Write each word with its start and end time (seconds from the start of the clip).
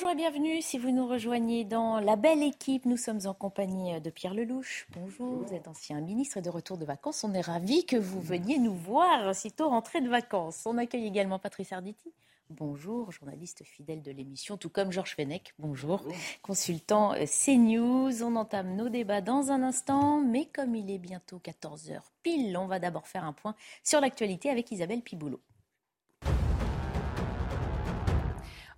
Bonjour 0.00 0.12
et 0.12 0.16
bienvenue 0.16 0.62
si 0.62 0.78
vous 0.78 0.92
nous 0.92 1.06
rejoignez 1.06 1.66
dans 1.66 2.00
la 2.00 2.16
belle 2.16 2.42
équipe. 2.42 2.86
Nous 2.86 2.96
sommes 2.96 3.20
en 3.26 3.34
compagnie 3.34 4.00
de 4.00 4.08
Pierre 4.08 4.32
Lelouch. 4.32 4.86
Bonjour, 4.94 5.44
vous 5.44 5.52
êtes 5.52 5.68
ancien 5.68 6.00
ministre 6.00 6.38
et 6.38 6.40
de 6.40 6.48
retour 6.48 6.78
de 6.78 6.86
vacances. 6.86 7.22
On 7.22 7.34
est 7.34 7.42
ravis 7.42 7.84
que 7.84 7.98
vous 7.98 8.22
veniez 8.22 8.58
nous 8.58 8.72
voir 8.72 9.34
sitôt 9.34 9.68
rentré 9.68 10.00
de 10.00 10.08
vacances. 10.08 10.62
On 10.64 10.78
accueille 10.78 11.06
également 11.06 11.38
Patrice 11.38 11.70
Arditi. 11.72 12.14
Bonjour, 12.48 13.12
journaliste 13.12 13.62
fidèle 13.62 14.00
de 14.00 14.10
l'émission, 14.10 14.56
tout 14.56 14.70
comme 14.70 14.90
Georges 14.90 15.16
Fenech. 15.16 15.52
Bonjour, 15.58 16.02
consultant 16.40 17.12
euh, 17.12 17.26
CNews. 17.26 18.22
On 18.22 18.36
entame 18.36 18.76
nos 18.76 18.88
débats 18.88 19.20
dans 19.20 19.50
un 19.50 19.62
instant, 19.62 20.22
mais 20.22 20.46
comme 20.46 20.74
il 20.74 20.90
est 20.90 20.98
bientôt 20.98 21.42
14h 21.44 22.00
pile, 22.22 22.56
on 22.56 22.66
va 22.66 22.78
d'abord 22.78 23.06
faire 23.06 23.24
un 23.24 23.34
point 23.34 23.54
sur 23.84 24.00
l'actualité 24.00 24.48
avec 24.48 24.72
Isabelle 24.72 25.02
Piboulot. 25.02 25.40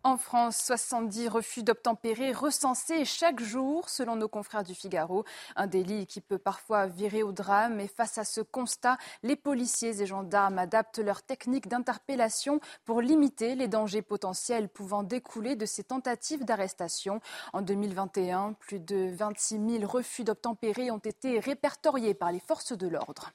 En 0.05 0.17
France, 0.17 0.57
70 0.57 1.29
refus 1.29 1.63
d'obtempérer 1.63 2.33
recensés 2.33 3.05
chaque 3.05 3.41
jour, 3.41 3.89
selon 3.89 4.17
nos 4.17 4.27
confrères 4.27 4.65
du 4.65 4.75
Figaro. 4.75 5.25
Un 5.55 5.69
délit 5.69 6.09
qui 6.09 6.21
peut 6.21 6.39
parfois 6.39 6.89
virer 6.89 7.23
au 7.23 7.31
drame. 7.31 7.79
Et 7.79 7.87
face 7.87 8.19
à 8.19 8.25
ce 8.25 8.41
constat, 8.41 8.99
les 9.23 9.37
policiers 9.37 10.03
et 10.03 10.07
gendarmes 10.07 10.59
adaptent 10.59 10.99
leurs 10.99 11.23
techniques 11.23 11.69
d'interpellation 11.69 12.59
pour 12.85 13.01
limiter 13.01 13.55
les 13.55 13.69
dangers 13.69 14.03
potentiels 14.03 14.69
pouvant 14.69 15.05
découler 15.05 15.55
de 15.55 15.67
ces 15.67 15.85
tentatives 15.85 16.45
d'arrestation. 16.45 17.21
En 17.53 17.63
2021, 17.63 18.55
plus 18.55 18.81
de 18.81 19.15
26 19.15 19.79
000 19.79 19.87
refus 19.87 20.25
d'obtempérer 20.25 20.91
ont 20.91 20.99
été 20.99 21.39
répertoriés 21.39 22.15
par 22.15 22.33
les 22.33 22.41
forces 22.41 22.73
de 22.73 22.89
l'ordre. 22.89 23.31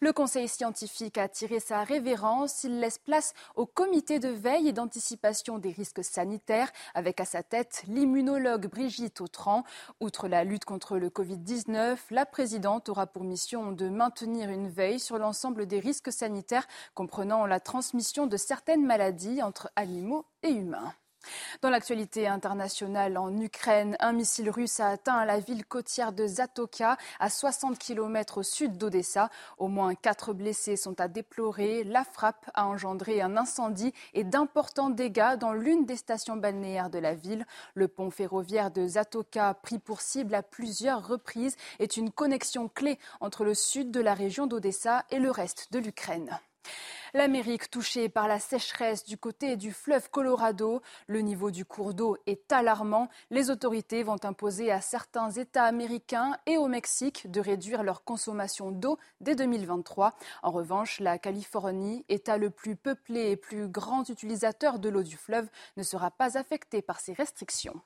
Le 0.00 0.12
Conseil 0.12 0.48
scientifique 0.48 1.18
a 1.18 1.28
tiré 1.28 1.60
sa 1.60 1.82
révérence. 1.84 2.64
Il 2.64 2.80
laisse 2.80 2.98
place 2.98 3.32
au 3.54 3.66
comité 3.66 4.18
de 4.18 4.28
veille 4.28 4.68
et 4.68 4.72
d'anticipation 4.72 5.58
des 5.58 5.72
risques 5.72 6.04
sanitaires, 6.04 6.70
avec 6.94 7.20
à 7.20 7.24
sa 7.24 7.42
tête 7.42 7.84
l'immunologue 7.88 8.68
Brigitte 8.68 9.20
Autran. 9.20 9.64
Outre 10.00 10.28
la 10.28 10.44
lutte 10.44 10.64
contre 10.64 10.98
le 10.98 11.08
Covid-19, 11.08 11.96
la 12.10 12.26
présidente 12.26 12.88
aura 12.88 13.06
pour 13.06 13.24
mission 13.24 13.72
de 13.72 13.88
maintenir 13.88 14.50
une 14.50 14.68
veille 14.68 15.00
sur 15.00 15.18
l'ensemble 15.18 15.66
des 15.66 15.80
risques 15.80 16.12
sanitaires, 16.12 16.66
comprenant 16.94 17.46
la 17.46 17.60
transmission 17.60 18.26
de 18.26 18.36
certaines 18.36 18.84
maladies 18.84 19.42
entre 19.42 19.70
animaux 19.76 20.26
et 20.42 20.50
humains. 20.50 20.92
Dans 21.62 21.70
l'actualité 21.70 22.28
internationale, 22.28 23.18
en 23.18 23.36
Ukraine, 23.40 23.96
un 24.00 24.12
missile 24.12 24.50
russe 24.50 24.80
a 24.80 24.88
atteint 24.88 25.24
la 25.24 25.40
ville 25.40 25.64
côtière 25.64 26.12
de 26.12 26.26
Zatoka, 26.26 26.96
à 27.20 27.30
60 27.30 27.78
km 27.78 28.38
au 28.38 28.42
sud 28.42 28.78
d'Odessa. 28.78 29.30
Au 29.58 29.68
moins 29.68 29.94
quatre 29.94 30.32
blessés 30.32 30.76
sont 30.76 31.00
à 31.00 31.08
déplorer. 31.08 31.84
La 31.84 32.04
frappe 32.04 32.50
a 32.54 32.66
engendré 32.66 33.20
un 33.20 33.36
incendie 33.36 33.92
et 34.14 34.24
d'importants 34.24 34.90
dégâts 34.90 35.36
dans 35.38 35.52
l'une 35.52 35.86
des 35.86 35.96
stations 35.96 36.36
balnéaires 36.36 36.90
de 36.90 36.98
la 36.98 37.14
ville. 37.14 37.46
Le 37.74 37.88
pont 37.88 38.10
ferroviaire 38.10 38.70
de 38.70 38.86
Zatoka, 38.86 39.54
pris 39.54 39.78
pour 39.78 40.00
cible 40.00 40.34
à 40.34 40.42
plusieurs 40.42 41.06
reprises, 41.06 41.56
est 41.78 41.96
une 41.96 42.10
connexion 42.10 42.68
clé 42.68 42.98
entre 43.20 43.44
le 43.44 43.54
sud 43.54 43.90
de 43.90 44.00
la 44.00 44.14
région 44.14 44.46
d'Odessa 44.46 45.04
et 45.10 45.18
le 45.18 45.30
reste 45.30 45.72
de 45.72 45.78
l'Ukraine. 45.78 46.38
L'Amérique 47.16 47.70
touchée 47.70 48.10
par 48.10 48.28
la 48.28 48.38
sécheresse 48.38 49.02
du 49.02 49.16
côté 49.16 49.56
du 49.56 49.72
fleuve 49.72 50.10
Colorado. 50.10 50.82
Le 51.06 51.20
niveau 51.20 51.50
du 51.50 51.64
cours 51.64 51.94
d'eau 51.94 52.18
est 52.26 52.52
alarmant. 52.52 53.08
Les 53.30 53.48
autorités 53.48 54.02
vont 54.02 54.22
imposer 54.22 54.70
à 54.70 54.82
certains 54.82 55.30
États 55.30 55.64
américains 55.64 56.36
et 56.44 56.58
au 56.58 56.68
Mexique 56.68 57.30
de 57.30 57.40
réduire 57.40 57.84
leur 57.84 58.04
consommation 58.04 58.70
d'eau 58.70 58.98
dès 59.22 59.34
2023. 59.34 60.12
En 60.42 60.50
revanche, 60.50 61.00
la 61.00 61.16
Californie, 61.16 62.04
État 62.10 62.36
le 62.36 62.50
plus 62.50 62.76
peuplé 62.76 63.30
et 63.30 63.36
plus 63.38 63.66
grand 63.66 64.06
utilisateur 64.10 64.78
de 64.78 64.90
l'eau 64.90 65.02
du 65.02 65.16
fleuve, 65.16 65.48
ne 65.78 65.82
sera 65.82 66.10
pas 66.10 66.36
affectée 66.36 66.82
par 66.82 67.00
ces 67.00 67.14
restrictions. 67.14 67.80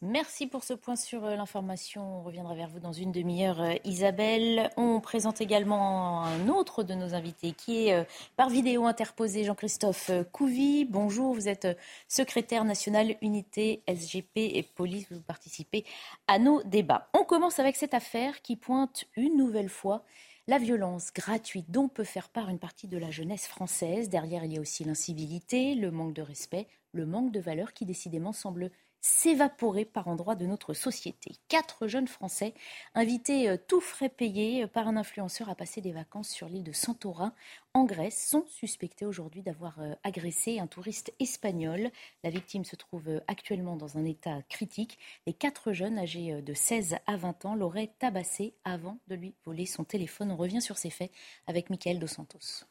Merci 0.00 0.46
pour 0.46 0.62
ce 0.62 0.74
point 0.74 0.94
sur 0.94 1.24
euh, 1.24 1.34
l'information. 1.34 2.20
On 2.20 2.22
reviendra 2.22 2.54
vers 2.54 2.68
vous 2.68 2.78
dans 2.78 2.92
une 2.92 3.10
demi-heure, 3.10 3.60
euh, 3.60 3.74
Isabelle. 3.84 4.70
On 4.76 5.00
présente 5.00 5.40
également 5.40 6.22
un 6.22 6.46
autre 6.46 6.84
de 6.84 6.94
nos 6.94 7.14
invités 7.14 7.50
qui 7.50 7.88
est 7.88 7.94
euh, 7.94 8.04
par 8.36 8.48
vidéo 8.48 8.86
interposé, 8.86 9.42
Jean-Christophe 9.42 10.12
Couvi. 10.30 10.84
Bonjour, 10.84 11.34
vous 11.34 11.48
êtes 11.48 11.66
secrétaire 12.06 12.62
national 12.62 13.16
unité 13.22 13.82
SGP 13.88 14.36
et 14.36 14.62
police. 14.62 15.08
Vous 15.10 15.20
participez 15.20 15.84
à 16.28 16.38
nos 16.38 16.62
débats. 16.62 17.08
On 17.12 17.24
commence 17.24 17.58
avec 17.58 17.74
cette 17.74 17.94
affaire 17.94 18.40
qui 18.40 18.54
pointe 18.54 19.04
une 19.16 19.36
nouvelle 19.36 19.68
fois 19.68 20.04
la 20.46 20.58
violence 20.58 21.12
gratuite 21.12 21.72
dont 21.72 21.88
peut 21.88 22.04
faire 22.04 22.28
part 22.28 22.50
une 22.50 22.60
partie 22.60 22.86
de 22.86 22.98
la 22.98 23.10
jeunesse 23.10 23.48
française. 23.48 24.08
Derrière, 24.08 24.44
il 24.44 24.52
y 24.52 24.58
a 24.58 24.60
aussi 24.60 24.84
l'incivilité, 24.84 25.74
le 25.74 25.90
manque 25.90 26.14
de 26.14 26.22
respect, 26.22 26.68
le 26.92 27.04
manque 27.04 27.32
de 27.32 27.40
valeur 27.40 27.72
qui 27.72 27.84
décidément 27.84 28.32
semble 28.32 28.70
s'évaporer 29.00 29.84
par 29.84 30.08
endroits 30.08 30.34
de 30.34 30.46
notre 30.46 30.74
société. 30.74 31.36
Quatre 31.48 31.86
jeunes 31.86 32.08
Français 32.08 32.54
invités 32.94 33.48
euh, 33.48 33.56
tout 33.56 33.80
frais 33.80 34.08
payés 34.08 34.64
euh, 34.64 34.66
par 34.66 34.88
un 34.88 34.96
influenceur 34.96 35.48
à 35.48 35.54
passer 35.54 35.80
des 35.80 35.92
vacances 35.92 36.30
sur 36.30 36.48
l'île 36.48 36.64
de 36.64 36.72
Santorin 36.72 37.32
en 37.74 37.84
Grèce 37.84 38.28
sont 38.28 38.44
suspectés 38.48 39.06
aujourd'hui 39.06 39.42
d'avoir 39.42 39.80
euh, 39.80 39.94
agressé 40.02 40.58
un 40.58 40.66
touriste 40.66 41.12
espagnol. 41.20 41.90
La 42.24 42.30
victime 42.30 42.64
se 42.64 42.76
trouve 42.76 43.20
actuellement 43.28 43.76
dans 43.76 43.98
un 43.98 44.04
état 44.04 44.42
critique. 44.48 44.98
Les 45.26 45.32
quatre 45.32 45.72
jeunes 45.72 45.98
âgés 45.98 46.42
de 46.42 46.54
16 46.54 46.96
à 47.06 47.16
20 47.16 47.44
ans 47.44 47.54
l'auraient 47.54 47.92
tabassé 47.98 48.54
avant 48.64 48.98
de 49.08 49.14
lui 49.14 49.34
voler 49.44 49.66
son 49.66 49.84
téléphone. 49.84 50.32
On 50.32 50.36
revient 50.36 50.62
sur 50.62 50.76
ces 50.76 50.90
faits 50.90 51.12
avec 51.46 51.70
Michael 51.70 51.98
Dos 51.98 52.08
Santos. 52.08 52.64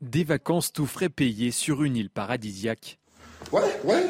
Des 0.00 0.24
vacances 0.24 0.72
tout 0.72 0.86
frais 0.86 1.10
payées 1.10 1.50
sur 1.50 1.82
une 1.82 1.96
île 1.96 2.08
paradisiaque 2.08 2.99
Ouais, 3.52 3.80
ouais. 3.84 4.06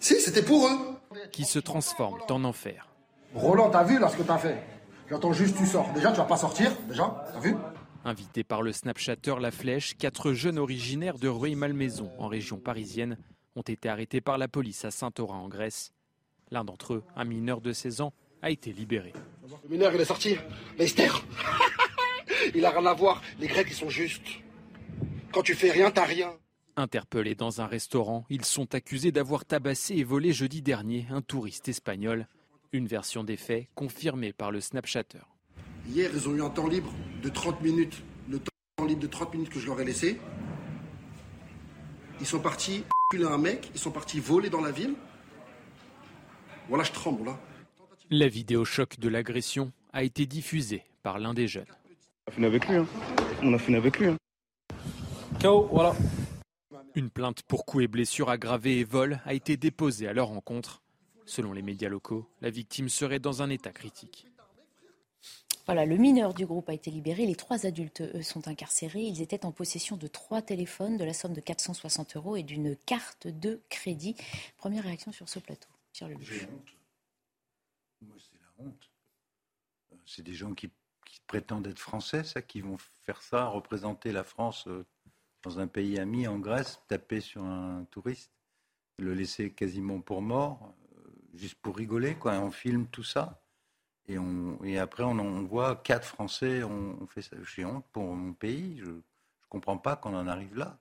Si, 0.00 0.20
c'était 0.20 0.42
pour 0.42 0.66
eux. 0.66 0.98
Qui 1.32 1.44
se 1.44 1.58
transforment 1.58 2.20
en 2.28 2.44
enfer. 2.44 2.88
Roland, 3.34 3.70
t'as 3.70 3.84
vu 3.84 3.98
là 3.98 4.08
ce 4.08 4.16
que 4.16 4.22
t'as 4.22 4.38
fait 4.38 4.62
J'attends 5.08 5.32
juste 5.32 5.56
tu 5.56 5.66
sors. 5.66 5.92
Déjà, 5.92 6.10
tu 6.10 6.18
vas 6.18 6.24
pas 6.24 6.36
sortir, 6.36 6.72
déjà, 6.88 7.24
t'as 7.32 7.40
vu 7.40 7.54
Invité 8.04 8.44
par 8.44 8.62
le 8.62 8.72
Snapchatter 8.72 9.34
La 9.40 9.50
Flèche, 9.50 9.96
quatre 9.96 10.32
jeunes 10.32 10.58
originaires 10.58 11.18
de 11.18 11.28
Rueil-Malmaison, 11.28 12.10
en 12.18 12.28
région 12.28 12.58
parisienne, 12.58 13.18
ont 13.56 13.62
été 13.62 13.88
arrêtés 13.88 14.20
par 14.20 14.38
la 14.38 14.48
police 14.48 14.84
à 14.84 14.90
Saint-Orin, 14.90 15.38
en 15.38 15.48
Grèce. 15.48 15.92
L'un 16.50 16.64
d'entre 16.64 16.94
eux, 16.94 17.04
un 17.16 17.24
mineur 17.24 17.60
de 17.60 17.72
16 17.72 18.00
ans, 18.00 18.12
a 18.42 18.50
été 18.50 18.72
libéré. 18.72 19.12
Le 19.64 19.68
mineur, 19.68 19.92
il 19.94 20.00
est 20.00 20.04
sorti. 20.04 20.36
L'Esther 20.78 21.24
Il 22.54 22.64
a 22.64 22.70
rien 22.70 22.86
à 22.86 22.94
voir. 22.94 23.22
Les 23.40 23.48
Grecs, 23.48 23.66
ils 23.70 23.76
sont 23.76 23.88
justes. 23.88 24.22
Quand 25.32 25.42
tu 25.42 25.54
fais 25.54 25.70
rien, 25.70 25.90
t'as 25.90 26.04
rien. 26.04 26.32
Interpellés 26.78 27.34
dans 27.34 27.62
un 27.62 27.66
restaurant, 27.66 28.26
ils 28.28 28.44
sont 28.44 28.74
accusés 28.74 29.10
d'avoir 29.10 29.46
tabassé 29.46 29.94
et 29.94 30.04
volé 30.04 30.32
jeudi 30.32 30.60
dernier 30.60 31.06
un 31.10 31.22
touriste 31.22 31.68
espagnol. 31.68 32.28
Une 32.72 32.86
version 32.86 33.24
des 33.24 33.38
faits 33.38 33.68
confirmée 33.74 34.34
par 34.34 34.50
le 34.50 34.60
Snapchatter. 34.60 35.22
Hier, 35.88 36.10
ils 36.12 36.28
ont 36.28 36.34
eu 36.34 36.42
un 36.42 36.50
temps 36.50 36.66
libre 36.66 36.92
de 37.22 37.30
30 37.30 37.62
minutes. 37.62 38.02
Le 38.28 38.40
temps 38.40 38.84
libre 38.84 39.00
de 39.00 39.06
30 39.06 39.32
minutes 39.32 39.48
que 39.48 39.58
je 39.58 39.66
leur 39.66 39.80
ai 39.80 39.86
laissé. 39.86 40.20
Ils 42.20 42.26
sont 42.26 42.40
partis 42.40 42.84
un 43.14 43.38
mec, 43.38 43.70
ils 43.72 43.80
sont 43.80 43.92
partis 43.92 44.20
voler 44.20 44.50
dans 44.50 44.60
la 44.60 44.72
ville. 44.72 44.94
Voilà, 46.68 46.84
je 46.84 46.92
tremble 46.92 47.24
là. 47.24 47.38
La 48.10 48.28
vidéo 48.28 48.64
choc 48.64 48.98
de 48.98 49.08
l'agression 49.08 49.72
a 49.92 50.02
été 50.02 50.26
diffusée 50.26 50.82
par 51.02 51.18
l'un 51.18 51.32
des 51.32 51.48
jeunes. 51.48 51.64
On 52.26 52.30
a 52.30 52.32
fini 52.32 52.46
avec 52.46 52.68
lui. 52.68 52.76
Hein. 52.76 52.86
On 53.42 53.54
a 53.54 53.58
fini 53.58 53.76
avec 53.76 53.98
lui. 53.98 54.08
Hein. 54.08 54.16
voilà. 55.70 55.94
Une 56.96 57.10
plainte 57.10 57.42
pour 57.42 57.66
coups 57.66 57.84
et 57.84 57.88
blessures 57.88 58.30
aggravées 58.30 58.78
et 58.78 58.84
vol 58.84 59.20
a 59.26 59.34
été 59.34 59.58
déposée 59.58 60.08
à 60.08 60.14
leur 60.14 60.28
rencontre. 60.28 60.82
Selon 61.26 61.52
les 61.52 61.60
médias 61.60 61.90
locaux, 61.90 62.26
la 62.40 62.48
victime 62.48 62.88
serait 62.88 63.18
dans 63.18 63.42
un 63.42 63.50
état 63.50 63.70
critique. 63.70 64.26
Voilà, 65.66 65.84
le 65.84 65.98
mineur 65.98 66.32
du 66.32 66.46
groupe 66.46 66.70
a 66.70 66.72
été 66.72 66.90
libéré. 66.90 67.26
Les 67.26 67.34
trois 67.34 67.66
adultes, 67.66 68.00
eux, 68.00 68.22
sont 68.22 68.48
incarcérés. 68.48 69.02
Ils 69.02 69.20
étaient 69.20 69.44
en 69.44 69.52
possession 69.52 69.98
de 69.98 70.06
trois 70.06 70.40
téléphones, 70.40 70.96
de 70.96 71.04
la 71.04 71.12
somme 71.12 71.34
de 71.34 71.40
460 71.42 72.16
euros 72.16 72.34
et 72.34 72.42
d'une 72.42 72.74
carte 72.74 73.26
de 73.26 73.60
crédit. 73.68 74.16
Première 74.56 74.84
réaction 74.84 75.12
sur 75.12 75.28
ce 75.28 75.38
plateau. 75.38 75.68
J'ai 75.92 76.06
honte. 76.06 76.76
Moi, 78.00 78.16
c'est 78.18 78.38
la 78.40 78.64
honte. 78.64 78.90
Euh, 79.92 79.96
c'est 80.06 80.22
des 80.22 80.32
gens 80.32 80.54
qui, 80.54 80.70
qui 81.04 81.20
prétendent 81.26 81.66
être 81.66 81.78
français, 81.78 82.24
ça, 82.24 82.40
qui 82.40 82.62
vont 82.62 82.78
faire 83.04 83.20
ça, 83.20 83.48
représenter 83.48 84.12
la 84.12 84.24
France 84.24 84.66
euh, 84.68 84.86
dans 85.46 85.60
un 85.60 85.68
pays 85.68 85.96
ami 86.00 86.26
en 86.26 86.40
Grèce, 86.40 86.80
taper 86.88 87.20
sur 87.20 87.44
un 87.44 87.84
touriste, 87.92 88.32
le 88.98 89.14
laisser 89.14 89.52
quasiment 89.52 90.00
pour 90.00 90.20
mort, 90.20 90.74
euh, 90.98 91.10
juste 91.34 91.54
pour 91.62 91.76
rigoler, 91.76 92.16
quoi. 92.16 92.32
On 92.40 92.50
filme 92.50 92.86
tout 92.88 93.04
ça. 93.04 93.40
Et, 94.08 94.18
on, 94.18 94.58
et 94.64 94.78
après, 94.78 95.04
on, 95.04 95.18
on 95.20 95.42
voit 95.44 95.76
quatre 95.76 96.04
Français, 96.06 96.64
on, 96.64 96.98
on 97.00 97.06
fait 97.06 97.22
ça. 97.22 97.36
J'ai 97.54 97.64
honte 97.64 97.84
pour 97.92 98.02
mon 98.02 98.32
pays. 98.32 98.78
Je 98.78 98.90
ne 98.90 99.00
comprends 99.48 99.78
pas 99.78 99.94
qu'on 99.94 100.14
en 100.16 100.26
arrive 100.26 100.56
là. 100.56 100.78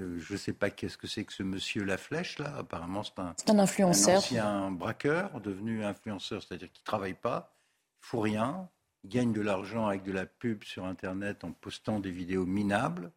Euh, 0.00 0.18
je 0.18 0.32
ne 0.32 0.38
sais 0.38 0.54
pas 0.54 0.70
qu'est-ce 0.70 0.96
que 0.96 1.06
c'est 1.06 1.24
que 1.24 1.32
ce 1.34 1.42
monsieur 1.42 1.84
La 1.84 1.98
Flèche, 1.98 2.38
là. 2.38 2.56
Apparemment, 2.56 3.02
c'est 3.02 3.18
un, 3.18 3.34
C'est 3.36 3.50
un 3.50 3.58
influenceur. 3.58 4.14
un 4.14 4.18
ancien 4.18 4.70
braqueur, 4.70 5.40
devenu 5.42 5.84
influenceur, 5.84 6.42
c'est-à-dire 6.42 6.72
qu'il 6.72 6.80
ne 6.80 6.86
travaille 6.86 7.14
pas, 7.14 7.54
il 7.54 8.04
ne 8.04 8.06
fout 8.06 8.20
rien, 8.22 8.68
il 9.04 9.10
gagne 9.10 9.32
de 9.34 9.42
l'argent 9.42 9.88
avec 9.88 10.04
de 10.04 10.12
la 10.12 10.24
pub 10.24 10.64
sur 10.64 10.86
Internet 10.86 11.44
en 11.44 11.52
postant 11.52 12.00
des 12.00 12.10
vidéos 12.10 12.46
minables. 12.46 13.12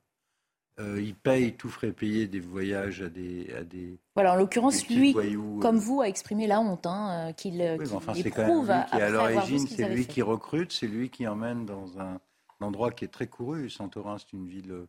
Euh, 0.79 0.99
il 0.99 1.13
paye, 1.15 1.55
tout 1.55 1.69
frais 1.69 1.91
payé, 1.91 2.27
des 2.27 2.39
voyages 2.39 3.03
à 3.03 3.09
des, 3.09 3.53
à 3.53 3.63
des 3.63 3.99
Voilà, 4.15 4.33
en 4.33 4.35
l'occurrence, 4.35 4.87
lui, 4.89 5.13
voyous, 5.13 5.57
euh. 5.59 5.61
comme 5.61 5.77
vous, 5.77 6.01
a 6.01 6.07
exprimé 6.07 6.47
la 6.47 6.59
honte 6.61 6.87
hein, 6.87 7.29
euh, 7.29 7.31
qu'il 7.31 7.61
Oui, 7.77 7.85
qu'il 7.85 7.95
enfin, 7.95 8.13
éprouve 8.13 8.65
qui 8.89 8.95
est 8.97 9.01
à 9.01 9.09
l'origine, 9.09 9.67
c'est 9.67 9.87
lui 9.87 10.03
fait. 10.03 10.09
qui 10.13 10.21
recrute, 10.23 10.71
c'est 10.71 10.87
lui 10.87 11.11
qui 11.11 11.27
emmène 11.27 11.67
dans 11.67 11.99
un, 11.99 12.15
un 12.59 12.65
endroit 12.65 12.91
qui 12.91 13.05
est 13.05 13.09
très 13.09 13.27
couru. 13.27 13.69
Santorin, 13.69 14.17
c'est 14.17 14.33
une 14.33 14.47
ville 14.47 14.87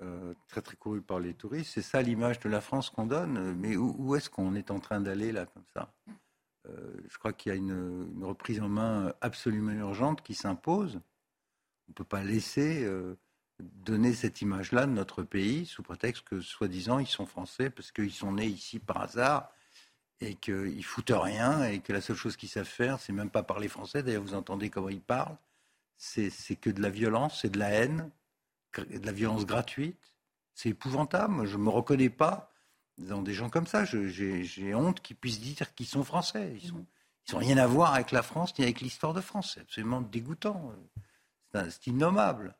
euh, 0.00 0.32
très 0.48 0.62
très 0.62 0.76
courue 0.76 1.02
par 1.02 1.20
les 1.20 1.34
touristes. 1.34 1.72
C'est 1.74 1.82
ça 1.82 2.00
l'image 2.00 2.40
de 2.40 2.48
la 2.48 2.62
France 2.62 2.88
qu'on 2.88 3.04
donne. 3.04 3.54
Mais 3.58 3.76
où, 3.76 3.94
où 3.98 4.16
est-ce 4.16 4.30
qu'on 4.30 4.54
est 4.54 4.70
en 4.70 4.80
train 4.80 5.02
d'aller 5.02 5.30
là 5.30 5.44
comme 5.44 5.66
ça? 5.74 5.92
Euh, 6.68 6.94
Je 7.06 7.18
crois 7.18 7.34
qu'il 7.34 7.52
y 7.52 7.54
a 7.54 7.58
une, 7.58 8.08
une 8.16 8.24
reprise 8.24 8.62
en 8.62 8.68
main 8.68 9.12
absolument 9.20 9.72
urgente 9.72 10.22
qui 10.22 10.32
s'impose. 10.32 10.96
On 10.96 11.90
ne 11.90 11.94
peut 11.94 12.04
pas 12.04 12.24
laisser 12.24 12.88
donner 13.84 14.12
cette 14.12 14.42
image-là 14.42 14.86
de 14.86 14.92
notre 14.92 15.22
pays 15.22 15.66
sous 15.66 15.82
prétexte 15.82 16.24
que, 16.24 16.40
soi-disant, 16.40 16.98
ils 16.98 17.06
sont 17.06 17.26
français 17.26 17.70
parce 17.70 17.92
qu'ils 17.92 18.12
sont 18.12 18.32
nés 18.32 18.46
ici 18.46 18.78
par 18.78 19.00
hasard 19.02 19.50
et 20.20 20.34
qu'ils 20.34 20.84
foutent 20.84 21.12
rien 21.14 21.64
et 21.64 21.80
que 21.80 21.92
la 21.92 22.00
seule 22.00 22.16
chose 22.16 22.36
qu'ils 22.36 22.48
savent 22.48 22.64
faire, 22.64 23.00
c'est 23.00 23.12
même 23.12 23.30
pas 23.30 23.42
parler 23.42 23.68
français. 23.68 24.02
D'ailleurs, 24.02 24.22
vous 24.22 24.34
entendez 24.34 24.70
comment 24.70 24.88
ils 24.88 25.00
parlent. 25.00 25.36
C'est 25.96 26.30
que 26.60 26.70
de 26.70 26.80
la 26.80 26.90
violence, 26.90 27.40
c'est 27.42 27.50
de 27.50 27.58
la 27.58 27.70
haine, 27.70 28.10
de 28.76 29.06
la 29.06 29.12
violence 29.12 29.46
gratuite. 29.46 30.14
C'est 30.54 30.70
épouvantable. 30.70 31.46
Je 31.46 31.56
me 31.56 31.68
reconnais 31.68 32.10
pas 32.10 32.52
dans 32.98 33.22
des 33.22 33.34
gens 33.34 33.50
comme 33.50 33.66
ça. 33.66 33.84
J'ai 33.84 34.74
honte 34.74 35.00
qu'ils 35.00 35.16
puissent 35.16 35.40
dire 35.40 35.74
qu'ils 35.74 35.86
sont 35.86 36.04
français. 36.04 36.52
Ils 36.60 36.68
sont, 36.68 36.86
ils 37.28 37.34
ont 37.34 37.38
rien 37.38 37.56
à 37.58 37.66
voir 37.66 37.94
avec 37.94 38.10
la 38.10 38.22
France 38.22 38.58
ni 38.58 38.64
avec 38.64 38.80
l'histoire 38.80 39.14
de 39.14 39.20
France. 39.20 39.52
C'est 39.54 39.60
absolument 39.60 40.00
dégoûtant. 40.00 40.72
C'est 41.54 41.86
innommable. 41.86 42.54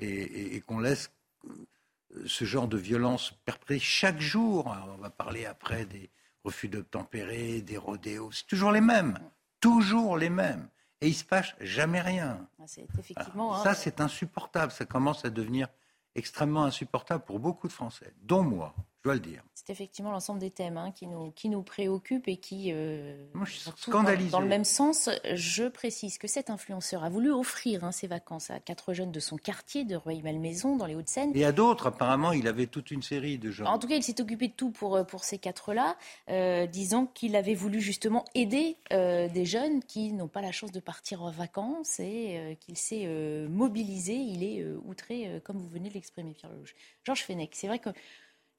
Et, 0.00 0.06
et- 0.08 0.56
et 0.56 0.60
qu'on 0.60 0.78
laisse 0.80 1.10
euh, 1.46 2.24
ce 2.26 2.44
genre 2.44 2.68
de 2.68 2.76
violence 2.78 3.32
perpétrée 3.44 3.78
chaque 3.78 4.20
jour. 4.20 4.66
On 4.96 5.00
va 5.00 5.10
parler 5.10 5.44
après 5.46 5.84
des 5.84 6.10
refus 6.44 6.68
d'obtempérer, 6.68 7.60
des 7.60 7.76
rodéos. 7.76 8.30
C'est 8.32 8.46
toujours 8.46 8.72
les 8.72 8.80
mêmes. 8.80 9.18
Toujours 9.60 10.16
les 10.16 10.30
mêmes. 10.30 10.68
Et 11.00 11.08
il 11.08 11.14
se 11.14 11.24
passe 11.24 11.54
jamais 11.60 12.00
rien. 12.00 12.48
Ah, 12.58 12.64
effectivement. 12.98 13.52
Alors, 13.52 13.60
hein, 13.60 13.64
ça, 13.64 13.74
c'est 13.74 14.00
insupportable. 14.00 14.72
Ça 14.72 14.86
commence 14.86 15.24
à 15.24 15.30
devenir 15.30 15.68
extrêmement 16.14 16.64
insupportable 16.64 17.24
pour 17.24 17.38
beaucoup 17.38 17.68
de 17.68 17.72
Français, 17.72 18.14
dont 18.22 18.42
moi, 18.42 18.74
dois 19.06 19.14
le 19.14 19.20
dire. 19.20 19.42
C'est 19.54 19.70
effectivement 19.70 20.10
l'ensemble 20.12 20.38
des 20.38 20.50
thèmes 20.50 20.76
hein, 20.76 20.92
qui, 20.92 21.06
nous, 21.06 21.30
qui 21.30 21.48
nous 21.48 21.62
préoccupent 21.62 22.28
et 22.28 22.36
qui. 22.36 22.72
euh, 22.72 23.16
Moi, 23.32 23.46
je 23.46 23.52
suis 23.52 23.64
vont 23.64 23.72
tous 23.72 23.90
scandalisé. 23.90 24.30
Dans, 24.30 24.38
dans 24.38 24.42
le 24.42 24.48
même 24.48 24.64
sens, 24.64 25.08
je 25.34 25.64
précise 25.64 26.18
que 26.18 26.28
cet 26.28 26.50
influenceur 26.50 27.02
a 27.02 27.08
voulu 27.08 27.30
offrir 27.32 27.82
hein, 27.84 27.92
ses 27.92 28.06
vacances 28.06 28.50
à 28.50 28.60
quatre 28.60 28.92
jeunes 28.92 29.12
de 29.12 29.20
son 29.20 29.36
quartier 29.36 29.84
de 29.84 29.96
Rueil-Malmaison, 29.96 30.76
dans 30.76 30.86
les 30.86 30.94
Hauts-de-Seine. 30.94 31.32
Et 31.34 31.44
à 31.44 31.52
d'autres, 31.52 31.86
apparemment, 31.86 32.32
il 32.32 32.46
avait 32.46 32.66
toute 32.66 32.90
une 32.90 33.02
série 33.02 33.38
de 33.38 33.50
gens. 33.50 33.64
En 33.66 33.78
tout 33.78 33.88
cas, 33.88 33.96
il 33.96 34.02
s'est 34.02 34.20
occupé 34.20 34.48
de 34.48 34.52
tout 34.52 34.70
pour, 34.70 34.96
euh, 34.96 35.04
pour 35.04 35.24
ces 35.24 35.38
quatre-là, 35.38 35.96
euh, 36.28 36.66
disant 36.66 37.06
qu'il 37.06 37.34
avait 37.36 37.54
voulu 37.54 37.80
justement 37.80 38.24
aider 38.34 38.76
euh, 38.92 39.28
des 39.28 39.44
jeunes 39.44 39.82
qui 39.82 40.12
n'ont 40.12 40.28
pas 40.28 40.42
la 40.42 40.52
chance 40.52 40.72
de 40.72 40.80
partir 40.80 41.22
en 41.22 41.30
vacances 41.30 42.00
et 42.00 42.36
euh, 42.38 42.54
qu'il 42.54 42.76
s'est 42.76 43.06
mobilisé. 43.48 44.14
Il 44.14 44.42
est 44.42 44.64
outré, 44.84 45.40
comme 45.44 45.58
vous 45.58 45.68
venez 45.68 45.88
de 45.88 45.94
l'exprimer, 45.94 46.32
Pierre 46.34 46.50
Lelouch. 46.52 46.74
Georges 47.04 47.22
Fenech, 47.24 47.50
c'est 47.52 47.66
vrai 47.68 47.78
que 47.78 47.90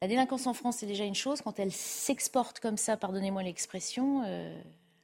la 0.02 0.08
délinquance 0.08 0.48
en 0.48 0.54
France, 0.54 0.78
c'est 0.78 0.86
déjà 0.86 1.04
une 1.06 1.16
chose. 1.16 1.42
Quand 1.42 1.60
elle 1.60 1.72
s'exporte 1.72 2.60
comme 2.60 2.78
ça, 2.78 2.98
pardonnez-moi 2.98 3.44
l'expression, 3.44 4.24
euh, 4.26 4.56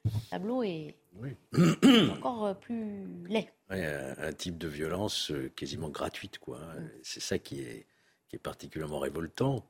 le 0.05 0.11
tableau 0.29 0.63
est 0.63 0.95
Oui. 1.15 1.31
encore 2.11 2.45
euh, 2.45 2.53
plus 2.53 3.05
laid. 3.27 3.51
Ouais, 3.69 3.85
un, 3.85 4.15
un 4.27 4.33
type 4.33 4.57
de 4.57 4.67
violence 4.67 5.31
euh, 5.31 5.51
quasiment 5.55 5.89
gratuite, 5.89 6.37
quoi. 6.39 6.59
C'est 7.01 7.21
ça 7.21 7.39
qui 7.39 7.61
est, 7.61 7.87
qui 8.29 8.35
est 8.35 8.39
particulièrement 8.39 8.99
révoltant. 8.99 9.65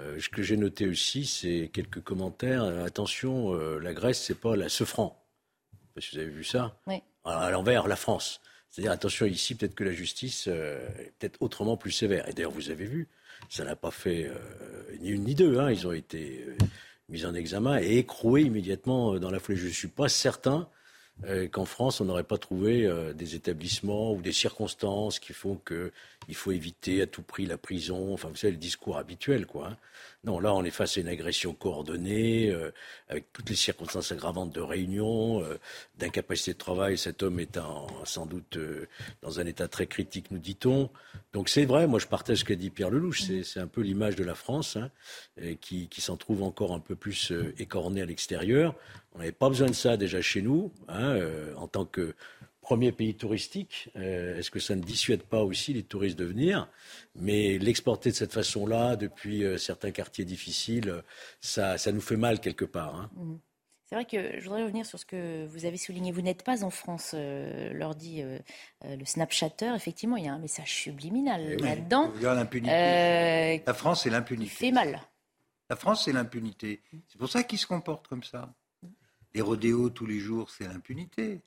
Euh, 0.00 0.18
ce 0.18 0.28
que 0.28 0.42
j'ai 0.42 0.56
noté 0.56 0.88
aussi, 0.88 1.24
c'est 1.24 1.70
quelques 1.72 2.02
commentaires. 2.02 2.64
Attention, 2.64 3.54
euh, 3.54 3.78
la 3.78 3.92
Grèce, 3.94 4.20
c'est 4.20 4.40
pas 4.40 4.56
la 4.56 4.68
ce 4.68 4.84
franc. 4.84 5.24
Parce 5.94 6.08
que 6.08 6.16
vous 6.16 6.22
avez 6.22 6.30
vu 6.30 6.42
ça 6.42 6.76
Oui. 6.88 7.00
À 7.24 7.44
à 7.46 7.50
l'envers, 7.52 7.86
la 7.86 7.94
France. 7.96 8.40
C'est-à-dire, 8.70 8.90
attention, 8.90 9.24
ici, 9.26 9.54
peut-être 9.54 9.76
que 9.76 9.84
la 9.84 9.92
justice 9.92 10.46
euh, 10.48 10.84
est 10.98 11.12
peut-être 11.20 11.40
autrement 11.40 11.76
plus 11.76 11.92
sévère. 11.92 12.28
Et 12.28 12.32
d'ailleurs, 12.32 12.50
vous 12.50 12.70
avez 12.70 12.86
vu, 12.86 13.08
ça 13.48 13.64
n'a 13.64 13.76
pas 13.76 13.90
fait 13.90 14.26
euh, 14.26 14.96
ni 15.00 15.10
une 15.10 15.24
ni 15.24 15.34
deux. 15.34 15.58
Hein. 15.58 15.70
Ils 15.70 15.86
ont 15.86 15.92
été 15.92 16.44
euh, 16.46 16.56
mis 17.08 17.24
en 17.24 17.34
examen 17.34 17.80
et 17.80 17.98
écroués 17.98 18.42
immédiatement 18.42 19.14
euh, 19.14 19.18
dans 19.18 19.30
la 19.30 19.38
foulée. 19.38 19.56
Je 19.56 19.66
ne 19.66 19.72
suis 19.72 19.88
pas 19.88 20.08
certain 20.08 20.68
qu'en 21.52 21.64
France, 21.64 22.00
on 22.00 22.06
n'aurait 22.06 22.24
pas 22.24 22.38
trouvé 22.38 22.92
des 23.14 23.36
établissements 23.36 24.12
ou 24.12 24.20
des 24.20 24.32
circonstances 24.32 25.20
qui 25.20 25.32
font 25.32 25.54
qu'il 26.26 26.34
faut 26.34 26.52
éviter 26.52 27.02
à 27.02 27.06
tout 27.06 27.22
prix 27.22 27.46
la 27.46 27.58
prison. 27.58 28.12
Enfin, 28.12 28.28
vous 28.28 28.36
savez, 28.36 28.52
le 28.52 28.58
discours 28.58 28.98
habituel, 28.98 29.46
quoi. 29.46 29.68
hein. 29.68 29.76
Non, 30.24 30.40
là, 30.40 30.54
on 30.54 30.64
est 30.64 30.70
face 30.70 30.96
à 30.96 31.00
une 31.02 31.08
agression 31.08 31.52
coordonnée, 31.52 32.50
euh, 32.50 32.70
avec 33.08 33.30
toutes 33.34 33.50
les 33.50 33.56
circonstances 33.56 34.10
aggravantes 34.10 34.54
de 34.54 34.60
réunion, 34.60 35.42
euh, 35.42 35.58
d'incapacité 35.98 36.54
de 36.54 36.58
travail. 36.58 36.96
Cet 36.96 37.22
homme 37.22 37.40
est 37.40 37.58
en- 37.58 37.86
sans 38.04 38.24
doute 38.24 38.56
euh, 38.56 38.88
dans 39.20 39.38
un 39.38 39.44
état 39.46 39.68
très 39.68 39.86
critique, 39.86 40.30
nous 40.30 40.38
dit-on. 40.38 40.88
Donc 41.34 41.50
c'est 41.50 41.66
vrai, 41.66 41.86
moi 41.86 41.98
je 41.98 42.06
partage 42.06 42.38
ce 42.38 42.44
qu'a 42.46 42.54
dit 42.54 42.70
Pierre 42.70 42.90
Lelouch, 42.90 43.22
c'est, 43.22 43.60
un 43.60 43.66
peu 43.66 43.82
l'image 43.82 44.16
de 44.16 44.24
la 44.24 44.34
France, 44.34 44.76
hein, 44.76 44.90
qui, 45.60 45.88
s'en 45.98 46.16
trouve 46.16 46.42
encore 46.42 46.72
un 46.72 46.80
peu 46.80 46.94
plus 46.94 47.32
écornée 47.58 48.02
à 48.02 48.06
l'extérieur. 48.06 48.74
On 49.14 49.18
n'avait 49.18 49.32
pas 49.32 49.48
besoin 49.48 49.68
de 49.68 49.74
ça 49.74 49.96
déjà 49.96 50.20
chez 50.20 50.42
nous, 50.42 50.72
hein, 50.88 51.18
en 51.56 51.68
tant 51.68 51.84
que 51.84 52.14
premier 52.64 52.90
pays 52.90 53.14
touristique. 53.14 53.90
Euh, 53.94 54.38
est-ce 54.38 54.50
que 54.50 54.58
ça 54.58 54.74
ne 54.74 54.82
dissuade 54.82 55.22
pas 55.22 55.44
aussi 55.44 55.72
les 55.72 55.84
touristes 55.84 56.18
de 56.18 56.24
venir? 56.24 56.68
Mais 57.14 57.58
l'exporter 57.58 58.10
de 58.10 58.16
cette 58.16 58.32
façon-là, 58.32 58.96
depuis 58.96 59.44
euh, 59.44 59.56
certains 59.58 59.92
quartiers 59.92 60.24
difficiles, 60.24 61.02
ça, 61.40 61.78
ça 61.78 61.92
nous 61.92 62.00
fait 62.00 62.16
mal 62.16 62.40
quelque 62.40 62.64
part. 62.64 62.96
hein. 62.96 63.10
C'est 63.86 63.94
vrai 63.96 64.06
que 64.06 64.40
je 64.40 64.44
voudrais 64.44 64.62
revenir 64.64 64.86
sur 64.86 64.98
ce 64.98 65.04
que 65.04 65.46
vous 65.46 65.66
avez 65.66 65.76
souligné. 65.76 66.10
Vous 66.10 66.22
n'êtes 66.22 66.42
pas 66.42 66.64
en 66.64 66.70
France, 66.70 67.12
euh, 67.14 67.72
leur 67.74 67.94
dit 67.94 68.22
euh, 68.22 68.38
euh, 68.86 68.96
le 68.96 69.04
Snapchatter. 69.04 69.72
Effectivement, 69.76 70.16
il 70.16 70.24
y 70.24 70.28
a 70.28 70.32
un 70.32 70.38
message 70.38 70.72
subliminal 70.74 71.42
Eh 71.46 71.54
oui. 71.56 71.62
là-dedans. 71.62 72.10
L'impunité. 72.20 72.72
Euh, 72.74 73.58
La 73.66 73.74
France, 73.74 74.02
c'est 74.02 74.08
qui 74.08 74.14
l'impunité. 74.14 74.50
fait 74.50 74.72
mal. 74.72 74.98
La 75.70 75.76
France, 75.76 76.04
c'est 76.06 76.12
l'impunité. 76.12 76.80
C'est 77.08 77.18
pour 77.18 77.28
ça 77.28 77.42
qu'ils 77.44 77.58
se 77.58 77.66
comportent 77.66 78.08
comme 78.08 78.22
ça. 78.24 78.54
Les 79.34 79.42
rodéos 79.42 79.90
tous 79.90 80.06
les 80.06 80.18
jours, 80.18 80.50
c'est 80.50 80.64
l'impunité. 80.66 81.42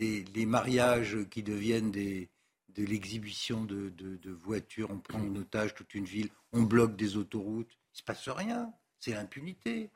Les, 0.00 0.46
mariages 0.46 1.18
qui 1.30 1.42
deviennent 1.42 1.90
des, 1.90 2.28
de 2.74 2.84
l'exhibition 2.84 3.64
de, 3.64 3.90
de- 3.90 4.30
voitures, 4.30 4.90
on 4.90 4.98
prend 4.98 5.20
en 5.20 5.36
otage 5.36 5.74
toute 5.74 5.94
une 5.94 6.04
ville, 6.04 6.28
on 6.52 6.62
bloque 6.62 6.96
des 6.96 7.16
autoroutes, 7.16 7.72
il 7.72 7.94
ne 7.94 7.98
se 7.98 8.02
passe 8.02 8.28
rien. 8.28 8.72
C'est 8.98 9.12
l'impunité. 9.12 9.90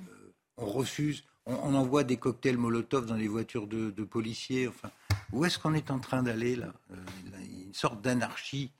Euh, 0.00 0.04
on 0.56 0.66
refuse, 0.66 1.24
on, 1.46 1.74
envoie 1.74 2.04
des 2.04 2.16
cocktails 2.16 2.56
Molotov 2.56 3.06
dans 3.06 3.16
les 3.16 3.28
voitures 3.28 3.66
de, 3.66 3.90
policiers. 4.04 4.68
Enfin, 4.68 4.90
où 5.32 5.44
est-ce 5.44 5.58
qu'on 5.58 5.74
est 5.74 5.90
en 5.90 5.98
train 5.98 6.22
d'aller 6.22 6.56
là 6.56 6.72
Euh, 6.90 6.96
Une 7.66 7.74
sorte 7.74 8.02
d'anarchie 8.02 8.72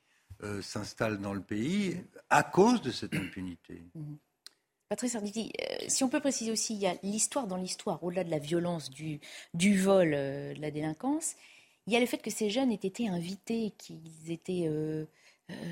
euh, 0.43 0.63
s'installe 0.63 1.19
dans 1.19 1.35
le 1.35 1.43
pays 1.43 1.97
à 2.31 2.43
cause 2.43 2.83
de 2.83 2.91
cette 2.91 3.15
impunité. 3.15 3.85
Patrice 4.95 5.17
Arditi, 5.17 5.51
euh, 5.61 5.75
si 5.89 6.05
on 6.05 6.09
peut 6.09 6.21
préciser 6.21 6.53
aussi, 6.53 6.73
il 6.75 6.81
y 6.81 6.87
a 6.87 6.95
l'histoire 7.03 7.49
dans 7.49 7.57
l'histoire, 7.57 8.05
au-delà 8.05 8.23
de 8.23 8.31
la 8.31 8.39
violence, 8.39 8.91
du, 8.91 9.19
vol, 9.77 10.15
euh, 10.15 10.55
de 10.55 10.61
la 10.61 10.71
délinquance, 10.71 11.35
il 11.89 11.93
y 11.93 11.97
a 11.97 12.01
le 12.01 12.07
fait 12.07 12.19
que 12.19 12.31
ces 12.31 12.49
jeunes 12.49 12.71
aient 12.71 12.77
été 12.77 13.09
invités, 13.09 13.73
qu'ils 13.77 14.31
étaient 14.31 14.69
euh, 14.69 15.05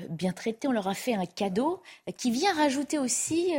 bien 0.09 0.33
traités, 0.33 0.67
on 0.67 0.73
leur 0.73 0.89
a 0.89 0.93
fait 0.93 1.13
un 1.13 1.25
cadeau 1.25 1.81
qui 2.17 2.31
vient 2.31 2.53
rajouter 2.53 2.99
aussi 2.99 3.51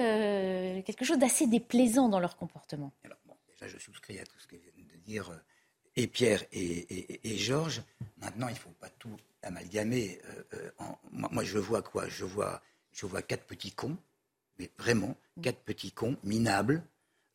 quelque 0.85 1.07
chose 1.07 1.17
d'assez 1.19 1.47
déplaisant 1.47 2.11
dans 2.11 2.21
leur 2.21 2.37
comportement. 2.37 2.93
Alors, 3.03 3.17
bon, 3.25 3.35
déjà, 3.49 3.67
je 3.67 3.79
souscris 3.79 4.19
à 4.19 4.25
tout 4.25 4.39
ce 4.39 4.47
que 4.47 4.57
viennent 4.57 4.87
de 4.87 4.99
dire 4.99 5.33
et 5.97 6.07
Pierre 6.07 6.45
et, 6.53 7.37
Georges. 7.39 7.83
Maintenant, 8.19 8.49
il 8.49 8.55
ne 8.55 8.59
faut 8.59 8.77
pas 8.79 8.91
tout 8.91 9.17
amalgamer. 9.43 10.21
En- 10.79 10.99
moi, 11.11 11.43
je 11.43 11.59
vois 11.59 11.81
quoi? 11.81 12.07
Je 12.07 12.27
vois, 12.27 12.63
je 12.93 13.07
vois 13.07 13.23
quatre 13.23 13.47
petits 13.47 13.73
cons, 13.73 13.97
mais 14.59 14.71
vraiment, 14.79 15.17
quatre 15.43 15.61
petits 15.61 15.93
cons 15.93 16.17
minables, 16.25 16.83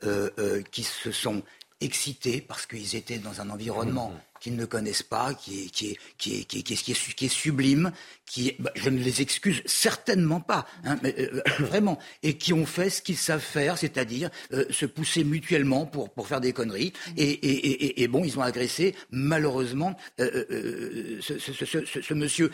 euh, 0.04 0.30
euh, 0.40 0.62
qui 0.62 0.84
se 0.84 1.12
sont 1.12 1.44
excités 1.82 2.42
parce 2.42 2.66
qu'ils 2.66 2.96
étaient 2.96 3.20
dans 3.20 3.42
un 3.42 3.50
environnement 3.50 4.14
qu'ils 4.39 4.55
ne 4.55 4.65
connaissent 4.65 5.03
pas, 5.03 5.34
qui 5.34 5.63
est, 5.63 5.69
qui 5.69 5.91
est, 5.91 5.98
qui 6.17 6.39
est, 6.39 6.43
qui 6.43 6.60
est, 6.60 6.63
qui 6.63 6.74
est, 6.74 7.13
qui 7.15 7.25
est 7.25 7.29
sublime, 7.29 7.91
qui, 8.29 8.55
bah, 8.60 8.72
je 8.75 8.89
ne 8.89 9.00
les 9.00 9.22
excuse 9.22 9.63
certainement 9.65 10.39
pas, 10.39 10.67
hein, 10.86 10.98
euh, 11.03 11.12
euh, 11.17 11.41
vraiment, 11.60 11.98
et 12.22 12.36
qui 12.36 12.53
ont 12.53 12.65
fait 12.65 12.91
ce 12.91 13.01
qu'ils 13.01 13.17
savent 13.17 13.41
faire, 13.41 13.77
c'est-à-dire 13.77 14.29
euh, 14.53 14.65
se 14.69 14.86
pousser 14.86 15.24
mutuellement 15.24 15.88
pour, 15.88 16.12
pour 16.12 16.27
faire 16.27 16.39
des 16.39 16.53
conneries. 16.53 16.93
Et, 17.17 17.24
et, 17.24 18.03
et, 18.03 18.08
bon, 18.08 18.24
ils 18.24 18.38
ont 18.38 18.43
agressé 18.43 18.96
malheureusement 19.10 19.98
ce, 20.19 22.13
monsieur. 22.13 22.51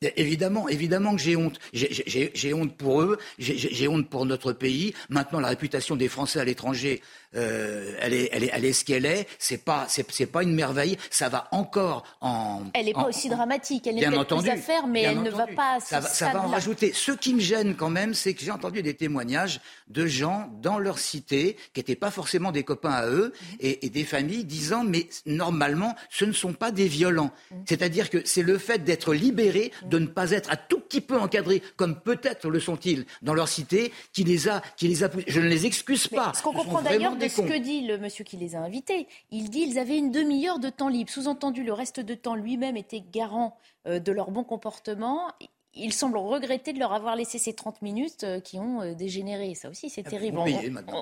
évidemment, 0.00 0.68
évidemment 0.68 1.14
que 1.14 1.20
j'ai 1.20 1.36
honte. 1.36 1.58
J'ai 1.72 2.54
honte 2.54 2.76
pour 2.76 3.02
eux, 3.02 3.18
j'ai 3.38 3.88
honte 3.88 4.08
pour 4.08 4.24
notre 4.24 4.52
pays. 4.52 4.94
Maintenant, 5.10 5.40
la 5.40 5.48
réputation 5.48 5.96
des 5.96 6.08
Français 6.08 6.40
à 6.40 6.44
l'étranger 6.44 7.02
elle, 7.32 8.14
est, 8.14 8.28
elle, 8.32 8.44
est, 8.44 8.50
elle 8.52 8.64
est 8.64 8.72
ce 8.72 8.84
qu'elle 8.84 9.06
est. 9.06 9.26
C'est 9.38 9.64
pas, 9.64 9.86
pas 10.32 10.42
une 10.42 10.54
merveille. 10.54 10.96
Ça 11.20 11.28
va 11.28 11.48
encore 11.50 12.04
en. 12.22 12.62
Elle 12.72 12.86
n'est 12.86 12.94
pas 12.94 13.06
aussi 13.06 13.28
dramatique. 13.28 13.86
Elle 13.86 13.96
n'est 13.96 14.10
pas 14.10 14.24
plus 14.24 14.48
à 14.48 14.56
faire, 14.56 14.86
mais 14.86 15.02
elle 15.02 15.20
ne 15.20 15.28
va 15.28 15.46
pas. 15.48 15.74
À 15.74 15.80
ça, 15.80 16.00
va, 16.00 16.08
ça 16.08 16.32
va 16.32 16.40
en 16.40 16.48
rajouter. 16.48 16.94
Ce 16.94 17.12
qui 17.12 17.34
me 17.34 17.40
gêne 17.40 17.76
quand 17.76 17.90
même, 17.90 18.14
c'est 18.14 18.32
que 18.32 18.42
j'ai 18.42 18.50
entendu 18.50 18.80
des 18.80 18.94
témoignages 18.94 19.60
de 19.88 20.06
gens 20.06 20.48
dans 20.62 20.78
leur 20.78 20.98
cité 20.98 21.58
qui 21.74 21.80
n'étaient 21.80 21.94
pas 21.94 22.10
forcément 22.10 22.52
des 22.52 22.64
copains 22.64 22.92
à 22.92 23.06
eux 23.06 23.34
mhm. 23.34 23.56
et, 23.60 23.84
et, 23.84 23.90
des 23.90 24.04
familles 24.04 24.44
disant 24.44 24.82
mais 24.82 25.10
normalement 25.26 25.94
ce 26.08 26.24
ne 26.24 26.32
sont 26.32 26.54
pas 26.54 26.70
des 26.70 26.88
violents. 26.88 27.32
Mhm. 27.50 27.64
C'est-à-dire 27.68 28.08
que 28.08 28.22
c'est 28.24 28.42
le 28.42 28.56
fait 28.56 28.82
d'être 28.82 29.12
libéré, 29.12 29.72
de 29.84 29.98
ne 29.98 30.06
pas 30.06 30.30
être 30.30 30.50
un 30.50 30.56
tout 30.56 30.80
petit 30.80 31.02
peu 31.02 31.18
encadré, 31.18 31.62
comme 31.76 32.00
peut-être 32.00 32.48
le 32.48 32.60
sont-ils 32.60 33.04
dans 33.20 33.34
leur 33.34 33.48
cité, 33.48 33.92
qui 34.14 34.24
les 34.24 34.48
a, 34.48 34.62
qui 34.78 34.88
les 34.88 35.04
a. 35.04 35.10
Je 35.26 35.40
ne 35.40 35.48
les 35.48 35.66
excuse 35.66 36.08
pas. 36.08 36.32
Ce 36.34 36.42
qu'on 36.42 36.54
comprend 36.54 36.80
d'ailleurs 36.80 37.16
de 37.16 37.28
ce 37.28 37.42
que 37.42 37.58
dit 37.58 37.82
le 37.86 37.98
monsieur 37.98 38.24
qui 38.24 38.38
les 38.38 38.56
a 38.56 38.60
invités. 38.60 39.06
Il 39.30 39.50
dit 39.50 39.64
qu'ils 39.64 39.78
avaient 39.78 39.98
une 39.98 40.12
demi-heure 40.12 40.58
de 40.58 40.70
temps 40.70 40.88
libre. 40.88 41.09
Sous-entendu, 41.10 41.64
le 41.64 41.72
reste 41.72 41.98
de 41.98 42.14
temps, 42.14 42.36
lui-même 42.36 42.76
était 42.76 43.00
garant 43.00 43.58
euh, 43.88 43.98
de 43.98 44.12
leur 44.12 44.30
bon 44.30 44.44
comportement. 44.44 45.32
Il 45.74 45.92
semble 45.92 46.18
regretter 46.18 46.72
de 46.72 46.78
leur 46.78 46.92
avoir 46.92 47.16
laissé 47.16 47.38
ces 47.38 47.52
30 47.52 47.82
minutes 47.82 48.22
euh, 48.22 48.40
qui 48.40 48.60
ont 48.60 48.80
euh, 48.80 48.94
dégénéré. 48.94 49.56
Ça 49.56 49.70
aussi, 49.70 49.90
c'est 49.90 50.06
ah, 50.06 50.10
terrible. 50.10 50.38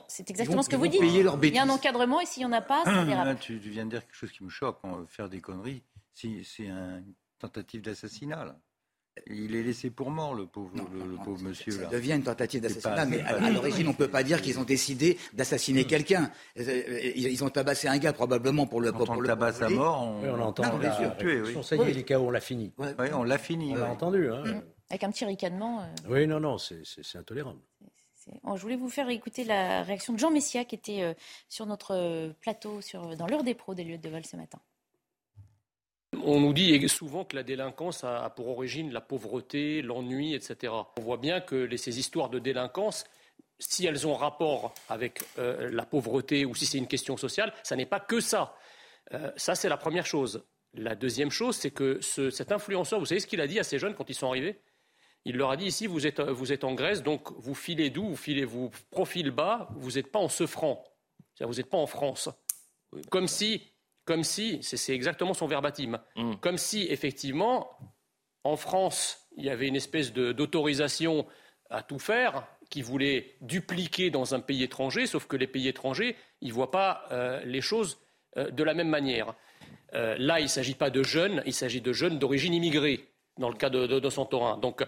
C'est 0.08 0.30
exactement 0.30 0.62
ce 0.62 0.70
que 0.70 0.76
vous 0.76 0.86
dites. 0.86 1.02
Il 1.02 1.54
y 1.54 1.58
a 1.58 1.62
un 1.62 1.68
encadrement 1.68 2.20
et 2.20 2.26
s'il 2.26 2.40
n'y 2.40 2.46
en 2.46 2.52
a 2.52 2.62
pas, 2.62 2.84
ça 2.84 3.04
dérape. 3.04 3.38
tu, 3.40 3.58
viens 3.58 3.84
de 3.84 3.90
dire 3.90 4.00
quelque 4.00 4.16
chose 4.16 4.32
qui 4.32 4.42
me 4.42 4.48
choque. 4.48 4.80
Faire 5.08 5.28
des 5.28 5.40
conneries, 5.40 5.82
c'est 6.14 6.44
une 6.60 7.04
tentative 7.38 7.82
d'assassinat. 7.82 8.56
Il 9.26 9.54
est 9.54 9.62
laissé 9.62 9.90
pour 9.90 10.10
mort, 10.10 10.34
le 10.34 10.46
pauvre, 10.46 10.70
le, 10.74 11.16
pauvre 11.24 11.42
monsieur. 11.42 11.72
Ça, 11.72 11.86
devient 11.86 12.14
une 12.14 12.22
tentative 12.22 12.60
d'assassinat, 12.60 13.06
mais 13.06 13.20
à, 13.22 13.50
l'origine, 13.50 13.88
on 13.88 13.92
ne 13.92 13.96
peut 13.96 14.08
pas 14.08 14.22
dire 14.22 14.40
qu'ils 14.40 14.58
ont 14.58 14.64
décidé 14.64 15.18
d'assassiner 15.32 15.84
hmm. 15.84 15.86
quelqu'un. 15.86 16.30
Ils 16.56 17.44
ont 17.44 17.50
tabassé 17.50 17.88
un 17.88 17.98
gars 17.98 18.12
probablement 18.12 18.66
pour 18.66 18.80
le. 18.80 18.92
Quand 18.92 18.98
pour 18.98 19.10
on 19.10 19.20
le 19.20 19.26
tabasse 19.28 19.60
à 19.62 19.68
mort, 19.68 20.02
on, 20.02 20.22
oui, 20.22 20.28
on 20.30 20.36
l'entend. 20.36 20.64
tuer, 21.18 21.42
oui. 21.42 21.56
Ça 21.62 21.76
y 21.76 21.80
est, 21.80 21.92
les 21.92 22.04
chaos, 22.04 22.26
on 22.26 22.30
l'a 22.30 22.40
fini. 22.40 22.72
Oui, 22.78 22.88
on 23.12 23.24
l'a 23.24 23.38
fini. 23.38 23.72
On 23.72 23.76
l'a 23.76 23.90
entendu. 23.90 24.30
Hein. 24.30 24.42
Hmm. 24.44 24.62
Avec 24.90 25.04
un 25.04 25.10
petit 25.10 25.24
ricanement. 25.24 25.80
Euh. 25.80 25.84
Oui, 26.08 26.26
non, 26.26 26.40
non, 26.40 26.56
c'est 26.58 26.82
intolérable. 27.16 27.60
Oh, 28.44 28.56
je 28.56 28.62
voulais 28.62 28.76
vous 28.76 28.90
faire 28.90 29.08
écouter 29.08 29.44
la 29.44 29.82
réaction 29.82 30.12
de 30.12 30.18
Jean 30.18 30.30
Messia 30.30 30.64
qui 30.64 30.74
était 30.74 31.02
euh, 31.02 31.14
sur 31.48 31.66
notre 31.66 31.94
euh, 31.94 32.32
plateau 32.40 32.80
sur, 32.80 33.16
dans 33.16 33.26
l'heure 33.26 33.42
des 33.42 33.54
pros 33.54 33.74
des 33.74 33.84
lieux 33.84 33.98
de 33.98 34.08
vol 34.08 34.24
ce 34.24 34.36
matin. 34.36 34.60
On 36.16 36.40
nous 36.40 36.52
dit 36.52 36.88
souvent 36.88 37.24
que 37.24 37.36
la 37.36 37.42
délinquance 37.42 38.02
a 38.04 38.30
pour 38.30 38.48
origine 38.48 38.92
la 38.92 39.00
pauvreté, 39.00 39.82
l'ennui, 39.82 40.34
etc. 40.34 40.72
On 40.96 41.02
voit 41.02 41.18
bien 41.18 41.40
que 41.40 41.76
ces 41.76 41.98
histoires 41.98 42.30
de 42.30 42.38
délinquance, 42.38 43.04
si 43.58 43.86
elles 43.86 44.06
ont 44.06 44.14
rapport 44.14 44.74
avec 44.88 45.22
euh, 45.38 45.70
la 45.70 45.84
pauvreté 45.84 46.44
ou 46.44 46.54
si 46.54 46.64
c'est 46.66 46.78
une 46.78 46.86
question 46.86 47.16
sociale, 47.16 47.52
ça 47.62 47.76
n'est 47.76 47.86
pas 47.86 48.00
que 48.00 48.20
ça. 48.20 48.56
Euh, 49.12 49.30
ça, 49.36 49.54
c'est 49.54 49.68
la 49.68 49.76
première 49.76 50.06
chose. 50.06 50.44
La 50.74 50.94
deuxième 50.94 51.30
chose, 51.30 51.56
c'est 51.56 51.70
que 51.70 52.00
cet 52.00 52.52
influenceur, 52.52 52.98
vous 52.98 53.06
savez 53.06 53.20
ce 53.20 53.26
qu'il 53.26 53.40
a 53.40 53.46
dit 53.46 53.58
à 53.58 53.64
ces 53.64 53.78
jeunes 53.78 53.94
quand 53.94 54.08
ils 54.08 54.14
sont 54.14 54.28
arrivés? 54.28 54.60
Il 55.24 55.36
leur 55.36 55.50
a 55.50 55.56
dit 55.56 55.66
ici, 55.66 55.86
vous 55.86 56.06
êtes, 56.06 56.64
en 56.64 56.74
Grèce, 56.74 57.02
donc 57.02 57.32
vous 57.38 57.54
filez 57.54 57.90
d'où? 57.90 58.08
Vous 58.08 58.16
filez, 58.16 58.44
vous 58.44 58.70
profil 58.90 59.30
bas, 59.30 59.68
vous 59.76 59.92
n'êtes 59.92 60.10
pas 60.12 60.18
en 60.18 60.28
ce 60.28 60.46
franc. 60.46 60.84
Vous 61.40 61.54
n'êtes 61.54 61.68
pas 61.68 61.78
en 61.78 61.86
France. 61.86 62.28
Comme 63.10 63.28
si 63.28 63.62
comme 64.08 64.24
si, 64.24 64.58
c'est 64.62 64.94
exactement 64.94 65.34
son 65.34 65.46
verbatim, 65.46 66.00
mm. 66.16 66.36
comme 66.40 66.56
si 66.56 66.86
effectivement, 66.88 67.68
en 68.42 68.56
France, 68.56 69.28
il 69.36 69.44
y 69.44 69.50
avait 69.50 69.68
une 69.68 69.76
espèce 69.76 70.14
d'autorisation 70.14 71.26
à 71.68 71.82
tout 71.82 71.98
faire 71.98 72.46
qui 72.70 72.80
voulait 72.80 73.36
dupliquer 73.42 74.08
dans 74.08 74.34
un 74.34 74.40
pays 74.40 74.62
étranger, 74.62 75.06
sauf 75.06 75.26
que 75.26 75.36
les 75.36 75.46
pays 75.46 75.68
étrangers, 75.68 76.16
ils 76.40 76.48
ne 76.48 76.54
voient 76.54 76.70
pas 76.70 77.04
euh, 77.12 77.42
les 77.44 77.60
choses 77.60 77.98
euh, 78.38 78.50
de 78.50 78.64
la 78.64 78.72
même 78.72 78.88
manière. 78.88 79.34
Euh, 79.92 80.16
là, 80.18 80.40
il 80.40 80.44
ne 80.44 80.48
s'agit 80.48 80.74
pas 80.74 80.88
de 80.88 81.02
jeunes, 81.02 81.42
il 81.44 81.52
s'agit 81.52 81.82
de 81.82 81.92
jeunes 81.92 82.18
d'origine 82.18 82.54
immigrée 82.54 83.10
dans 83.36 83.50
le 83.50 83.56
cas 83.56 83.68
de, 83.68 83.86
de, 83.86 84.10
Santorin. 84.10 84.56
Donc 84.56 84.84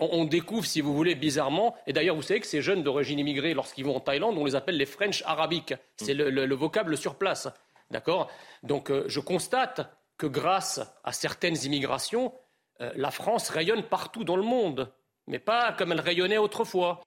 on, 0.00 0.24
découvre, 0.24 0.66
si 0.66 0.80
vous 0.80 0.92
voulez, 0.92 1.14
bizarrement, 1.14 1.76
et 1.86 1.92
d'ailleurs 1.94 2.16
vous 2.16 2.20
savez 2.20 2.40
que 2.40 2.46
ces 2.46 2.60
jeunes 2.60 2.82
d'origine 2.82 3.20
immigrée, 3.20 3.54
lorsqu'ils 3.54 3.84
vont 3.84 3.96
en 3.96 4.00
Thaïlande, 4.00 4.36
on 4.36 4.44
les 4.44 4.56
appelle 4.56 4.76
les 4.76 4.86
French 4.86 5.22
arabiques. 5.24 5.72
C'est 5.96 6.12
le, 6.12 6.28
le, 6.28 6.54
vocable 6.54 6.98
sur 6.98 7.14
place. 7.14 7.48
D'accord? 7.90 8.30
Donc 8.62 8.90
euh, 8.90 9.04
je 9.06 9.20
constate 9.20 9.88
que 10.18 10.26
grâce 10.26 10.80
à 11.04 11.12
certaines 11.12 11.56
immigrations, 11.64 12.32
euh, 12.80 12.92
la 12.96 13.10
France 13.10 13.48
rayonne 13.48 13.82
partout 13.82 14.24
dans 14.24 14.36
le 14.36 14.42
monde, 14.42 14.92
mais 15.26 15.38
pas 15.38 15.72
comme 15.72 15.92
elle 15.92 16.00
rayonnait 16.00 16.38
autrefois. 16.38 17.02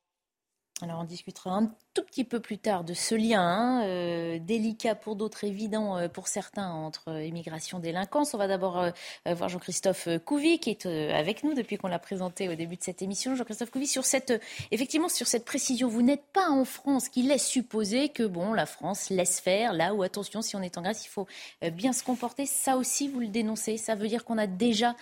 Alors 0.82 1.02
on 1.02 1.04
discutera 1.04 1.52
un 1.52 1.74
tout 1.94 2.04
petit 2.04 2.24
peu 2.24 2.40
plus 2.40 2.58
tard 2.58 2.86
de 2.86 2.94
ce 2.94 3.14
lien 3.14 3.42
hein, 3.42 3.84
euh, 3.84 4.40
délicat 4.40 4.96
pour 4.96 5.18
d'autres, 5.18 5.44
évident 5.44 5.98
euh, 5.98 6.08
pour 6.08 6.30
certains 6.30 6.70
entre 6.70 7.10
euh, 7.10 7.26
immigration 7.26 7.80
et 7.80 7.82
délinquance. 7.82 8.34
On 8.34 8.38
va 8.38 8.48
d'abord 8.48 8.86
voir 9.26 9.50
Jean-Christophe 9.50 10.08
Couvi 10.26 10.60
qui 10.60 10.70
est 10.70 10.86
avec 10.86 11.44
nous 11.44 11.54
depuis 11.54 11.78
qu'on 11.78 11.90
l'a 11.90 12.00
présenté 12.00 12.48
au 12.48 12.56
début 12.56 12.78
de 12.78 12.84
cette 12.84 13.02
émission. 13.02 13.36
Jean-Christophe 13.36 13.72
Couvi, 13.72 13.88
sur 13.88 14.06
cette, 14.06 14.42
effectivement 14.72 15.10
sur 15.10 15.28
cette 15.28 15.44
précision, 15.44 15.90
vous 15.90 16.02
n'êtes 16.02 16.26
pas 16.32 16.50
en 16.50 16.64
France 16.64 17.10
qui 17.10 17.24
laisse 17.24 17.46
supposer 17.46 18.10
que 18.10 18.24
bon, 18.24 18.54
la 18.54 18.66
France 18.66 19.10
laisse 19.10 19.42
faire 19.42 19.74
là 19.74 19.94
où 19.94 20.04
attention, 20.04 20.42
si 20.42 20.56
on 20.56 20.62
est 20.62 20.78
en 20.78 20.82
Grèce, 20.82 21.06
il 21.06 21.10
faut 21.10 21.28
bien 21.74 21.92
se 21.92 22.04
comporter. 22.04 22.46
Ça 22.46 22.78
aussi, 22.78 23.10
vous 23.10 23.20
le 23.20 23.28
dénoncez. 23.28 23.78
Ça 23.78 23.96
veut 23.96 24.08
dire 24.08 24.24
qu'on 24.24 24.38
a 24.38 24.48
déjà 24.48 24.96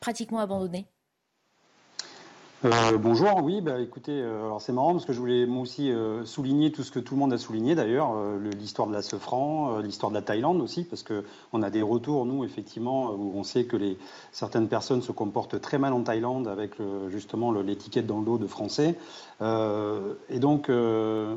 pratiquement 0.00 0.40
abandonné 0.40 0.86
euh, 2.64 2.96
bonjour, 2.96 3.42
oui, 3.42 3.60
bah, 3.60 3.78
écoutez, 3.80 4.12
euh, 4.12 4.46
alors 4.46 4.62
c'est 4.62 4.72
marrant 4.72 4.92
parce 4.92 5.04
que 5.04 5.12
je 5.12 5.18
voulais 5.18 5.44
moi 5.44 5.62
aussi 5.62 5.90
euh, 5.90 6.24
souligner 6.24 6.72
tout 6.72 6.82
ce 6.82 6.90
que 6.90 6.98
tout 6.98 7.14
le 7.14 7.20
monde 7.20 7.32
a 7.34 7.38
souligné 7.38 7.74
d'ailleurs, 7.74 8.14
l'histoire 8.58 8.88
de 8.88 8.94
la 8.94 9.02
Sefran, 9.02 9.78
l'histoire 9.80 10.10
de 10.10 10.14
la 10.14 10.22
Thaïlande 10.22 10.62
aussi, 10.62 10.84
parce 10.84 11.02
qu'on 11.02 11.62
a 11.62 11.68
des 11.68 11.82
retours, 11.82 12.24
nous, 12.24 12.42
effectivement, 12.42 13.10
où 13.10 13.32
on 13.34 13.42
sait 13.42 13.64
que 13.64 13.76
certaines 14.32 14.68
personnes 14.68 15.02
se 15.02 15.12
comportent 15.12 15.60
très 15.60 15.76
mal 15.76 15.92
en 15.92 16.02
Thaïlande 16.02 16.48
avec 16.48 16.76
justement 17.08 17.52
l'étiquette 17.52 18.06
dans 18.06 18.20
le 18.20 18.38
de 18.38 18.46
français. 18.46 18.96
et 19.42 20.38
donc, 20.38 20.68
ce 20.68 21.36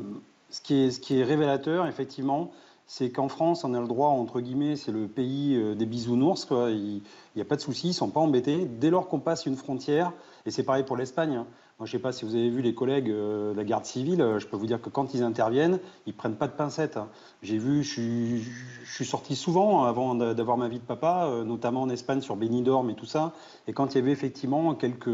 qui, 0.62 0.74
est, 0.74 0.90
ce 0.90 1.00
qui 1.00 1.18
est 1.18 1.24
révélateur, 1.24 1.86
effectivement, 1.86 2.50
c'est 2.86 3.10
qu'en 3.10 3.28
France, 3.28 3.64
on 3.64 3.74
a 3.74 3.80
le 3.80 3.86
droit, 3.86 4.08
entre 4.08 4.40
guillemets, 4.40 4.76
c'est 4.76 4.92
le 4.92 5.06
pays 5.06 5.60
des 5.76 5.86
bisounours, 5.86 6.46
quoi. 6.46 6.70
il 6.70 7.02
n'y 7.36 7.42
a 7.42 7.44
pas 7.44 7.56
de 7.56 7.60
souci, 7.60 7.88
ils 7.88 7.90
ne 7.90 7.94
sont 7.94 8.08
pas 8.08 8.20
embêtés. 8.20 8.64
Dès 8.64 8.88
lors 8.88 9.08
qu'on 9.08 9.20
passe 9.20 9.44
une 9.44 9.56
frontière, 9.56 10.12
et 10.48 10.50
c'est 10.50 10.62
pareil 10.62 10.82
pour 10.82 10.96
l'Espagne. 10.96 11.36
Hein. 11.36 11.46
Moi, 11.78 11.86
je 11.86 11.94
ne 11.94 11.98
sais 11.98 12.02
pas 12.02 12.10
si 12.10 12.24
vous 12.24 12.34
avez 12.34 12.48
vu 12.48 12.62
les 12.62 12.74
collègues 12.74 13.10
euh, 13.10 13.52
de 13.52 13.56
la 13.58 13.64
garde 13.64 13.84
civile, 13.84 14.22
euh, 14.22 14.38
je 14.38 14.46
peux 14.46 14.56
vous 14.56 14.66
dire 14.66 14.80
que 14.80 14.88
quand 14.88 15.12
ils 15.12 15.22
interviennent, 15.22 15.78
ils 16.06 16.14
ne 16.14 16.16
prennent 16.16 16.36
pas 16.36 16.46
de 16.46 16.54
pincettes. 16.54 16.96
Hein. 16.96 17.08
J'ai 17.42 17.58
vu, 17.58 17.84
je 17.84 18.40
suis, 18.86 19.04
sorti 19.04 19.36
souvent 19.36 19.84
avant 19.84 20.14
d'avoir 20.14 20.56
ma 20.56 20.68
vie 20.68 20.78
de 20.78 20.84
papa, 20.84 21.26
euh, 21.26 21.44
notamment 21.44 21.82
en 21.82 21.90
Espagne 21.90 22.22
sur 22.22 22.34
Benidorm 22.34 22.88
et 22.88 22.94
tout 22.94 23.04
ça. 23.04 23.34
Et 23.66 23.74
quand 23.74 23.94
il 23.94 23.98
y 23.98 24.00
avait 24.00 24.10
effectivement 24.10 24.74
quelques 24.74 25.04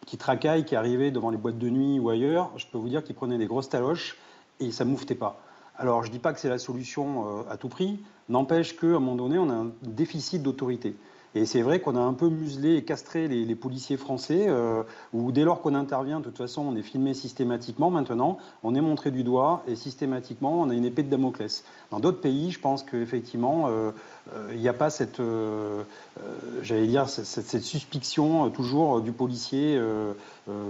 petits 0.00 0.16
tracailles 0.16 0.64
qui 0.64 0.74
arrivaient 0.74 1.10
devant 1.10 1.28
les 1.28 1.36
boîtes 1.36 1.58
de 1.58 1.68
nuit 1.68 1.98
ou 1.98 2.08
ailleurs, 2.08 2.50
je 2.56 2.64
peux 2.66 2.78
vous 2.78 2.88
dire 2.88 3.04
qu'ils 3.04 3.14
prenaient 3.14 3.38
des 3.38 3.46
grosses 3.46 3.68
taloches 3.68 4.16
et 4.58 4.70
ça 4.70 4.86
mouftait 4.86 5.14
pas. 5.14 5.38
Alors, 5.76 6.02
je 6.02 6.08
ne 6.08 6.12
dis 6.14 6.18
pas 6.18 6.32
que 6.32 6.40
c'est 6.40 6.48
la 6.48 6.56
solution 6.56 7.44
à 7.50 7.58
tout 7.58 7.68
prix, 7.68 8.00
n'empêche 8.30 8.74
qu'à 8.74 8.86
un 8.86 8.92
moment 8.92 9.16
donné, 9.16 9.36
on 9.36 9.50
a 9.50 9.54
un 9.54 9.72
déficit 9.82 10.42
d'autorité. 10.42 10.96
Et 11.36 11.44
c'est 11.44 11.60
vrai 11.60 11.80
qu'on 11.80 11.96
a 11.96 12.00
un 12.00 12.14
peu 12.14 12.30
muselé 12.30 12.76
et 12.76 12.82
castré 12.82 13.28
les, 13.28 13.54
policiers 13.54 13.98
français, 13.98 14.46
euh, 14.48 14.82
où 15.12 15.32
dès 15.32 15.44
lors 15.44 15.60
qu'on 15.60 15.74
intervient, 15.74 16.20
de 16.20 16.24
toute 16.24 16.38
façon, 16.38 16.62
on 16.62 16.74
est 16.76 16.82
filmé 16.82 17.12
systématiquement 17.12 17.90
maintenant, 17.90 18.38
on 18.62 18.74
est 18.74 18.80
montré 18.80 19.10
du 19.10 19.22
doigt 19.22 19.62
et 19.68 19.76
systématiquement, 19.76 20.62
on 20.62 20.70
a 20.70 20.74
une 20.74 20.86
épée 20.86 21.02
de 21.02 21.10
Damoclès. 21.10 21.62
Dans 21.90 22.00
d'autres 22.00 22.22
pays, 22.22 22.52
je 22.52 22.58
pense 22.58 22.82
qu'effectivement, 22.82 23.68
euh, 23.68 23.90
il 24.52 24.58
n'y 24.58 24.68
a 24.68 24.72
pas 24.72 24.90
cette, 24.90 25.20
j'allais 26.62 26.86
dire, 26.86 27.08
cette, 27.08 27.62
suspicion 27.62 28.50
toujours 28.50 29.00
du 29.00 29.12
policier 29.12 29.80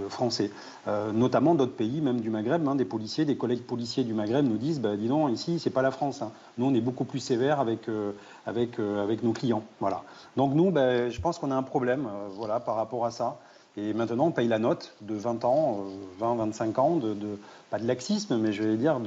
français. 0.09 0.51
notamment 0.85 1.55
d'autres 1.55 1.75
pays, 1.75 2.01
même 2.01 2.21
du 2.21 2.29
Maghreb, 2.29 2.67
hein, 2.67 2.75
des 2.75 2.85
policiers, 2.85 3.25
des 3.25 3.35
collègues 3.35 3.63
policiers 3.63 4.03
du 4.03 4.13
Maghreb 4.13 4.45
nous 4.45 4.57
disent, 4.57 4.79
bah, 4.79 4.95
dis 4.95 5.07
donc, 5.07 5.31
ici, 5.31 5.59
c'est 5.59 5.71
pas 5.71 5.81
la 5.81 5.91
France. 5.91 6.21
Hein. 6.21 6.31
Nous, 6.57 6.67
on 6.67 6.73
est 6.75 6.81
beaucoup 6.81 7.05
plus 7.05 7.19
sévère 7.19 7.59
avec, 7.59 7.89
avec, 8.45 8.79
avec 8.79 9.23
nos 9.23 9.33
clients. 9.33 9.63
Voilà. 9.79 10.03
Donc 10.35 10.53
nous, 10.53 10.69
ben, 10.69 11.09
je 11.09 11.19
pense 11.19 11.39
qu'on 11.39 11.51
a 11.51 11.55
un 11.55 11.63
problème 11.63 12.07
voilà, 12.35 12.59
par 12.59 12.75
rapport 12.75 13.05
à 13.05 13.11
ça. 13.11 13.39
Et 13.77 13.93
maintenant, 13.93 14.27
on 14.27 14.31
paye 14.31 14.47
la 14.47 14.57
note 14.57 14.95
de 15.01 15.13
20 15.13 15.45
ans, 15.45 15.83
20, 16.17 16.35
25 16.35 16.79
ans, 16.79 16.99
pas 17.69 17.77
de 17.77 17.85
laxisme, 17.85 18.37
mais 18.37 18.51
je 18.51 18.63
vais 18.63 18.75
dire 18.75 18.99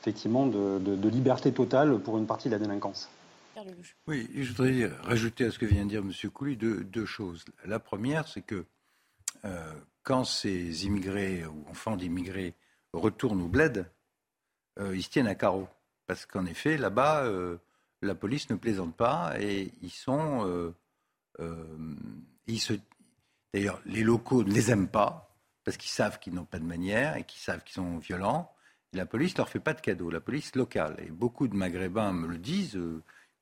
effectivement 0.00 0.46
de, 0.46 1.08
liberté 1.08 1.52
totale 1.52 1.98
pour 1.98 2.18
une 2.18 2.26
partie 2.26 2.48
de 2.48 2.54
la 2.54 2.58
délinquance. 2.58 3.08
Oui, 4.06 4.28
je 4.34 4.52
voudrais 4.52 4.86
rajouter 5.02 5.44
à 5.46 5.50
ce 5.50 5.58
que 5.58 5.66
vient 5.66 5.84
de 5.84 5.90
dire 5.90 6.02
M. 6.02 6.30
Couly 6.30 6.56
deux, 6.56 7.06
choses. 7.06 7.44
La 7.64 7.78
première, 7.78 8.28
c'est 8.28 8.42
que 8.42 8.64
euh, 9.44 9.74
quand 10.02 10.24
ces 10.24 10.86
immigrés 10.86 11.44
ou 11.46 11.64
enfants 11.68 11.96
d'immigrés 11.96 12.54
retournent 12.92 13.42
au 13.42 13.48
bled, 13.48 13.90
euh, 14.78 14.96
ils 14.96 15.02
se 15.02 15.10
tiennent 15.10 15.26
à 15.26 15.34
carreau. 15.34 15.68
Parce 16.06 16.26
qu'en 16.26 16.46
effet, 16.46 16.76
là-bas, 16.76 17.24
euh, 17.24 17.58
la 18.02 18.14
police 18.14 18.50
ne 18.50 18.56
plaisante 18.56 18.96
pas 18.96 19.34
et 19.38 19.72
ils 19.82 19.90
sont. 19.90 20.74
ils 22.46 22.60
se... 22.60 22.74
D'ailleurs, 23.52 23.80
les 23.84 24.02
locaux 24.02 24.44
ne 24.44 24.52
les 24.52 24.70
aiment 24.70 24.88
pas 24.88 25.36
parce 25.64 25.76
qu'ils 25.76 25.90
savent 25.90 26.18
qu'ils 26.18 26.34
n'ont 26.34 26.44
pas 26.44 26.58
de 26.58 26.64
manière 26.64 27.16
et 27.16 27.24
qu'ils 27.24 27.40
savent 27.40 27.62
qu'ils 27.62 27.74
sont 27.74 27.98
violents. 27.98 28.52
La 28.92 29.06
police 29.06 29.34
ne 29.34 29.38
leur 29.38 29.48
fait 29.48 29.60
pas 29.60 29.74
de 29.74 29.80
cadeaux, 29.80 30.10
la 30.10 30.20
police 30.20 30.54
locale. 30.56 30.96
Et 30.98 31.10
beaucoup 31.10 31.46
de 31.46 31.54
Maghrébins 31.54 32.12
me 32.12 32.26
le 32.26 32.38
disent, 32.38 32.78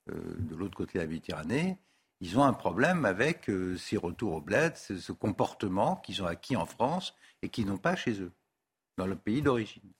de 0.08 0.56
l'autre 0.56 0.76
côté 0.76 0.98
de 0.98 1.04
la 1.04 1.08
Méditerranée, 1.08 1.78
ils 2.20 2.38
ont 2.38 2.44
un 2.44 2.52
problème 2.52 3.04
avec 3.04 3.48
euh, 3.48 3.76
ces 3.76 3.96
retours 3.96 4.34
au 4.34 4.40
bled, 4.40 4.76
ce, 4.76 5.12
comportement 5.12 5.96
qu'ils 5.96 6.22
ont 6.22 6.26
acquis 6.26 6.56
en 6.56 6.66
France 6.66 7.14
et 7.42 7.48
qu'ils 7.48 7.66
n'ont 7.66 7.78
pas 7.78 7.94
chez 7.94 8.20
eux, 8.20 8.32
dans 8.96 9.06
le 9.06 9.14
pays 9.14 9.40
d'origine. 9.40 9.92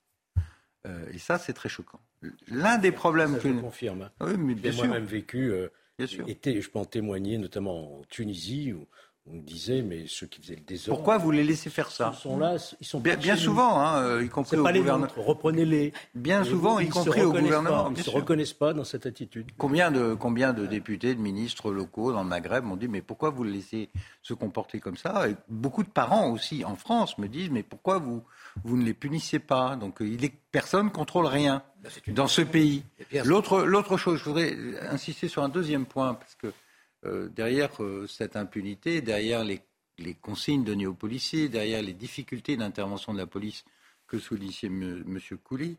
Euh, 0.86 1.08
et 1.12 1.18
ça, 1.18 1.38
c'est 1.38 1.52
très 1.52 1.68
choquant. 1.68 2.00
L'un 2.48 2.78
des 2.78 2.90
problèmes 2.90 3.34
ça, 3.34 3.40
que... 3.40 3.54
Je 3.54 3.60
confirme. 3.60 4.02
Hein. 4.02 4.10
Oui, 4.20 4.36
mais 4.36 4.54
bien 4.54 4.72
J'ai 4.72 4.78
moi-même 4.78 5.04
vécu, 5.04 5.52
euh, 5.52 5.68
bien 5.96 6.08
sûr. 6.08 6.26
Je 6.26 6.68
peux 6.68 6.78
en 6.78 6.84
témoigner, 6.84 7.38
notamment 7.38 8.00
en 8.00 8.04
Tunisie, 8.04 8.72
où 8.72 8.88
on 9.30 9.36
me 9.36 9.42
disait, 9.42 9.82
mais 9.82 10.04
ceux 10.06 10.26
qui 10.26 10.40
faisaient 10.40 10.54
le 10.54 10.62
désordre. 10.62 10.96
Pourquoi 10.96 11.18
vous 11.18 11.30
les 11.30 11.44
laissez 11.44 11.70
faire 11.70 11.90
ça 11.90 12.12
Ils 12.14 12.20
sont 12.20 12.38
là, 12.38 12.56
ils 12.80 12.86
sont 12.86 13.00
bien, 13.00 13.16
bien 13.16 13.36
souvent, 13.36 13.80
hein, 13.80 14.02
euh, 14.02 14.24
y 14.24 14.28
compris 14.28 14.56
au 14.56 14.62
pas 14.62 14.72
gouvernement. 14.72 15.08
Reprenez-les. 15.16 15.92
Bien 16.14 16.44
souvent, 16.44 16.78
y 16.78 16.88
compris 16.88 17.22
au 17.22 17.32
gouvernement. 17.32 17.90
Ils 17.90 17.98
ne 17.98 18.02
se 18.02 18.10
reconnaissent 18.10 18.54
pas 18.54 18.72
dans 18.72 18.84
cette 18.84 19.06
attitude. 19.06 19.50
Combien 19.58 19.90
de, 19.90 20.14
combien 20.14 20.52
de 20.52 20.66
députés, 20.66 21.14
de 21.14 21.20
ministres 21.20 21.72
locaux 21.72 22.12
dans 22.12 22.22
le 22.22 22.28
Maghreb 22.28 22.64
m'ont 22.64 22.76
dit 22.76 22.88
mais 22.88 23.02
pourquoi 23.02 23.30
vous 23.30 23.44
le 23.44 23.50
laissez 23.50 23.90
se 24.22 24.34
comporter 24.34 24.80
comme 24.80 24.96
ça? 24.96 25.28
Et 25.28 25.36
beaucoup 25.48 25.82
de 25.82 25.90
parents 25.90 26.30
aussi 26.30 26.64
en 26.64 26.76
France 26.76 27.18
me 27.18 27.28
disent 27.28 27.50
mais 27.50 27.62
pourquoi 27.62 27.98
vous, 27.98 28.22
vous 28.64 28.76
ne 28.76 28.84
les 28.84 28.94
punissez 28.94 29.38
pas? 29.38 29.76
Donc 29.76 29.98
il 30.00 30.24
est, 30.24 30.32
personne 30.50 30.86
ne 30.86 30.90
contrôle 30.90 31.26
rien 31.26 31.62
Bah, 31.82 31.90
dans 32.08 32.28
ce 32.28 32.42
pays. 32.42 32.84
L'autre, 33.24 33.62
l'autre 33.62 33.96
chose, 33.96 34.18
je 34.18 34.24
voudrais 34.24 34.56
insister 34.90 35.28
sur 35.28 35.42
un 35.42 35.48
deuxième 35.48 35.86
point 35.86 36.14
parce 36.14 36.34
que 36.34 36.52
euh, 37.04 37.28
derrière 37.28 37.82
euh, 37.82 38.06
cette 38.06 38.36
impunité, 38.36 39.00
derrière 39.00 39.44
les 39.44 39.60
les 39.98 40.14
consignes 40.14 40.64
données 40.64 40.86
aux 40.86 40.94
policiers, 40.94 41.48
derrière 41.48 41.82
les 41.82 41.92
difficultés 41.92 42.56
d'intervention 42.56 43.12
de 43.12 43.18
la 43.18 43.26
police 43.26 43.64
que 44.06 44.18
soulignait 44.18 44.68
M. 44.68 45.18
Couly, 45.42 45.76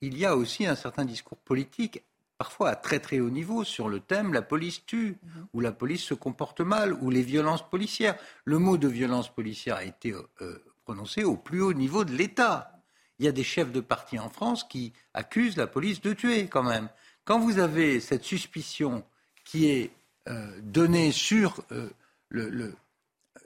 il 0.00 0.16
y 0.16 0.24
a 0.24 0.36
aussi 0.36 0.66
un 0.66 0.76
certain 0.76 1.04
discours 1.04 1.38
politique, 1.38 2.04
parfois 2.38 2.70
à 2.70 2.76
très 2.76 3.00
très 3.00 3.18
haut 3.18 3.28
niveau, 3.30 3.64
sur 3.64 3.88
le 3.88 4.00
thème 4.00 4.32
la 4.32 4.42
police 4.42 4.86
tue, 4.86 5.16
Mhm. 5.22 5.48
ou 5.52 5.60
la 5.60 5.72
police 5.72 6.04
se 6.04 6.14
comporte 6.14 6.60
mal, 6.60 6.94
ou 7.02 7.10
les 7.10 7.22
violences 7.22 7.68
policières. 7.68 8.16
Le 8.44 8.58
mot 8.58 8.76
de 8.76 8.88
violence 8.88 9.34
policière 9.34 9.76
a 9.76 9.84
été 9.84 10.12
euh, 10.12 10.58
prononcé 10.84 11.24
au 11.24 11.36
plus 11.36 11.60
haut 11.60 11.74
niveau 11.74 12.04
de 12.04 12.12
l'État. 12.12 12.70
Il 13.18 13.24
y 13.24 13.28
a 13.28 13.32
des 13.32 13.42
chefs 13.42 13.72
de 13.72 13.80
parti 13.80 14.18
en 14.18 14.28
France 14.28 14.62
qui 14.62 14.92
accusent 15.12 15.56
la 15.56 15.66
police 15.66 16.00
de 16.02 16.12
tuer 16.12 16.46
quand 16.46 16.62
même. 16.62 16.88
Quand 17.24 17.40
vous 17.40 17.58
avez 17.58 17.98
cette 17.98 18.22
suspicion 18.22 19.02
qui 19.44 19.66
est 19.66 19.90
euh, 20.28 20.60
donnée 20.62 21.12
sur 21.12 21.62
euh, 21.72 21.90
le, 22.28 22.74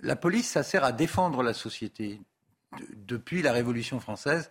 la 0.01 0.17
police, 0.17 0.49
ça 0.49 0.63
sert 0.63 0.85
à 0.85 0.93
défendre 0.93 1.43
la 1.43 1.55
société. 1.55 2.21
De, 2.79 2.87
depuis 2.95 3.43
la 3.43 3.53
Révolution 3.53 4.01
française, 4.01 4.51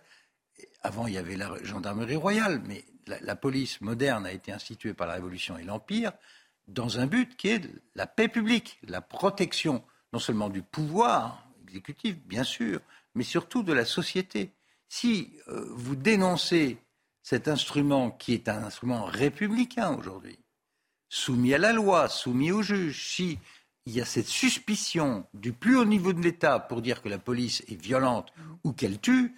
avant 0.82 1.06
il 1.06 1.14
y 1.14 1.18
avait 1.18 1.36
la 1.36 1.50
gendarmerie 1.62 2.16
royale, 2.16 2.62
mais 2.66 2.84
la, 3.06 3.18
la, 3.20 3.36
police 3.36 3.80
moderne 3.80 4.26
a 4.26 4.32
été 4.32 4.52
instituée 4.52 4.94
par 4.94 5.06
la 5.06 5.14
Révolution 5.14 5.56
et 5.56 5.64
l'Empire 5.64 6.12
dans 6.68 7.00
un 7.00 7.06
but 7.06 7.36
qui 7.36 7.48
est 7.48 7.62
la 7.94 8.06
paix 8.06 8.28
publique, 8.28 8.78
la 8.86 9.00
protection 9.00 9.82
non 10.12 10.18
seulement 10.18 10.48
du 10.48 10.62
pouvoir 10.62 11.46
exécutif, 11.66 12.16
bien 12.26 12.44
sûr, 12.44 12.80
mais 13.14 13.24
surtout 13.24 13.62
de 13.62 13.72
la 13.72 13.84
société. 13.84 14.52
Si 14.88 15.36
euh, 15.48 15.66
vous 15.70 15.96
dénoncez 15.96 16.78
cet 17.22 17.48
instrument 17.48 18.10
qui 18.10 18.34
est 18.34 18.48
un 18.48 18.64
instrument 18.64 19.04
républicain 19.04 19.94
aujourd'hui, 19.96 20.38
soumis 21.10 21.52
à 21.52 21.58
la 21.58 21.72
loi, 21.74 22.08
soumis 22.08 22.52
au 22.52 22.62
juge, 22.62 23.14
si 23.14 23.38
il 23.84 23.92
y 23.92 24.00
a 24.00 24.04
cette 24.06 24.28
suspicion 24.28 25.26
du 25.34 25.52
plus 25.52 25.76
haut 25.76 25.84
niveau 25.84 26.12
de 26.12 26.22
l'État 26.22 26.60
pour 26.60 26.80
dire 26.80 27.02
que 27.02 27.08
la 27.08 27.18
police 27.18 27.62
est 27.68 27.80
violente 27.80 28.32
ou 28.64 28.72
qu'elle 28.72 29.00
tue, 29.00 29.34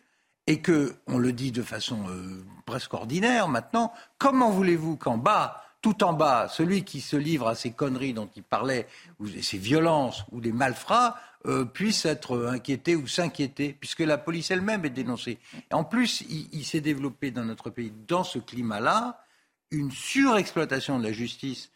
et 0.46 0.60
que 0.60 0.96
on 1.06 1.18
le 1.18 1.32
dit 1.32 1.52
de 1.52 1.62
façon 1.62 2.08
euh, 2.08 2.44
presque 2.66 2.92
ordinaire 2.94 3.48
maintenant, 3.48 3.92
comment 4.18 4.50
voulez-vous 4.50 4.96
qu'en 4.96 5.16
bas, 5.16 5.62
tout 5.80 6.04
en 6.04 6.12
bas, 6.12 6.48
celui 6.48 6.84
qui 6.84 7.00
se 7.00 7.16
livre 7.16 7.48
à 7.48 7.54
ces 7.54 7.72
conneries 7.72 8.12
dont 8.12 8.28
il 8.36 8.42
parlait, 8.42 8.86
ou 9.18 9.26
ces 9.28 9.58
violences 9.58 10.24
ou 10.30 10.40
des 10.40 10.52
malfrats, 10.52 11.16
euh, 11.46 11.64
puisse 11.64 12.04
être 12.04 12.48
inquiété 12.48 12.96
ou 12.96 13.06
s'inquiéter, 13.06 13.76
puisque 13.78 14.00
la 14.00 14.18
police 14.18 14.50
elle-même 14.50 14.84
est 14.84 14.90
dénoncée. 14.90 15.38
En 15.72 15.84
plus, 15.84 16.22
il, 16.28 16.48
il 16.52 16.64
s'est 16.64 16.80
développé 16.80 17.30
dans 17.30 17.44
notre 17.44 17.70
pays, 17.70 17.92
dans 18.06 18.24
ce 18.24 18.38
climat-là, 18.38 19.24
une 19.72 19.90
surexploitation 19.90 20.98
de 20.98 21.04
la 21.04 21.12
justice 21.12 21.72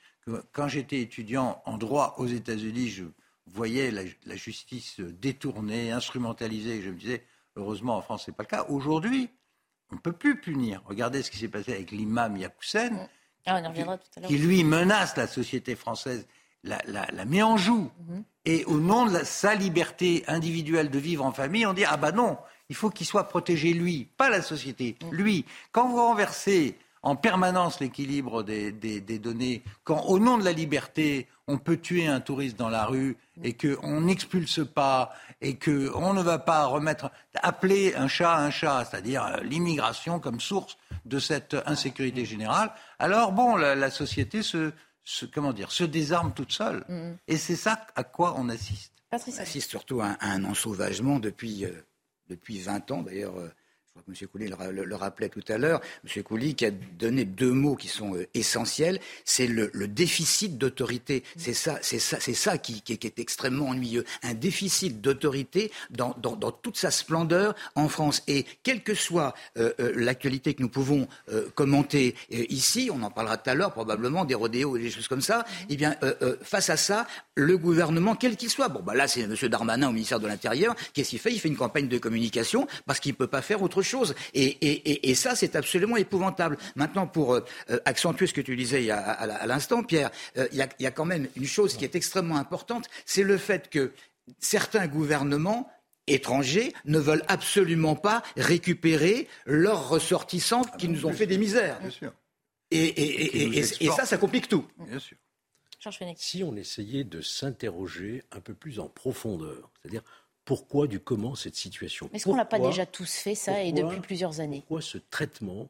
quand 0.52 0.68
j'étais 0.68 1.00
étudiant 1.00 1.62
en 1.64 1.78
droit 1.78 2.14
aux 2.18 2.26
États-Unis, 2.26 2.88
je 2.88 3.04
voyais 3.46 3.90
la, 3.90 4.02
la, 4.26 4.36
justice 4.36 5.00
détournée, 5.00 5.92
instrumentalisée. 5.92 6.82
Je 6.82 6.90
me 6.90 6.96
disais, 6.96 7.24
heureusement, 7.56 7.96
en 7.96 8.02
France, 8.02 8.24
ce 8.24 8.30
n'est 8.30 8.36
pas 8.36 8.42
le 8.42 8.48
cas. 8.48 8.66
Aujourd'hui, 8.68 9.30
on 9.92 9.96
ne 9.96 10.00
peut 10.00 10.12
plus 10.12 10.40
punir. 10.40 10.82
Regardez 10.86 11.22
ce 11.22 11.30
qui 11.30 11.38
s'est 11.38 11.48
passé 11.48 11.72
avec 11.74 11.92
l'imam 11.92 12.36
Yakoussen, 12.36 13.08
ah, 13.46 13.62
qui, 13.72 14.26
qui, 14.26 14.38
lui 14.38 14.64
menace 14.64 15.16
la 15.16 15.28
société 15.28 15.76
française, 15.76 16.26
la, 16.64 16.82
la, 16.86 17.06
la 17.12 17.24
met 17.24 17.42
en 17.42 17.56
joue. 17.56 17.90
Mm 18.00 18.14
-hmm. 18.18 18.22
Et 18.46 18.64
au 18.64 18.80
nom 18.80 19.06
de 19.06 19.12
la, 19.12 19.24
sa 19.24 19.54
liberté 19.54 20.24
individuelle 20.26 20.90
de 20.90 20.98
vivre 20.98 21.24
en 21.24 21.32
famille, 21.32 21.66
on 21.66 21.74
dit, 21.74 21.84
ah 21.84 21.96
ben 21.96 22.12
non, 22.12 22.38
il 22.68 22.74
faut 22.74 22.90
qu'il 22.90 23.06
soit 23.06 23.28
protégé 23.28 23.72
lui, 23.72 24.08
pas 24.16 24.28
la 24.28 24.42
société, 24.42 24.96
mm 25.00 25.06
-hmm. 25.06 25.14
lui. 25.14 25.44
Quand 25.70 25.88
vous 25.88 26.02
renversez 26.08 26.76
en 27.06 27.14
permanence 27.14 27.78
l'équilibre 27.78 28.42
des, 28.42 28.72
des, 28.72 29.00
des, 29.00 29.20
données, 29.20 29.62
quand 29.84 30.06
au 30.06 30.18
nom 30.18 30.38
de 30.38 30.44
la 30.44 30.50
liberté, 30.50 31.28
on 31.46 31.56
peut 31.56 31.76
tuer 31.76 32.08
un 32.08 32.18
touriste 32.18 32.58
dans 32.58 32.68
la 32.68 32.84
rue 32.84 33.16
et 33.44 33.56
qu'on 33.56 34.00
n'expulse 34.00 34.66
pas 34.66 35.14
et 35.40 35.56
qu'on 35.56 36.14
ne 36.14 36.20
va 36.20 36.40
pas 36.40 36.66
remettre, 36.66 37.12
appeler 37.36 37.94
un 37.94 38.08
chat 38.08 38.36
un 38.36 38.50
chat, 38.50 38.84
c'est-à-dire 38.84 39.40
l'immigration 39.44 40.18
comme 40.18 40.40
source 40.40 40.78
de 41.04 41.20
cette 41.20 41.56
insécurité 41.64 42.24
générale, 42.24 42.72
alors 42.98 43.30
bon, 43.30 43.54
la, 43.54 43.76
la 43.76 43.90
société 43.92 44.42
se, 44.42 44.72
se, 45.04 45.26
comment 45.26 45.52
dire, 45.52 45.70
se 45.70 45.84
désarme 45.84 46.34
toute 46.34 46.50
seule. 46.50 46.84
Mmh. 46.88 47.12
Et 47.28 47.36
c'est 47.36 47.54
ça 47.54 47.86
à 47.94 48.02
quoi 48.02 48.34
on 48.36 48.48
assiste. 48.48 48.92
On 49.12 49.16
assiste 49.16 49.70
surtout 49.70 50.00
à, 50.00 50.16
à 50.18 50.32
un 50.32 50.42
ensauvagement 50.42 51.20
depuis, 51.20 51.66
euh, 51.66 51.86
depuis 52.28 52.58
20 52.58 52.90
ans, 52.90 53.02
d'ailleurs. 53.02 53.38
Euh, 53.38 53.52
M. 54.08 54.28
Couly 54.28 54.48
le, 54.48 54.94
rappelait 54.94 55.28
tout 55.28 55.44
à 55.48 55.58
l'heure, 55.58 55.80
M. 56.04 56.22
Couly 56.22 56.54
qui 56.54 56.66
a 56.66 56.70
donné 56.70 57.24
deux 57.24 57.52
mots 57.52 57.76
qui 57.76 57.88
sont 57.88 58.14
euh, 58.14 58.26
essentiels, 58.34 59.00
c'est 59.24 59.46
le, 59.46 59.70
déficit 59.86 60.58
d'autorité. 60.58 61.22
C'est 61.36 61.54
ça, 61.54 61.78
c'est 61.80 61.98
ça, 61.98 62.18
c'est 62.20 62.34
ça 62.34 62.58
qui, 62.58 62.82
est 62.88 63.18
extrêmement 63.18 63.68
ennuyeux. 63.68 64.04
Un 64.22 64.34
déficit 64.34 65.00
d'autorité 65.00 65.70
dans, 65.90 66.12
toute 66.62 66.76
sa 66.76 66.90
splendeur 66.90 67.54
en 67.74 67.88
France. 67.88 68.22
Et 68.26 68.44
quelle 68.62 68.82
que 68.82 68.94
soit 68.94 69.34
euh, 69.58 69.72
euh, 69.80 69.92
l'actualité 69.96 70.54
que 70.54 70.62
nous 70.62 70.68
pouvons 70.68 71.08
commenter 71.54 72.14
ici, 72.30 72.90
on 72.92 73.02
en 73.02 73.10
parlera 73.10 73.36
tout 73.36 73.50
à 73.50 73.54
l'heure 73.54 73.72
probablement 73.72 74.24
des 74.24 74.34
rodéos 74.34 74.76
et 74.76 74.80
des 74.80 74.90
choses 74.90 75.08
comme 75.08 75.20
ça. 75.20 75.44
Eh 75.68 75.76
bien, 75.76 75.96
face 76.42 76.70
à 76.70 76.76
ça, 76.76 77.06
le 77.34 77.56
gouvernement, 77.58 78.14
quel 78.14 78.36
qu'il 78.36 78.50
soit, 78.50 78.68
bon 78.68 78.82
bah 78.82 78.94
là 78.94 79.08
c'est 79.08 79.22
M. 79.22 79.34
Darmanin 79.48 79.88
au 79.88 79.92
ministère 79.92 80.20
de 80.20 80.26
l'Intérieur, 80.26 80.74
qu'est-ce 80.92 81.10
qu'il 81.10 81.18
fait? 81.18 81.32
Il 81.32 81.40
fait 81.40 81.48
une 81.48 81.56
campagne 81.56 81.88
de 81.88 81.98
communication 81.98 82.66
parce 82.86 83.00
qu'il 83.00 83.14
peut 83.14 83.26
pas 83.26 83.42
faire 83.42 83.62
autre 83.62 83.82
chose. 83.82 83.85
Et, 84.34 84.44
et, 84.44 84.90
et, 84.90 85.10
et 85.10 85.14
ça, 85.14 85.34
c'est 85.34 85.56
absolument 85.56 85.96
épouvantable. 85.96 86.58
Maintenant, 86.74 87.06
pour 87.06 87.34
euh, 87.34 87.44
accentuer 87.84 88.26
ce 88.26 88.34
que 88.34 88.40
tu 88.40 88.56
disais 88.56 88.90
à, 88.90 88.98
à, 88.98 89.24
à 89.24 89.46
l'instant, 89.46 89.82
Pierre, 89.82 90.10
il 90.36 90.56
y, 90.56 90.62
a, 90.62 90.68
y, 90.78 90.86
a, 90.86 90.90
quand 90.90 91.04
même 91.04 91.28
une 91.36 91.46
chose 91.46 91.76
qui 91.76 91.84
est 91.84 91.94
extrêmement 91.94 92.36
importante, 92.36 92.88
c'est 93.04 93.22
le 93.22 93.38
fait 93.38 93.70
que 93.70 93.92
certains 94.38 94.86
gouvernements 94.86 95.70
étrangers 96.06 96.72
ne 96.84 96.98
veulent 96.98 97.24
absolument 97.28 97.96
pas 97.96 98.22
récupérer 98.36 99.28
leurs 99.44 99.88
ressortissants 99.88 100.64
qui 100.78 100.88
nous 100.88 101.06
ont 101.06 101.12
fait 101.12 101.26
des 101.26 101.38
misères. 101.38 101.78
Bien 101.80 101.90
sûr. 101.90 102.12
Et, 102.70 103.56
et 103.58 103.90
ça, 103.90 104.06
ça 104.06 104.18
complique 104.18 104.48
tout. 104.48 104.66
Bien 104.78 104.98
sûr. 104.98 105.16
Si 106.16 106.42
on 106.42 106.56
essayait 106.56 107.04
de 107.04 107.20
s'interroger 107.20 108.24
un 108.32 108.40
peu 108.40 108.54
plus 108.54 108.80
en 108.80 108.88
profondeur, 108.88 109.70
c'est-à-dire 109.80 110.02
pourquoi 110.46 110.86
du 110.86 111.00
comment 111.00 111.34
cette 111.34 111.56
situation? 111.56 112.08
Est-ce 112.14 112.24
qu'on 112.24 112.36
l'a 112.36 112.46
pas 112.46 112.60
déjà 112.60 112.86
tous 112.86 113.12
fait, 113.12 113.34
ça, 113.34 113.52
pourquoi, 113.52 113.68
et 113.68 113.72
depuis 113.72 114.00
plusieurs 114.00 114.40
années? 114.40 114.60
Pourquoi 114.60 114.80
ce 114.80 114.96
traitement 114.96 115.68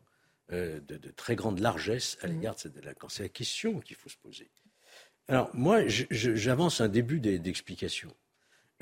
euh, 0.52 0.78
de, 0.86 0.98
de, 0.98 1.10
très 1.10 1.34
grande 1.34 1.58
largesse 1.58 2.18
à 2.20 2.28
l'égard 2.28 2.52
mmh. 2.52 2.56
de 2.56 2.60
cette 2.60 2.74
délinquance 2.74 3.14
C'est 3.14 3.24
la 3.24 3.28
question 3.30 3.80
qu'il 3.80 3.96
faut 3.96 4.10
se 4.10 4.18
poser? 4.18 4.48
Alors, 5.28 5.50
moi, 5.54 5.80
j'avance 5.88 6.80
un 6.80 6.88
début 6.88 7.18
d'explication. 7.18 8.14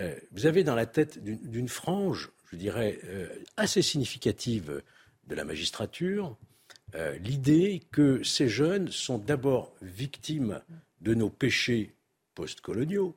Euh, 0.01 0.19
vous 0.33 0.45
avez 0.47 0.65
dans 0.65 0.75
la 0.75 0.85
tête 0.85 1.23
d'une 1.23 1.69
frange, 1.69 2.33
je 2.51 2.57
dirais, 2.57 2.99
euh, 3.05 3.29
assez 3.57 3.81
significative 3.81 4.83
de 5.27 5.35
la 5.35 5.45
magistrature, 5.45 6.37
l'idée 7.19 7.83
que 7.91 8.23
ces 8.23 8.47
jeunes 8.47 8.89
sont 8.89 9.19
d'abord 9.19 9.75
victimes 9.83 10.61
de 11.01 11.15
nos 11.15 11.29
péchés 11.29 11.97
postcoloniaux 12.37 13.17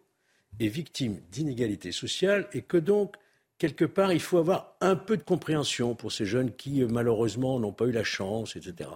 et 0.60 0.68
victimes 0.70 1.20
d'inégalités 1.32 1.92
sociales 1.92 2.48
et 2.54 2.62
que 2.62 2.78
donc 2.78 3.16
quelque 3.58 3.86
part, 3.86 4.14
il 4.14 4.20
faut 4.20 4.38
avoir 4.38 4.76
un 4.82 4.96
peu 4.96 5.18
de 5.18 5.24
compréhension 5.24 5.96
pour 5.96 6.12
ces 6.12 6.26
jeunes 6.26 6.52
qui, 6.56 6.84
euh, 6.84 6.88
malheureusement, 6.88 7.60
n'ont 7.60 7.74
pas 7.74 7.86
eu 7.86 7.92
la 7.92 8.04
chance, 8.04 8.56
etc. 8.56 8.90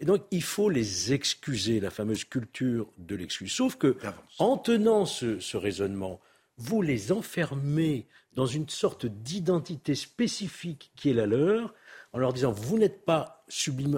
Et 0.00 0.04
donc, 0.04 0.22
il 0.30 0.42
faut 0.42 0.68
les 0.68 1.12
excuser, 1.12 1.80
la 1.80 1.90
fameuse 1.90 2.24
culture 2.24 2.92
de 2.98 3.14
l'excuse. 3.14 3.52
Sauf 3.52 3.76
que, 3.76 3.96
en 4.38 4.56
tenant 4.56 5.06
ce, 5.06 5.56
raisonnement, 5.56 6.20
vous 6.56 6.82
les 6.82 7.12
enfermez 7.12 8.06
dans 8.34 8.46
une 8.46 8.68
sorte 8.68 9.06
d'identité 9.06 9.94
spécifique 9.94 10.92
qui 10.96 11.10
est 11.10 11.14
la 11.14 11.26
leur, 11.26 11.74
en 12.12 12.18
leur 12.18 12.32
disant, 12.32 12.52
vous 12.52 12.78
n'êtes 12.78 13.04
pas 13.04 13.44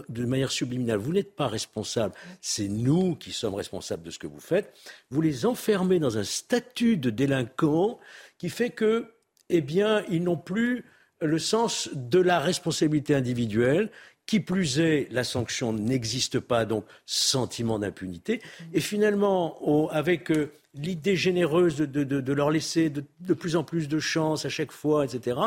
de 0.09 0.25
manière 0.25 0.53
subliminale, 0.53 0.99
vous 0.99 1.13
n'êtes 1.13 1.35
pas 1.35 1.49
responsable, 1.49 2.15
c'est 2.41 2.69
nous 2.69 3.17
qui 3.17 3.33
sommes 3.33 3.55
responsables 3.55 4.03
de 4.03 4.11
ce 4.11 4.19
que 4.19 4.27
vous 4.27 4.41
faites. 4.41 4.73
Vous 5.11 5.21
les 5.21 5.47
enfermez 5.47 5.99
dans 5.99 6.19
un 6.19 6.25
statut 6.25 6.97
de 6.97 7.11
délinquant 7.11 7.99
qui 8.39 8.49
fait 8.49 8.71
que 8.71 9.13
eh 9.49 9.61
bien, 9.61 10.05
ils 10.09 10.23
n'ont 10.23 10.37
plus 10.37 10.85
le 11.21 11.39
sens 11.39 11.91
de 11.93 12.19
la 12.19 12.41
responsabilité 12.41 13.15
individuelle. 13.15 13.91
Qui 14.25 14.39
plus 14.39 14.79
est, 14.79 15.09
la 15.11 15.25
sanction 15.25 15.73
n'existe 15.73 16.39
pas, 16.39 16.65
donc 16.65 16.85
sentiment 17.07 17.81
d'impunité. 17.81 18.41
Et 18.73 18.81
finalement, 18.81 19.89
avec 19.91 20.31
euh, 20.31 20.53
l'idée 20.75 21.17
généreuse 21.17 21.77
de, 21.77 22.33
leur 22.33 22.51
laisser 22.51 22.91
de, 22.91 23.35
plus 23.35 23.57
en 23.57 23.65
plus 23.65 23.89
de 23.89 23.99
chance 23.99 24.45
à 24.45 24.49
chaque 24.49 24.73
fois, 24.73 25.05
etc., 25.05 25.39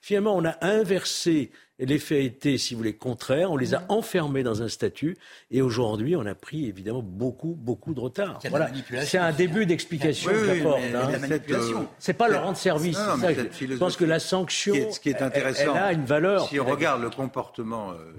finalement, 0.00 0.36
on 0.36 0.44
a 0.44 0.56
inversé 0.64 1.50
L'effet 1.80 2.24
été, 2.24 2.58
si 2.58 2.74
vous 2.74 2.78
voulez, 2.78 2.96
contraire. 2.96 3.52
On 3.52 3.56
les 3.56 3.72
a 3.72 3.84
enfermés 3.88 4.42
dans 4.42 4.62
un 4.62 4.68
statut. 4.68 5.16
Et 5.52 5.62
aujourd'hui, 5.62 6.16
on 6.16 6.26
a 6.26 6.34
pris 6.34 6.66
évidemment 6.66 7.02
beaucoup, 7.02 7.54
beaucoup 7.54 7.94
de 7.94 8.00
retard. 8.00 8.40
Voilà. 8.50 8.68
C'est 9.04 9.18
un 9.18 9.30
début 9.30 9.64
d'explication 9.64 10.32
que 10.32 10.44
j'apporte. 10.44 10.82
Hein. 10.92 11.86
C'est 12.00 12.14
pas 12.14 12.28
leur 12.28 12.42
rendre 12.44 12.56
service. 12.56 12.98
je 12.98 13.76
pense 13.76 13.96
que 13.96 14.04
la 14.04 14.18
sanction, 14.18 14.90
ce 14.90 14.98
qui 14.98 15.10
est, 15.10 15.22
intéressant, 15.22 15.76
elle, 15.76 15.82
a 15.82 15.92
une 15.92 16.04
valeur. 16.04 16.48
Si 16.48 16.58
on 16.58 16.66
regarde 16.66 17.00
le 17.00 17.10
comportement 17.10 17.92
euh, 17.92 18.12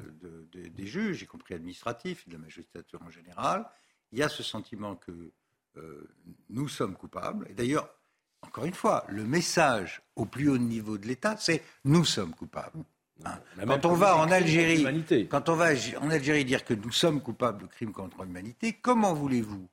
des 0.53 0.85
juges, 0.85 1.21
y 1.21 1.25
compris 1.25 1.53
administratifs, 1.53 2.29
de 2.29 2.33
la 2.33 2.39
magistrature 2.39 3.01
en 3.05 3.09
général, 3.09 3.65
il 4.13 4.19
y 4.19 4.23
a 4.23 4.29
ce 4.29 4.41
sentiment 4.41 4.95
que 4.95 5.11
euh, 5.11 5.33
nous 6.49 6.67
sommes 6.67 6.95
coupables. 6.95 7.47
Et 7.49 7.53
d'ailleurs, 7.53 7.89
encore 8.41 8.65
une 8.65 8.73
fois, 8.73 9.05
le 9.09 9.25
message 9.25 10.01
au 10.15 10.25
plus 10.25 10.49
haut 10.49 10.57
niveau 10.57 10.97
de 10.97 11.07
l'État, 11.07 11.35
c'est 11.37 11.63
nous 11.83 12.05
sommes 12.05 12.33
coupables. 12.33 12.83
Hein. 13.25 13.39
Quand 13.67 13.85
on 13.85 13.93
va 13.93 14.15
en 14.15 14.31
Algérie, 14.31 15.27
quand 15.29 15.49
on 15.49 15.55
va 15.55 15.71
en 16.01 16.09
Algérie 16.09 16.45
dire 16.45 16.63
que 16.63 16.73
nous 16.73 16.91
sommes 16.91 17.21
coupables 17.21 17.61
de 17.63 17.67
crimes 17.67 17.91
contre 17.91 18.23
l'humanité, 18.23 18.73
comment 18.73 19.13
voulez-vous 19.13 19.67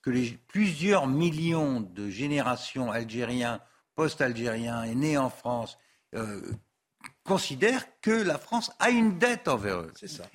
que 0.00 0.10
les 0.10 0.38
plusieurs 0.48 1.06
millions 1.06 1.80
de 1.80 2.08
générations 2.08 2.90
algériens, 2.90 3.60
post-algériens 3.94 4.84
et 4.84 4.94
nés 4.94 5.18
en 5.18 5.28
France 5.28 5.78
euh, 6.14 6.40
considèrent 7.28 7.84
que 8.00 8.10
la 8.10 8.38
France 8.38 8.72
a 8.80 8.88
une 8.88 9.18
dette 9.18 9.46
envers 9.48 9.80
eux 9.80 9.92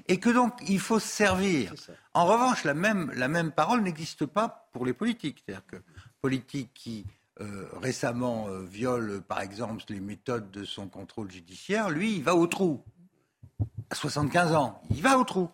et 0.08 0.20
que 0.20 0.30
donc 0.30 0.54
il 0.68 0.80
faut 0.80 1.00
se 1.00 1.08
servir. 1.08 1.74
En 2.14 2.26
revanche, 2.26 2.64
la 2.64 2.76
même, 2.76 3.12
la 3.16 3.28
même 3.28 3.52
parole 3.52 3.82
n'existe 3.82 4.26
pas 4.28 4.70
pour 4.72 4.86
les 4.86 4.94
politiques, 4.94 5.44
c'est-à-dire 5.44 5.66
que 5.66 5.78
politiques 6.22 6.72
qui 6.74 7.06
euh, 7.42 7.68
récemment 7.82 8.48
euh, 8.48 8.62
viole, 8.62 9.22
par 9.28 9.42
exemple, 9.42 9.84
les 9.90 10.00
méthodes 10.00 10.52
de 10.52 10.64
son 10.64 10.88
contrôle 10.88 11.32
judiciaire, 11.32 11.90
lui, 11.90 12.16
il 12.18 12.24
va 12.24 12.36
au 12.36 12.46
trou. 12.46 12.84
À 13.90 13.96
75 13.96 14.54
ans, 14.54 14.82
il 14.92 15.02
va 15.02 15.18
au 15.18 15.24
trou. 15.24 15.50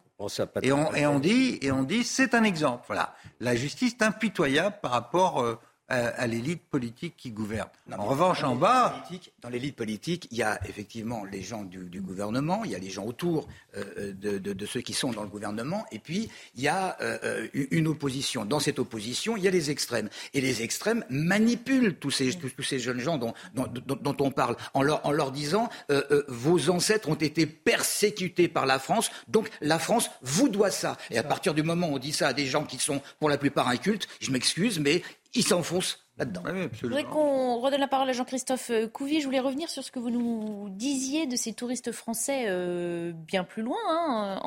et, 0.62 0.74
on, 0.74 0.94
et, 0.94 1.08
on, 1.08 1.20
dit, 1.20 1.58
et 1.62 1.72
on 1.72 1.84
dit, 1.84 2.04
c'est 2.04 2.34
un 2.34 2.44
exemple. 2.44 2.84
Voilà, 2.88 3.16
la 3.40 3.56
justice 3.56 3.94
est 3.94 4.04
impitoyable 4.04 4.76
par 4.82 4.92
rapport 4.92 5.42
euh, 5.42 5.58
à, 5.90 6.28
l'élite 6.28 6.62
politique 6.70 7.16
qui 7.18 7.32
gouverne. 7.32 7.70
en 7.92 8.06
revanche, 8.06 8.44
en 8.44 8.56
bas. 8.56 9.04
dans 9.42 9.50
l'élite 9.50 9.76
politique, 9.76 10.28
il 10.32 10.38
y 10.38 10.44
a 10.44 10.60
effectivement 10.68 11.26
les 11.26 11.42
gens 11.42 11.64
du, 11.64 12.02
gouvernement, 12.02 12.64
il 12.64 12.72
y 12.72 12.76
a 12.76 12.80
les 12.80 12.90
gens 12.90 13.06
autour 13.06 13.48
euh, 13.76 14.14
de, 14.14 14.66
ceux 14.66 14.82
qui 14.82 14.94
sont 14.94 15.12
dans 15.12 15.24
le 15.24 15.30
gouvernement, 15.30 15.86
et 15.92 16.00
puis 16.00 16.30
il 16.56 16.62
y 16.62 16.68
a 16.68 16.98
euh, 17.02 17.48
une 17.54 17.88
opposition. 17.88 18.46
Dans 18.46 18.60
cette 18.60 18.80
opposition, 18.80 19.36
il 19.36 19.44
y 19.44 19.48
a 19.48 19.52
les 19.52 19.72
extrêmes. 19.72 20.10
Et 20.34 20.42
les 20.42 20.62
extrêmes 20.62 21.04
manipulent 21.10 21.96
tous 21.96 22.12
ces, 22.12 22.34
tous, 22.34 22.64
ces 22.64 22.80
jeunes 22.80 23.00
gens 23.00 23.18
dont, 23.18 23.34
dont, 23.54 24.18
on 24.20 24.32
parle, 24.32 24.56
en 24.74 24.84
leur, 24.84 25.06
en 25.06 25.12
leur 25.12 25.32
disant 25.32 25.70
euh, 25.92 26.24
vos 26.28 26.70
ancêtres 26.70 27.10
ont 27.10 27.16
été 27.16 27.46
persécutés 27.46 28.48
par 28.48 28.66
la 28.66 28.80
France, 28.80 29.10
donc 29.28 29.50
la 29.62 29.80
France 29.80 30.10
vous 30.22 30.50
doit 30.50 30.72
ça. 30.72 30.98
Et 31.10 31.18
à 31.18 31.24
partir 31.24 31.54
du 31.54 31.64
moment 31.64 31.88
où 31.88 31.96
on 31.96 32.00
dit 32.00 32.14
ça 32.14 32.28
à 32.28 32.34
des 32.34 32.46
gens 32.46 32.64
qui 32.64 32.78
sont 32.78 33.02
pour 33.20 33.30
la 33.30 33.38
plupart 33.38 33.68
incultes, 33.68 34.08
je 34.20 34.32
m'excuse, 34.32 34.80
mais 34.80 35.02
il 35.34 35.46
s'enfonce 35.46 36.06
là-dedans. 36.18 36.44
je 36.74 36.82
voudrais 36.82 37.06
qu'on 37.06 37.60
redonne 37.60 37.80
la 37.80 37.88
parole 37.88 38.10
à 38.10 38.14
Jean-Christophe 38.14 38.72
euh, 38.72 38.88
Couvi. 38.88 39.22
Je 39.22 39.26
voulais 39.26 39.40
revenir 39.40 39.70
sur 39.70 39.84
ce 39.84 39.92
que 39.92 40.00
vous 40.00 40.10
nous 40.10 40.70
disiez 40.70 41.28
de 41.28 41.36
ces 41.36 41.54
touristes 41.54 41.92
français 41.92 42.46
euh, 42.48 43.14
bien 43.14 43.44
plus 43.44 43.62
loin, 43.62 43.78
hein, 43.88 44.40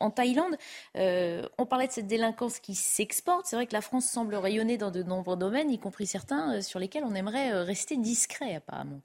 en, 0.00 0.10
Thaïlande. 0.10 0.56
Euh, 0.96 1.46
on 1.58 1.66
parlait 1.66 1.86
de 1.86 1.92
cette 1.92 2.06
délinquance 2.06 2.60
qui 2.60 2.74
s'exporte. 2.74 3.46
C'est 3.46 3.56
vrai 3.56 3.66
que 3.66 3.74
la 3.74 3.82
France 3.82 4.06
semble 4.06 4.34
rayonner 4.34 4.78
dans 4.78 4.90
de 4.90 5.02
nombreux 5.02 5.36
domaines, 5.36 5.70
y 5.70 5.78
compris 5.78 6.06
certains 6.06 6.60
sur 6.62 6.78
lesquels 6.78 7.04
on 7.04 7.14
aimerait 7.14 7.62
rester 7.62 7.96
discret, 7.96 8.54
apparemment. 8.54 9.02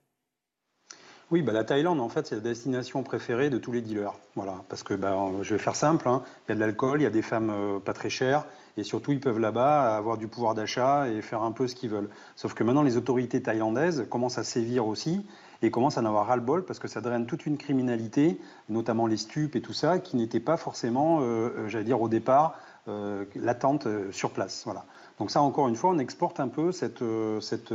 Oui, 1.32 1.42
bah, 1.42 1.52
la 1.52 1.64
Thaïlande, 1.64 2.00
en 2.00 2.10
fait, 2.10 2.28
c'est 2.28 2.36
la 2.36 2.42
destination 2.42 3.04
préférée 3.04 3.50
de 3.50 3.58
tous 3.58 3.72
les 3.72 3.82
dealers. 3.82 4.14
Voilà, 4.36 4.56
parce 4.70 4.84
que 4.84 4.94
bah, 4.94 5.18
je 5.42 5.56
vais 5.56 5.60
faire 5.60 5.76
simple, 5.76 6.08
hein. 6.08 6.22
il 6.48 6.50
y 6.50 6.52
a 6.52 6.56
de 6.56 6.60
l'alcool, 6.60 7.02
il 7.02 7.04
y 7.04 7.08
a 7.08 7.12
des 7.12 7.22
femmes 7.22 7.80
pas 7.84 7.94
très 7.94 8.10
chères, 8.10 8.46
et 8.78 8.84
surtout, 8.84 9.12
ils 9.12 9.20
peuvent 9.20 9.40
là-bas 9.40 9.96
avoir 9.96 10.18
du 10.18 10.28
pouvoir 10.28 10.56
d'achat 10.56 11.08
et 11.08 11.22
faire 11.22 11.44
un 11.44 11.52
peu 11.52 11.68
ce 11.68 11.76
qu'ils 11.76 11.90
veulent. 11.90 12.10
Sauf 12.36 12.54
que 12.54 12.64
maintenant, 12.64 12.84
les 12.84 12.98
autorités 12.98 13.42
thaïlandaises 13.42 14.06
commencent 14.10 14.38
à 14.38 14.44
sévir 14.44 14.88
aussi 14.88 15.26
et 15.62 15.72
commencent 15.72 15.98
à 15.98 16.02
en 16.02 16.06
avoir 16.06 16.28
ras-le-bol 16.28 16.66
parce 16.66 16.80
que 16.80 16.88
ça 16.88 17.00
draine 17.00 17.26
toute 17.26 17.46
une 17.46 17.58
criminalité, 17.58 18.40
notamment 18.70 19.08
les 19.08 19.18
stupes 19.18 19.56
et 19.56 19.62
tout 19.62 19.74
ça, 19.74 20.00
qui 20.00 20.18
n'était 20.18 20.40
pas 20.40 20.58
forcément, 20.58 21.22
euh, 21.22 21.24
euh, 21.24 21.70
j'allais 21.70 21.86
dire 21.86 22.02
au 22.02 22.10
départ, 22.10 22.56
euh, 22.88 23.26
latente 23.36 23.88
sur 24.12 24.32
place. 24.32 24.64
Voilà. 24.66 24.86
Donc 25.24 25.32
ça, 25.32 25.42
encore 25.42 25.70
une 25.70 25.78
fois, 25.78 25.92
on 25.92 26.00
exporte 26.00 26.42
un 26.42 26.50
peu 26.50 26.74
cette, 26.74 27.02
cette 27.40 27.74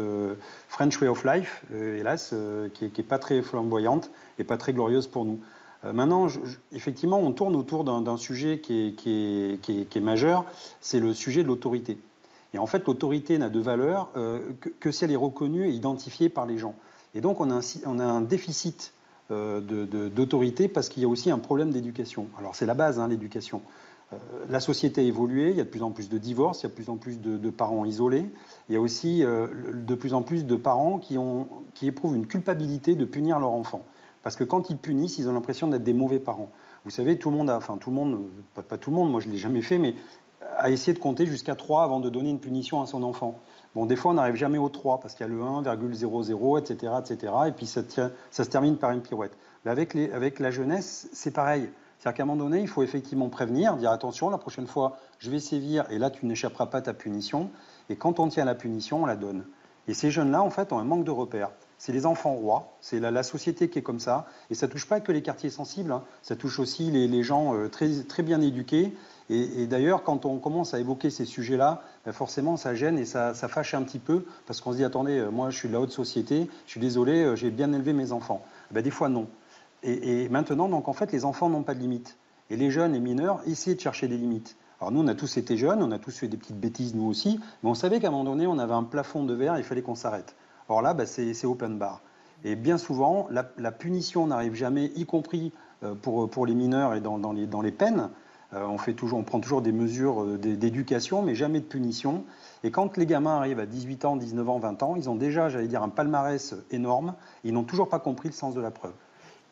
French 0.69 1.01
way 1.01 1.09
of 1.09 1.25
life, 1.25 1.65
hélas, 1.73 2.35
qui 2.75 2.93
n'est 2.95 3.05
pas 3.05 3.19
très 3.19 3.41
flamboyante 3.41 4.11
et 4.39 4.45
pas 4.45 4.59
très 4.59 4.75
glorieuse 4.75 5.07
pour 5.07 5.25
nous. 5.25 5.41
Euh, 5.85 5.93
maintenant, 5.93 6.27
effectivement, 6.73 7.19
on 7.19 7.33
tourne 7.33 7.55
autour 7.55 7.85
d'un 7.85 8.17
sujet 8.17 8.59
qui 8.59 8.95
est, 9.07 10.01
majeur, 10.01 10.45
c'est 10.81 11.01
le 11.01 11.15
sujet 11.15 11.43
de 11.43 11.49
l'autorité. 11.49 11.99
Et 12.55 12.59
en 12.59 12.67
fait, 12.67 12.87
l'autorité 12.87 13.39
n'a 13.39 13.49
de 13.49 13.61
valeur 13.61 14.11
euh, 14.17 14.41
que, 14.81 14.91
si 14.91 15.05
elle 15.05 15.13
est 15.13 15.17
reconnue 15.17 15.69
et 15.69 15.71
identifiée 15.71 16.29
par 16.29 16.47
les 16.47 16.59
gens. 16.59 16.75
Et 17.15 17.21
donc, 17.21 17.41
on 17.41 17.51
a 17.51 18.05
un, 18.05 18.21
déficit 18.21 18.93
euh, 19.31 19.61
d'autorité 20.11 20.69
parce 20.69 20.89
qu'il 20.89 21.03
y 21.03 21.07
a 21.07 21.09
aussi 21.09 21.31
un 21.31 21.39
problème 21.39 21.71
d'éducation. 21.71 22.29
Alors, 22.39 22.55
c'est 22.55 22.67
la 22.67 22.75
base, 22.75 22.99
hein, 22.99 23.09
l'éducation. 23.09 23.63
La 24.49 24.61
société 24.61 25.03
a 25.03 25.05
évolué, 25.05 25.51
il 25.51 25.57
y 25.57 25.61
a 25.61 25.65
de 25.65 25.69
plus 25.69 25.83
en 25.83 25.91
plus 25.91 26.09
de 26.09 26.19
divorces, 26.19 26.61
il 26.61 26.65
y 26.65 26.67
a 26.67 26.69
de 26.71 26.75
plus 26.75 26.89
en 26.89 26.97
plus 26.97 27.21
de, 27.21 27.51
parents 27.51 27.85
isolés, 27.85 28.27
il 28.69 28.75
y 28.75 28.77
a 28.77 28.81
aussi 28.81 29.21
de 29.21 29.95
plus 29.95 30.15
en 30.15 30.23
plus 30.23 30.47
de 30.47 30.57
parents 30.57 30.99
qui, 30.99 31.19
éprouvent 31.87 32.17
une 32.17 32.27
culpabilité 32.27 32.95
de 32.95 33.05
punir 33.05 33.39
leur 33.39 33.51
enfant. 33.51 33.83
Parce 34.23 34.37
que 34.37 34.45
quand 34.45 34.71
ils 34.71 34.79
punissent, 34.79 35.19
ils 35.19 35.29
ont 35.29 35.33
l'impression 35.33 35.69
d'être 35.69 35.85
des 35.85 35.93
mauvais 35.93 36.19
parents. 36.19 36.51
Vous 36.85 36.91
savez, 36.91 37.19
tout 37.19 37.31
le 37.31 37.37
monde 37.37 37.51
a, 37.51 37.57
enfin 37.57 37.77
tout 37.77 37.91
le 37.91 37.97
monde, 37.97 38.19
pas, 38.55 38.79
tout 38.79 38.91
le 38.91 38.97
monde, 38.97 39.11
moi 39.11 39.21
je 39.21 39.29
ne 39.29 39.33
l'ai 39.33 39.39
jamais 39.39 39.63
fait, 39.63 39.79
mais 39.79 39.95
a 40.57 40.71
essayé 40.71 40.95
de 40.95 40.99
compter 40.99 41.27
jusqu'à 41.27 41.55
3 41.55 41.83
avant 41.83 42.01
de 42.01 42.09
donner 42.09 42.31
une 42.31 42.41
punition 42.41 42.81
à 42.81 42.87
son 42.87 43.03
enfant. 43.03 43.39
Bon, 43.75 43.87
des 43.87 43.97
fois, 43.97 44.13
on 44.13 44.15
n'arrive 44.15 44.37
jamais 44.37 44.59
au 44.59 44.69
3 44.69 45.01
parce 45.01 45.15
qu'il 45.15 45.27
y 45.27 45.29
a 45.29 45.33
le 45.33 45.41
1,00, 45.41 46.59
etc., 46.59 46.93
etc. 46.99 47.33
Et 47.49 47.53
puis 47.53 47.67
ça, 47.67 47.83
ça, 47.89 48.11
se 48.45 48.49
termine 48.49 48.77
par 48.77 48.91
une 48.93 49.03
pirouette. 49.03 49.37
Mais 49.65 49.71
avec 49.71 50.39
la 50.39 50.51
jeunesse, 50.51 51.09
c'est 51.13 51.33
pareil. 51.33 51.69
C'est-à-dire 51.99 52.17
qu'à 52.17 52.23
un 52.23 52.27
moment 52.27 52.45
donné, 52.45 52.61
il 52.61 52.69
faut 52.69 52.83
effectivement 52.83 53.29
prévenir, 53.29 53.77
dire 53.77 53.91
attention, 53.91 54.31
la 54.31 54.39
prochaine 54.39 54.67
fois, 54.67 54.99
je 55.19 55.31
vais 55.31 55.41
sévir 55.41 55.85
et 55.91 55.99
là, 55.99 56.11
tu 56.11 56.27
n'échapperas 56.27 56.67
pas 56.67 56.79
à 56.79 56.83
ta 56.83 56.95
punition. 56.95 57.51
Et 57.91 57.97
quand 57.97 58.21
on 58.21 58.29
tient 58.29 58.45
la 58.45 58.55
punition, 58.55 59.03
on 59.03 59.07
la 59.07 59.17
donne. 59.17 59.45
Et 59.89 59.95
ces 59.95 60.11
jeunes-là, 60.11 60.43
en 60.43 60.51
fait, 60.51 60.73
ont 60.73 60.79
un 60.79 60.85
manque 60.85 61.05
de 61.05 61.11
repères 61.11 61.51
c'est 61.79 61.93
les 61.93 62.07
enfants 62.07 62.35
rois, 62.35 62.77
c'est 62.81 62.99
la, 62.99 63.23
société 63.23 63.71
qui 63.71 63.79
est 63.79 63.83
comme 63.83 64.01
ça. 64.01 64.27
Et 64.51 64.55
ça 64.55 64.67
touche 64.67 64.87
pas 64.87 65.01
que 65.01 65.13
les 65.13 65.23
quartiers 65.23 65.49
sensibles, 65.49 65.93
hein. 65.93 66.03
ça 66.23 66.35
touche 66.35 66.59
aussi 66.59 66.91
les, 66.91 67.23
gens 67.23 67.55
euh, 67.55 67.69
très, 67.69 68.03
très 68.03 68.25
bien 68.25 68.41
éduqués. 68.41 68.93
Et, 69.31 69.67
d'ailleurs, 69.67 70.03
quand 70.05 70.25
on 70.25 70.39
commence 70.39 70.73
à 70.73 70.81
évoquer 70.81 71.11
ces 71.11 71.27
sujets-là, 71.27 71.83
ben 72.07 72.13
forcément, 72.13 72.57
ça 72.57 72.75
gêne 72.75 72.99
et 72.99 73.05
ça, 73.05 73.35
fâche 73.35 73.75
un 73.75 73.83
petit 73.83 73.99
peu, 73.99 74.25
parce 74.47 74.61
qu'on 74.61 74.73
se 74.73 74.79
dit, 74.79 74.85
attendez, 74.85 75.19
euh, 75.19 75.31
moi 75.31 75.51
je 75.51 75.59
suis 75.59 75.69
de 75.69 75.75
la 75.75 75.81
haute 75.81 75.93
société, 75.93 76.49
je 76.65 76.71
suis 76.71 76.81
désolé, 76.81 77.23
euh, 77.23 77.37
j'ai 77.37 77.51
bien 77.51 77.73
élevé 77.73 77.93
mes 77.93 78.13
enfants. 78.13 78.43
Ben, 78.71 78.83
des 78.83 78.91
fois, 78.91 79.09
non. 79.09 79.29
Et, 79.83 80.25
et 80.25 80.29
maintenant, 80.29 80.69
donc 80.69 80.89
en 80.89 80.93
fait, 80.93 81.13
les 81.13 81.25
enfants 81.25 81.49
n'ont 81.49 81.63
pas 81.63 81.75
de 81.75 81.81
limites. 81.81 82.19
Et 82.51 82.57
les 82.57 82.71
jeunes 82.71 82.95
et 82.95 83.01
mineurs 83.01 83.41
essaient 83.47 83.75
de 83.75 83.81
chercher 83.81 84.09
des 84.09 84.17
limites. 84.17 84.57
Alors 84.81 84.93
nous, 84.93 85.01
on 85.01 85.09
a 85.09 85.15
tous 85.15 85.37
été 85.37 85.57
jeunes, 85.57 85.83
on 85.83 85.91
a 85.91 85.99
tous 85.99 86.17
fait 86.17 86.29
des 86.29 86.37
petites 86.37 86.59
bêtises, 86.59 86.95
nous 86.95 87.07
aussi, 87.07 87.41
mais 87.63 87.71
on 87.71 87.75
savait 87.75 87.99
qu'à 87.99 88.09
un 88.09 88.11
moment 88.13 88.25
donné, 88.25 88.47
on 88.47 88.59
avait 88.59 88.75
un 88.75 88.85
plafond 88.85 89.25
de 89.25 89.35
verre, 89.35 89.59
il 89.59 89.65
fallait 89.65 89.83
qu'on 89.83 89.97
s'arrête. 89.97 90.37
Or 90.69 90.83
là, 90.83 90.95
bah, 90.95 91.05
c'est 91.07 91.45
open 91.45 91.79
bar. 91.79 92.01
Et 92.45 92.55
bien 92.55 92.79
souvent, 92.79 93.27
la, 93.31 93.73
punition 93.73 94.29
n'arrive 94.29 94.55
jamais, 94.55 94.93
y 94.95 95.05
compris 95.05 95.53
pour, 96.03 96.31
pour 96.31 96.47
les 96.47 96.55
mineurs 96.55 96.95
et 96.95 97.01
dans, 97.01 97.19
dans, 97.19 97.33
les, 97.33 97.49
dans 97.49 97.61
les 97.61 97.73
peines. 97.73 98.11
on, 98.53 98.79
fait 98.79 98.95
toujours, 98.95 99.19
on 99.19 99.25
prend 99.25 99.41
toujours 99.41 99.61
des 99.61 99.73
mesures 99.73 100.25
d'éducation, 100.39 101.23
mais 101.23 101.35
jamais 101.35 101.59
de 101.59 101.65
punition. 101.65 102.25
Et 102.63 102.71
quand 102.71 102.97
les 102.97 103.07
gamins 103.07 103.39
arrivent 103.39 103.59
à 103.59 103.67
18 103.67 104.05
ans, 104.05 104.17
19 104.17 104.49
ans, 104.49 104.59
20 104.61 104.83
ans, 104.85 104.95
ils 104.95 105.11
ont 105.11 105.17
déjà, 105.17 105.49
j'allais 105.49 105.67
dire, 105.67 105.83
un 105.83 105.89
palmarès 105.89 106.55
énorme. 106.71 107.15
Ils 107.43 107.53
n'ont 107.53 107.65
toujours 107.65 107.89
pas 107.89 107.99
compris 107.99 108.29
le 108.29 108.35
sens 108.35 108.55
de 108.55 108.61
la 108.61 108.71
preuve. 108.71 108.95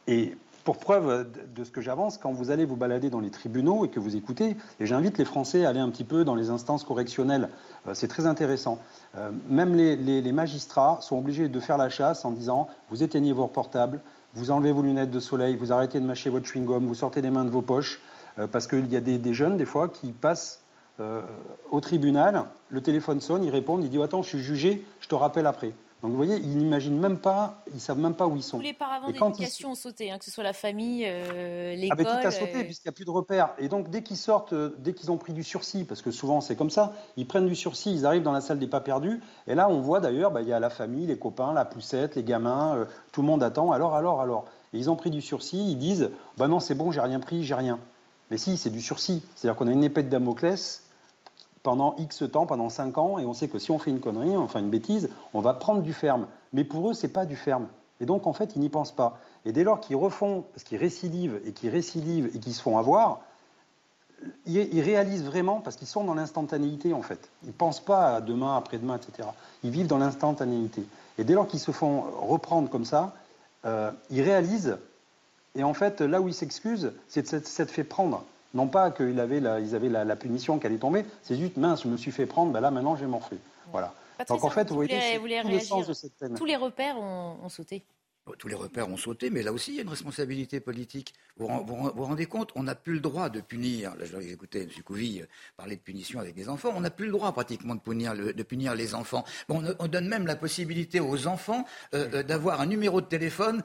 Et 0.06 0.36
pour 0.66 0.78
preuve 0.78 1.28
de 1.54 1.62
ce 1.62 1.70
que 1.70 1.80
j'avance, 1.80 2.18
quand 2.18 2.32
vous 2.32 2.50
allez 2.50 2.64
vous 2.64 2.74
balader 2.74 3.08
dans 3.08 3.20
les 3.20 3.30
tribunaux 3.30 3.84
et 3.84 3.88
que 3.88 4.00
vous 4.00 4.16
écoutez, 4.16 4.56
et 4.80 4.86
j'invite 4.86 5.16
les 5.16 5.24
Français 5.24 5.64
à 5.64 5.68
aller 5.68 5.78
un 5.78 5.88
petit 5.90 6.02
peu 6.02 6.24
dans 6.24 6.34
les 6.34 6.50
instances 6.50 6.82
correctionnelles, 6.82 7.50
euh, 7.86 7.94
c'est 7.94 8.08
très 8.08 8.26
intéressant. 8.26 8.80
Euh, 9.16 9.30
même 9.48 9.76
les, 9.76 10.32
magistrats 10.32 10.98
sont 11.02 11.18
obligés 11.18 11.48
de 11.48 11.60
faire 11.60 11.78
la 11.78 11.88
chasse 11.88 12.24
en 12.24 12.32
disant 12.32 12.66
vous 12.90 13.04
éteignez 13.04 13.32
vos 13.32 13.46
portables, 13.46 14.00
vous 14.34 14.50
enlevez 14.50 14.72
vos 14.72 14.82
lunettes 14.82 15.12
de 15.12 15.20
soleil, 15.20 15.54
vous 15.54 15.72
arrêtez 15.72 16.00
de 16.00 16.04
mâcher 16.04 16.30
votre 16.30 16.46
chewing-gum, 16.46 16.84
vous 16.84 16.96
sortez 16.96 17.22
les 17.22 17.30
mains 17.30 17.44
de 17.44 17.50
vos 17.50 17.62
poches, 17.62 18.00
euh, 18.40 18.48
parce 18.48 18.66
qu'il 18.66 18.92
y 18.92 18.96
a 18.96 19.00
des, 19.00 19.34
jeunes, 19.34 19.56
des 19.56 19.66
fois, 19.66 19.88
qui 19.88 20.10
passent 20.10 20.62
au 21.70 21.80
tribunal, 21.80 22.44
le 22.70 22.80
téléphone 22.80 23.20
sonne, 23.20 23.44
ils 23.44 23.50
répondent, 23.50 23.84
ils 23.84 23.90
disent 23.90 24.00
attends, 24.00 24.22
je 24.22 24.28
suis 24.28 24.42
jugé, 24.42 24.82
je 25.00 25.08
te 25.08 25.14
rappelle 25.14 25.46
après. 25.46 25.74
Donc 26.06 26.12
vous 26.12 26.24
voyez, 26.24 26.40
ils 26.40 26.56
n'imaginent 26.56 27.00
même 27.00 27.18
pas, 27.18 27.64
ils 27.74 27.80
savent 27.80 27.98
même 27.98 28.14
pas 28.14 28.28
où 28.28 28.36
ils 28.36 28.42
sont. 28.42 28.58
Tous 28.58 28.62
les 28.62 28.72
paravents 28.72 29.10
d'éducation 29.10 29.72
ont 29.72 29.74
sauté, 29.74 30.12
hein, 30.12 30.18
que 30.18 30.24
ce 30.24 30.30
soit 30.30 30.44
la 30.44 30.52
famille, 30.52 31.04
euh, 31.04 31.74
l'école. 31.74 32.06
Ah 32.08 32.20
tout 32.20 32.28
a 32.28 32.30
sauté, 32.30 32.60
euh, 32.60 32.64
puisqu'il 32.64 32.86
n'y 32.86 32.90
a 32.90 32.92
plus 32.92 33.04
de 33.04 33.10
repères. 33.10 33.50
Et 33.58 33.68
donc 33.68 33.90
dès 33.90 34.04
qu'ils 34.04 34.16
sortent, 34.16 34.52
euh, 34.52 34.76
dès 34.78 34.92
qu'ils 34.92 35.10
ont 35.10 35.16
pris 35.16 35.32
du 35.32 35.42
sursis, 35.42 35.82
parce 35.82 36.02
que 36.02 36.12
souvent 36.12 36.40
c'est 36.40 36.54
comme 36.54 36.70
ça, 36.70 36.92
ils 37.16 37.26
prennent 37.26 37.48
du 37.48 37.56
sursis, 37.56 37.92
ils 37.92 38.06
arrivent 38.06 38.22
dans 38.22 38.30
la 38.30 38.40
salle 38.40 38.60
des 38.60 38.68
pas 38.68 38.80
perdus. 38.80 39.20
Et 39.48 39.56
là, 39.56 39.68
on 39.68 39.80
voit 39.80 39.98
d'ailleurs, 39.98 40.30
bah, 40.30 40.42
il 40.42 40.48
y 40.48 40.52
a 40.52 40.60
la 40.60 40.70
famille, 40.70 41.06
les 41.06 41.18
copains, 41.18 41.52
la 41.52 41.64
poussette, 41.64 42.14
les 42.14 42.22
gamins, 42.22 42.86
tout 43.10 43.22
le 43.22 43.26
monde 43.26 43.42
attend. 43.42 43.72
Alors, 43.72 43.96
alors, 43.96 44.20
alors. 44.20 44.44
Et 44.72 44.78
ils 44.78 44.88
ont 44.90 44.96
pris 44.96 45.10
du 45.10 45.20
sursis, 45.20 45.72
ils 45.72 45.78
disent, 45.78 46.10
bah 46.36 46.46
non, 46.46 46.60
c'est 46.60 46.76
bon, 46.76 46.92
j'ai 46.92 47.00
rien 47.00 47.18
pris, 47.18 47.42
j'ai 47.42 47.54
rien. 47.54 47.80
Mais 48.30 48.38
si, 48.38 48.56
c'est 48.56 48.70
du 48.70 48.80
sursis. 48.80 49.24
C'est-à-dire 49.34 49.56
qu'on 49.56 49.66
a 49.66 49.72
une 49.72 49.82
épée 49.82 50.04
de 50.04 50.08
Damoclès 50.08 50.85
pendant 51.66 51.96
X 51.98 52.22
temps, 52.30 52.46
pendant 52.46 52.70
5 52.70 52.96
ans, 52.96 53.18
et 53.18 53.26
on 53.26 53.34
sait 53.34 53.48
que 53.48 53.58
si 53.58 53.72
on 53.72 53.80
fait 53.80 53.90
une 53.90 53.98
connerie, 53.98 54.36
enfin 54.36 54.60
une 54.60 54.70
bêtise, 54.70 55.10
on 55.34 55.40
va 55.40 55.52
prendre 55.52 55.82
du 55.82 55.92
ferme. 55.92 56.28
Mais 56.52 56.62
pour 56.62 56.88
eux, 56.88 56.94
ce 56.94 57.04
n'est 57.04 57.12
pas 57.12 57.26
du 57.26 57.34
ferme. 57.34 57.66
Et 58.00 58.06
donc, 58.06 58.28
en 58.28 58.32
fait, 58.32 58.54
ils 58.54 58.60
n'y 58.60 58.68
pensent 58.68 58.92
pas. 58.92 59.18
Et 59.44 59.50
dès 59.50 59.64
lors 59.64 59.80
qu'ils 59.80 59.96
refont, 59.96 60.44
parce 60.52 60.62
qu'ils 60.62 60.78
récidivent 60.78 61.40
et 61.44 61.50
qu'ils 61.50 61.70
récidivent 61.70 62.30
et 62.32 62.38
qu'ils 62.38 62.54
se 62.54 62.62
font 62.62 62.78
avoir, 62.78 63.20
ils, 64.46 64.80
réalisent 64.80 65.24
vraiment, 65.24 65.60
parce 65.60 65.74
qu'ils 65.74 65.88
sont 65.88 66.04
dans 66.04 66.14
l'instantanéité, 66.14 66.92
en 66.92 67.02
fait. 67.02 67.30
Ils 67.42 67.48
ne 67.48 67.52
pensent 67.52 67.84
pas 67.84 68.14
à 68.14 68.20
demain, 68.20 68.56
après-demain, 68.56 68.96
etc. 68.96 69.28
Ils 69.64 69.70
vivent 69.70 69.88
dans 69.88 69.98
l'instantanéité. 69.98 70.84
Et 71.18 71.24
dès 71.24 71.34
lors 71.34 71.48
qu'ils 71.48 71.58
se 71.58 71.72
font 71.72 72.04
reprendre 72.20 72.70
comme 72.70 72.84
ça, 72.84 73.12
euh, 73.64 73.90
ils 74.10 74.22
réalisent, 74.22 74.78
et 75.56 75.64
en 75.64 75.74
fait, 75.74 76.00
là 76.00 76.20
où 76.20 76.28
ils 76.28 76.34
s'excusent, 76.34 76.92
c'est 77.08 77.22
de 77.22 77.44
s'être 77.44 77.72
fait 77.72 77.82
prendre. 77.82 78.22
Non 78.54 78.68
pas 78.68 78.90
qu'ils 78.90 79.20
avaient, 79.20 79.40
la, 79.40 79.54
avaient 79.54 79.88
la, 79.88 80.16
punition 80.16 80.58
qui 80.58 80.66
allait 80.66 80.78
tomber, 80.78 81.04
c'est 81.22 81.36
juste 81.36 81.56
mince, 81.56 81.82
je 81.82 81.88
me 81.88 81.96
suis 81.96 82.12
fait 82.12 82.26
prendre, 82.26 82.52
ben 82.52 82.60
là 82.60 82.70
maintenant 82.70 82.96
j'ai 82.96 83.06
morflé. 83.06 83.38
Voilà. 83.72 83.92
Donc 84.28 84.44
en 84.44 84.50
fait, 84.50 84.68
vous 84.68 84.76
voyez, 84.76 84.98
c'est 84.98 85.18
le 85.18 85.60
sens 85.60 85.86
de 85.86 85.92
cette. 85.92 86.34
Tous 86.36 86.46
les 86.46 86.56
repères 86.56 86.98
ont 86.98 87.48
sauté. 87.48 87.84
Tous 88.38 88.48
les 88.48 88.56
repères 88.56 88.88
ont 88.88 88.96
sauté, 88.96 89.30
mais 89.30 89.42
là 89.42 89.52
aussi, 89.52 89.70
il 89.70 89.76
y 89.76 89.78
a 89.78 89.82
une 89.82 89.88
responsabilité 89.88 90.58
politique. 90.58 91.14
Vous 91.36 91.46
vous, 91.46 92.04
rendez 92.04 92.26
compte 92.26 92.50
On 92.56 92.64
n'a 92.64 92.74
plus 92.74 92.94
le 92.94 93.00
droit 93.00 93.28
de 93.28 93.40
punir. 93.40 93.94
Là, 93.96 94.06
écouté 94.20 94.62
M. 94.62 94.68
Couvi 94.84 95.20
euh, 95.20 95.26
parler 95.56 95.76
de 95.76 95.80
punition 95.80 96.18
avec 96.18 96.34
des 96.34 96.48
enfants. 96.48 96.72
On 96.74 96.80
n'a 96.80 96.90
plus 96.90 97.06
le 97.06 97.12
droit 97.12 97.32
pratiquement 97.32 97.76
de 97.76 97.80
punir, 97.80 98.14
de 98.14 98.42
punir 98.42 98.74
les 98.74 98.94
enfants. 98.94 99.24
On, 99.48 99.62
donne 99.86 100.08
même 100.08 100.26
la 100.26 100.34
possibilité 100.34 100.98
aux 100.98 101.28
enfants 101.28 101.64
euh, 101.94 102.08
euh, 102.14 102.22
d'avoir 102.22 102.60
un 102.60 102.66
numéro 102.66 103.00
de 103.00 103.06
téléphone 103.06 103.62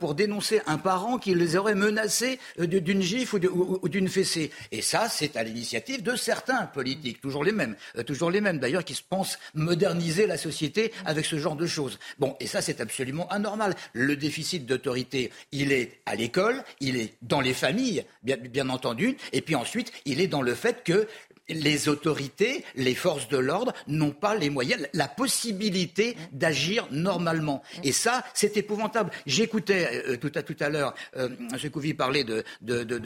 pour 0.00 0.14
dénoncer 0.14 0.60
un 0.66 0.76
parent 0.76 1.18
qui 1.18 1.34
les 1.34 1.56
aurait 1.56 1.74
menacés 1.74 2.38
d'une 2.58 3.00
gifle 3.00 3.40
ou 3.46 3.88
d'une 3.88 4.08
fessée. 4.08 4.50
Et 4.70 4.82
ça, 4.82 5.08
c'est 5.08 5.36
à 5.36 5.42
l'initiative 5.42 6.02
de 6.02 6.16
certains 6.16 6.66
politiques, 6.66 7.20
toujours 7.20 7.44
les 7.44 7.52
mêmes, 7.52 7.76
toujours 8.06 8.30
les 8.30 8.40
mêmes 8.40 8.58
d'ailleurs, 8.58 8.84
qui 8.84 8.94
se 8.94 9.02
pensent 9.02 9.38
moderniser 9.54 10.26
la 10.26 10.36
société 10.36 10.92
avec 11.04 11.24
ce 11.24 11.38
genre 11.38 11.56
de 11.56 11.66
choses. 11.66 11.98
Bon, 12.18 12.36
et 12.40 12.46
ça, 12.46 12.60
c'est 12.60 12.80
absolument 12.80 13.28
anormal 13.28 13.74
le 14.02 14.16
déficit 14.16 14.66
d'autorité, 14.66 15.30
il 15.52 15.72
est 15.72 16.00
à 16.06 16.14
l'école, 16.14 16.62
il 16.80 16.96
est 16.96 17.14
dans 17.22 17.40
les 17.40 17.54
familles, 17.54 18.04
bien, 18.22 18.68
entendu, 18.68 19.16
et 19.32 19.40
puis 19.40 19.54
ensuite, 19.54 19.92
il 20.04 20.20
est 20.20 20.26
dans 20.26 20.42
le 20.42 20.54
fait 20.54 20.84
que 20.84 21.06
les 21.48 21.88
autorités, 21.88 22.64
les 22.74 22.94
forces 22.94 23.28
de 23.28 23.38
l'ordre 23.38 23.72
n'ont 23.86 24.12
pas 24.12 24.34
les 24.34 24.50
moyens, 24.50 24.86
la 24.92 25.08
possibilité 25.08 26.16
d'agir 26.32 26.86
normalement. 26.90 27.62
Et 27.82 27.92
ça, 27.92 28.24
c'est 28.34 28.56
épouvantable. 28.56 29.10
J'écoutais 29.26 30.02
euh, 30.08 30.16
tout 30.16 30.32
à 30.34 30.42
tout 30.42 30.56
à 30.60 30.68
l'heure 30.68 30.94
euh, 31.16 31.28
M. 31.52 31.70
Couvi 31.70 31.94
parler 31.94 32.24
de, 32.24 32.44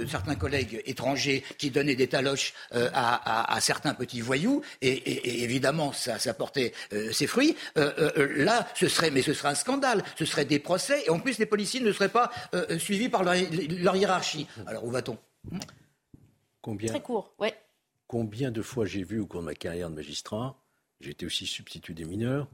certains 0.08 0.34
collègues 0.34 0.82
étrangers 0.86 1.44
qui 1.58 1.70
donnaient 1.70 1.94
des 1.94 2.08
taloches 2.08 2.54
euh, 2.74 2.90
à, 2.92 3.58
certains 3.60 3.94
petits 3.94 4.20
voyous, 4.20 4.62
et, 4.82 5.42
évidemment, 5.42 5.92
ça, 5.92 6.18
ça 6.18 6.34
portait 6.34 6.72
ses 7.12 7.26
fruits. 7.26 7.56
là, 7.74 8.68
ce 8.74 8.88
serait, 8.88 9.10
mais 9.10 9.22
ce 9.22 9.32
serait 9.32 9.48
un 9.48 9.54
scandale. 9.54 10.04
Ce 10.18 10.24
serait 10.24 10.44
des 10.44 10.58
procès, 10.58 11.04
et 11.06 11.10
en 11.10 11.18
plus, 11.18 11.38
les 11.38 11.46
policiers 11.46 11.80
ne 11.80 11.92
seraient 11.92 12.08
pas 12.08 12.30
suivis 12.78 13.08
par 13.08 13.24
leur, 13.24 13.34
leur 13.80 13.96
hiérarchie. 13.96 14.46
Alors, 14.66 14.84
où 14.84 14.90
va-t-on? 14.90 15.18
Combien? 16.60 16.88
Très 16.88 17.00
court, 17.00 17.32
ouais. 17.38 17.54
Combien 18.06 18.50
de 18.50 18.62
fois 18.62 18.84
j'ai 18.84 19.02
vu 19.02 19.20
au 19.20 19.26
cours 19.26 19.40
de 19.40 19.46
ma 19.46 19.54
carrière 19.54 19.90
de 19.90 19.94
magistrat, 19.94 20.60
j'étais 21.00 21.26
aussi 21.26 21.46
substitut 21.46 21.94
des 21.94 22.04
mineurs, 22.04 22.48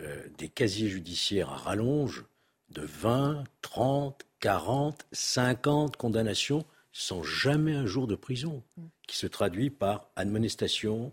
euh, 0.00 0.26
des 0.38 0.48
casiers 0.48 0.88
judiciaires 0.88 1.50
à 1.50 1.56
rallonge 1.56 2.24
de 2.70 2.82
20, 2.82 3.44
30, 3.60 4.26
40, 4.40 5.06
50 5.12 5.96
condamnations 5.96 6.64
sans 6.92 7.22
jamais 7.22 7.74
un 7.74 7.86
jour 7.86 8.06
de 8.06 8.14
prison, 8.14 8.62
mm. 8.76 8.82
qui 9.06 9.16
se 9.16 9.26
traduit 9.26 9.70
par 9.70 10.10
admonestation, 10.16 11.12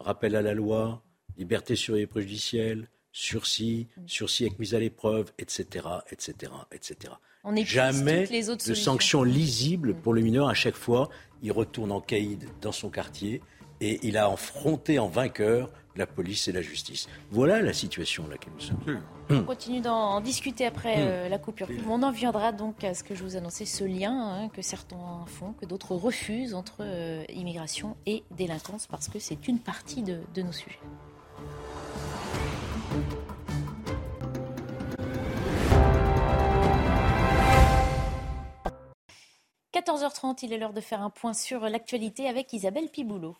rappel 0.00 0.34
à 0.36 0.42
la 0.42 0.54
loi, 0.54 1.02
liberté 1.36 1.76
sur 1.76 1.94
les 1.94 2.06
préjudicielles, 2.06 2.88
sursis, 3.12 3.88
mm. 3.96 4.08
sursis 4.08 4.44
avec 4.46 4.58
mise 4.58 4.74
à 4.74 4.80
l'épreuve, 4.80 5.32
etc., 5.38 5.86
etc., 6.10 6.52
etc. 6.72 7.14
On 7.44 7.56
Jamais 7.56 8.26
les 8.26 8.50
autres 8.50 8.68
de 8.68 8.74
sanctions 8.74 9.24
lisibles 9.24 9.94
pour 9.94 10.14
le 10.14 10.20
mineur. 10.20 10.48
À 10.48 10.54
chaque 10.54 10.76
fois, 10.76 11.08
il 11.42 11.50
retourne 11.50 11.90
en 11.90 12.00
caïd 12.00 12.48
dans 12.60 12.70
son 12.70 12.88
quartier 12.88 13.40
et 13.80 13.98
il 14.04 14.16
a 14.16 14.30
affronté 14.30 15.00
en 15.00 15.08
vainqueur 15.08 15.70
la 15.96 16.06
police 16.06 16.46
et 16.46 16.52
la 16.52 16.62
justice. 16.62 17.08
Voilà 17.32 17.60
la 17.60 17.72
situation 17.72 18.22
dans 18.22 18.30
laquelle 18.30 18.52
nous 18.54 18.60
sommes. 18.60 19.00
On 19.28 19.42
continue 19.42 19.80
d'en 19.80 20.20
discuter 20.20 20.66
après 20.66 20.96
hmm. 20.96 21.08
euh, 21.08 21.28
la 21.28 21.38
coupure. 21.38 21.68
On 21.88 22.02
en 22.04 22.12
viendra 22.12 22.52
donc 22.52 22.84
à 22.84 22.94
ce 22.94 23.02
que 23.02 23.16
je 23.16 23.24
vous 23.24 23.36
annonçais, 23.36 23.64
ce 23.64 23.82
lien 23.82 24.12
hein, 24.12 24.48
que 24.48 24.62
certains 24.62 25.24
font, 25.26 25.52
que 25.54 25.66
d'autres 25.66 25.96
refusent 25.96 26.54
entre 26.54 26.76
euh, 26.80 27.24
immigration 27.28 27.96
et 28.06 28.22
délinquance, 28.30 28.86
parce 28.86 29.08
que 29.08 29.18
c'est 29.18 29.48
une 29.48 29.58
partie 29.58 30.02
de 30.02 30.42
nos 30.42 30.52
sujets. 30.52 30.78
14h30, 39.82 40.44
il 40.44 40.52
est 40.52 40.58
l'heure 40.58 40.72
de 40.72 40.80
faire 40.80 41.02
un 41.02 41.10
point 41.10 41.34
sur 41.34 41.68
l'actualité 41.68 42.28
avec 42.28 42.52
Isabelle 42.52 42.88
Piboulot. 42.88 43.36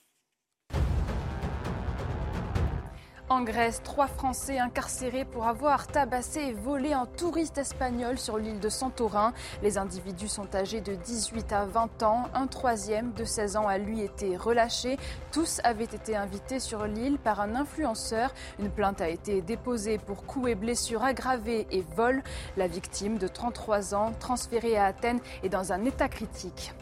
En 3.33 3.41
Grèce, 3.41 3.81
trois 3.83 4.09
Français 4.09 4.59
incarcérés 4.59 5.25
pour 5.25 5.47
avoir 5.47 5.87
tabassé 5.87 6.41
et 6.41 6.53
volé 6.53 6.93
un 6.93 7.07
touriste 7.07 7.57
espagnol 7.57 8.19
sur 8.19 8.37
l'île 8.37 8.61
de 8.61 8.69
Santorin. 8.69 9.33
Les 9.63 9.79
individus 9.79 10.29
sont 10.29 10.55
âgés 10.55 10.83
de 10.83 10.95
18 10.95 11.51
à 11.51 11.65
20 11.65 12.03
ans. 12.03 12.25
Un 12.35 12.47
troisième 12.47 13.15
de 13.15 13.25
16 13.25 13.57
ans 13.57 13.69
a 13.69 13.79
lui 13.79 14.03
été 14.03 14.37
relâché. 14.37 14.99
Tous 15.33 15.63
avaient 15.65 15.85
été 15.85 16.15
invités 16.15 16.61
sur 16.61 16.85
l'île 16.85 17.17
par 17.17 17.41
un 17.41 17.55
influenceur. 17.55 18.35
Une 18.59 18.69
plainte 18.69 19.01
a 19.01 19.09
été 19.09 19.41
déposée 19.41 19.97
pour 19.97 20.27
coups 20.27 20.51
et 20.51 20.55
blessures 20.55 21.03
aggravées 21.03 21.67
et 21.71 21.87
vol. 21.97 22.23
La 22.59 22.67
victime 22.67 23.17
de 23.17 23.29
33 23.29 23.95
ans, 23.95 24.13
transférée 24.21 24.77
à 24.77 24.85
Athènes, 24.85 25.21
est 25.43 25.49
dans 25.49 25.73
un 25.73 25.87
état 25.87 26.11
critique. 26.11 26.75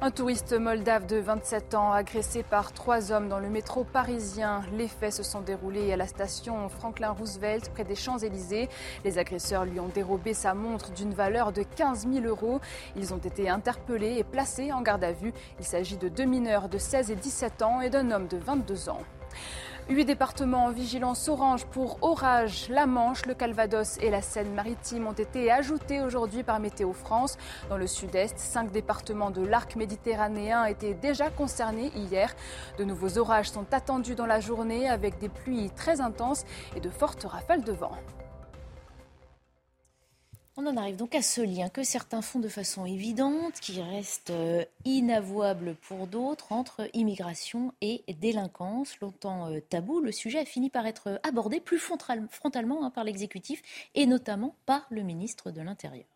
Un 0.00 0.10
touriste 0.10 0.52
moldave 0.52 1.06
de 1.06 1.16
27 1.16 1.74
ans 1.74 1.92
agressé 1.92 2.42
par 2.42 2.72
trois 2.72 3.12
hommes 3.12 3.28
dans 3.28 3.38
le 3.38 3.48
métro 3.48 3.84
parisien. 3.84 4.62
Les 4.72 4.88
faits 4.88 5.14
se 5.14 5.22
sont 5.22 5.40
déroulés 5.40 5.92
à 5.92 5.96
la 5.96 6.06
station 6.06 6.68
Franklin 6.68 7.10
Roosevelt 7.10 7.70
près 7.70 7.84
des 7.84 7.94
Champs-Élysées. 7.94 8.68
Les 9.04 9.18
agresseurs 9.18 9.64
lui 9.64 9.80
ont 9.80 9.88
dérobé 9.88 10.34
sa 10.34 10.54
montre 10.54 10.92
d'une 10.92 11.14
valeur 11.14 11.52
de 11.52 11.62
15 11.62 12.06
000 12.12 12.26
euros. 12.26 12.60
Ils 12.96 13.14
ont 13.14 13.18
été 13.18 13.48
interpellés 13.48 14.16
et 14.18 14.24
placés 14.24 14.72
en 14.72 14.82
garde 14.82 15.04
à 15.04 15.12
vue. 15.12 15.32
Il 15.58 15.64
s'agit 15.64 15.96
de 15.96 16.08
deux 16.08 16.24
mineurs 16.24 16.68
de 16.68 16.78
16 16.78 17.10
et 17.10 17.16
17 17.16 17.62
ans 17.62 17.80
et 17.80 17.90
d'un 17.90 18.10
homme 18.10 18.26
de 18.28 18.36
22 18.36 18.88
ans. 18.88 19.00
Huit 19.88 20.04
départements 20.04 20.64
en 20.64 20.72
vigilance 20.72 21.28
orange 21.28 21.64
pour 21.66 21.98
orage. 22.02 22.66
La 22.68 22.86
Manche, 22.86 23.24
le 23.24 23.34
Calvados 23.34 23.98
et 23.98 24.10
la 24.10 24.20
Seine-Maritime 24.20 25.06
ont 25.06 25.12
été 25.12 25.52
ajoutés 25.52 26.00
aujourd'hui 26.00 26.42
par 26.42 26.58
Météo 26.58 26.92
France. 26.92 27.38
Dans 27.68 27.76
le 27.76 27.86
sud-est, 27.86 28.36
cinq 28.36 28.72
départements 28.72 29.30
de 29.30 29.46
l'arc 29.46 29.76
méditerranéen 29.76 30.64
étaient 30.64 30.94
déjà 30.94 31.30
concernés 31.30 31.92
hier. 31.94 32.34
De 32.78 32.84
nouveaux 32.84 33.16
orages 33.16 33.50
sont 33.50 33.72
attendus 33.72 34.16
dans 34.16 34.26
la 34.26 34.40
journée 34.40 34.88
avec 34.88 35.18
des 35.18 35.28
pluies 35.28 35.70
très 35.70 36.00
intenses 36.00 36.44
et 36.74 36.80
de 36.80 36.90
fortes 36.90 37.22
rafales 37.22 37.62
de 37.62 37.72
vent. 37.72 37.92
On 40.58 40.66
en 40.66 40.78
arrive 40.78 40.96
donc 40.96 41.14
à 41.14 41.20
ce 41.20 41.42
lien 41.42 41.68
que 41.68 41.82
certains 41.82 42.22
font 42.22 42.40
de 42.40 42.48
façon 42.48 42.86
évidente, 42.86 43.60
qui 43.60 43.82
reste 43.82 44.30
euh, 44.30 44.64
inavouable 44.86 45.76
pour 45.82 46.06
d'autres, 46.06 46.50
entre 46.52 46.88
immigration 46.94 47.74
et 47.82 48.02
délinquance. 48.20 48.98
Longtemps 49.00 49.52
euh, 49.52 49.60
tabou, 49.60 50.00
le 50.00 50.12
sujet 50.12 50.38
a 50.38 50.44
fini 50.46 50.70
par 50.70 50.86
être 50.86 51.20
abordé 51.24 51.60
plus 51.60 51.78
frontalement 51.78 52.86
hein, 52.86 52.90
par 52.90 53.04
l'exécutif 53.04 53.60
et 53.94 54.06
notamment 54.06 54.56
par 54.64 54.86
le 54.88 55.02
ministre 55.02 55.50
de 55.50 55.60
l'Intérieur. 55.60 56.06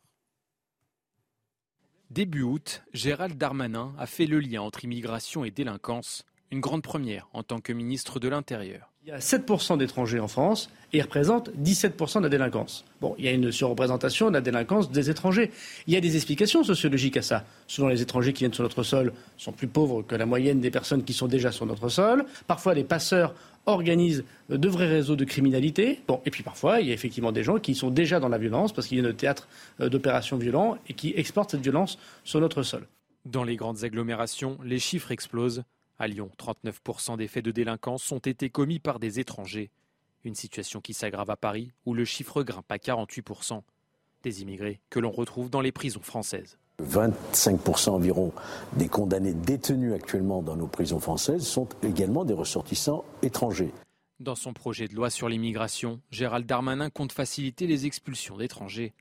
Début 2.08 2.42
août, 2.42 2.82
Gérald 2.94 3.36
Darmanin 3.36 3.94
a 3.98 4.06
fait 4.06 4.26
le 4.26 4.40
lien 4.40 4.62
entre 4.62 4.86
immigration 4.86 5.44
et 5.44 5.50
délinquance, 5.50 6.24
une 6.50 6.60
grande 6.60 6.82
première 6.82 7.28
en 7.34 7.42
tant 7.42 7.60
que 7.60 7.74
ministre 7.74 8.18
de 8.18 8.28
l'Intérieur. 8.28 8.89
Il 9.02 9.08
y 9.08 9.12
a 9.12 9.18
7% 9.18 9.78
d'étrangers 9.78 10.20
en 10.20 10.28
France 10.28 10.68
et 10.92 10.98
ils 10.98 11.02
représentent 11.02 11.48
17% 11.56 12.18
de 12.18 12.24
la 12.24 12.28
délinquance. 12.28 12.84
Bon, 13.00 13.14
il 13.18 13.24
y 13.24 13.28
a 13.28 13.32
une 13.32 13.50
surreprésentation 13.50 14.28
de 14.28 14.34
la 14.34 14.42
délinquance 14.42 14.90
des 14.90 15.08
étrangers. 15.08 15.52
Il 15.86 15.94
y 15.94 15.96
a 15.96 16.02
des 16.02 16.16
explications 16.16 16.62
sociologiques 16.64 17.16
à 17.16 17.22
ça. 17.22 17.46
Souvent, 17.66 17.88
les 17.88 18.02
étrangers 18.02 18.34
qui 18.34 18.40
viennent 18.40 18.52
sur 18.52 18.62
notre 18.62 18.82
sol 18.82 19.14
sont 19.38 19.52
plus 19.52 19.68
pauvres 19.68 20.02
que 20.02 20.14
la 20.14 20.26
moyenne 20.26 20.60
des 20.60 20.70
personnes 20.70 21.02
qui 21.02 21.14
sont 21.14 21.28
déjà 21.28 21.50
sur 21.50 21.64
notre 21.64 21.88
sol. 21.88 22.26
Parfois, 22.46 22.74
les 22.74 22.84
passeurs 22.84 23.34
organisent 23.64 24.22
de 24.50 24.68
vrais 24.68 24.88
réseaux 24.88 25.16
de 25.16 25.24
criminalité. 25.24 26.00
Bon, 26.06 26.20
et 26.26 26.30
puis 26.30 26.42
parfois, 26.42 26.82
il 26.82 26.88
y 26.88 26.90
a 26.90 26.94
effectivement 26.94 27.32
des 27.32 27.42
gens 27.42 27.58
qui 27.58 27.74
sont 27.74 27.90
déjà 27.90 28.20
dans 28.20 28.28
la 28.28 28.36
violence 28.36 28.74
parce 28.74 28.86
qu'il 28.86 29.02
y 29.02 29.06
a 29.06 29.08
un 29.08 29.14
théâtre 29.14 29.48
euh, 29.80 29.88
d'opérations 29.88 30.36
violentes 30.36 30.78
et 30.90 30.92
qui 30.92 31.14
exportent 31.16 31.52
cette 31.52 31.62
violence 31.62 31.98
sur 32.22 32.40
notre 32.40 32.62
sol. 32.62 32.86
Dans 33.24 33.44
les 33.44 33.56
grandes 33.56 33.82
agglomérations, 33.82 34.58
les 34.62 34.78
chiffres 34.78 35.10
explosent. 35.10 35.62
À 36.02 36.08
Lyon, 36.08 36.30
39% 36.38 37.18
des 37.18 37.28
faits 37.28 37.44
de 37.44 37.50
délinquance 37.50 38.10
ont 38.10 38.20
été 38.20 38.48
commis 38.48 38.78
par 38.78 39.00
des 39.00 39.20
étrangers. 39.20 39.70
Une 40.24 40.34
situation 40.34 40.80
qui 40.80 40.94
s'aggrave 40.94 41.28
à 41.28 41.36
Paris, 41.36 41.72
où 41.84 41.92
le 41.92 42.06
chiffre 42.06 42.42
grimpe 42.42 42.72
à 42.72 42.78
48%. 42.78 43.60
Des 44.22 44.40
immigrés 44.40 44.80
que 44.88 44.98
l'on 44.98 45.10
retrouve 45.10 45.50
dans 45.50 45.60
les 45.60 45.72
prisons 45.72 46.00
françaises. 46.00 46.56
25% 46.82 47.90
environ 47.90 48.32
des 48.72 48.88
condamnés 48.88 49.34
détenus 49.34 49.92
actuellement 49.92 50.40
dans 50.40 50.56
nos 50.56 50.68
prisons 50.68 51.00
françaises 51.00 51.46
sont 51.46 51.68
également 51.82 52.24
des 52.24 52.32
ressortissants 52.32 53.04
étrangers. 53.20 53.74
Dans 54.20 54.34
son 54.34 54.54
projet 54.54 54.88
de 54.88 54.94
loi 54.94 55.10
sur 55.10 55.28
l'immigration, 55.28 56.00
Gérald 56.10 56.46
Darmanin 56.46 56.88
compte 56.88 57.12
faciliter 57.12 57.66
les 57.66 57.84
expulsions 57.84 58.38
d'étrangers. 58.38 58.94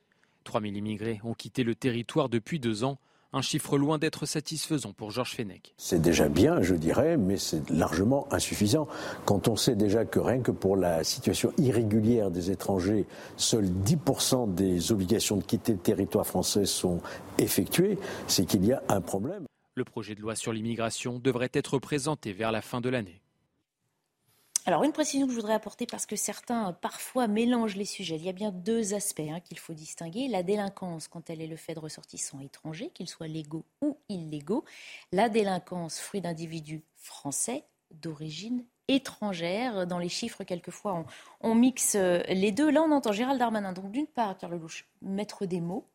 3000 0.43 0.75
immigrés 0.75 1.21
ont 1.23 1.33
quitté 1.33 1.63
le 1.63 1.75
territoire 1.75 2.27
depuis 2.27 2.59
deux 2.59 2.83
ans, 2.83 2.97
un 3.33 3.41
chiffre 3.41 3.77
loin 3.77 3.97
d'être 3.97 4.25
satisfaisant 4.25 4.93
pour 4.93 5.11
Georges 5.11 5.35
Fenech. 5.35 5.73
C'est 5.77 6.01
déjà 6.01 6.29
bien, 6.29 6.61
je 6.61 6.75
dirais, 6.75 7.17
mais 7.17 7.37
c'est 7.37 7.69
largement 7.69 8.27
insuffisant. 8.31 8.87
Quand 9.25 9.47
on 9.47 9.55
sait 9.55 9.75
déjà 9.75 10.05
que 10.05 10.19
rien 10.19 10.41
que 10.41 10.51
pour 10.51 10.75
la 10.75 11.03
situation 11.03 11.53
irrégulière 11.57 12.31
des 12.31 12.51
étrangers, 12.51 13.05
seuls 13.37 13.69
10% 13.69 14.53
des 14.53 14.91
obligations 14.91 15.37
de 15.37 15.43
quitter 15.43 15.73
le 15.73 15.79
territoire 15.79 16.25
français 16.25 16.65
sont 16.65 17.01
effectuées, 17.37 17.97
c'est 18.27 18.45
qu'il 18.45 18.65
y 18.65 18.73
a 18.73 18.81
un 18.89 19.01
problème. 19.01 19.45
Le 19.75 19.83
projet 19.83 20.15
de 20.15 20.21
loi 20.21 20.35
sur 20.35 20.51
l'immigration 20.51 21.19
devrait 21.19 21.51
être 21.53 21.79
présenté 21.79 22.33
vers 22.33 22.51
la 22.51 22.61
fin 22.61 22.81
de 22.81 22.89
l'année. 22.89 23.21
Alors, 24.65 24.83
une 24.83 24.91
précision 24.91 25.25
que 25.25 25.31
je 25.31 25.37
voudrais 25.37 25.53
apporter, 25.53 25.85
parce 25.85 26.05
que 26.05 26.15
certains 26.15 26.73
parfois 26.73 27.27
mélangent 27.27 27.75
les 27.75 27.85
sujets. 27.85 28.17
Il 28.17 28.23
y 28.23 28.29
a 28.29 28.33
bien 28.33 28.51
deux 28.51 28.93
aspects 28.93 29.21
hein, 29.21 29.39
qu'il 29.39 29.57
faut 29.57 29.73
distinguer. 29.73 30.27
La 30.27 30.43
délinquance, 30.43 31.07
quand 31.07 31.29
elle 31.29 31.41
est 31.41 31.47
le 31.47 31.55
fait 31.55 31.73
de 31.73 31.79
ressortissants 31.79 32.39
étrangers, 32.41 32.91
qu'ils 32.93 33.07
soient 33.07 33.27
légaux 33.27 33.65
ou 33.81 33.97
illégaux. 34.09 34.65
La 35.11 35.29
délinquance, 35.29 35.99
fruit 35.99 36.21
d'individus 36.21 36.83
français 36.97 37.63
d'origine 37.91 38.65
étrangère. 38.89 39.87
Dans 39.87 39.97
les 39.97 40.09
chiffres, 40.09 40.43
quelquefois, 40.43 41.05
on, 41.41 41.55
mixe 41.55 41.95
euh, 41.95 42.21
les 42.27 42.51
deux. 42.51 42.69
Là, 42.69 42.81
on 42.81 42.91
entend 42.91 43.13
Gérald 43.13 43.39
Darmanin, 43.39 43.73
donc 43.73 43.91
d'une 43.91 44.07
part, 44.07 44.37
Carl 44.37 44.53
Lelouch, 44.53 44.87
mettre 45.01 45.45
des 45.45 45.61
mots 45.61 45.87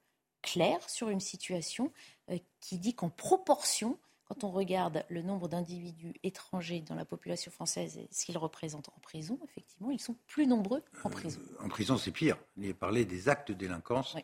clairs 0.43 0.89
sur 0.89 1.11
une 1.11 1.21
situation 1.21 1.93
euh, 2.31 2.39
qui 2.61 2.79
dit 2.79 2.95
qu'en 2.95 3.11
proportion, 3.11 3.99
quand 4.25 4.45
on 4.45 4.51
regarde 4.51 5.05
le 5.11 5.23
nombre 5.23 5.49
d'individus 5.49 6.15
étrangers 6.23 6.81
dans 6.81 6.95
la 6.95 7.05
population 7.05 7.51
française 7.51 7.99
et 7.99 8.09
ce 8.11 8.25
qu'ils 8.25 8.39
représentent 8.39 8.89
en 8.89 9.01
prison, 9.01 9.39
effectivement, 9.45 9.91
ils 9.91 10.01
sont 10.01 10.17
plus 10.27 10.47
nombreux 10.47 10.83
en 11.03 11.11
prison. 11.11 11.41
Euh, 11.41 11.65
en 11.65 11.69
prison, 11.69 11.99
c'est 11.99 12.11
pire. 12.11 12.37
Il 12.57 12.71
a 12.71 12.75
parlé 12.75 13.05
des 13.05 13.29
actes 13.29 13.49
de 13.49 13.55
délinquance. 13.55 14.17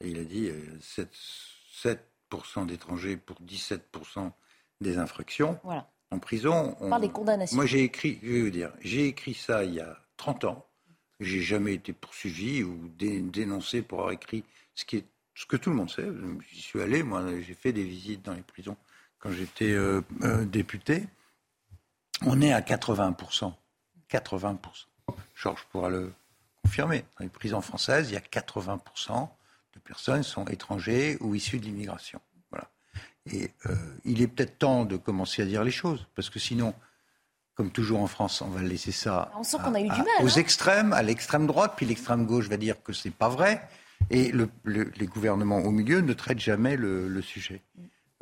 Et 0.00 0.08
il 0.08 0.18
a 0.18 0.24
dit 0.24 0.50
7%, 0.80 1.86
euh, 1.86 2.64
d'étrangers 2.64 3.16
pour 3.16 3.40
17% 3.42 4.32
des 4.80 4.98
infractions. 4.98 5.58
Voilà. 5.62 5.88
En 6.10 6.18
prison, 6.18 6.76
on, 6.80 6.90
parle 6.90 7.02
des 7.02 7.08
condamnations. 7.08 7.56
Moi, 7.56 7.66
j'ai 7.66 7.82
écrit, 7.82 8.18
je 8.22 8.32
vais 8.32 8.42
vous 8.42 8.50
dire, 8.50 8.72
j'ai 8.80 9.06
écrit 9.06 9.34
ça 9.34 9.64
il 9.64 9.74
y 9.74 9.80
a 9.80 9.98
30 10.16 10.44
ans. 10.44 10.66
J'ai 11.20 11.40
jamais 11.40 11.74
été 11.74 11.92
poursuivi 11.92 12.64
ou 12.64 12.88
dénoncé 12.88 13.82
pour 13.82 14.00
avoir 14.00 14.12
écrit 14.12 14.44
ce, 14.74 14.84
qui 14.84 14.96
est, 14.96 15.06
ce 15.34 15.46
que 15.46 15.56
tout 15.56 15.70
le 15.70 15.76
monde 15.76 15.90
sait. 15.90 16.06
J'y 16.52 16.60
suis 16.60 16.80
allé, 16.82 17.04
moi, 17.04 17.24
j'ai 17.40 17.54
fait 17.54 17.72
des 17.72 17.84
visites 17.84 18.22
dans 18.22 18.34
les 18.34 18.42
prisons 18.42 18.76
quand 19.24 19.32
j'étais 19.32 19.72
euh, 19.72 20.02
euh, 20.22 20.44
député, 20.44 21.06
on 22.22 22.42
est 22.42 22.52
à 22.52 22.60
80%. 22.60 23.52
80%. 24.10 24.58
Georges 25.34 25.66
pourra 25.72 25.88
le 25.88 26.12
confirmer. 26.62 27.04
Dans 27.18 27.24
les 27.24 27.30
prisons 27.30 27.62
françaises, 27.62 28.10
il 28.10 28.14
y 28.14 28.16
a 28.18 28.20
80% 28.20 29.28
de 29.74 29.80
personnes 29.80 30.22
qui 30.22 30.30
sont 30.30 30.44
étrangers 30.44 31.16
ou 31.20 31.34
issues 31.34 31.58
de 31.58 31.64
l'immigration. 31.64 32.20
Voilà. 32.50 32.70
Et 33.32 33.50
euh, 33.66 33.74
il 34.04 34.20
est 34.20 34.28
peut-être 34.28 34.58
temps 34.58 34.84
de 34.84 34.98
commencer 34.98 35.40
à 35.40 35.46
dire 35.46 35.64
les 35.64 35.70
choses, 35.70 36.06
parce 36.14 36.28
que 36.28 36.38
sinon, 36.38 36.74
comme 37.54 37.70
toujours 37.70 38.00
en 38.00 38.06
France, 38.06 38.42
on 38.42 38.48
va 38.48 38.60
laisser 38.60 38.92
ça 38.92 39.32
aux 40.20 40.28
hein. 40.28 40.36
extrêmes, 40.36 40.92
à 40.92 41.02
l'extrême 41.02 41.46
droite, 41.46 41.72
puis 41.76 41.86
l'extrême 41.86 42.26
gauche 42.26 42.48
va 42.48 42.58
dire 42.58 42.82
que 42.82 42.92
c'est 42.92 43.10
pas 43.10 43.30
vrai, 43.30 43.66
et 44.10 44.32
les 44.64 45.06
gouvernements 45.06 45.60
au 45.60 45.70
milieu 45.70 46.00
ne 46.02 46.12
traitent 46.12 46.40
jamais 46.40 46.76
le, 46.76 47.22
sujet. 47.22 47.62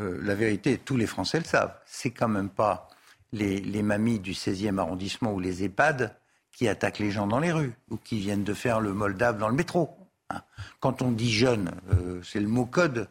Euh, 0.02 0.20
la 0.22 0.34
vérité, 0.34 0.78
tous 0.78 0.96
les 0.96 1.06
Français 1.06 1.38
le 1.38 1.44
savent, 1.44 1.74
c'est 1.86 2.10
quand 2.10 2.28
même 2.28 2.48
pas 2.48 2.88
les, 3.32 3.82
mamies 3.82 4.18
du 4.18 4.32
16e 4.32 4.78
arrondissement 4.78 5.32
ou 5.32 5.40
les 5.40 5.64
EHPAD 5.64 6.14
qui 6.50 6.68
attaquent 6.68 6.98
les 6.98 7.10
gens 7.10 7.26
dans 7.26 7.38
les 7.38 7.52
rues 7.52 7.72
ou 7.90 7.96
qui 7.96 8.18
viennent 8.18 8.44
de 8.44 8.54
faire 8.54 8.80
le 8.80 8.92
Moldave 8.92 9.38
dans 9.38 9.48
le 9.48 9.54
métro. 9.54 9.96
Hein. 10.30 10.42
Quand 10.80 11.00
on 11.02 11.10
dit 11.10 11.32
jeune, 11.32 11.70
euh, 11.92 12.20
c'est 12.22 12.40
le 12.40 12.48
mot 12.48 12.66
code. 12.66 13.08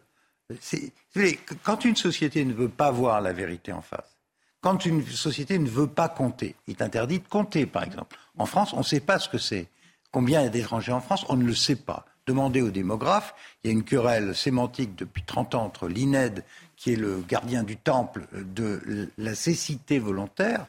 Quand 1.64 1.86
une 1.86 1.96
société 1.96 2.44
ne 2.46 2.54
veut 2.54 2.70
pas 2.70 2.92
voir 2.92 3.22
la 3.22 3.34
vérité 3.34 3.72
en 3.72 3.82
face, 3.82 4.18
quand 4.60 4.86
une 4.86 5.06
société 5.08 5.58
ne 5.58 5.70
veut 5.70 5.88
pas 5.88 6.10
compter, 6.10 6.56
il 6.68 6.76
est 6.76 6.84
interdit 6.84 7.20
de 7.20 7.28
compter, 7.28 7.66
par 7.66 7.84
exemple. 7.84 8.18
En 8.38 8.46
France, 8.46 8.74
on 8.74 8.80
ne 8.80 8.84
sait 8.84 9.00
pas 9.00 9.18
ce 9.18 9.30
que 9.30 9.38
c'est. 9.38 9.70
Combien 10.12 10.42
il 10.42 10.44
y 10.44 10.48
a 10.48 10.50
d'étrangers 10.50 10.92
en 10.92 11.02
France 11.02 11.26
On 11.30 11.38
ne 11.38 11.46
le 11.46 11.56
sait 11.56 11.78
pas. 11.78 12.06
Demandez 12.28 12.62
aux 12.62 12.72
démographes. 12.72 13.34
Il 13.64 13.68
y 13.68 13.70
a 13.72 13.74
une 13.74 13.84
querelle 13.84 14.36
sémantique 14.36 14.96
depuis 14.96 15.24
30 15.24 15.56
ans 15.56 15.64
entre 15.64 15.88
l'INED 15.88 16.44
qui 16.82 16.94
est 16.94 16.96
le 16.96 17.22
gardien 17.22 17.64
du 17.64 17.78
temple 17.78 18.28
de 18.34 19.10
la 19.20 19.36
cécité 19.36 20.00
volontaire, 20.00 20.66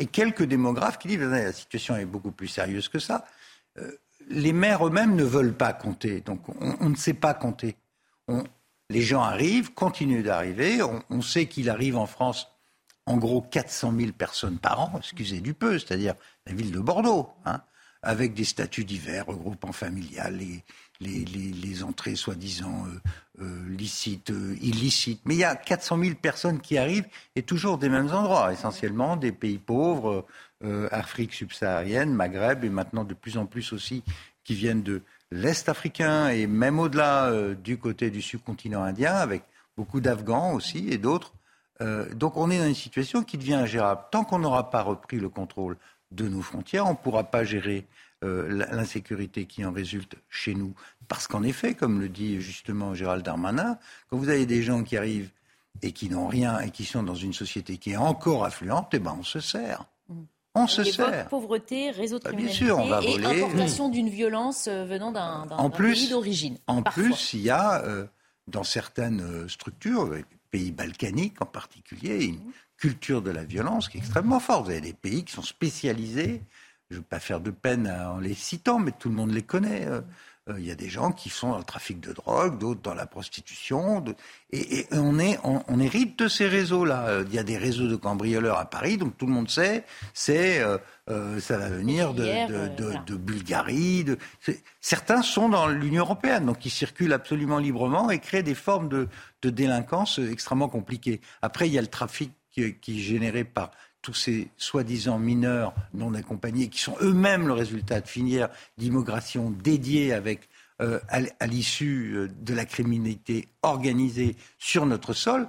et 0.00 0.06
quelques 0.06 0.42
démographes 0.42 0.98
qui 0.98 1.08
disent 1.08 1.20
la 1.20 1.52
situation 1.52 1.96
est 1.96 2.04
beaucoup 2.04 2.32
plus 2.32 2.48
sérieuse 2.48 2.88
que 2.88 2.98
ça. 2.98 3.24
Euh, 3.78 3.92
les 4.28 4.52
maires 4.52 4.86
eux-mêmes 4.86 5.14
ne 5.14 5.22
veulent 5.22 5.54
pas 5.54 5.72
compter, 5.72 6.20
donc 6.20 6.40
on, 6.60 6.88
ne 6.88 6.96
sait 6.96 7.14
pas 7.14 7.34
compter. 7.34 7.76
les 8.90 9.02
gens 9.02 9.22
arrivent, 9.22 9.72
continuent 9.74 10.24
d'arriver. 10.24 10.80
On, 11.10 11.22
sait 11.22 11.46
qu'il 11.46 11.70
arrive 11.70 11.96
en 11.96 12.06
France 12.06 12.48
en 13.06 13.16
gros 13.16 13.42
400 13.42 13.94
000 13.96 14.12
personnes 14.12 14.58
par 14.58 14.80
an, 14.80 14.92
excusez 14.98 15.40
du 15.40 15.54
peu, 15.54 15.78
c'est-à-dire 15.78 16.14
la 16.46 16.54
ville 16.54 16.72
de 16.72 16.80
Bordeaux, 16.80 17.28
hein, 17.44 17.60
avec 18.02 18.34
des 18.34 18.44
statuts 18.44 18.84
divers, 18.84 19.26
regroupement 19.26 19.72
familial, 19.72 20.40
les, 21.04 21.82
entrées 21.82 22.16
soi-disant 22.16 22.86
euh, 22.86 23.42
euh, 23.42 23.68
licites, 23.68 24.30
euh, 24.30 24.56
illicites. 24.60 25.20
Mais 25.24 25.34
il 25.34 25.38
y 25.38 25.44
a 25.44 25.56
400 25.56 25.98
000 25.98 26.14
personnes 26.14 26.60
qui 26.60 26.78
arrivent 26.78 27.06
et 27.36 27.42
toujours 27.42 27.78
des 27.78 27.88
mêmes 27.88 28.12
endroits, 28.12 28.52
essentiellement 28.52 29.16
des 29.16 29.32
pays 29.32 29.58
pauvres, 29.58 30.26
Afrique 30.92 31.34
subsaharienne, 31.34 32.14
Maghreb 32.14 32.64
et 32.64 32.70
maintenant 32.70 33.04
de 33.04 33.12
plus 33.12 33.36
en 33.36 33.44
plus 33.44 33.74
aussi 33.74 34.02
qui 34.44 34.54
viennent 34.54 34.82
de 34.82 35.02
l'Est 35.30 35.68
africain 35.68 36.28
et 36.28 36.46
même 36.46 36.78
au-delà 36.78 37.30
du 37.62 37.76
côté 37.76 38.08
du 38.08 38.22
subcontinent 38.22 38.82
indien 38.82 39.12
avec 39.14 39.42
beaucoup 39.76 40.00
d'Afghans 40.00 40.54
aussi 40.54 40.88
et 40.88 40.96
d'autres. 40.96 41.34
donc 42.14 42.38
on 42.38 42.50
est 42.50 42.60
dans 42.60 42.66
une 42.66 42.74
situation 42.74 43.22
qui 43.22 43.36
devient 43.36 43.54
ingérable. 43.54 44.04
Tant 44.10 44.24
qu'on 44.24 44.38
n'aura 44.38 44.70
pas 44.70 44.80
repris 44.80 45.18
le 45.18 45.28
contrôle 45.28 45.76
de 46.12 46.28
nos 46.28 46.40
frontières, 46.40 46.86
on 46.86 46.92
ne 46.92 46.96
pourra 46.96 47.24
pas 47.24 47.44
gérer 47.44 47.86
euh, 48.24 48.66
l'insécurité 48.70 49.44
qui 49.44 49.64
en 49.64 49.72
résulte 49.72 50.16
chez 50.30 50.54
nous. 50.54 50.74
Parce 51.08 51.26
qu'en 51.26 51.42
effet, 51.42 51.74
comme 51.74 52.00
le 52.00 52.08
dit 52.08 52.40
justement 52.40 52.94
Gérald 52.94 53.24
Darmanin, 53.24 53.78
quand 54.08 54.16
vous 54.16 54.28
avez 54.28 54.46
des 54.46 54.62
gens 54.62 54.82
qui 54.82 54.96
arrivent 54.96 55.30
et 55.82 55.92
qui 55.92 56.08
n'ont 56.08 56.26
rien 56.26 56.58
et 56.60 56.70
qui 56.70 56.84
sont 56.84 57.02
dans 57.02 57.14
une 57.14 57.34
société 57.34 57.76
qui 57.76 57.92
est 57.92 57.96
encore 57.96 58.44
affluente, 58.44 58.88
eh 58.92 58.98
ben 58.98 59.16
on 59.18 59.22
se 59.22 59.40
sert. 59.40 59.84
Mmh. 60.08 60.14
On 60.54 60.66
se 60.66 60.84
sert. 60.84 61.28
pauvreté, 61.28 61.90
réseau 61.90 62.18
de 62.18 62.24
bah, 62.24 62.32
criminalité 62.32 63.40
et 63.40 63.42
importation 63.42 63.88
d'une 63.88 64.08
violence 64.08 64.68
euh, 64.68 64.84
venant 64.84 65.12
d'un 65.12 65.70
pays 65.70 66.08
d'origine. 66.08 66.58
En 66.66 66.82
plus, 66.82 67.34
il 67.34 67.40
y 67.40 67.50
a 67.50 67.82
euh, 67.84 68.06
dans 68.48 68.64
certaines 68.64 69.48
structures, 69.48 70.10
pays 70.50 70.70
balkaniques 70.70 71.42
en 71.42 71.46
particulier, 71.46 72.24
une 72.24 72.40
culture 72.76 73.22
de 73.22 73.30
la 73.30 73.44
violence 73.44 73.88
qui 73.88 73.98
est 73.98 74.00
extrêmement 74.00 74.40
forte. 74.40 74.64
Vous 74.64 74.70
avez 74.70 74.80
des 74.80 74.92
pays 74.92 75.24
qui 75.24 75.32
sont 75.32 75.42
spécialisés 75.42 76.42
je 76.94 76.98
ne 76.98 77.02
veux 77.02 77.08
pas 77.08 77.20
faire 77.20 77.40
de 77.40 77.50
peine 77.50 77.88
en 77.88 78.18
les 78.18 78.34
citant, 78.34 78.78
mais 78.78 78.92
tout 78.92 79.08
le 79.08 79.14
monde 79.14 79.32
les 79.32 79.42
connaît. 79.42 79.86
Euh, 79.86 80.00
euh, 80.50 80.56
il 80.58 80.66
y 80.66 80.70
a 80.70 80.74
des 80.74 80.90
gens 80.90 81.10
qui 81.10 81.30
sont 81.30 81.50
dans 81.50 81.58
le 81.58 81.64
trafic 81.64 82.00
de 82.00 82.12
drogue, 82.12 82.58
d'autres 82.58 82.82
dans 82.82 82.92
la 82.92 83.06
prostitution. 83.06 84.04
Et, 84.50 84.86
on, 84.92 85.18
est, 85.18 85.38
on, 85.42 85.80
hérite 85.80 86.18
de 86.18 86.28
ces 86.28 86.46
réseaux-là. 86.46 87.06
Euh, 87.08 87.24
il 87.26 87.34
y 87.34 87.38
a 87.38 87.42
des 87.42 87.56
réseaux 87.56 87.88
de 87.88 87.96
cambrioleurs 87.96 88.58
à 88.58 88.66
Paris, 88.66 88.98
donc 88.98 89.16
tout 89.16 89.26
le 89.26 89.32
monde 89.32 89.48
sait, 89.48 89.84
c'est 90.12 90.62
euh, 91.08 91.40
ça 91.40 91.56
va 91.56 91.68
venir 91.70 92.12
de, 92.12 93.16
Bulgarie. 93.16 94.04
Certains 94.82 95.22
sont 95.22 95.48
dans 95.48 95.66
l'Union 95.66 96.02
européenne, 96.02 96.44
donc 96.44 96.66
ils 96.66 96.70
circulent 96.70 97.14
absolument 97.14 97.58
librement 97.58 98.10
et 98.10 98.18
créent 98.18 98.42
des 98.42 98.54
formes 98.54 98.88
de, 98.88 99.08
délinquance 99.42 100.18
extrêmement 100.18 100.68
compliquées. 100.68 101.20
Après, 101.40 101.68
il 101.68 101.72
y 101.72 101.78
a 101.78 101.82
le 101.82 101.86
trafic 101.86 102.32
qui, 102.50 102.74
qui 102.76 102.98
est 102.98 103.02
généré 103.02 103.44
par 103.44 103.70
tous 104.04 104.12
ces 104.12 104.48
soi-disant 104.58 105.18
mineurs 105.18 105.74
non 105.94 106.12
accompagnés, 106.12 106.68
qui 106.68 106.78
sont 106.78 106.94
eux-mêmes 107.00 107.48
le 107.48 107.54
résultat 107.54 108.02
de 108.02 108.06
filières 108.06 108.50
d'immigration 108.76 109.50
dédiées 109.50 110.12
euh, 110.82 111.00
à, 111.08 111.46
l'issue 111.46 112.12
euh, 112.14 112.28
de 112.28 112.52
la 112.52 112.66
criminalité 112.66 113.48
organisée 113.62 114.36
sur 114.58 114.84
notre 114.84 115.14
sol. 115.14 115.48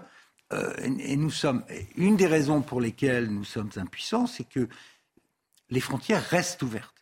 Euh, 0.54 0.74
et 1.00 1.18
nous 1.18 1.32
sommes, 1.32 1.66
une 1.98 2.16
des 2.16 2.28
raisons 2.28 2.62
pour 2.62 2.80
lesquelles 2.80 3.28
nous 3.28 3.44
sommes 3.44 3.72
impuissants, 3.76 4.26
c'est 4.26 4.48
que 4.48 4.70
les 5.70 5.82
frontières 5.82 6.24
restent 6.24 6.64
ouvertes. 6.64 6.95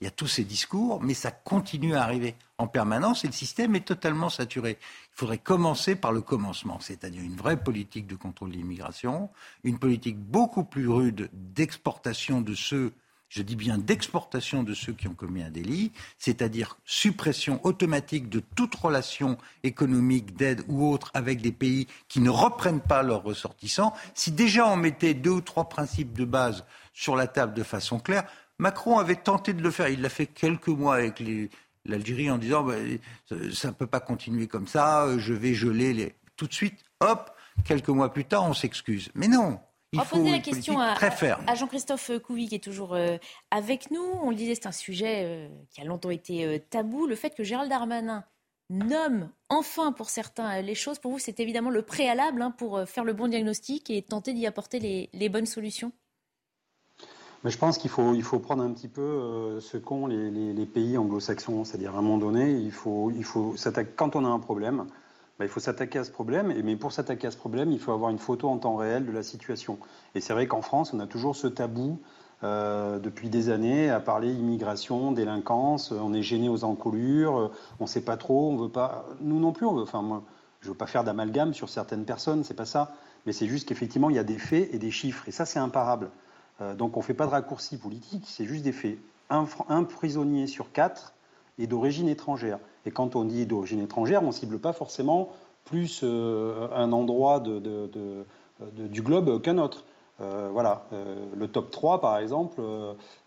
Il 0.00 0.04
y 0.04 0.08
a 0.08 0.10
tous 0.10 0.26
ces 0.26 0.44
discours, 0.44 1.00
mais 1.02 1.14
ça 1.14 1.30
continue 1.30 1.94
à 1.94 2.02
arriver 2.02 2.34
en 2.58 2.66
permanence 2.66 3.24
et 3.24 3.28
le 3.28 3.32
système 3.32 3.74
est 3.76 3.86
totalement 3.86 4.28
saturé. 4.28 4.76
Il 4.80 5.16
faudrait 5.16 5.38
commencer 5.38 5.94
par 5.94 6.12
le 6.12 6.20
commencement, 6.20 6.80
c'est-à-dire 6.80 7.22
une 7.22 7.36
vraie 7.36 7.62
politique 7.62 8.06
de 8.06 8.16
contrôle 8.16 8.50
de 8.50 8.56
l'immigration, 8.56 9.30
une 9.62 9.78
politique 9.78 10.18
beaucoup 10.18 10.64
plus 10.64 10.88
rude 10.88 11.30
d'exportation 11.32 12.40
de 12.40 12.54
ceux, 12.54 12.92
je 13.28 13.42
dis 13.42 13.56
bien 13.56 13.78
d'exportation 13.78 14.62
de 14.62 14.74
ceux 14.74 14.92
qui 14.92 15.08
ont 15.08 15.14
commis 15.14 15.42
un 15.42 15.50
délit, 15.50 15.90
c'est-à-dire 16.18 16.76
suppression 16.84 17.64
automatique 17.64 18.28
de 18.28 18.40
toute 18.40 18.74
relation 18.74 19.38
économique, 19.62 20.36
d'aide 20.36 20.64
ou 20.68 20.88
autre 20.88 21.10
avec 21.14 21.40
des 21.40 21.52
pays 21.52 21.86
qui 22.08 22.20
ne 22.20 22.30
reprennent 22.30 22.80
pas 22.80 23.02
leurs 23.02 23.22
ressortissants. 23.22 23.94
Si 24.14 24.32
déjà 24.32 24.66
on 24.66 24.76
mettait 24.76 25.14
deux 25.14 25.30
ou 25.30 25.40
trois 25.40 25.68
principes 25.68 26.12
de 26.12 26.24
base 26.24 26.64
sur 26.92 27.16
la 27.16 27.26
table 27.26 27.54
de 27.54 27.64
façon 27.64 27.98
claire, 27.98 28.24
Macron 28.58 28.98
avait 28.98 29.16
tenté 29.16 29.52
de 29.52 29.62
le 29.62 29.70
faire. 29.70 29.88
Il 29.88 30.02
l'a 30.02 30.08
fait 30.08 30.26
quelques 30.26 30.68
mois 30.68 30.96
avec 30.96 31.22
l'Algérie 31.84 32.30
en 32.30 32.38
disant 32.38 32.62
bah, 32.62 32.74
ça 33.52 33.68
ne 33.68 33.72
peut 33.72 33.86
pas 33.86 34.00
continuer 34.00 34.46
comme 34.46 34.66
ça, 34.66 35.18
je 35.18 35.32
vais 35.32 35.54
geler 35.54 35.92
les. 35.92 36.14
Tout 36.36 36.48
de 36.48 36.54
suite, 36.54 36.82
hop, 37.00 37.30
quelques 37.64 37.88
mois 37.88 38.12
plus 38.12 38.24
tard, 38.24 38.44
on 38.44 38.54
s'excuse. 38.54 39.10
Mais 39.14 39.28
non, 39.28 39.60
il 39.94 40.00
faut 40.00 40.16
poser 40.16 40.30
la 40.30 40.38
question 40.40 40.80
à, 40.80 40.96
à 41.46 41.54
Jean-Christophe 41.54 42.18
Couvi 42.18 42.48
qui 42.48 42.56
est 42.56 42.64
toujours 42.64 42.94
euh, 42.94 43.16
avec 43.50 43.90
nous. 43.90 44.02
On 44.22 44.30
le 44.30 44.36
disait, 44.36 44.54
c'est 44.54 44.66
un 44.66 44.72
sujet 44.72 45.22
euh, 45.24 45.48
qui 45.70 45.80
a 45.80 45.84
longtemps 45.84 46.10
été 46.10 46.44
euh, 46.44 46.58
tabou. 46.58 47.06
Le 47.06 47.14
fait 47.14 47.30
que 47.30 47.44
Gérald 47.44 47.70
Darmanin 47.70 48.24
nomme 48.70 49.30
enfin 49.48 49.92
pour 49.92 50.10
certains 50.10 50.62
les 50.62 50.74
choses, 50.74 50.98
pour 50.98 51.12
vous, 51.12 51.18
c'est 51.18 51.38
évidemment 51.38 51.70
le 51.70 51.82
préalable 51.82 52.42
hein, 52.42 52.50
pour 52.50 52.82
faire 52.86 53.04
le 53.04 53.12
bon 53.12 53.28
diagnostic 53.28 53.90
et 53.90 54.02
tenter 54.02 54.32
d'y 54.32 54.46
apporter 54.46 55.08
les 55.12 55.28
bonnes 55.28 55.46
solutions? 55.46 55.92
Je 57.50 57.58
pense 57.58 57.76
qu'il 57.76 57.90
faut, 57.90 58.38
prendre 58.38 58.62
un 58.62 58.72
petit 58.72 58.88
peu 58.88 59.02
euh, 59.02 59.60
ce 59.60 59.76
qu'ont 59.76 60.06
les, 60.06 60.66
pays 60.66 60.96
anglo-saxons. 60.96 61.64
C'est-à-dire, 61.64 61.94
à 61.94 61.98
un 61.98 62.02
moment 62.02 62.18
donné, 62.18 62.50
il 62.52 62.72
faut, 62.72 63.12
faut 63.22 63.54
quand 63.96 64.16
on 64.16 64.24
a 64.24 64.28
un 64.28 64.38
problème, 64.38 64.86
bah, 65.38 65.44
il 65.44 65.48
faut 65.48 65.60
s'attaquer 65.60 65.98
à 65.98 66.04
ce 66.04 66.10
problème. 66.10 66.50
Et, 66.50 66.62
mais 66.62 66.76
pour 66.76 66.92
s'attaquer 66.92 67.26
à 67.26 67.30
ce 67.30 67.36
problème, 67.36 67.70
il 67.70 67.78
faut 67.78 67.92
avoir 67.92 68.10
une 68.10 68.18
photo 68.18 68.48
en 68.48 68.56
temps 68.56 68.76
réel 68.76 69.04
de 69.04 69.12
la 69.12 69.22
situation. 69.22 69.78
Et 70.14 70.20
c'est 70.20 70.32
vrai 70.32 70.46
qu'en 70.46 70.62
France, 70.62 70.94
on 70.94 71.00
a 71.00 71.06
toujours 71.06 71.36
ce 71.36 71.46
tabou 71.46 72.00
euh, 72.44 72.98
depuis 72.98 73.28
des 73.28 73.50
années 73.50 73.90
à 73.90 74.00
parler 74.00 74.32
immigration, 74.32 75.12
délinquance. 75.12 75.92
On 75.92 76.14
est 76.14 76.22
gêné 76.22 76.48
aux 76.48 76.64
encolures. 76.64 77.50
On 77.78 77.84
ne 77.84 77.88
sait 77.88 78.04
pas 78.04 78.16
trop. 78.16 78.50
On 78.52 78.56
veut 78.56 78.70
pas. 78.70 79.04
Nous 79.20 79.38
non 79.38 79.52
plus. 79.52 79.66
On 79.66 79.74
veut, 79.74 79.82
enfin, 79.82 80.22
je 80.62 80.68
veux 80.68 80.74
pas 80.74 80.86
faire 80.86 81.04
d'amalgame 81.04 81.52
sur 81.52 81.68
certaines 81.68 82.06
personnes. 82.06 82.42
C'est 82.42 82.54
pas 82.54 82.64
ça. 82.64 82.94
Mais 83.26 83.32
c'est 83.32 83.48
juste 83.48 83.68
qu'effectivement, 83.68 84.08
il 84.08 84.16
y 84.16 84.18
a 84.18 84.24
des 84.24 84.38
faits 84.38 84.72
et 84.72 84.78
des 84.78 84.90
chiffres. 84.90 85.28
Et 85.28 85.30
ça, 85.30 85.44
c'est 85.44 85.58
imparable. 85.58 86.10
Euh, 86.60 86.74
donc 86.74 86.96
on 86.96 87.00
ne 87.00 87.04
fait 87.04 87.14
pas 87.14 87.26
de 87.26 87.30
raccourci 87.30 87.76
politique, 87.76 88.24
c'est 88.26 88.44
juste 88.44 88.64
des 88.64 88.72
faits. 88.72 88.98
Un, 89.30 89.84
prisonnier 89.84 90.46
sur 90.46 90.70
quatre 90.70 91.14
est 91.58 91.66
d'origine 91.66 92.08
étrangère. 92.08 92.58
Et 92.86 92.90
quand 92.90 93.16
on 93.16 93.24
dit 93.24 93.46
d'origine 93.46 93.80
étrangère, 93.80 94.22
on 94.22 94.28
ne 94.28 94.32
cible 94.32 94.58
pas 94.58 94.72
forcément 94.72 95.30
plus 95.64 96.02
euh, 96.04 96.68
un 96.74 96.92
endroit 96.92 97.40
du 97.40 99.02
globe 99.02 99.40
qu'un 99.40 99.58
autre. 99.58 99.84
Euh, 100.20 100.48
voilà, 100.52 100.86
le 101.36 101.48
top 101.48 101.72
3 101.72 102.00
par 102.00 102.18
exemple, 102.18 102.60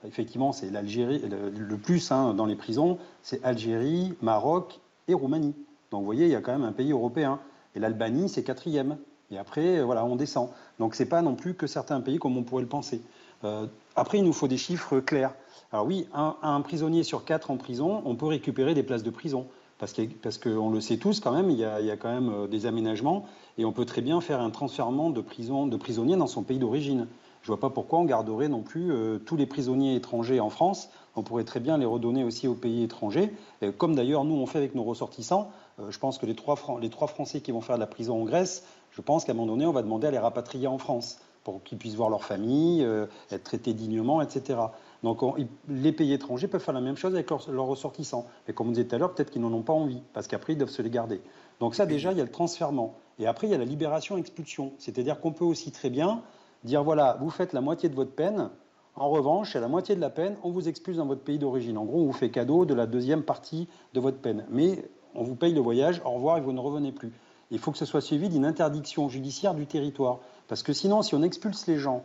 effectivement 0.06 0.54
c'est 0.54 0.70
l'Algérie, 0.70 1.20
le, 1.20 1.78
plus 1.78 2.12
hein, 2.12 2.34
dans 2.34 2.46
les 2.46 2.56
prisons, 2.56 2.98
c'est 3.24 3.44
Algérie, 3.44 4.14
Maroc 4.22 4.80
et 5.10 5.14
Roumanie. 5.14 5.54
Donc 5.92 6.02
vous 6.02 6.06
voyez, 6.06 6.26
il 6.28 6.32
y 6.32 6.36
a 6.36 6.42
quand 6.42 6.54
même 6.54 6.64
un 6.64 6.72
pays 6.72 6.92
européen. 6.92 7.40
Et 7.76 7.80
l'Albanie, 7.80 8.30
c'est 8.30 8.44
quatrième. 8.44 8.98
Et 9.30 9.38
après, 9.38 9.82
voilà, 9.82 10.06
on 10.06 10.16
descend. 10.16 10.50
Donc 10.80 10.96
ce 10.96 11.04
n'est 11.04 11.10
pas 11.10 11.22
non 11.22 11.36
plus 11.36 11.56
que 11.56 11.68
certains 11.68 12.00
pays 12.00 12.20
comme 12.20 12.38
on 12.38 12.44
pourrait 12.44 12.64
le 12.64 12.70
penser. 12.70 13.02
Euh, 13.44 13.68
après, 13.96 14.20
il 14.20 14.24
nous 14.24 14.34
faut 14.34 14.48
des 14.48 14.58
chiffres 14.58 15.00
clairs. 15.00 15.34
Alors 15.72 15.86
oui, 15.86 16.08
un, 16.14 16.62
prisonnier 16.62 17.04
sur 17.04 17.26
quatre 17.26 17.52
en 17.52 17.58
prison, 17.58 18.02
on 18.06 18.16
peut 18.16 18.26
récupérer 18.26 18.74
des 18.74 18.84
places 18.84 19.04
de 19.04 19.10
prison. 19.10 19.48
Parce 19.80 19.94
qu'on 19.94 20.08
parce 20.24 20.40
le 20.44 20.82
sait 20.82 20.98
tous 20.98 21.20
quand 21.20 21.32
même, 21.32 21.52
il 21.52 21.58
y, 21.60 21.64
a, 21.64 21.98
quand 21.98 22.12
même 22.12 22.30
euh, 22.30 22.48
des 22.48 22.66
aménagements 22.66 23.26
et 23.60 23.66
on 23.66 23.72
peut 23.72 23.86
très 23.86 24.02
bien 24.02 24.22
faire 24.22 24.42
un 24.42 24.50
transfèrement 24.50 25.12
de, 25.12 25.22
prison, 25.22 25.68
de 25.68 25.78
prisonniers 25.78 26.16
dans 26.16 26.26
son 26.26 26.42
pays 26.42 26.58
d'origine. 26.58 27.08
Je 27.44 27.52
ne 27.52 27.56
vois 27.56 27.60
pas 27.60 27.70
pourquoi 27.70 28.00
on 28.00 28.06
garderait 28.06 28.48
non 28.48 28.62
plus 28.62 28.92
euh, 28.92 29.20
tous 29.20 29.36
les 29.36 29.46
prisonniers 29.46 29.96
étrangers 29.96 30.40
en 30.40 30.50
France. 30.50 30.90
On 31.16 31.22
pourrait 31.22 31.44
très 31.44 31.60
bien 31.60 31.78
les 31.78 31.86
redonner 31.86 32.24
aussi 32.24 32.48
aux 32.48 32.56
pays 32.56 32.84
étrangers, 32.84 33.34
comme 33.80 33.96
d'ailleurs 33.96 34.24
nous 34.24 34.36
on 34.36 34.46
fait 34.46 34.60
avec 34.60 34.76
nos 34.76 34.84
ressortissants. 34.84 35.50
je 35.90 35.98
pense 35.98 36.20
que 36.20 36.28
les 36.28 36.36
trois, 36.36 36.56
les 36.80 36.92
trois 36.92 37.08
Français 37.08 37.42
qui 37.42 37.52
vont 37.52 37.62
faire 37.62 37.78
de 37.78 37.80
la 37.80 37.88
prison 37.88 38.22
en 38.22 38.24
Grèce, 38.24 38.64
je 38.92 39.02
pense 39.02 39.26
qu'à 39.26 39.32
un 39.32 39.36
moment 39.36 39.52
donné, 39.54 39.66
on 39.66 39.72
va 39.72 39.82
demander 39.82 40.06
à 40.06 40.12
les 40.12 40.20
rapatrier 40.20 40.68
en 40.68 40.78
France 40.78 41.18
pour 41.48 41.64
qu'ils 41.64 41.78
puissent 41.78 41.96
voir 41.96 42.10
leur 42.10 42.26
famille, 42.26 42.84
euh, 42.84 43.06
être 43.32 43.44
traités 43.44 43.74
dignement, 43.74 44.22
etc. 44.22 44.60
Donc 45.02 45.22
les 45.70 45.94
pays 45.94 46.12
étrangers 46.12 46.50
peuvent 46.50 46.62
faire 46.62 46.74
la 46.74 46.82
même 46.82 46.98
chose 46.98 47.14
avec 47.14 47.30
leurs, 47.30 47.66
ressortissants. 47.66 48.28
Mais 48.46 48.54
comme 48.54 48.68
on 48.68 48.72
disait 48.72 48.86
tout 48.86 48.96
à 48.96 48.98
l'heure, 48.98 49.14
peut-être 49.14 49.32
qu'ils 49.32 49.42
n'en 49.42 49.54
ont 49.54 49.62
pas 49.62 49.72
envie, 49.72 50.02
parce 50.12 50.28
qu'après, 50.28 50.54
ils 50.54 50.58
doivent 50.58 50.70
se 50.70 50.82
les 50.82 50.90
garder. 50.90 51.22
Donc 51.62 51.74
ça, 51.74 51.86
déjà, 51.86 52.12
il 52.12 52.18
y 52.18 52.22
a 52.22 52.26
le 52.26 52.32
transfèrement. 52.32 52.96
Et 53.18 53.28
après, 53.28 53.48
il 53.48 53.52
y 53.52 53.54
a 53.54 53.58
la 53.58 53.64
libération-expulsion. 53.64 54.74
C'est-à-dire 54.78 55.22
qu'on 55.22 55.32
peut 55.32 55.46
aussi 55.46 55.72
très 55.72 55.90
bien 55.90 56.22
dire, 56.66 56.84
voilà, 56.84 57.18
vous 57.22 57.30
faites 57.30 57.54
la 57.54 57.62
moitié 57.62 57.88
de 57.88 57.96
votre 57.96 58.12
peine, 58.12 58.50
en 58.98 59.10
revanche, 59.10 59.56
à 59.56 59.62
la 59.62 59.70
moitié 59.70 59.96
de 59.96 60.02
la 60.02 60.10
peine, 60.10 60.36
on 60.44 60.52
vous 60.52 60.68
expulse 60.68 60.98
dans 60.98 61.06
votre 61.06 61.22
pays 61.22 61.40
d'origine. 61.40 61.78
En 61.78 61.86
gros, 61.86 62.02
on 62.02 62.08
vous 62.08 62.14
fait 62.14 62.30
cadeau 62.30 62.66
de 62.66 62.74
la 62.74 62.88
deuxième 62.88 63.24
partie 63.24 63.70
de 63.94 64.02
votre 64.02 64.18
peine. 64.18 64.46
Mais 64.50 64.84
on 65.16 65.24
vous 65.24 65.36
paye 65.36 65.54
le 65.54 65.62
voyage, 65.62 66.02
au 66.04 66.10
revoir 66.10 66.40
et 66.40 66.42
vous 66.42 66.52
ne 66.52 66.60
revenez 66.60 66.92
plus. 66.92 67.14
Il 67.52 67.60
faut 67.60 67.72
que 67.72 67.78
ce 67.78 67.86
soit 67.86 68.02
suivi 68.02 68.28
d'une 68.28 68.44
interdiction 68.44 69.08
judiciaire 69.08 69.54
du 69.54 69.66
territoire. 69.66 70.20
Parce 70.48 70.64
que 70.64 70.74
sinon, 70.74 71.02
si 71.02 71.16
on 71.16 71.24
expulse 71.24 71.68
les 71.68 71.78
gens 71.78 72.04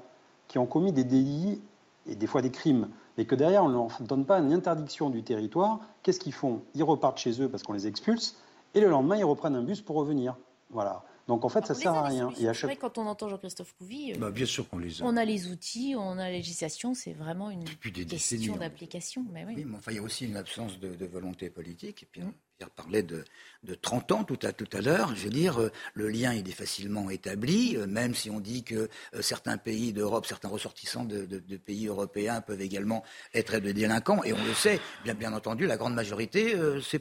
qui 0.48 0.58
ont 0.58 0.66
commis 0.66 0.92
des 0.92 1.04
délits 1.04 1.60
et 2.06 2.16
des 2.16 2.26
fois 2.26 2.42
des 2.42 2.50
crimes, 2.50 2.88
et 3.18 3.26
que 3.26 3.34
derrière 3.34 3.64
on 3.64 3.68
ne 3.68 3.74
leur 3.74 3.88
donne 4.00 4.24
pas 4.24 4.38
une 4.38 4.52
interdiction 4.52 5.10
du 5.10 5.22
territoire, 5.22 5.80
qu'est-ce 6.02 6.18
qu'ils 6.18 6.32
font? 6.32 6.62
Ils 6.74 6.82
repartent 6.82 7.18
chez 7.18 7.40
eux 7.42 7.48
parce 7.48 7.62
qu'on 7.62 7.72
les 7.72 7.86
expulse, 7.86 8.36
et 8.74 8.80
le 8.80 8.88
lendemain 8.88 9.16
ils 9.16 9.24
reprennent 9.24 9.56
un 9.56 9.62
bus 9.62 9.80
pour 9.80 9.96
revenir. 9.96 10.36
Voilà. 10.70 11.04
Donc 11.28 11.44
en 11.44 11.48
fait, 11.48 11.64
ça 11.66 11.74
ne 11.74 11.78
sert 11.78 11.94
à 11.94 12.02
rien. 12.02 12.30
Et 12.40 12.48
à 12.48 12.52
chaque... 12.52 12.78
quand 12.78 12.98
on 12.98 13.06
entend 13.06 13.28
Jean-Christophe 13.28 13.74
Couvi, 13.78 14.12
euh, 14.12 14.18
bah, 14.18 14.30
bien 14.30 14.46
sûr 14.46 14.68
qu'on 14.68 14.78
les 14.78 15.00
a. 15.00 15.04
On 15.04 15.16
a 15.16 15.24
les 15.24 15.48
outils, 15.48 15.94
on 15.96 16.12
a 16.12 16.24
la 16.24 16.32
législation, 16.32 16.94
c'est 16.94 17.12
vraiment 17.12 17.50
une 17.50 17.64
question 17.64 18.56
d'application. 18.56 19.24
Mais 19.30 19.44
oui. 19.44 19.64
mais 19.64 19.76
enfin, 19.76 19.92
il 19.92 19.96
y 19.96 20.00
a 20.00 20.02
aussi 20.02 20.26
une 20.26 20.36
absence 20.36 20.80
de, 20.80 21.06
volonté 21.06 21.48
politique. 21.48 22.02
Et 22.02 22.06
puis, 22.10 22.22
mmh. 22.22 22.32
Parlait 22.70 23.02
de, 23.02 23.24
de 23.62 23.74
30 23.74 24.12
ans 24.12 24.24
tout 24.24 24.38
à, 24.42 24.52
tout 24.52 24.68
à 24.72 24.80
l'heure. 24.80 25.14
Je 25.14 25.24
veux 25.24 25.30
dire, 25.30 25.60
euh, 25.60 25.70
le 25.94 26.08
lien 26.08 26.32
est 26.32 26.50
facilement 26.50 27.10
établi, 27.10 27.76
euh, 27.76 27.86
même 27.86 28.14
si 28.14 28.30
on 28.30 28.40
dit 28.40 28.64
que 28.64 28.88
certains 29.20 29.56
pays 29.56 29.92
d'Europe, 29.92 30.26
certains 30.26 30.48
ressortissants 30.48 31.04
de, 31.04 31.26
pays 31.56 31.86
européens 31.86 32.40
peuvent 32.40 32.60
également 32.60 33.04
être 33.34 33.58
des 33.58 33.72
délinquants. 33.72 34.22
Et 34.24 34.32
on 34.32 34.44
le 34.44 34.54
sait, 34.54 34.80
bien, 35.04 35.32
entendu, 35.32 35.66
la 35.66 35.76
grande 35.76 35.94
majorité, 35.94 36.54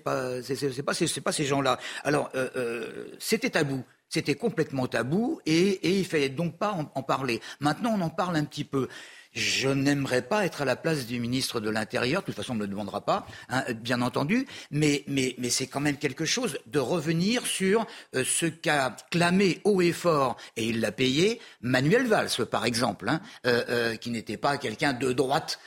pas, 0.04 0.42
c'est 0.44 0.84
pas, 0.84 0.94
c'est 0.94 1.22
pas 1.22 1.32
ces 1.32 1.46
gens-là. 1.46 1.80
Alors, 2.04 2.32
c'était 3.20 3.50
tabou. 3.50 3.84
C'était 4.12 4.36
complètement 4.36 4.88
tabou 4.88 5.40
et, 5.46 5.70
et 5.70 5.98
il 5.98 6.06
fallait 6.06 6.28
donc 6.28 6.58
pas 6.58 6.72
en, 6.74 7.02
parler. 7.02 7.40
Maintenant, 7.62 7.94
on 7.98 8.02
en 8.02 8.10
parle 8.10 8.36
un 8.36 8.44
petit 8.44 8.66
peu. 8.66 8.90
Je 9.34 9.70
n'aimerais 9.70 10.22
pas 10.22 10.46
être 10.46 10.62
à 10.62 10.66
la 10.66 10.76
place 10.76 11.06
du 11.06 11.20
ministre 11.20 11.62
de 11.62 11.70
l'Intérieur, 11.70 12.22
de 12.22 12.26
toute 12.26 12.36
façon 12.36 12.52
on 12.54 12.56
ne 12.56 12.62
le 12.62 12.68
demandera 12.68 13.02
pas, 13.02 13.26
hein, 13.50 13.64
bien 13.76 14.02
entendu, 14.02 14.46
mais, 14.72 15.06
c'est 15.50 15.68
quand 15.68 15.80
même 15.80 15.98
quelque 15.98 16.26
chose 16.26 16.58
de 16.66 16.80
revenir 16.80 17.46
sur 17.46 17.86
euh, 18.16 18.24
ce 18.26 18.46
qu'a 18.46 18.96
clamé 19.10 19.62
haut 19.64 19.82
et 19.82 19.94
fort, 19.94 20.36
et 20.58 20.66
il 20.66 20.82
l'a 20.82 20.92
payé, 20.92 21.40
Manuel 21.62 22.08
Valls, 22.08 22.46
par 22.50 22.66
exemple, 22.66 23.08
hein, 23.08 23.22
euh, 23.46 23.64
euh, 23.70 23.96
qui 23.96 24.10
n'était 24.10 24.38
pas 24.38 24.58
quelqu'un 24.58 24.94
de 24.94 25.14
droite 25.14 25.60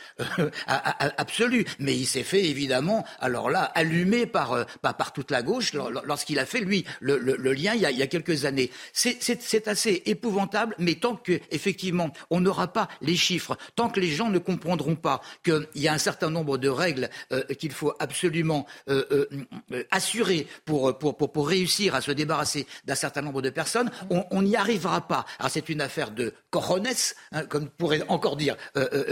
absolue, 1.17 1.65
mais 1.79 1.97
il 1.97 2.07
s'est 2.07 2.23
fait 2.23 2.45
évidemment, 2.45 3.05
alors 3.19 3.49
là, 3.49 3.63
allumé 3.75 4.27
par, 4.27 4.67
toute 5.15 5.31
la 5.31 5.43
gauche 5.43 5.73
lorsqu'il 5.73 6.39
a 6.39 6.47
fait, 6.47 6.61
lui, 6.61 6.85
le, 7.01 7.17
le, 7.17 7.53
lien 7.53 7.75
il 7.75 7.81
y, 7.81 7.87
a, 7.87 7.91
il 7.91 7.99
y, 7.99 8.03
a, 8.03 8.07
quelques 8.07 8.45
années. 8.45 8.71
C'est 8.93 9.69
assez 9.69 10.03
épouvantable, 10.07 10.75
mais 10.79 10.97
tant 10.97 11.17
qu'effectivement 11.17 12.11
on 12.31 12.41
n'aura 12.41 12.73
pas 12.73 12.89
les 13.01 13.17
chiffres 13.17 13.54
tant 13.75 13.89
que 13.89 14.01
les 14.01 14.11
gens 14.11 14.31
ne 14.31 14.39
comprendront 14.39 14.97
pas 14.97 15.21
qu'il 15.45 15.67
y 15.75 15.89
a 15.89 15.93
un 15.93 15.99
certain 15.99 16.31
nombre 16.31 16.59
de 16.59 16.69
règles 16.69 17.11
euh, 17.33 17.43
qu'il 17.59 17.73
faut 17.73 17.95
absolument 17.99 18.67
euh, 18.89 19.27
assurer 19.91 20.47
pour, 20.65 20.95
réussir 21.49 21.95
à 21.95 22.01
se 22.01 22.11
débarrasser 22.11 22.67
d'un 22.85 22.95
certain 22.95 23.23
nombre 23.23 23.43
de 23.43 23.51
personnes, 23.51 23.91
on 24.11 24.43
n'y 24.43 24.57
arrivera 24.57 25.07
pas. 25.07 25.27
C'est 25.49 25.69
une 25.69 25.81
affaire 25.81 26.11
de 26.11 26.33
cojones, 26.51 26.87
hein, 27.33 27.45
comme 27.47 27.69
pourrait 27.69 28.05
encore 28.09 28.37
dire 28.37 28.57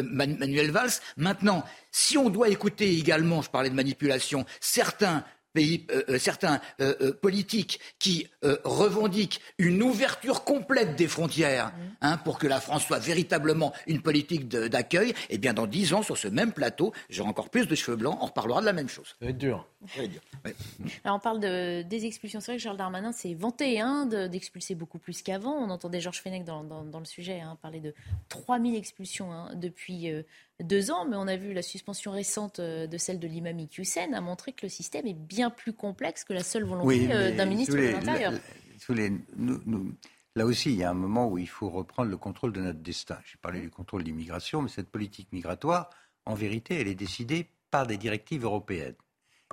Manuel 0.03 0.71
Valls. 0.71 0.93
Maintenant, 1.17 1.65
si 1.91 2.17
on 2.17 2.31
doit 2.31 2.49
écouter 2.49 2.99
également, 2.99 3.43
je 3.43 3.51
parlais 3.51 3.71
de 3.71 3.75
manipulation, 3.75 4.47
certains 4.61 5.25
pays, 5.53 5.87
euh, 5.91 6.03
euh, 6.09 6.19
certains 6.19 6.61
euh, 6.81 7.13
politiques 7.13 7.81
qui 7.99 8.29
revendiquent 8.65 9.41
une 9.59 9.83
ouverture 9.83 10.45
complète 10.45 10.97
des 10.97 11.07
frontières 11.07 11.69
mmh. 11.69 11.81
hein, 12.01 12.17
pour 12.19 12.39
que 12.39 12.47
la 12.47 12.61
France 12.61 12.85
soit 12.85 12.99
véritablement 12.99 13.73
une 13.87 14.03
politique 14.03 14.49
d'accueil, 14.49 15.15
eh 15.31 15.39
bien 15.39 15.55
dans 15.55 15.67
dix 15.67 15.95
ans, 15.95 16.03
sur 16.03 16.17
ce 16.17 16.29
même 16.29 16.53
plateau, 16.53 16.93
j'aurai 17.09 17.29
encore 17.29 17.51
plus 17.51 17.67
de 17.67 17.75
cheveux 17.75 17.97
blancs, 17.97 18.19
on 18.21 18.27
reparlera 18.27 18.61
de 18.61 18.67
la 18.67 18.73
même 18.73 18.89
chose. 18.89 19.15
Ça 19.21 19.27
va 19.27 19.31
être 19.31 19.39
dur. 19.39 19.67
on 21.05 21.19
parle 21.19 21.41
de, 21.41 21.83
des 21.83 22.07
expulsions. 22.07 22.41
C'est 22.41 22.53
vrai 22.53 22.57
que 22.57 22.63
Charles 22.63 22.77
Darmanin 22.77 23.13
s'est 23.13 23.35
vanté 23.35 23.81
hein, 23.81 24.07
d'expulser 24.07 24.75
beaucoup 24.75 24.99
plus 24.99 25.23
qu'avant. 25.23 25.55
On 25.55 25.71
entendait 25.71 26.01
Georges 26.01 26.21
Fenech 26.21 26.45
dans, 26.45 26.63
le 26.99 27.05
sujet 27.05 27.41
hein, 27.41 27.57
parler 27.61 27.81
de 27.81 27.95
3000 28.29 28.75
expulsions 28.77 29.33
hein, 29.33 29.51
depuis 29.55 30.11
deux 30.63 30.91
ans, 30.91 31.07
mais 31.07 31.17
on 31.17 31.27
a 31.27 31.37
vu 31.37 31.53
la 31.53 31.63
suspension 31.63 32.13
récente 32.13 32.59
euh, 32.59 32.87
de 32.87 32.99
celle 32.99 33.19
de 33.19 33.27
l'imam 33.27 33.59
Hussein 33.77 34.13
a 34.13 34.21
montré 34.21 34.53
que 34.53 34.65
le 34.65 34.69
système 34.69 35.07
est 35.07 35.15
bien 35.15 35.51
plus 35.51 35.73
complexe 35.73 36.25
que 36.25 36.33
la 36.33 36.43
seule 36.43 36.65
volonté 36.65 37.13
euh, 37.13 37.37
d'un 37.37 37.47
ministre 37.47 37.77
de 37.77 37.89
l'Intérieur. 37.89 38.33
Là 40.35 40.47
aussi, 40.47 40.71
il 40.71 40.77
y 40.77 40.85
a 40.85 40.91
un 40.91 40.95
moment 40.95 41.29
où 41.29 41.37
il 41.37 41.49
faut 41.49 41.69
reprendre 41.69 42.11
le 42.11 42.17
contrôle 42.17 42.53
de 42.53 42.61
notre 42.63 42.79
destin. 42.79 43.19
J'ai 43.27 43.37
parlé 43.37 43.61
du 43.61 43.69
contrôle 43.69 44.03
de 44.03 44.07
l'immigration, 44.07 44.63
mais 44.63 44.71
cette 44.71 44.89
politique 44.89 45.31
migratoire, 45.31 45.91
en 46.25 46.35
vérité, 46.35 46.81
elle 46.81 46.89
est 46.89 46.95
décidée 46.95 47.51
par 47.71 47.87
des 47.87 47.99
directives 47.99 48.45
européennes. 48.45 48.95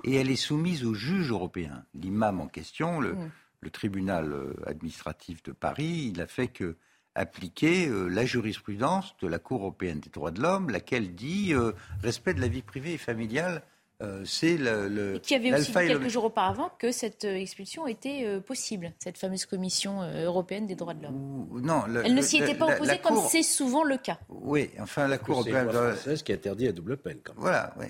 Et 0.04 0.14
elle 0.14 0.30
est 0.30 0.36
soumise 0.36 0.86
aux 0.86 0.94
juges 0.94 1.30
européens. 1.30 1.84
L'imam 1.92 2.40
en 2.40 2.46
question, 2.46 2.98
le, 2.98 3.12
mmh. 3.12 3.30
le 3.60 3.70
tribunal 3.70 4.32
euh, 4.32 4.54
administratif 4.64 5.42
de 5.42 5.52
Paris, 5.52 6.10
il 6.14 6.20
a 6.22 6.26
fait 6.26 6.48
que 6.48 6.76
appliquer 7.14 7.88
euh, 7.88 8.08
la 8.08 8.24
jurisprudence 8.24 9.14
de 9.20 9.28
la 9.28 9.38
Cour 9.38 9.60
européenne 9.60 10.00
des 10.00 10.10
droits 10.10 10.30
de 10.30 10.40
l'homme, 10.40 10.70
laquelle 10.70 11.14
dit 11.14 11.52
euh, 11.52 11.72
respect 12.02 12.34
de 12.34 12.40
la 12.40 12.48
vie 12.48 12.62
privée 12.62 12.94
et 12.94 12.98
familiale. 12.98 13.62
Euh, 14.02 14.22
c'est 14.24 14.56
le, 14.56 14.88
le 14.88 15.18
qui 15.18 15.34
avait 15.34 15.52
aussi 15.52 15.72
dit 15.72 15.76
quelques 15.76 16.08
jours 16.08 16.24
auparavant 16.24 16.70
que 16.78 16.90
cette 16.90 17.24
expulsion 17.24 17.86
était 17.86 18.40
possible, 18.40 18.94
cette 18.98 19.18
fameuse 19.18 19.44
commission 19.44 20.00
européenne 20.24 20.66
des 20.66 20.74
droits 20.74 20.94
de 20.94 21.02
l'homme. 21.02 21.46
Non, 21.62 21.82
elle 22.02 22.14
ne 22.14 22.22
s'y 22.22 22.38
était 22.38 22.54
pas 22.54 22.74
opposée 22.74 22.98
comme 22.98 23.18
c'est 23.28 23.42
souvent 23.42 23.84
le 23.84 23.98
cas. 23.98 24.18
Oui, 24.30 24.70
enfin 24.80 25.06
la 25.06 25.18
Cour 25.18 25.40
européenne 25.40 25.70
française 25.70 26.22
qui 26.22 26.32
interdit 26.32 26.64
la 26.64 26.72
double 26.72 26.96
peine. 26.96 27.18
Quand 27.22 27.34
même. 27.34 27.42
Voilà, 27.42 27.74
oui. 27.78 27.88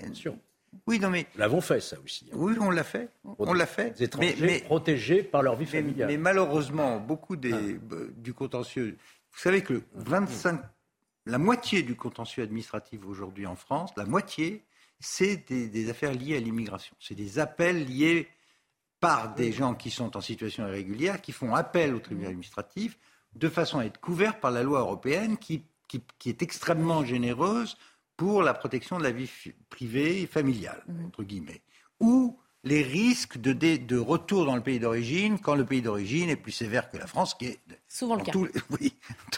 Oui, 0.87 0.99
non 0.99 1.09
mais 1.09 1.27
nous 1.33 1.39
l'avons 1.39 1.61
fait 1.61 1.81
ça 1.81 1.97
aussi. 2.03 2.29
Hein. 2.31 2.35
Oui, 2.37 2.53
on 2.59 2.69
l'a 2.69 2.83
fait. 2.83 3.09
On 3.37 3.53
l'a 3.53 3.65
fait. 3.65 3.93
Les 3.99 4.05
étrangers 4.05 4.35
mais, 4.39 4.59
protégés 4.59 5.23
par 5.23 5.41
leur 5.41 5.55
vie 5.55 5.65
familiale. 5.65 6.07
Mais, 6.07 6.17
malheureusement, 6.17 6.99
beaucoup 6.99 7.35
des, 7.35 7.51
ah. 7.53 7.95
du 8.15 8.33
contentieux 8.33 8.97
vous 9.33 9.39
savez 9.39 9.61
que 9.63 9.81
25, 9.95 10.61
la 11.25 11.37
moitié 11.37 11.83
du 11.83 11.95
contentieux 11.95 12.43
administratif 12.43 13.01
aujourd'hui 13.05 13.47
en 13.47 13.55
France, 13.55 13.91
la 13.95 14.05
moitié, 14.05 14.63
c'est 14.99 15.49
des, 15.49 15.89
affaires 15.89 16.13
liées 16.13 16.37
à 16.37 16.39
l'immigration. 16.39 16.95
C'est 16.99 17.15
des 17.15 17.39
appels 17.39 17.85
liés 17.85 18.27
par 18.99 19.33
des 19.33 19.51
gens 19.51 19.73
qui 19.73 19.89
sont 19.89 20.15
en 20.15 20.21
situation 20.21 20.67
irrégulière, 20.67 21.21
qui 21.21 21.31
font 21.31 21.55
appel 21.55 21.95
au 21.95 21.99
tribunal 21.99 22.31
administratif, 22.31 22.99
de 23.33 23.49
façon 23.49 23.79
à 23.79 23.85
être 23.85 23.99
couverts 23.99 24.39
par 24.39 24.51
la 24.51 24.61
loi 24.61 24.81
européenne 24.81 25.37
qui, 25.37 25.63
qui, 25.87 26.29
est 26.29 26.41
extrêmement 26.41 27.03
généreuse 27.03 27.77
pour 28.21 28.43
la 28.43 28.53
protection 28.53 28.99
de 28.99 29.03
la 29.03 29.09
vie 29.09 29.27
privée 29.71 30.21
et 30.21 30.27
familiale, 30.27 30.83
mmh. 30.87 31.05
entre 31.07 31.23
guillemets. 31.23 31.63
Ou 31.99 32.37
les 32.63 32.83
risques 32.83 33.39
de, 33.39 33.51
de, 33.53 33.97
retour 33.97 34.45
dans 34.45 34.55
le 34.55 34.61
pays 34.61 34.79
d'origine 34.79 35.39
quand 35.39 35.55
le 35.55 35.65
pays 35.65 35.81
d'origine 35.81 36.29
est 36.29 36.35
plus 36.35 36.51
sévère 36.51 36.91
que 36.91 36.97
la 36.97 37.07
France, 37.07 37.33
qui 37.33 37.47
est 37.47 37.59
souvent 37.87 38.17
le 38.17 38.23
cas. 38.23 38.31
oui, 38.79 38.93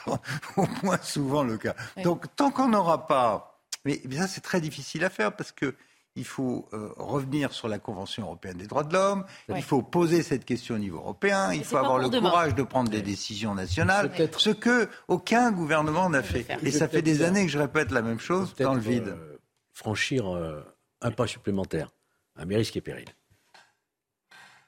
au 0.58 0.66
moins 0.84 0.98
souvent 1.02 1.44
le 1.44 1.58
cas. 1.58 1.76
Donc 2.04 2.26
tant 2.36 2.52
qu'on 2.52 2.68
n'aura 2.68 3.08
pas, 3.08 3.64
mais 3.86 4.02
ça 4.12 4.28
c'est 4.28 4.42
très 4.42 4.60
difficile 4.60 5.06
à 5.06 5.10
faire 5.10 5.34
parce 5.34 5.54
que 5.54 5.76
il 6.16 6.26
faut 6.26 6.68
euh, 6.74 6.92
revenir 6.98 7.54
sur 7.54 7.68
la 7.68 7.80
Convention 7.80 8.24
européenne 8.24 8.58
des 8.58 8.68
droits 8.68 8.84
de 8.84 8.94
l'homme, 8.94 9.26
il 9.50 9.64
faut 9.64 9.82
poser 9.82 10.22
cette 10.22 10.46
question 10.46 10.76
au 10.76 10.80
niveau 10.80 10.98
européen, 10.98 11.52
il 11.54 11.64
faut 11.64 11.78
avoir 11.78 11.98
le 11.98 12.10
courage 12.10 12.54
de 12.56 12.64
prendre 12.64 12.90
des 12.90 13.02
décisions 13.02 13.56
nationales, 13.56 14.12
ce 14.38 14.52
que 14.52 14.90
aucun 15.08 15.52
gouvernement 15.52 16.10
n'a 16.10 16.22
fait. 16.22 16.46
Et 16.62 16.72
ça 16.72 16.88
fait 16.88 17.02
des 17.02 17.24
années 17.24 17.46
que 17.46 17.52
je 17.52 17.60
répète 17.60 17.92
la 17.92 18.02
même 18.02 18.20
chose 18.20 18.54
dans 18.56 18.76
le 18.76 18.80
vide. 18.80 19.08
Euh, 19.08 19.38
franchir 19.72 20.30
euh, 20.30 20.62
un 21.02 21.12
pas 21.12 21.26
supplémentaire 21.26 21.92
à 22.36 22.46
mes 22.46 22.56
risques 22.56 22.78
et 22.78 22.82
périls. 22.82 23.14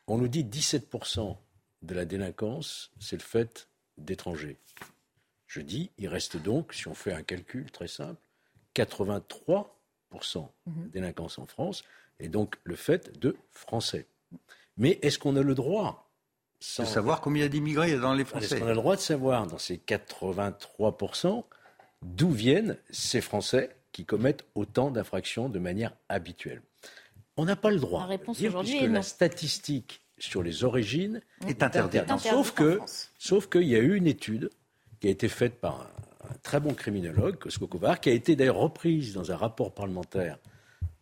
On 0.08 0.18
nous 0.18 0.28
dit 0.28 0.44
17% 0.44 1.38
de 1.84 1.94
la 1.94 2.06
délinquance, 2.06 2.92
c'est 3.00 3.18
le 3.18 3.24
fait 3.24 3.70
d'étrangers. 3.98 4.60
Je 5.46 5.62
dis, 5.62 5.92
il 5.98 6.08
reste 6.08 6.38
donc, 6.38 6.74
si 6.74 6.88
on 6.88 6.96
fait 6.96 7.14
un 7.14 7.24
calcul 7.24 7.72
très 7.72 7.88
simple, 7.88 8.20
83% 8.76 9.68
mhm. 10.66 10.84
de 10.84 10.88
délinquance 10.90 11.40
en 11.40 11.46
France, 11.46 11.84
et 12.20 12.30
donc 12.30 12.56
le 12.64 12.76
fait 12.76 13.20
de 13.20 13.36
Français. 13.52 14.08
Mais 14.78 15.00
est-ce 15.02 15.20
qu'on 15.20 15.36
a 15.36 15.42
le 15.42 15.56
droit 15.56 16.10
de 16.80 16.86
savoir 16.86 17.22
combien 17.22 17.42
il 17.42 17.44
y 17.44 17.46
a 17.46 17.50
d'immigrés 17.50 17.98
dans 17.98 18.14
les 18.14 18.26
Français 18.26 18.46
Est-ce 18.46 18.56
qu'on 18.56 18.68
a 18.68 18.70
le 18.70 18.76
droit 18.76 18.96
de 18.96 19.02
savoir, 19.02 19.48
dans 19.48 19.58
ces 19.58 19.78
83%, 19.78 21.44
d'où 22.02 22.32
viennent 22.32 22.78
ces 22.90 23.22
Français 23.22 23.76
qui 23.92 24.06
commettent 24.06 24.46
autant 24.56 24.92
d'infractions 24.92 25.50
de 25.50 25.60
manière 25.60 25.94
habituelle? 26.10 26.62
On 27.38 27.46
n'a 27.46 27.56
pas 27.56 27.72
le 27.72 27.80
droit. 27.80 28.02
La 28.02 28.08
réponse 28.08 28.42
aujourd'hui 28.42 28.78
est 28.78 28.88
la 28.88 29.02
statistique 29.02 30.02
sur 30.18 30.44
les 30.44 30.64
origines 30.64 31.22
est 31.48 31.64
interdite. 31.64 32.04
Sauf 32.20 32.52
que, 32.52 32.80
sauf 33.18 33.48
qu'il 33.50 33.64
y 33.64 33.76
a 33.76 33.80
eu 33.80 33.96
une 33.96 34.08
étude 34.08 34.50
qui 35.00 35.08
a 35.08 35.12
été 35.12 35.28
faite 35.28 35.60
par 35.60 35.90
un, 36.30 36.38
très 36.44 36.60
bon 36.60 36.74
criminologue, 36.74 37.38
Cosco 37.38 37.68
qui 38.02 38.10
a 38.10 38.14
été 38.14 38.36
d'ailleurs 38.36 38.58
reprise 38.58 39.14
dans 39.14 39.32
un 39.32 39.38
rapport 39.38 39.74
parlementaire 39.74 40.38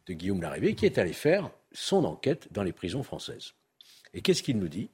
de 0.06 0.14
Guillaume 0.14 0.42
Larrivée, 0.42 0.76
qui 0.76 0.86
est 0.86 0.98
allé 0.98 1.14
faire 1.14 1.50
son 1.72 2.06
enquête 2.06 2.48
dans 2.52 2.64
les 2.64 2.74
prisons 2.74 3.04
françaises. 3.04 3.54
Et 4.14 4.22
qu'est-ce 4.22 4.44
qu'il 4.44 4.60
nous 4.60 4.68
dit? 4.68 4.90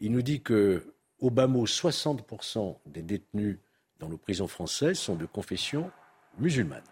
Il 0.00 0.12
nous 0.12 0.22
dit 0.22 0.42
que, 0.42 0.94
au 1.18 1.30
bas 1.30 1.46
mot, 1.46 1.66
60% 1.66 2.78
des 2.86 3.02
détenus 3.02 3.58
dans 3.98 4.08
nos 4.08 4.18
prisons 4.18 4.48
françaises 4.48 4.98
sont 4.98 5.16
de 5.16 5.26
confession 5.26 5.90
musulmane. 6.38 6.82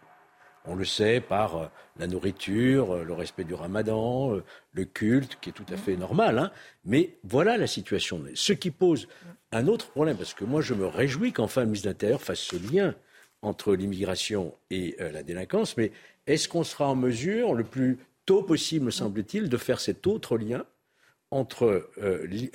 On 0.66 0.74
le 0.74 0.84
sait 0.84 1.20
par 1.20 1.56
euh, 1.56 1.66
la 1.98 2.06
nourriture, 2.06 2.92
euh, 2.92 3.04
le 3.04 3.12
respect 3.12 3.44
du 3.44 3.54
ramadan, 3.54 4.34
euh, 4.34 4.44
le 4.72 4.84
culte, 4.84 5.38
qui 5.40 5.50
est 5.50 5.52
tout 5.52 5.66
à 5.72 5.76
fait 5.76 5.96
normal. 5.96 6.38
Hein. 6.38 6.50
Mais 6.84 7.18
voilà 7.22 7.56
la 7.56 7.66
situation. 7.66 8.22
Ce 8.34 8.52
qui 8.52 8.70
pose 8.70 9.06
un 9.52 9.68
autre 9.68 9.88
problème, 9.88 10.16
parce 10.16 10.34
que 10.34 10.44
moi 10.44 10.60
je 10.60 10.74
me 10.74 10.86
réjouis 10.86 11.32
qu'enfin 11.32 11.60
le 11.60 11.66
ministre 11.66 11.86
de 11.86 11.90
l'Intérieur 11.90 12.20
fasse 12.20 12.40
ce 12.40 12.56
lien 12.56 12.94
entre 13.42 13.74
l'immigration 13.74 14.54
et 14.70 14.96
la 14.98 15.22
délinquance, 15.22 15.76
mais 15.76 15.92
est-ce 16.26 16.48
qu'on 16.48 16.64
sera 16.64 16.88
en 16.88 16.96
mesure, 16.96 17.54
le 17.54 17.62
plus 17.62 17.98
tôt 18.24 18.42
possible, 18.42 18.86
me 18.86 18.90
semble-t-il, 18.90 19.48
de 19.48 19.56
faire 19.56 19.78
cet 19.78 20.06
autre 20.06 20.36
lien 20.36 20.64
entre, 21.30 21.88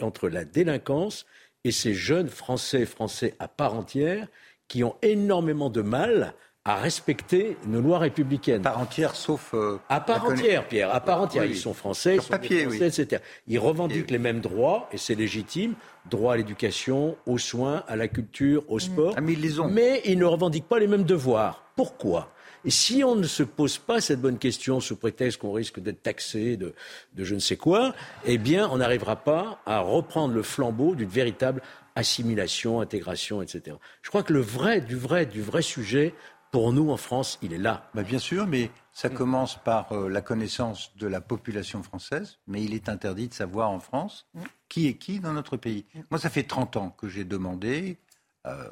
entre 0.02 0.28
la 0.28 0.44
délinquance 0.44 1.26
et 1.64 1.72
ces 1.72 1.94
jeunes 1.94 2.28
Français, 2.28 2.86
Français 2.86 3.36
à 3.40 3.48
part 3.48 3.76
entière, 3.76 4.28
qui 4.68 4.84
ont 4.84 4.98
énormément 5.02 5.70
de 5.70 5.82
mal 5.82 6.34
à 6.64 6.76
respecter 6.76 7.58
nos 7.66 7.82
lois 7.82 8.00
républicaines. 8.00 8.62
À 8.62 8.72
part 8.72 8.80
entière, 8.80 9.16
sauf. 9.16 9.54
Euh, 9.54 9.80
à 9.90 10.00
part 10.00 10.26
entière, 10.26 10.68
Pierre, 10.68 10.94
à 10.94 11.00
part 11.00 11.22
entière. 11.22 11.46
ils 11.46 11.58
sont 11.58 11.74
français, 11.74 12.16
ils 12.16 12.22
sont 12.22 12.30
papier, 12.30 12.66
français, 12.66 12.88
etc. 12.88 13.22
Ils 13.48 13.58
revendiquent 13.58 14.12
les 14.12 14.20
mêmes 14.20 14.42
droits, 14.42 14.88
et 14.92 14.98
c'est 14.98 15.16
légitime 15.16 15.74
droit 16.10 16.34
à 16.34 16.38
l'éducation, 16.38 17.18
aux 17.26 17.38
soins, 17.38 17.84
à 17.88 17.96
la 17.96 18.08
culture, 18.08 18.64
au 18.68 18.80
sport. 18.80 19.14
Ah, 19.18 19.22
mais, 19.22 19.34
ils 19.34 19.42
les 19.42 19.60
ont. 19.60 19.68
mais 19.68 20.02
ils 20.06 20.18
ne 20.18 20.26
revendiquent 20.26 20.68
pas 20.68 20.80
les 20.80 20.88
mêmes 20.88 21.04
devoirs. 21.04 21.64
Pourquoi? 21.76 22.32
Et 22.64 22.70
si 22.70 23.04
on 23.04 23.16
ne 23.16 23.26
se 23.26 23.42
pose 23.42 23.80
pas 23.80 24.02
cette 24.02 24.22
bonne 24.22 24.38
question 24.38 24.80
sous 24.80 24.96
prétexte 24.96 25.40
qu'on 25.40 25.52
risque 25.52 25.80
d'être 25.80 26.04
taxé 26.04 26.58
de, 26.58 26.76
de, 27.16 27.24
je 27.24 27.34
ne 27.34 27.40
sais 27.40 27.56
quoi, 27.56 27.96
eh 28.26 28.38
bien, 28.38 28.70
on 28.72 28.78
n'arrivera 28.78 29.16
pas 29.16 29.62
à 29.66 29.80
reprendre 29.80 30.36
le 30.36 30.44
flambeau 30.44 30.94
d'une 30.94 31.10
véritable 31.10 31.64
assimilation, 31.96 32.80
intégration, 32.80 33.42
etc. 33.42 33.78
Je 34.04 34.10
crois 34.10 34.22
que 34.22 34.34
le 34.34 34.42
vrai, 34.42 34.80
du 34.80 34.96
vrai, 34.96 35.26
du 35.26 35.42
vrai 35.42 35.64
sujet, 35.64 36.14
pour 36.52 36.74
nous, 36.74 36.92
en 36.92 36.98
France, 36.98 37.40
il 37.42 37.54
est 37.54 37.58
là. 37.58 37.90
Bah, 37.94 38.04
bien 38.04 38.20
sûr, 38.20 38.46
mais 38.46 38.70
ça 38.92 39.10
commence 39.10 39.56
par 39.56 39.94
euh, 39.94 40.10
la 40.10 40.22
connaissance 40.22 40.96
de 40.98 41.08
la 41.08 41.22
population 41.22 41.82
française, 41.82 42.40
mais 42.46 42.62
il 42.62 42.74
est 42.74 42.90
interdit 42.90 43.30
de 43.30 43.34
savoir 43.34 43.70
en 43.70 43.80
France 43.80 44.28
qui 44.68 44.88
est 44.88 44.96
qui 44.96 45.22
dans 45.22 45.34
notre 45.34 45.56
pays. 45.56 45.86
Moi, 46.12 46.20
ça 46.20 46.30
fait 46.30 46.44
30 46.44 46.78
ans 46.78 46.90
que 46.92 47.08
j'ai 47.08 47.24
demandé, 47.24 47.98
euh, 48.46 48.70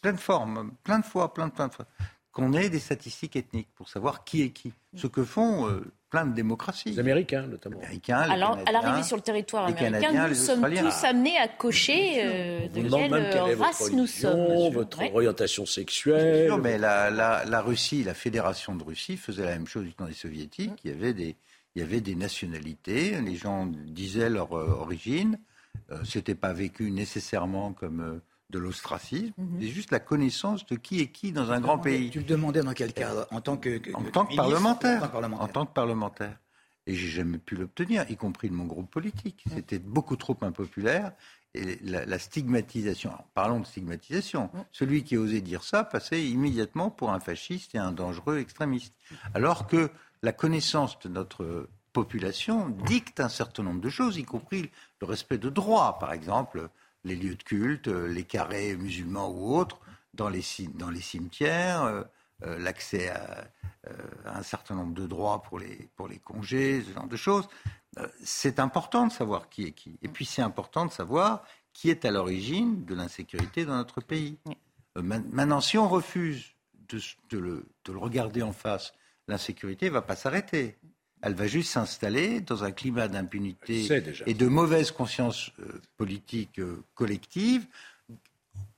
plein 0.00 0.12
de 0.12 0.18
formes, 0.18 0.72
plein 0.82 0.98
de 0.98 1.04
fois, 1.04 1.34
plein 1.34 1.48
de, 1.48 1.52
plein 1.52 1.68
de 1.68 1.74
fois, 1.74 1.86
qu'on 2.32 2.54
ait 2.54 2.70
des 2.70 2.80
statistiques 2.80 3.36
ethniques 3.36 3.72
pour 3.74 3.88
savoir 3.88 4.24
qui 4.24 4.42
est 4.42 4.50
qui. 4.50 4.72
Ce 4.94 5.06
que 5.06 5.24
font 5.24 5.68
euh, 5.68 5.84
plein 6.10 6.26
de 6.26 6.34
démocraties. 6.34 6.90
Les 6.90 6.98
Américains, 7.00 7.46
notamment. 7.46 7.78
Américains, 7.78 8.26
les 8.26 8.32
Alors, 8.32 8.58
à 8.64 8.72
l'arrivée 8.72 9.02
sur 9.02 9.16
le 9.16 9.22
territoire 9.22 9.66
les 9.68 9.72
américain, 9.74 10.00
Canadiens, 10.00 10.22
nous 10.24 10.28
les 10.28 10.34
sommes 10.34 10.74
tous 10.74 11.04
amenés 11.04 11.36
à 11.38 11.48
cocher 11.48 12.20
euh, 12.24 12.68
de 12.68 12.88
quelle 12.88 13.10
même 13.10 13.60
race 13.60 13.80
nous 13.92 14.02
religion, 14.02 14.06
sommes. 14.06 14.72
votre 14.72 14.98
Ouais. 15.00 15.10
orientation 15.14 15.64
Bien 15.64 15.72
sexuelle. 15.72 16.46
sûr, 16.46 16.58
mais 16.58 16.78
la, 16.78 17.10
la- 17.10 17.44
la 17.44 17.60
Russie, 17.60 18.04
la 18.04 18.14
fédération 18.14 18.74
de 18.76 18.84
Russie 18.84 19.16
faisait 19.16 19.44
la 19.44 19.50
même 19.52 19.66
chose 19.66 19.84
du 19.84 19.92
temps 19.94 20.06
des 20.06 20.12
soviétiques. 20.14 20.80
Il 20.84 20.90
y 20.90 20.94
avait 20.94 21.12
des, 21.12 21.34
il 21.74 21.80
y 21.80 21.84
avait 21.84 22.00
des 22.00 22.14
nationalités, 22.14 23.20
les 23.20 23.36
gens 23.36 23.66
disaient 23.66 24.30
leur 24.30 24.56
euh, 24.56 24.68
origine. 24.80 25.38
Euh, 25.90 25.96
C'était 26.04 26.34
pas 26.34 26.52
vécu 26.52 26.90
nécessairement 26.90 27.72
comme 27.72 28.00
euh, 28.00 28.20
de 28.50 28.58
l'ostracisme. 28.58 29.32
Mm-hmm. 29.38 29.60
C'est 29.60 29.68
juste 29.68 29.90
la 29.90 29.98
connaissance 30.00 30.66
de 30.66 30.76
qui 30.76 31.00
est 31.00 31.08
qui 31.08 31.32
dans 31.32 31.50
un 31.50 31.60
grand 31.60 31.78
pays. 31.78 32.10
Tu 32.10 32.20
le 32.20 32.24
demandais 32.24 32.62
dans 32.62 32.74
quel 32.74 32.92
cadre 32.92 33.26
En 33.30 33.40
tant 33.40 33.56
que, 33.56 33.78
que- 33.78 33.92
En 33.94 34.02
que 34.02 34.10
tant 34.10 34.24
que 34.24 34.30
ministre, 34.30 34.36
parlementaire. 34.50 35.10
En 35.40 35.48
tant 35.48 35.66
que 35.66 35.72
parlementaire. 35.72 36.38
Et 36.86 36.94
j'ai 36.94 37.08
jamais 37.08 37.38
pu 37.38 37.56
l'obtenir, 37.56 38.08
y 38.08 38.16
compris 38.16 38.48
de 38.48 38.54
mon 38.54 38.64
groupe 38.64 38.88
politique. 38.88 39.42
C'était 39.52 39.80
beaucoup 39.80 40.14
trop 40.16 40.36
impopulaire. 40.42 41.12
Et 41.54 41.78
la, 41.82 42.04
la 42.06 42.18
stigmatisation, 42.20 43.10
alors, 43.10 43.24
parlons 43.34 43.58
de 43.60 43.66
stigmatisation, 43.66 44.50
celui 44.70 45.02
qui 45.02 45.16
osait 45.16 45.40
dire 45.40 45.64
ça 45.64 45.82
passait 45.84 46.22
immédiatement 46.22 46.90
pour 46.90 47.10
un 47.12 47.18
fasciste 47.18 47.74
et 47.74 47.78
un 47.78 47.90
dangereux 47.92 48.38
extrémiste. 48.38 48.94
Alors 49.34 49.66
que 49.66 49.90
la 50.22 50.32
connaissance 50.32 50.98
de 51.00 51.08
notre 51.08 51.68
population 51.92 52.68
dicte 52.68 53.18
un 53.20 53.28
certain 53.30 53.62
nombre 53.64 53.80
de 53.80 53.88
choses, 53.88 54.18
y 54.18 54.24
compris 54.24 54.70
le 55.00 55.06
respect 55.06 55.38
de 55.38 55.48
droits, 55.50 55.98
par 55.98 56.12
exemple 56.12 56.68
les 57.06 57.16
lieux 57.16 57.36
de 57.36 57.42
culte, 57.42 57.88
euh, 57.88 58.08
les 58.08 58.24
carrés 58.24 58.76
musulmans 58.76 59.30
ou 59.30 59.56
autres, 59.56 59.78
dans 60.12 60.28
les, 60.28 60.42
dans 60.74 60.90
les 60.90 61.00
cimetières, 61.00 61.82
euh, 61.84 62.02
euh, 62.44 62.58
l'accès 62.58 63.08
à, 63.08 63.48
euh, 63.88 63.92
à 64.24 64.38
un 64.38 64.42
certain 64.42 64.74
nombre 64.74 64.94
de 64.94 65.06
droits 65.06 65.40
pour 65.42 65.58
les, 65.58 65.88
pour 65.96 66.08
les 66.08 66.18
congés, 66.18 66.82
ce 66.82 66.92
genre 66.92 67.06
de 67.08 67.16
choses. 67.16 67.48
Euh, 67.98 68.06
c'est 68.22 68.58
important 68.58 69.06
de 69.06 69.12
savoir 69.12 69.48
qui 69.48 69.64
est 69.64 69.72
qui. 69.72 69.98
Et 70.02 70.08
puis 70.08 70.26
c'est 70.26 70.42
important 70.42 70.84
de 70.84 70.90
savoir 70.92 71.42
qui 71.72 71.90
est 71.90 72.04
à 72.04 72.10
l'origine 72.10 72.84
de 72.84 72.94
l'insécurité 72.94 73.64
dans 73.64 73.76
notre 73.76 74.00
pays. 74.00 74.38
Ma- 74.96 75.18
maintenant, 75.18 75.60
si 75.60 75.78
on 75.78 75.88
refuse 75.88 76.54
de, 76.88 76.98
de 77.30 77.38
le, 77.38 77.66
de 77.84 77.92
le 77.92 77.98
regarder 77.98 78.42
en 78.42 78.52
face, 78.52 78.92
l'insécurité 79.28 79.86
ne 79.86 79.92
va 79.92 80.02
pas 80.02 80.16
s'arrêter. 80.16 80.78
Elle 81.22 81.34
va 81.34 81.46
juste 81.46 81.70
s'installer 81.72 82.40
dans 82.40 82.62
un 82.64 82.70
climat 82.70 83.08
d'impunité 83.08 83.84
et 84.26 84.34
de 84.34 84.46
mauvaise 84.46 84.90
conscience 84.90 85.50
euh, 85.60 85.80
politique 85.96 86.58
euh, 86.58 86.82
collective, 86.94 87.66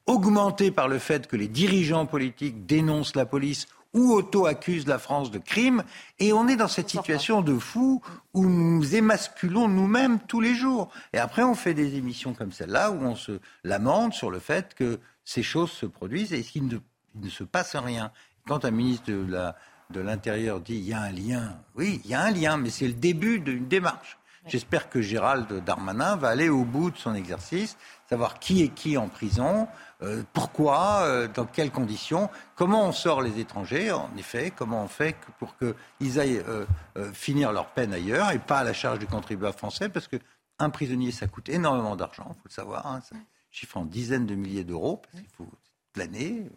augmenté 0.07 0.71
par 0.71 0.89
le 0.89 0.99
fait 0.99 1.27
que 1.27 1.37
les 1.37 1.49
dirigeants 1.49 2.07
politiques 2.07 2.65
dénoncent 2.67 3.15
la 3.17 3.27
police 3.27 3.67
ou 3.95 4.13
auto-accusent 4.13 4.87
la 4.87 4.99
France 4.99 5.31
de 5.31 5.39
crimes. 5.39 5.83
Et 6.19 6.33
on 6.33 6.47
est 6.49 6.57
dans 6.57 6.69
cette 6.69 6.89
situation 6.91 7.43
de 7.43 7.59
fou 7.59 8.03
où 8.35 8.47
nous 8.49 8.95
émasculons 8.95 9.69
nous-mêmes 9.69 10.19
tous 10.21 10.41
les 10.41 10.55
jours. 10.55 10.91
Et 11.13 11.19
après, 11.19 11.43
on 11.43 11.55
fait 11.55 11.75
des 11.75 11.97
émissions 11.97 12.35
comme 12.35 12.53
celle-là 12.53 12.91
où 12.91 13.01
on 13.03 13.17
se 13.17 13.41
lamente 13.65 14.15
sur 14.15 14.31
le 14.31 14.39
fait 14.39 14.75
que 14.75 14.99
ces 15.25 15.43
choses 15.43 15.71
se 15.73 15.87
produisent 15.87 16.33
et 16.33 16.43
qu'il 16.43 16.67
ne, 16.69 16.79
ne 17.17 17.29
se 17.29 17.45
passe 17.45 17.77
rien. 17.77 18.11
Quand 18.47 18.65
un 18.65 18.71
ministre 18.71 19.11
de 19.11 19.27
la- 19.31 19.57
de 19.91 20.01
l'Intérieur 20.01 20.61
dit 20.61 20.77
il 20.77 20.89
y 20.89 20.93
a 20.93 21.01
un 21.01 21.13
lien, 21.13 21.59
oui, 21.75 22.01
il 22.05 22.11
y 22.11 22.15
a 22.15 22.23
un 22.23 22.31
lien, 22.31 22.57
mais 22.57 22.71
c'est 22.71 22.87
le 22.87 22.95
début 22.95 23.41
d'une 23.41 23.69
démarche. 23.69 24.19
J'espère 24.47 24.89
que 24.89 25.03
Gérald 25.03 25.53
Darmanin 25.65 26.17
va 26.17 26.29
aller 26.29 26.49
au 26.49 26.65
bout 26.65 26.91
de 26.91 26.97
son 26.97 27.15
exercice, 27.15 27.77
savoir 28.09 28.39
qui 28.39 28.63
est 28.63 28.69
qui 28.69 28.97
en 28.97 29.09
prison, 29.09 29.69
euh, 30.03 30.23
pourquoi, 30.33 31.03
euh, 31.03 31.29
dans 31.29 31.45
quelles 31.45 31.71
conditions, 31.71 32.31
comment 32.55 32.87
on 32.87 32.93
sort 32.93 33.21
les 33.21 33.41
étrangers, 33.41 33.93
en 33.93 34.11
effet, 34.17 34.51
comment 34.51 34.85
on 34.85 34.89
fait 34.89 35.17
pour 35.39 35.55
qu'ils 35.59 36.19
aillent 36.19 36.43
euh, 36.49 36.65
finir 37.13 37.53
leur 37.53 37.67
peine 37.67 37.93
ailleurs 37.93 38.31
et 38.31 38.39
pas 38.39 38.61
à 38.61 38.65
la 38.65 38.73
charge 38.73 38.99
du 38.99 39.07
contribuable 39.07 39.57
français, 39.57 39.91
parce 39.91 40.09
que 40.09 40.17
un 40.59 40.71
prisonnier, 40.71 41.13
ça 41.13 41.27
coûte 41.27 41.49
énormément 41.51 41.95
d'argent, 41.95 42.27
il 42.31 42.35
faut 42.35 42.49
le 42.49 42.51
savoir, 42.51 42.87
hein, 42.87 43.01
ça 43.09 43.17
chiffre 43.51 43.77
en 43.77 43.85
dizaines 43.85 44.27
de 44.27 44.35
milliers 44.35 44.65
d'euros, 44.65 44.97
parce 44.99 45.23
qu'il 45.23 45.33
faut 45.37 45.51
planer, 45.93 46.49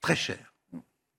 très 0.00 0.16
cher. 0.16 0.49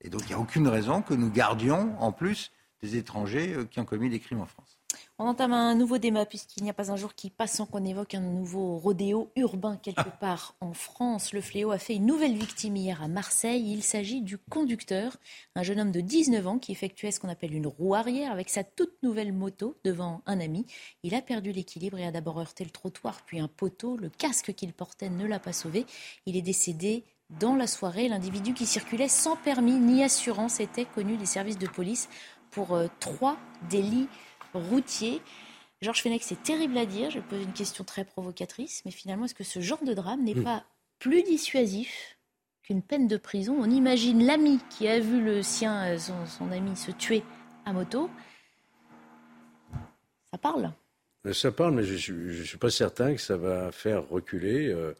Et 0.01 0.09
donc 0.09 0.21
il 0.23 0.27
n'y 0.27 0.33
a 0.33 0.39
aucune 0.39 0.67
raison 0.67 1.01
que 1.01 1.13
nous 1.13 1.31
gardions 1.31 1.95
en 1.99 2.11
plus 2.11 2.51
des 2.81 2.97
étrangers 2.97 3.53
euh, 3.53 3.65
qui 3.65 3.79
ont 3.79 3.85
commis 3.85 4.09
des 4.09 4.19
crimes 4.19 4.41
en 4.41 4.45
France. 4.45 4.77
On 5.19 5.27
entame 5.27 5.53
un 5.53 5.75
nouveau 5.75 5.99
débat 5.99 6.25
puisqu'il 6.25 6.63
n'y 6.63 6.69
a 6.71 6.73
pas 6.73 6.91
un 6.91 6.95
jour 6.95 7.13
qui 7.13 7.29
passe 7.29 7.53
sans 7.53 7.67
qu'on 7.67 7.85
évoque 7.85 8.15
un 8.15 8.21
nouveau 8.21 8.79
rodéo 8.79 9.31
urbain 9.35 9.77
quelque 9.77 10.09
part 10.19 10.55
en 10.61 10.73
France. 10.73 11.31
Le 11.31 11.41
fléau 11.41 11.69
a 11.69 11.77
fait 11.77 11.95
une 11.95 12.07
nouvelle 12.07 12.35
victime 12.35 12.75
hier 12.75 13.03
à 13.03 13.07
Marseille. 13.07 13.71
Il 13.71 13.83
s'agit 13.83 14.21
du 14.21 14.39
conducteur, 14.39 15.17
un 15.55 15.61
jeune 15.61 15.79
homme 15.79 15.91
de 15.91 16.01
19 16.01 16.47
ans 16.47 16.57
qui 16.57 16.71
effectuait 16.71 17.11
ce 17.11 17.19
qu'on 17.19 17.29
appelle 17.29 17.53
une 17.53 17.67
roue 17.67 17.93
arrière 17.93 18.31
avec 18.31 18.49
sa 18.49 18.63
toute 18.63 19.03
nouvelle 19.03 19.31
moto 19.31 19.77
devant 19.83 20.23
un 20.25 20.39
ami. 20.39 20.65
Il 21.03 21.13
a 21.13 21.21
perdu 21.21 21.51
l'équilibre 21.51 21.99
et 21.99 22.05
a 22.07 22.11
d'abord 22.11 22.39
heurté 22.39 22.63
le 22.63 22.71
trottoir 22.71 23.21
puis 23.23 23.39
un 23.39 23.47
poteau. 23.47 23.97
Le 23.97 24.09
casque 24.09 24.53
qu'il 24.53 24.73
portait 24.73 25.09
ne 25.11 25.27
l'a 25.27 25.39
pas 25.39 25.53
sauvé. 25.53 25.85
Il 26.25 26.35
est 26.35 26.41
décédé 26.41 27.03
dans 27.39 27.55
la 27.55 27.67
soirée. 27.67 28.07
L'individu 28.07 28.53
qui 28.53 28.65
circulait 28.65 29.07
sans 29.07 29.35
permis 29.35 29.79
ni 29.79 30.03
assurance 30.03 30.59
était 30.59 30.85
connu 30.85 31.17
des 31.17 31.25
services 31.25 31.57
de 31.57 31.67
police 31.67 32.09
pour 32.51 32.73
euh, 32.75 32.87
trois 32.99 33.37
délits 33.69 34.09
routiers. 34.53 35.21
Georges 35.81 36.03
Fenech, 36.03 36.21
c'est 36.23 36.43
terrible 36.43 36.77
à 36.77 36.85
dire, 36.85 37.09
je 37.09 37.19
poser 37.19 37.43
une 37.43 37.53
question 37.53 37.83
très 37.83 38.05
provocatrice, 38.05 38.83
mais 38.85 38.91
finalement, 38.91 39.25
est-ce 39.25 39.33
que 39.33 39.43
ce 39.43 39.61
genre 39.61 39.83
de 39.83 39.93
drame 39.93 40.23
n'est 40.23 40.35
pas 40.35 40.63
plus 40.99 41.23
dissuasif 41.23 42.17
qu'une 42.61 42.83
peine 42.83 43.07
de 43.07 43.17
prison? 43.17 43.57
On 43.59 43.69
imagine 43.69 44.23
l'ami 44.23 44.59
qui 44.69 44.87
a 44.87 44.99
vu 44.99 45.23
le 45.23 45.41
sien, 45.41 45.85
euh, 45.85 45.97
son, 45.97 46.25
son 46.27 46.51
ami, 46.51 46.75
se 46.75 46.91
tuer 46.91 47.23
à 47.65 47.73
moto. 47.73 48.09
Ça 50.31 50.37
parle 50.37 50.71
Ça 51.33 51.51
parle, 51.51 51.75
mais 51.75 51.83
je 51.83 52.13
ne 52.13 52.43
suis 52.43 52.57
pas 52.57 52.69
certain 52.69 53.15
que 53.15 53.21
ça 53.21 53.37
va 53.37 53.71
faire 53.71 54.07
reculer 54.07 54.67
euh, 54.67 54.93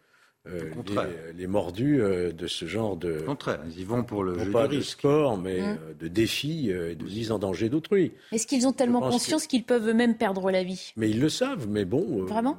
euh, 0.47 0.71
les, 0.87 1.33
les 1.41 1.47
mordus 1.47 2.01
euh, 2.01 2.31
de 2.31 2.47
ce 2.47 2.65
genre 2.65 2.97
de. 2.97 3.19
Au 3.19 3.25
contraire, 3.25 3.59
ils 3.67 3.79
y 3.79 3.83
vont 3.83 4.03
pour 4.03 4.23
le 4.23 4.35
non 4.37 4.43
jeu 4.45 4.51
pas 4.51 4.67
du 4.67 4.77
de 4.77 4.81
sport, 4.81 5.37
mais 5.37 5.61
Mm. 5.61 5.77
euh, 5.81 5.93
de 5.99 6.07
défis 6.07 6.71
euh, 6.71 6.91
et 6.91 6.95
de 6.95 7.03
mise 7.03 7.31
en 7.31 7.37
danger 7.39 7.69
d'autrui. 7.69 8.13
Est-ce 8.31 8.47
qu'ils 8.47 8.67
ont 8.67 8.73
tellement 8.73 9.01
conscience 9.01 9.45
qu'ils 9.47 9.63
peuvent 9.63 9.87
eux-mêmes 9.87 10.15
perdre 10.17 10.49
la 10.49 10.63
vie? 10.63 10.93
Mais 10.97 11.09
ils 11.09 11.19
le 11.19 11.29
savent, 11.29 11.67
mais 11.69 11.85
bon. 11.85 12.21
euh, 12.21 12.25
Vraiment? 12.25 12.57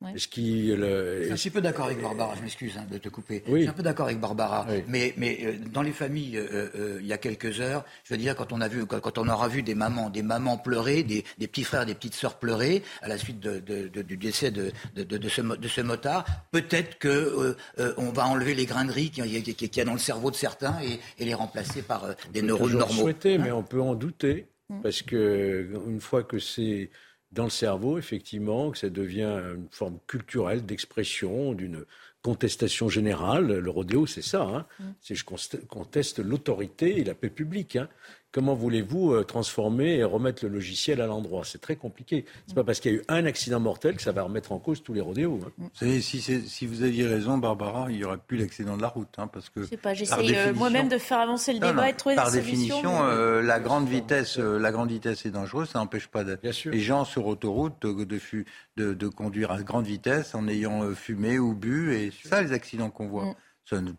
Ouais. 0.00 0.12
Le- 0.12 0.18
Je 0.18 1.22
suis 1.24 1.32
un 1.32 1.36
petit 1.36 1.50
peu 1.50 1.60
d'accord 1.62 1.86
avec 1.86 2.02
Barbara, 2.02 2.34
je 2.36 2.42
m'excuse 2.42 2.76
hein, 2.76 2.84
de 2.90 2.98
te 2.98 3.08
couper. 3.08 3.42
Oui. 3.46 3.60
Je 3.60 3.62
suis 3.62 3.68
un 3.68 3.72
peu 3.72 3.82
d'accord 3.82 4.06
avec 4.06 4.20
Barbara, 4.20 4.66
Oui. 4.68 4.82
mais, 4.86 5.14
mais 5.16 5.38
euh, 5.44 5.52
dans 5.72 5.80
les 5.80 5.92
familles, 5.92 6.36
euh, 6.36 6.68
euh, 6.74 6.98
il 7.00 7.06
y 7.06 7.12
a 7.12 7.16
quelques 7.18 7.60
heures, 7.60 7.84
je 8.04 8.12
veux 8.12 8.18
dire, 8.18 8.36
quand 8.36 8.52
on, 8.52 8.60
a 8.60 8.68
vu, 8.68 8.84
quand, 8.84 9.00
quand 9.00 9.16
on 9.16 9.26
aura 9.28 9.48
vu 9.48 9.62
des 9.62 9.74
mamans, 9.74 10.10
des 10.10 10.22
mamans 10.22 10.58
pleurer, 10.58 11.04
des, 11.04 11.24
des 11.38 11.46
petits 11.46 11.64
frères, 11.64 11.86
des 11.86 11.94
petites 11.94 12.14
sœurs 12.14 12.38
pleurer 12.38 12.82
à 13.00 13.08
la 13.08 13.16
suite 13.16 13.40
de, 13.40 13.60
de- 13.60 13.88
de- 13.88 14.02
du 14.02 14.16
décès 14.18 14.50
de, 14.50 14.72
de, 14.94 15.04
de- 15.04 15.16
de 15.16 15.28
ce, 15.30 15.40
de 15.40 15.68
ce 15.68 15.80
motard, 15.80 16.26
peut-être 16.50 16.98
que 16.98 17.08
euh, 17.08 17.56
euh, 17.78 17.94
on 17.96 18.10
va 18.10 18.26
enlever 18.26 18.54
les 18.54 18.66
grains 18.66 18.84
de 18.84 18.92
riz 18.92 19.10
qu'il 19.10 19.24
y, 19.24 19.36
a- 19.38 19.40
qu'il 19.40 19.74
y 19.76 19.80
a 19.80 19.84
dans 19.84 19.92
le 19.94 19.98
cerveau 19.98 20.30
de 20.30 20.36
certains 20.36 20.76
et, 20.82 20.98
et 21.18 21.24
les 21.24 21.34
remplacer 21.34 21.80
par 21.80 22.04
euh, 22.04 22.12
des 22.32 22.42
neurones 22.42 22.76
normaux. 22.76 23.02
souhaiter, 23.02 23.36
Hein 23.36 23.40
mais 23.42 23.52
on 23.52 23.62
peut 23.62 23.80
en 23.80 23.94
douter. 23.94 24.48
Mm. 24.68 24.80
Parce 24.82 25.02
que 25.02 25.70
une 25.86 26.00
fois 26.00 26.24
que 26.24 26.38
c'est 26.38 26.90
dans 27.34 27.44
le 27.44 27.50
cerveau, 27.50 27.98
effectivement, 27.98 28.70
que 28.70 28.78
ça 28.78 28.88
devient 28.88 29.40
une 29.56 29.68
forme 29.70 29.98
culturelle 30.06 30.64
d'expression, 30.64 31.52
d'une 31.52 31.84
contestation 32.22 32.88
générale, 32.88 33.58
le 33.58 33.70
rodéo, 33.70 34.06
c'est 34.06 34.22
ça. 34.22 34.42
Hein. 34.42 34.66
Mm. 34.78 34.84
C'est 35.02 35.14
je 35.14 35.24
conteste 35.68 36.20
l'autorité 36.20 36.98
et 36.98 37.04
la 37.04 37.14
paix 37.14 37.28
publique. 37.28 37.76
hein. 37.76 37.88
Comment 38.34 38.54
voulez-vous 38.56 39.12
euh, 39.12 39.22
transformer 39.22 39.94
et 39.94 40.02
remettre 40.02 40.44
le 40.44 40.50
logiciel 40.50 41.00
à 41.00 41.06
l'endroit? 41.06 41.44
C'est 41.44 41.60
très 41.60 41.76
compliqué. 41.76 42.24
C'est 42.48 42.54
pas 42.56 42.64
parce 42.64 42.80
qu'il 42.80 42.90
y 42.90 42.94
a 42.96 42.98
eu 42.98 43.02
un 43.06 43.26
accident 43.26 43.60
mortel 43.60 43.94
que 43.94 44.02
ça 44.02 44.10
va 44.10 44.24
remettre 44.24 44.50
en 44.50 44.58
cause 44.58 44.82
tous 44.82 44.92
les 44.92 45.00
rodéos. 45.00 45.38
hein. 45.46 45.52
Vous 45.58 45.70
savez, 45.72 46.00
si, 46.00 46.66
vous 46.66 46.82
aviez 46.82 47.06
raison, 47.06 47.38
Barbara, 47.38 47.86
il 47.92 47.98
n'y 47.98 48.04
aurait 48.04 48.18
plus 48.18 48.36
l'accident 48.36 48.76
de 48.76 48.82
la 48.82 48.88
route. 48.88 49.08
hein, 49.18 49.28
parce 49.28 49.50
que 49.50 49.62
Je 49.62 49.66
sais 49.68 49.76
pas, 49.76 49.90
par 49.90 49.94
j'essaye 49.94 50.34
euh, 50.34 50.52
moi-même 50.52 50.88
de 50.88 50.98
faire 50.98 51.20
avancer 51.20 51.52
le 51.52 51.60
Non, 51.60 51.68
débat 51.68 51.82
non, 51.82 51.88
et 51.88 51.92
de 51.92 51.96
trouver 51.96 52.16
Par 52.16 52.32
des 52.32 52.40
solutions. 52.42 52.56
définition, 52.78 52.92
mais- 53.04 53.12
euh, 53.12 53.40
la 53.42 53.60
grande 53.60 53.88
vitesse, 53.88 54.38
euh, 54.40 54.58
la 54.58 54.72
grande 54.72 54.90
vitesse 54.90 55.24
est 55.26 55.30
dangereuse. 55.30 55.68
Ça 55.68 55.78
n'empêche 55.78 56.08
pas 56.08 56.24
de- 56.24 56.34
Bien 56.34 56.50
sûr. 56.50 56.72
les 56.72 56.80
gens 56.80 57.04
sur 57.04 57.28
autoroute 57.28 57.74
de, 57.82 58.02
de, 58.02 58.18
fu- 58.18 58.46
de- 58.76 58.94
de 58.94 59.06
conduire 59.06 59.52
à 59.52 59.62
grande 59.62 59.86
vitesse 59.86 60.34
en 60.34 60.48
ayant 60.48 60.82
euh, 60.82 60.94
fumé 60.94 61.38
ou 61.38 61.54
bu. 61.54 61.94
Et 61.94 62.10
c'est 62.20 62.28
ça 62.30 62.42
les 62.42 62.50
accidents 62.52 62.90
qu'on 62.90 63.06
voit. 63.06 63.26
Mm. 63.26 63.34
Ça 63.70 63.80
ne- 63.80 63.92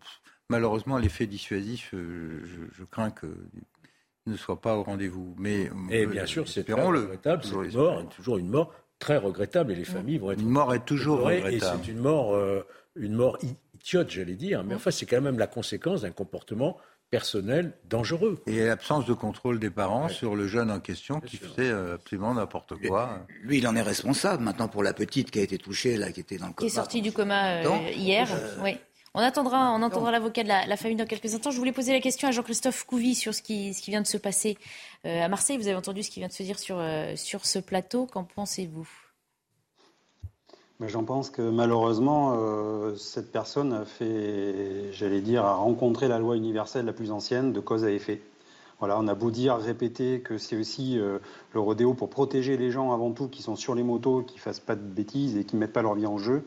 malheureusement, 0.50 0.98
l'effet 0.98 1.26
dissuasif, 1.26 1.92
euh, 1.94 2.42
je, 2.44 2.78
je 2.80 2.84
crains 2.84 3.12
que 3.12 3.28
ne 4.28 4.38
soit 4.38 4.60
pas 4.60 4.76
au 4.76 4.84
rendez-vous. 4.84 5.36
Mais 5.38 5.70
Et 5.90 6.04
euh, 6.06 6.08
bien 6.08 6.26
sûr, 6.26 6.48
c'est 6.48 6.64
très 6.64 6.74
espérons-le. 6.74 7.02
regrettable. 7.02 7.44
C'est 7.44 7.50
Toujours 7.52 7.64
une 7.64 7.74
mort, 7.78 8.10
toujours 8.10 8.38
une 8.38 8.50
mort 8.50 8.74
très 9.00 9.18
regrettable 9.18 9.72
et 9.72 9.76
les 9.76 9.86
familles 9.86 10.18
vont 10.18 10.32
être 10.32 10.40
Une 10.42 10.50
mort 10.50 10.74
est 10.74 10.86
toujours 10.86 11.18
éplorées, 11.30 11.38
et 11.40 11.44
regrettable. 11.44 11.80
c'est 11.86 11.92
une 11.92 12.00
mort, 12.00 12.34
euh, 12.36 12.62
une 12.96 13.14
mort 13.14 13.38
idiote, 13.42 14.10
j'allais 14.10 14.36
dire. 14.36 14.64
Mais 14.64 14.76
enfin, 14.76 14.92
c'est 14.92 15.06
quand 15.06 15.22
même 15.22 15.38
la 15.38 15.48
conséquence 15.48 16.02
d'un 16.02 16.12
comportement 16.12 16.78
personnel 17.12 17.74
dangereux. 17.88 18.42
Et 18.48 18.66
l'absence 18.66 19.06
de 19.06 19.14
contrôle 19.14 19.60
des 19.60 19.70
parents 19.70 20.10
sur 20.10 20.36
le 20.36 20.48
jeune 20.48 20.72
en 20.72 20.80
question 20.80 21.20
qui 21.22 21.38
sûr. 21.38 21.50
faisait 21.54 21.70
euh, 21.70 21.96
absolument 21.96 22.34
n'importe 22.34 22.74
quoi. 22.88 23.20
Lui, 23.44 23.60
il 23.60 23.68
en 23.68 23.76
est 23.76 23.82
responsable. 23.84 24.44
Maintenant, 24.44 24.68
pour 24.68 24.82
la 24.82 24.92
petite 24.94 25.30
qui 25.30 25.40
a 25.40 25.44
été 25.44 25.58
touchée, 25.60 25.98
là, 25.98 26.12
qui 26.12 26.22
était 26.22 26.38
dans 26.38 26.48
le 26.48 26.54
qui 26.54 26.66
est 26.66 26.70
coma, 26.70 26.82
sorti 26.82 27.02
du 27.04 27.12
coma 27.12 27.58
euh, 27.64 27.90
hier. 27.92 28.28
Euh, 28.34 28.56
oui. 28.64 28.78
On 29.18 29.20
attendra, 29.20 29.72
on 29.72 29.82
entendra 29.82 30.12
l'avocat 30.12 30.44
de 30.44 30.50
la, 30.50 30.76
famille 30.76 30.98
dans 30.98 31.06
quelques 31.06 31.34
instants. 31.34 31.50
Je 31.50 31.58
voulais 31.58 31.72
poser 31.72 31.94
la 31.94 32.02
question 32.02 32.28
à 32.28 32.32
Jean-Christophe 32.32 32.84
Couvi 32.84 33.16
sur 33.16 33.34
ce 33.34 33.42
qui, 33.42 33.74
ce 33.74 33.82
qui 33.82 33.90
vient 33.90 34.02
de 34.02 34.08
se 34.08 34.18
passer 34.18 34.58
euh, 35.06 35.24
à 35.24 35.30
Marseille. 35.30 35.58
Vous 35.58 35.70
avez 35.70 35.78
entendu 35.78 36.04
ce 36.04 36.12
qui 36.12 36.20
vient 36.20 36.28
de 36.28 36.34
se 36.34 36.44
dire 36.44 36.60
sur, 36.60 36.76
euh, 36.80 37.16
sur 37.16 37.46
ce 37.46 37.60
plateau. 37.60 38.08
Qu'en 38.08 38.26
pensez-vous? 38.26 38.86
J'en 40.82 41.06
pense 41.06 41.30
que 41.30 41.42
malheureusement, 41.42 42.34
euh, 42.36 42.96
cette 42.98 43.32
personne 43.32 43.72
a 43.72 43.86
fait, 43.86 44.92
j'allais 44.92 45.22
dire, 45.22 45.46
a 45.46 45.56
rencontré 45.56 46.10
la 46.10 46.20
loi 46.20 46.36
universelle 46.36 46.86
la 46.86 46.92
plus 46.92 47.12
ancienne 47.12 47.54
de 47.54 47.62
cause 47.62 47.86
à 47.86 47.92
effet. 47.92 48.22
Voilà, 48.80 49.00
on 49.00 49.08
a 49.08 49.16
beau 49.16 49.32
dire, 49.32 49.56
répéter 49.56 50.20
que 50.20 50.38
c'est 50.38 50.58
aussi 50.58 50.98
le 50.98 51.60
rodéo 51.62 51.94
pour 51.94 52.10
protéger 52.10 52.58
les 52.58 52.72
gens 52.72 52.92
avant 52.92 53.12
tout 53.12 53.30
qui 53.30 53.42
sont 53.42 53.56
sur 53.56 53.74
les 53.74 53.84
motos, 53.84 54.24
qui 54.24 54.38
fassent 54.40 54.60
pas 54.60 54.76
de 54.76 54.82
bêtises 54.82 55.38
et 55.38 55.46
qui 55.46 55.56
mettent 55.56 55.72
pas 55.72 55.82
leur 55.82 55.96
vie 55.96 56.06
en 56.06 56.18
jeu. 56.18 56.44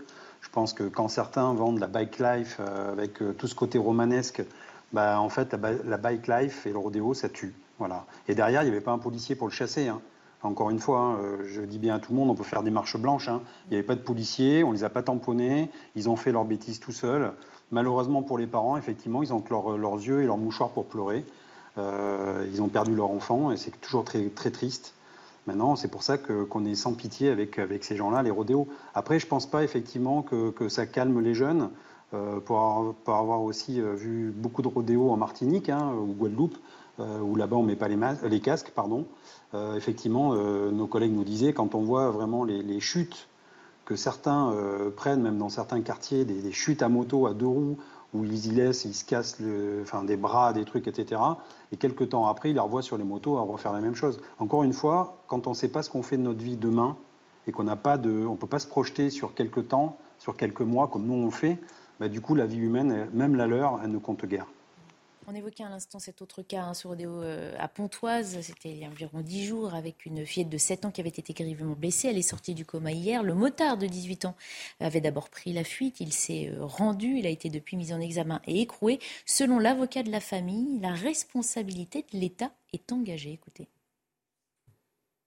Je 0.48 0.52
pense 0.54 0.72
que 0.72 0.84
quand 0.84 1.08
certains 1.08 1.52
vendent 1.52 1.78
la 1.78 1.88
bike 1.88 2.18
life 2.18 2.56
euh, 2.58 2.90
avec 2.90 3.20
euh, 3.20 3.34
tout 3.34 3.46
ce 3.46 3.54
côté 3.54 3.76
romanesque, 3.76 4.42
bah, 4.94 5.20
en 5.20 5.28
fait, 5.28 5.54
la, 5.84 5.98
bike 5.98 6.26
life 6.26 6.66
et 6.66 6.72
le 6.72 6.78
rodéo, 6.78 7.12
ça 7.12 7.28
tue. 7.28 7.54
Voilà. 7.78 8.06
Et 8.28 8.34
derrière, 8.34 8.62
il 8.62 8.64
n'y 8.64 8.70
avait 8.70 8.80
pas 8.80 8.92
un 8.92 8.98
policier 8.98 9.34
pour 9.34 9.46
le 9.46 9.52
chasser. 9.52 9.88
Hein. 9.88 10.00
Encore 10.42 10.70
une 10.70 10.78
fois, 10.78 11.00
hein, 11.00 11.18
euh, 11.20 11.44
je 11.46 11.60
dis 11.60 11.78
bien 11.78 11.96
à 11.96 11.98
tout 11.98 12.12
le 12.12 12.18
monde, 12.18 12.30
on 12.30 12.34
peut 12.34 12.44
faire 12.44 12.62
des 12.62 12.70
marches 12.70 12.96
blanches. 12.96 13.28
Hein. 13.28 13.42
Il 13.66 13.72
n'y 13.72 13.76
avait 13.76 13.86
pas 13.86 13.94
de 13.94 14.00
policiers, 14.00 14.64
on 14.64 14.70
ne 14.70 14.76
les 14.76 14.84
a 14.84 14.88
pas 14.88 15.02
tamponnés, 15.02 15.70
ils 15.96 16.08
ont 16.08 16.16
fait 16.16 16.32
leur 16.32 16.46
bêtise 16.46 16.80
tout 16.80 16.92
seuls. 16.92 17.30
Malheureusement 17.70 18.22
pour 18.22 18.38
les 18.38 18.46
parents, 18.46 18.78
effectivement, 18.78 19.22
ils 19.22 19.34
ont 19.34 19.40
que 19.42 19.52
leurs 19.52 19.96
yeux 19.96 20.22
et 20.22 20.26
leurs 20.26 20.38
mouchoirs 20.38 20.70
pour 20.70 20.86
pleurer. 20.86 21.26
ils 21.76 22.62
ont 22.62 22.68
perdu 22.68 22.94
leur 22.94 23.10
enfant 23.10 23.52
et 23.52 23.58
c'est 23.58 23.78
toujours 23.82 24.04
très 24.04 24.50
triste. 24.50 24.94
Maintenant, 25.48 25.76
c'est 25.76 25.88
pour 25.88 26.02
ça 26.02 26.18
qu'on 26.18 26.66
est 26.66 26.74
sans 26.74 26.92
pitié 26.92 27.30
avec, 27.30 27.58
avec 27.58 27.82
ces 27.82 27.96
gens-là, 27.96 28.22
les 28.22 28.30
rodéos. 28.30 28.68
Après, 28.92 29.18
je 29.18 29.24
ne 29.24 29.30
pense 29.30 29.46
pas 29.46 29.64
effectivement 29.64 30.20
que, 30.20 30.50
que, 30.50 30.68
ça 30.68 30.84
calme 30.84 31.20
les 31.20 31.32
jeunes. 31.32 31.70
Euh, 32.12 32.38
pour, 32.40 32.58
avoir, 32.58 32.94
avoir, 33.20 33.42
aussi 33.42 33.80
euh, 33.80 33.94
vu 33.94 34.30
beaucoup 34.30 34.60
de 34.60 34.68
rodéos 34.68 35.10
en 35.10 35.16
Martinique 35.16 35.68
hein, 35.70 35.92
ou 35.94 36.12
Guadeloupe, 36.12 36.56
euh, 37.00 37.20
où 37.20 37.34
là-bas 37.34 37.56
on 37.56 37.62
ne 37.62 37.68
met 37.68 37.76
pas 37.76 37.88
les, 37.88 37.98
les 38.28 38.40
casques. 38.40 38.72
Pardon. 38.74 39.06
Effectivement, 39.74 40.34
nos 40.34 40.86
collègues 40.86 41.14
nous 41.14 41.24
disaient, 41.24 41.54
quand 41.54 41.74
on 41.74 41.80
voit 41.80 42.10
vraiment 42.10 42.44
les, 42.44 42.80
chutes 42.80 43.28
que 43.86 43.96
certains 43.96 44.52
prennent, 44.94 45.22
même 45.22 45.38
dans 45.38 45.48
certains 45.48 45.80
quartiers, 45.80 46.26
des, 46.26 46.52
chutes 46.52 46.82
à 46.82 46.90
moto 46.90 47.26
à 47.26 47.32
deux 47.32 47.46
roues, 47.46 47.78
où 48.14 48.24
ils 48.24 48.46
y 48.46 48.50
laissent, 48.50 48.84
ils 48.84 48.94
se 48.94 49.04
cassent 49.04 49.38
enfin, 49.82 50.02
des 50.02 50.16
bras, 50.16 50.52
des 50.52 50.64
trucs, 50.64 50.88
etc. 50.88 51.20
Et 51.72 51.76
quelques 51.76 52.10
temps 52.10 52.26
après, 52.26 52.50
ils 52.50 52.54
les 52.54 52.60
revoient 52.60 52.82
sur 52.82 52.96
les 52.96 53.04
motos 53.04 53.36
à 53.36 53.42
refaire 53.42 53.72
la 53.72 53.80
même 53.80 53.94
chose. 53.94 54.20
Encore 54.38 54.62
une 54.62 54.72
fois, 54.72 55.18
quand 55.26 55.46
on 55.46 55.50
ne 55.50 55.54
sait 55.54 55.68
pas 55.68 55.82
ce 55.82 55.90
qu'on 55.90 56.02
fait 56.02 56.16
de 56.16 56.22
notre 56.22 56.42
vie 56.42 56.56
demain 56.56 56.96
et 57.46 57.52
qu'on 57.52 57.64
n'a 57.64 57.76
pas 57.76 57.98
de, 57.98 58.26
on 58.26 58.36
peut 58.36 58.46
pas 58.46 58.58
se 58.58 58.66
projeter 58.66 59.10
sur 59.10 59.34
quelques 59.34 59.68
temps, 59.68 59.98
sur 60.18 60.36
quelques 60.36 60.62
mois 60.62 60.88
comme 60.88 61.06
nous 61.06 61.14
on 61.14 61.30
fait, 61.30 61.58
bah, 62.00 62.08
du 62.08 62.20
coup 62.20 62.34
la 62.34 62.46
vie 62.46 62.58
humaine, 62.58 63.08
même 63.12 63.36
la 63.36 63.46
leur, 63.46 63.80
elle 63.82 63.90
ne 63.90 63.98
compte 63.98 64.24
guère. 64.24 64.46
On 65.30 65.34
évoquait 65.34 65.62
à 65.62 65.68
l'instant 65.68 65.98
cet 65.98 66.22
autre 66.22 66.40
cas 66.40 66.62
hein, 66.62 66.72
sur 66.72 66.88
Rodéo 66.88 67.22
euh, 67.22 67.54
à 67.58 67.68
Pontoise. 67.68 68.40
C'était 68.40 68.70
il 68.70 68.78
y 68.78 68.86
a 68.86 68.88
environ 68.88 69.20
10 69.20 69.44
jours 69.44 69.74
avec 69.74 70.06
une 70.06 70.24
fillette 70.24 70.48
de 70.48 70.56
7 70.56 70.86
ans 70.86 70.90
qui 70.90 71.02
avait 71.02 71.10
été 71.10 71.34
grièvement 71.34 71.74
blessée. 71.74 72.08
Elle 72.08 72.16
est 72.16 72.22
sortie 72.22 72.54
du 72.54 72.64
coma 72.64 72.92
hier. 72.92 73.22
Le 73.22 73.34
motard 73.34 73.76
de 73.76 73.86
18 73.86 74.24
ans 74.24 74.34
avait 74.80 75.02
d'abord 75.02 75.28
pris 75.28 75.52
la 75.52 75.64
fuite. 75.64 76.00
Il 76.00 76.14
s'est 76.14 76.50
euh, 76.50 76.64
rendu. 76.64 77.18
Il 77.18 77.26
a 77.26 77.28
été 77.28 77.50
depuis 77.50 77.76
mis 77.76 77.92
en 77.92 78.00
examen 78.00 78.40
et 78.46 78.62
écroué. 78.62 79.00
Selon 79.26 79.58
l'avocat 79.58 80.02
de 80.02 80.10
la 80.10 80.20
famille, 80.20 80.80
la 80.80 80.94
responsabilité 80.94 82.06
de 82.10 82.18
l'État 82.18 82.50
est 82.72 82.90
engagée. 82.90 83.32
Écoutez. 83.32 83.68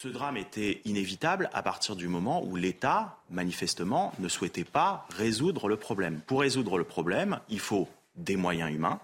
Ce 0.02 0.08
drame 0.08 0.38
était 0.38 0.82
inévitable 0.84 1.48
à 1.54 1.62
partir 1.62 1.96
du 1.96 2.08
moment 2.08 2.44
où 2.44 2.56
l'État, 2.56 3.20
manifestement, 3.30 4.14
ne 4.18 4.30
souhaitait 4.30 4.64
pas 4.64 5.06
résoudre 5.12 5.68
le 5.68 5.78
problème. 5.78 6.22
Pour 6.26 6.40
résoudre 6.40 6.80
le 6.80 6.86
problème, 6.86 7.40
il 7.50 7.60
faut 7.60 7.88
des 8.16 8.36
moyens 8.36 8.74
humains, 8.74 9.00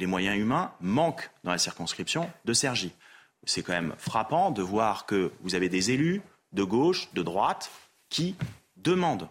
les 0.00 0.06
moyens 0.06 0.36
humains 0.38 0.72
manquent 0.80 1.30
dans 1.44 1.50
la 1.50 1.58
circonscription 1.58 2.28
de 2.46 2.52
Cergy. 2.54 2.92
C'est 3.44 3.62
quand 3.62 3.74
même 3.74 3.94
frappant 3.98 4.50
de 4.50 4.62
voir 4.62 5.06
que 5.06 5.30
vous 5.42 5.54
avez 5.54 5.68
des 5.68 5.90
élus 5.90 6.22
de 6.52 6.64
gauche, 6.64 7.12
de 7.12 7.22
droite, 7.22 7.70
qui 8.08 8.34
demandent 8.76 9.28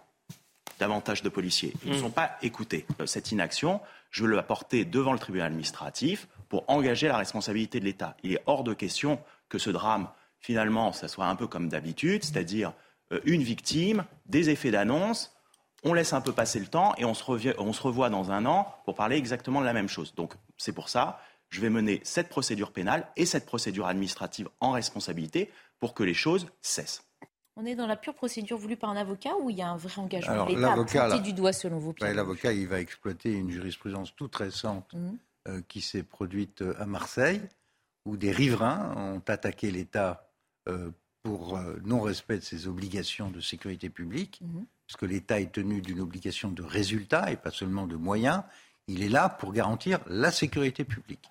davantage 0.79 1.23
de 1.23 1.29
policiers. 1.29 1.73
Ils 1.83 1.91
ne 1.91 1.97
mm. 1.97 1.99
sont 1.99 2.11
pas 2.11 2.37
écoutés. 2.41 2.85
Euh, 3.01 3.05
cette 3.05 3.31
inaction, 3.31 3.81
je 4.11 4.23
veux 4.23 4.33
la 4.33 4.43
porter 4.43 4.85
devant 4.85 5.11
le 5.11 5.19
tribunal 5.19 5.47
administratif 5.47 6.27
pour 6.47 6.63
engager 6.69 7.07
la 7.07 7.17
responsabilité 7.17 7.79
de 7.79 7.85
l'État. 7.85 8.15
Il 8.23 8.33
est 8.33 8.43
hors 8.45 8.63
de 8.63 8.73
question 8.73 9.19
que 9.49 9.57
ce 9.57 9.71
drame, 9.71 10.07
finalement, 10.39 10.93
ça 10.93 11.07
soit 11.07 11.25
un 11.25 11.35
peu 11.35 11.47
comme 11.47 11.67
d'habitude, 11.67 12.23
c'est-à-dire 12.23 12.73
euh, 13.11 13.19
une 13.25 13.41
victime, 13.41 14.05
des 14.27 14.49
effets 14.51 14.71
d'annonce, 14.71 15.35
on 15.83 15.93
laisse 15.93 16.13
un 16.13 16.21
peu 16.21 16.31
passer 16.31 16.59
le 16.59 16.67
temps 16.67 16.93
et 16.97 17.05
on 17.05 17.13
se, 17.13 17.23
revoit 17.23 18.09
dans 18.09 18.31
un 18.31 18.45
an 18.45 18.73
pour 18.85 18.95
parler 18.95 19.17
exactement 19.17 19.61
de 19.61 19.65
la 19.65 19.73
même 19.73 19.89
chose. 19.89 20.13
Donc 20.15 20.33
c'est 20.57 20.73
pour 20.73 20.89
ça, 20.89 21.21
je 21.49 21.61
vais 21.61 21.69
mener 21.69 22.01
cette 22.03 22.29
procédure 22.29 22.71
pénale 22.71 23.07
et 23.15 23.25
cette 23.25 23.45
procédure 23.45 23.87
administrative 23.87 24.49
en 24.59 24.71
responsabilité 24.71 25.51
pour 25.79 25.93
que 25.93 26.03
les 26.03 26.13
choses 26.13 26.47
cessent. 26.61 27.03
On 27.55 27.65
est 27.65 27.75
dans 27.75 27.87
la 27.87 27.97
pure 27.97 28.13
procédure 28.13 28.57
voulue 28.57 28.77
par 28.77 28.89
un 28.89 28.95
avocat 28.95 29.35
ou 29.41 29.49
il 29.49 29.57
y 29.57 29.61
a 29.61 29.69
un 29.69 29.75
vrai 29.75 29.99
engagement 29.99 30.45
de 30.45 30.55
l'État 30.55 31.03
à 31.03 31.19
du 31.19 31.33
doigt 31.33 31.51
selon 31.51 31.77
vous 31.77 31.93
L'avocat, 31.99 32.53
il 32.53 32.67
va 32.67 32.79
exploiter 32.79 33.33
une 33.33 33.49
jurisprudence 33.49 34.15
toute 34.15 34.35
récente 34.35 34.93
mmh. 34.93 35.09
euh, 35.49 35.61
qui 35.67 35.81
s'est 35.81 36.03
produite 36.03 36.61
euh, 36.61 36.73
à 36.79 36.85
Marseille, 36.85 37.41
où 38.05 38.15
des 38.15 38.31
riverains 38.31 38.93
ont 38.95 39.21
attaqué 39.27 39.71
l'État 39.71 40.29
euh, 40.69 40.89
pour 41.21 41.59
non-respect 41.83 42.37
de 42.37 42.43
ses 42.43 42.67
obligations 42.67 43.29
de 43.29 43.41
sécurité 43.41 43.89
publique. 43.89 44.39
Mmh 44.41 44.61
parce 44.89 44.97
que 44.97 45.05
l'État 45.05 45.39
est 45.39 45.51
tenu 45.51 45.81
d'une 45.81 45.99
obligation 45.99 46.49
de 46.49 46.63
résultat 46.63 47.31
et 47.31 47.35
pas 47.35 47.51
seulement 47.51 47.85
de 47.85 47.95
moyens, 47.95 48.41
il 48.87 49.03
est 49.03 49.09
là 49.09 49.29
pour 49.29 49.53
garantir 49.53 49.99
la 50.07 50.31
sécurité 50.31 50.83
publique. 50.83 51.29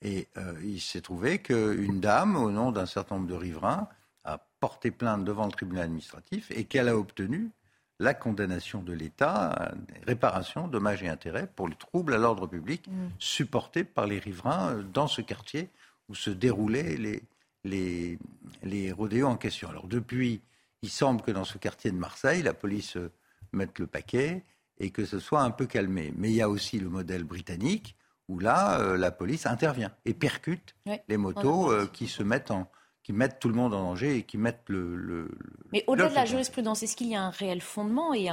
Et 0.00 0.28
euh, 0.36 0.54
il 0.62 0.80
s'est 0.80 1.00
trouvé 1.00 1.40
qu'une 1.40 1.98
dame, 1.98 2.36
au 2.36 2.52
nom 2.52 2.70
d'un 2.70 2.86
certain 2.86 3.16
nombre 3.16 3.26
de 3.26 3.34
riverains, 3.34 3.88
a 4.22 4.38
porté 4.60 4.92
plainte 4.92 5.24
devant 5.24 5.46
le 5.46 5.50
tribunal 5.50 5.86
administratif 5.86 6.52
et 6.52 6.66
qu'elle 6.66 6.86
a 6.86 6.96
obtenu 6.96 7.50
la 7.98 8.14
condamnation 8.14 8.80
de 8.80 8.92
l'État, 8.92 9.72
réparation, 10.06 10.68
dommages 10.68 11.02
et 11.02 11.08
intérêts 11.08 11.48
pour 11.48 11.66
le 11.66 11.74
trouble 11.74 12.14
à 12.14 12.18
l'ordre 12.18 12.46
public 12.46 12.86
mmh. 12.86 12.92
supporté 13.18 13.82
par 13.82 14.06
les 14.06 14.20
riverains 14.20 14.84
dans 14.94 15.08
ce 15.08 15.20
quartier 15.20 15.68
où 16.08 16.14
se 16.14 16.30
déroulaient 16.30 16.96
les, 16.96 17.24
les, 17.64 18.20
les 18.62 18.92
rodéos 18.92 19.26
en 19.26 19.36
question. 19.36 19.68
Alors 19.68 19.88
depuis, 19.88 20.42
il 20.82 20.90
semble 20.90 21.22
que 21.22 21.30
dans 21.30 21.44
ce 21.44 21.58
quartier 21.58 21.90
de 21.90 21.96
Marseille, 21.96 22.42
la 22.42 22.54
police 22.54 22.96
euh, 22.96 23.12
mette 23.52 23.78
le 23.78 23.86
paquet 23.86 24.44
et 24.78 24.90
que 24.90 25.04
ce 25.04 25.18
soit 25.18 25.42
un 25.42 25.50
peu 25.50 25.66
calmé. 25.66 26.12
Mais 26.16 26.30
il 26.30 26.36
y 26.36 26.42
a 26.42 26.48
aussi 26.48 26.78
le 26.78 26.88
modèle 26.88 27.24
britannique 27.24 27.96
où 28.28 28.38
là, 28.38 28.80
euh, 28.80 28.96
la 28.96 29.10
police 29.10 29.46
intervient 29.46 29.92
et 30.04 30.14
percute 30.14 30.74
les 31.08 31.16
motos 31.16 31.70
euh, 31.70 31.86
qui 31.86 32.06
se 32.06 32.22
mettent 32.22 32.50
en, 32.50 32.70
qui 33.02 33.12
mettent 33.12 33.40
tout 33.40 33.48
le 33.48 33.54
monde 33.54 33.74
en 33.74 33.82
danger 33.82 34.16
et 34.16 34.22
qui 34.22 34.38
mettent 34.38 34.68
le. 34.68 35.28
Mais 35.72 35.84
au-delà 35.86 36.08
de 36.08 36.14
la 36.14 36.26
jurisprudence, 36.26 36.82
est-ce 36.82 36.96
qu'il 36.96 37.08
y 37.08 37.16
a 37.16 37.22
un 37.22 37.30
réel 37.30 37.60
fondement 37.60 38.14
et 38.14 38.28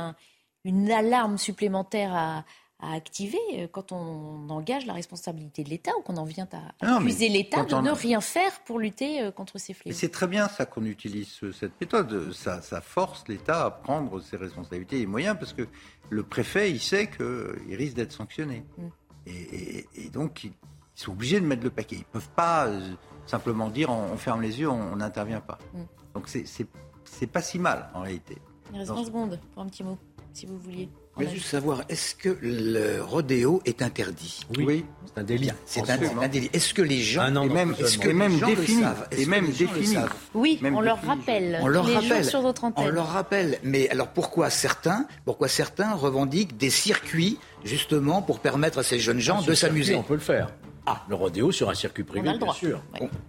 une 0.64 0.92
alarme 0.92 1.38
supplémentaire 1.38 2.14
à, 2.14 2.46
à 2.80 2.94
activer 2.94 3.40
euh, 3.54 3.68
quand 3.72 3.92
on 3.92 4.50
engage 4.50 4.86
la 4.86 4.94
responsabilité 4.94 5.64
de 5.64 5.70
l'État 5.70 5.92
ou 5.98 6.02
qu'on 6.02 6.18
en 6.18 6.26
vient 6.26 6.48
à 6.52 6.96
accuser 6.98 7.28
l'État 7.28 7.64
de 7.64 7.76
ne 7.76 7.92
rien 7.92 8.22
faire 8.22 8.60
pour 8.66 8.80
lutter 8.80 9.22
euh, 9.22 9.32
contre 9.32 9.58
ces 9.58 9.74
fléaux. 9.74 9.96
C'est 9.96 10.12
très 10.12 10.28
bien 10.28 10.48
ça 10.48 10.66
qu'on 10.66 10.86
utilise 10.86 11.40
cette 11.54 11.80
méthode. 11.82 12.32
Ça, 12.34 12.62
force 12.82 13.24
l'État 13.28 13.66
à 13.66 13.72
prendre 13.72 14.20
ses 14.22 14.38
responsabilités 14.38 15.02
et 15.02 15.06
moyens 15.08 15.36
parce 15.40 15.54
que 15.54 15.68
le 16.10 16.24
préfet, 16.24 16.70
il 16.70 16.80
sait 16.80 17.10
qu'il 17.10 17.76
risque 17.76 17.96
d'être 17.96 18.12
sanctionné. 18.12 18.64
Mm. 18.78 18.88
Et, 19.26 20.10
donc, 20.14 20.44
ils 20.44 20.54
sont 20.96 21.12
obligés 21.12 21.40
de 21.40 21.46
mettre 21.46 21.64
le 21.64 21.70
paquet. 21.70 21.98
Ils 21.98 22.00
ne 22.00 22.04
peuvent 22.06 22.30
pas 22.30 22.68
euh, 22.68 22.94
simplement 23.26 23.70
dire 23.70 23.90
on, 23.90 24.16
ferme 24.18 24.42
les 24.42 24.60
yeux, 24.60 24.70
on 24.70 24.96
n'intervient 24.96 25.42
pas. 25.42 25.58
Mm. 25.74 25.82
Donc, 26.14 26.30
c'est 26.30 27.28
pas 27.28 27.42
si 27.42 27.58
mal 27.58 27.90
en 27.96 28.02
réalité. 28.02 28.38
Il 28.72 28.80
reste 28.80 28.92
20 28.92 29.06
secondes 29.06 29.40
pour 29.54 29.64
un 29.64 29.68
petit 29.68 29.84
mot, 29.84 29.98
si 30.34 30.46
vous 30.46 30.58
vouliez. 30.60 30.90
Je 31.18 31.24
voulais 31.24 31.36
juste 31.36 31.50
savoir, 31.50 31.84
est-ce 31.90 32.14
que 32.14 32.38
le 32.42 33.02
rodéo 33.02 33.62
est 33.66 33.82
interdit 33.82 34.46
Oui, 34.56 34.86
c'est 35.06 35.20
un 35.20 35.24
délit. 35.24 35.52
C'est 35.66 35.90
un, 35.90 36.28
délit. 36.28 36.50
Est-ce 36.54 36.76
que 36.76 36.84
les 36.84 37.02
gens, 37.02 37.26
et 37.42 37.50
même, 37.50 37.76
est-ce 37.80 37.98
que 37.98 38.10
même 38.10 38.38
défini, 38.40 38.84
et 39.12 39.26
même 39.26 39.48
défini. 39.48 39.98
Oui, 40.36 40.60
on 40.64 40.82
leur 40.82 41.02
rappelle. 41.02 41.60
On 41.62 41.68
leur 41.68 41.92
rappelle. 41.92 42.24
Sur 42.24 42.42
votre 42.42 42.66
antenne. 42.66 42.86
On 42.88 42.90
leur 42.92 43.08
rappelle. 43.08 43.58
Mais 43.64 43.90
alors 43.90 44.10
pourquoi 44.10 44.52
certains, 44.52 45.08
pourquoi 45.26 45.48
certains 45.48 45.96
revendiquent 45.96 46.56
des 46.56 46.70
circuits 46.70 47.40
justement 47.64 48.22
pour 48.22 48.40
permettre 48.40 48.78
à 48.78 48.84
ces 48.84 49.00
jeunes 49.00 49.20
gens 49.20 49.42
de 49.42 49.54
s'amuser 49.56 49.96
On 49.96 50.04
peut 50.04 50.14
le 50.14 50.20
faire. 50.20 50.50
Ah, 50.90 51.04
le 51.10 51.16
rodéo 51.16 51.52
sur 51.52 51.70
un 51.70 51.74
circuit 51.74 52.06
privé, 52.06 52.32
bien 52.38 52.54
sûr, 52.54 52.82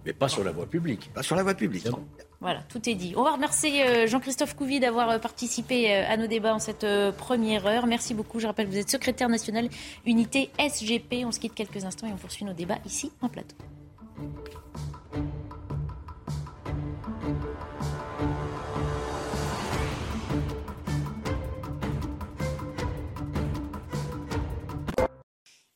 mais 0.05 0.13
pas 0.13 0.29
sur 0.29 0.45
la 0.45 0.51
voie 0.51 0.65
publique. 0.65 1.11
Pas 1.13 1.23
sur 1.23 1.35
la 1.35 1.43
voie 1.43 1.55
publique. 1.55 1.89
Voilà, 2.39 2.61
tout 2.69 2.89
est 2.89 2.95
dit. 2.95 3.13
On 3.17 3.23
va 3.23 3.31
remercier 3.31 3.85
euh, 3.85 4.07
Jean-Christophe 4.07 4.55
Couvi 4.55 4.79
d'avoir 4.79 5.09
euh, 5.09 5.19
participé 5.19 5.93
euh, 5.93 6.05
à 6.07 6.15
nos 6.15 6.27
débats 6.27 6.55
en 6.55 6.59
cette 6.59 6.87
première 7.17 7.67
heure. 7.67 7.85
Merci 7.85 8.13
beaucoup. 8.13 8.39
Je 8.39 8.47
rappelle, 8.47 8.67
vous 8.67 8.77
êtes 8.77 8.89
secrétaire 8.89 9.27
national 9.27 9.67
unité 10.05 10.51
SGP. 10.57 11.25
On 11.25 11.33
se 11.33 11.39
quitte 11.41 11.53
quelques 11.53 11.83
instants 11.83 12.07
et 12.07 12.13
on 12.13 12.17
poursuit 12.17 12.45
nos 12.45 12.53
débats 12.53 12.77
ici 12.85 13.11
en 13.21 13.27
plateau. 13.27 13.57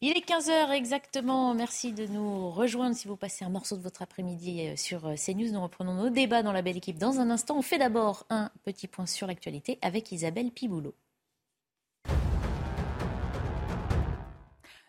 Il 0.05 0.17
est 0.17 0.27
15h 0.27 0.71
exactement. 0.71 1.53
Merci 1.53 1.93
de 1.93 2.05
nous 2.07 2.49
rejoindre. 2.49 2.93
Si 2.93 3.07
vous 3.07 3.15
passez 3.15 3.45
un 3.45 3.49
morceau 3.49 3.77
de 3.77 3.81
votre 3.81 4.01
après-midi 4.01 4.67
euh, 4.67 4.75
sur 4.75 5.07
euh, 5.07 5.15
CNews, 5.15 5.49
nous 5.53 5.63
reprenons 5.63 5.93
nos 5.93 6.09
débats 6.09 6.43
dans 6.43 6.51
la 6.51 6.61
belle 6.61 6.75
équipe 6.75 6.97
dans 6.97 7.21
un 7.21 7.29
instant. 7.29 7.57
On 7.57 7.61
fait 7.61 7.77
d'abord 7.77 8.25
un 8.29 8.51
petit 8.65 8.87
point 8.87 9.05
sur 9.05 9.27
l'actualité 9.27 9.79
avec 9.81 10.11
Isabelle 10.11 10.51
Piboulot. 10.51 10.93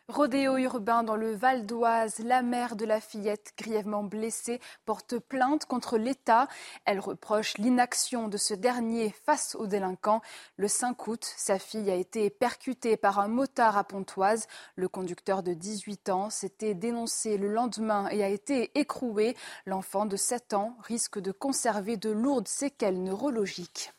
Rodéo 0.08 0.58
urbain 0.58 1.02
dans 1.02 1.16
le 1.16 1.34
Val 1.34 1.64
d'Oise, 1.64 2.18
la 2.18 2.42
mère 2.42 2.76
de 2.76 2.84
la 2.84 3.00
fillette 3.00 3.54
grièvement 3.56 4.02
blessée 4.02 4.60
porte 4.84 5.18
plainte 5.18 5.64
contre 5.64 5.96
l'État. 5.96 6.46
Elle 6.84 7.00
reproche 7.00 7.56
l'inaction 7.56 8.28
de 8.28 8.36
ce 8.36 8.52
dernier 8.52 9.14
face 9.24 9.54
aux 9.54 9.66
délinquants. 9.66 10.20
Le 10.58 10.68
5 10.68 11.06
août, 11.06 11.24
sa 11.38 11.58
fille 11.58 11.90
a 11.90 11.94
été 11.94 12.28
percutée 12.28 12.98
par 12.98 13.18
un 13.18 13.28
motard 13.28 13.78
à 13.78 13.84
Pontoise. 13.84 14.46
Le 14.76 14.88
conducteur 14.88 15.42
de 15.42 15.54
18 15.54 16.10
ans 16.10 16.28
s'était 16.28 16.74
dénoncé 16.74 17.38
le 17.38 17.48
lendemain 17.48 18.06
et 18.10 18.22
a 18.22 18.28
été 18.28 18.78
écroué. 18.78 19.34
L'enfant 19.64 20.04
de 20.04 20.16
7 20.16 20.52
ans 20.52 20.76
risque 20.82 21.18
de 21.18 21.32
conserver 21.32 21.96
de 21.96 22.10
lourdes 22.10 22.48
séquelles 22.48 23.02
neurologiques. 23.02 23.94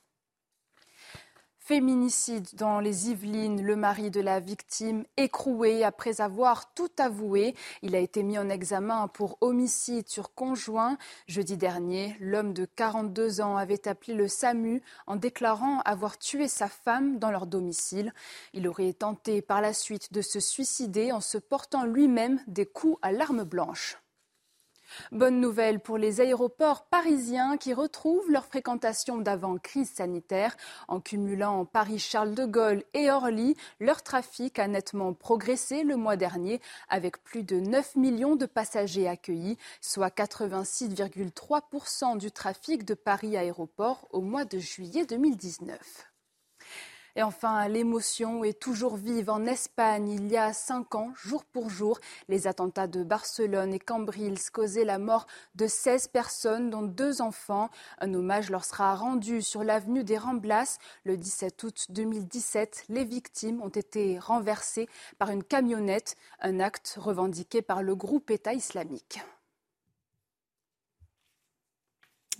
Féminicide 1.67 2.47
dans 2.53 2.79
les 2.79 3.09
Yvelines, 3.09 3.63
le 3.63 3.75
mari 3.75 4.11
de 4.11 4.21
la 4.21 4.39
victime 4.39 5.03
écroué 5.17 5.83
après 5.83 6.21
avoir 6.21 6.71
tout 6.75 6.91
avoué. 6.99 7.55
Il 7.81 7.95
a 7.95 7.99
été 7.99 8.21
mis 8.21 8.37
en 8.37 8.49
examen 8.49 9.07
pour 9.07 9.39
homicide 9.41 10.07
sur 10.07 10.35
conjoint. 10.35 10.99
Jeudi 11.25 11.57
dernier, 11.57 12.15
l'homme 12.19 12.53
de 12.53 12.65
42 12.65 13.41
ans 13.41 13.57
avait 13.57 13.87
appelé 13.87 14.13
le 14.13 14.27
SAMU 14.27 14.83
en 15.07 15.15
déclarant 15.15 15.79
avoir 15.85 16.19
tué 16.19 16.47
sa 16.47 16.67
femme 16.67 17.17
dans 17.17 17.31
leur 17.31 17.47
domicile. 17.47 18.13
Il 18.53 18.67
aurait 18.67 18.93
tenté 18.93 19.41
par 19.41 19.59
la 19.59 19.73
suite 19.73 20.13
de 20.13 20.21
se 20.21 20.39
suicider 20.39 21.11
en 21.11 21.19
se 21.19 21.39
portant 21.39 21.83
lui-même 21.83 22.41
des 22.45 22.67
coups 22.67 22.99
à 23.01 23.11
l'arme 23.11 23.43
blanche. 23.43 23.97
Bonne 25.11 25.39
nouvelle 25.39 25.79
pour 25.79 25.97
les 25.97 26.21
aéroports 26.21 26.85
parisiens 26.85 27.57
qui 27.57 27.73
retrouvent 27.73 28.29
leur 28.29 28.45
fréquentation 28.45 29.17
d'avant 29.17 29.57
crise 29.57 29.89
sanitaire. 29.89 30.55
En 30.87 30.99
cumulant 30.99 31.65
Paris-Charles 31.65 32.35
de 32.35 32.45
Gaulle 32.45 32.83
et 32.93 33.09
Orly, 33.09 33.55
leur 33.79 34.03
trafic 34.03 34.59
a 34.59 34.67
nettement 34.67 35.13
progressé 35.13 35.83
le 35.83 35.95
mois 35.95 36.17
dernier 36.17 36.61
avec 36.89 37.23
plus 37.23 37.43
de 37.43 37.59
9 37.59 37.95
millions 37.95 38.35
de 38.35 38.45
passagers 38.45 39.07
accueillis, 39.07 39.57
soit 39.81 40.15
86,3% 40.15 42.17
du 42.17 42.31
trafic 42.31 42.85
de 42.85 42.93
Paris 42.93 43.37
Aéroport 43.37 44.07
au 44.11 44.21
mois 44.21 44.45
de 44.45 44.59
juillet 44.59 45.05
2019. 45.05 46.14
Et 47.17 47.23
enfin, 47.23 47.69
l'émotion 47.69 48.43
est 48.43 48.59
toujours 48.59 48.97
vive 48.97 49.29
en 49.29 49.45
Espagne. 49.45 50.09
Il 50.09 50.27
y 50.27 50.35
a 50.35 50.51
cinq 50.51 50.95
ans, 50.95 51.13
jour 51.15 51.45
pour 51.45 51.69
jour, 51.69 51.99
les 52.27 52.45
attentats 52.45 52.87
de 52.87 53.03
Barcelone 53.03 53.73
et 53.73 53.79
Cambrils 53.79 54.51
causaient 54.51 54.83
la 54.83 54.99
mort 54.99 55.25
de 55.55 55.65
16 55.65 56.09
personnes, 56.09 56.69
dont 56.69 56.81
deux 56.81 57.21
enfants. 57.21 57.69
Un 57.99 58.13
hommage 58.13 58.49
leur 58.49 58.65
sera 58.65 58.95
rendu 58.95 59.41
sur 59.41 59.63
l'avenue 59.63 60.03
des 60.03 60.17
Ramblas. 60.17 60.77
Le 61.05 61.15
17 61.15 61.63
août 61.63 61.85
2017, 61.89 62.85
les 62.89 63.05
victimes 63.05 63.61
ont 63.61 63.69
été 63.69 64.19
renversées 64.19 64.89
par 65.17 65.29
une 65.29 65.43
camionnette, 65.43 66.17
un 66.41 66.59
acte 66.59 66.97
revendiqué 66.99 67.61
par 67.61 67.81
le 67.81 67.95
groupe 67.95 68.29
État 68.29 68.53
islamique. 68.53 69.21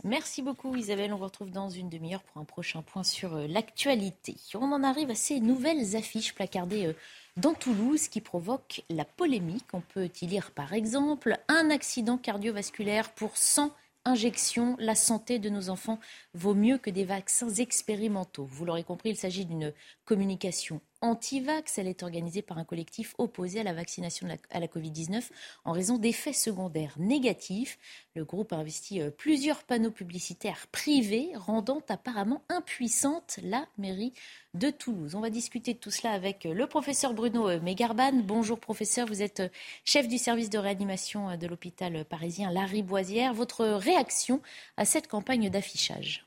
Merci 0.03 0.41
beaucoup 0.41 0.75
Isabelle. 0.75 1.13
On 1.13 1.17
vous 1.17 1.23
retrouve 1.23 1.51
dans 1.51 1.69
une 1.69 1.89
demi-heure 1.89 2.23
pour 2.23 2.41
un 2.41 2.45
prochain 2.45 2.81
point 2.81 3.03
sur 3.03 3.35
euh, 3.35 3.47
l'actualité. 3.47 4.35
On 4.53 4.71
en 4.71 4.83
arrive 4.83 5.09
à 5.09 5.15
ces 5.15 5.39
nouvelles 5.39 5.95
affiches 5.95 6.35
placardées 6.35 6.87
euh, 6.87 6.93
dans 7.37 7.53
Toulouse 7.53 8.07
qui 8.07 8.21
provoquent 8.21 8.83
la 8.89 9.05
polémique. 9.05 9.65
On 9.73 9.81
peut 9.81 10.09
y 10.21 10.27
lire 10.27 10.51
par 10.51 10.73
exemple 10.73 11.37
un 11.47 11.69
accident 11.69 12.17
cardiovasculaire 12.17 13.11
pour 13.11 13.37
100 13.37 13.71
injections. 14.05 14.75
La 14.79 14.95
santé 14.95 15.39
de 15.39 15.49
nos 15.49 15.69
enfants 15.69 15.99
vaut 16.33 16.53
mieux 16.53 16.77
que 16.77 16.89
des 16.89 17.05
vaccins 17.05 17.49
expérimentaux. 17.49 18.45
Vous 18.45 18.65
l'aurez 18.65 18.83
compris, 18.83 19.09
il 19.09 19.17
s'agit 19.17 19.45
d'une 19.45 19.73
communication 20.05 20.81
anti-vax. 21.01 21.77
Elle 21.77 21.87
est 21.87 22.03
organisée 22.03 22.41
par 22.41 22.57
un 22.57 22.63
collectif 22.63 23.15
opposé 23.17 23.59
à 23.59 23.63
la 23.63 23.73
vaccination 23.73 24.27
à 24.49 24.59
la 24.59 24.67
Covid-19 24.67 25.23
en 25.65 25.71
raison 25.71 25.97
d'effets 25.97 26.33
secondaires 26.33 26.95
négatifs. 26.97 27.77
Le 28.15 28.25
groupe 28.25 28.53
a 28.53 28.57
investi 28.57 29.01
euh, 29.01 29.09
plusieurs 29.09 29.63
panneaux 29.63 29.91
publicitaires 29.91 30.67
privés, 30.71 31.31
rendant 31.35 31.81
apparemment 31.89 32.43
impuissante 32.49 33.39
la 33.43 33.67
mairie 33.77 34.13
de 34.53 34.69
Toulouse. 34.69 35.15
On 35.15 35.21
va 35.21 35.29
discuter 35.29 35.73
de 35.73 35.79
tout 35.79 35.91
cela 35.91 36.13
avec 36.13 36.45
euh, 36.45 36.53
le 36.53 36.67
professeur 36.67 37.13
Bruno 37.13 37.49
euh, 37.49 37.59
Megarban. 37.59 38.13
Bonjour 38.23 38.59
professeur, 38.59 39.07
vous 39.07 39.21
êtes 39.21 39.43
chef 39.83 40.07
du 40.07 40.17
service 40.17 40.49
de 40.49 40.57
réanimation 40.57 41.37
de 41.37 41.47
l'hôpital 41.47 42.05
parisien 42.05 42.51
Larry 42.51 42.83
Boisière. 42.83 43.33
Votre 43.33 43.65
réaction 43.65 44.41
à 44.77 44.85
cette 44.85 45.07
campagne 45.07 45.49
d'affichage? 45.49 46.25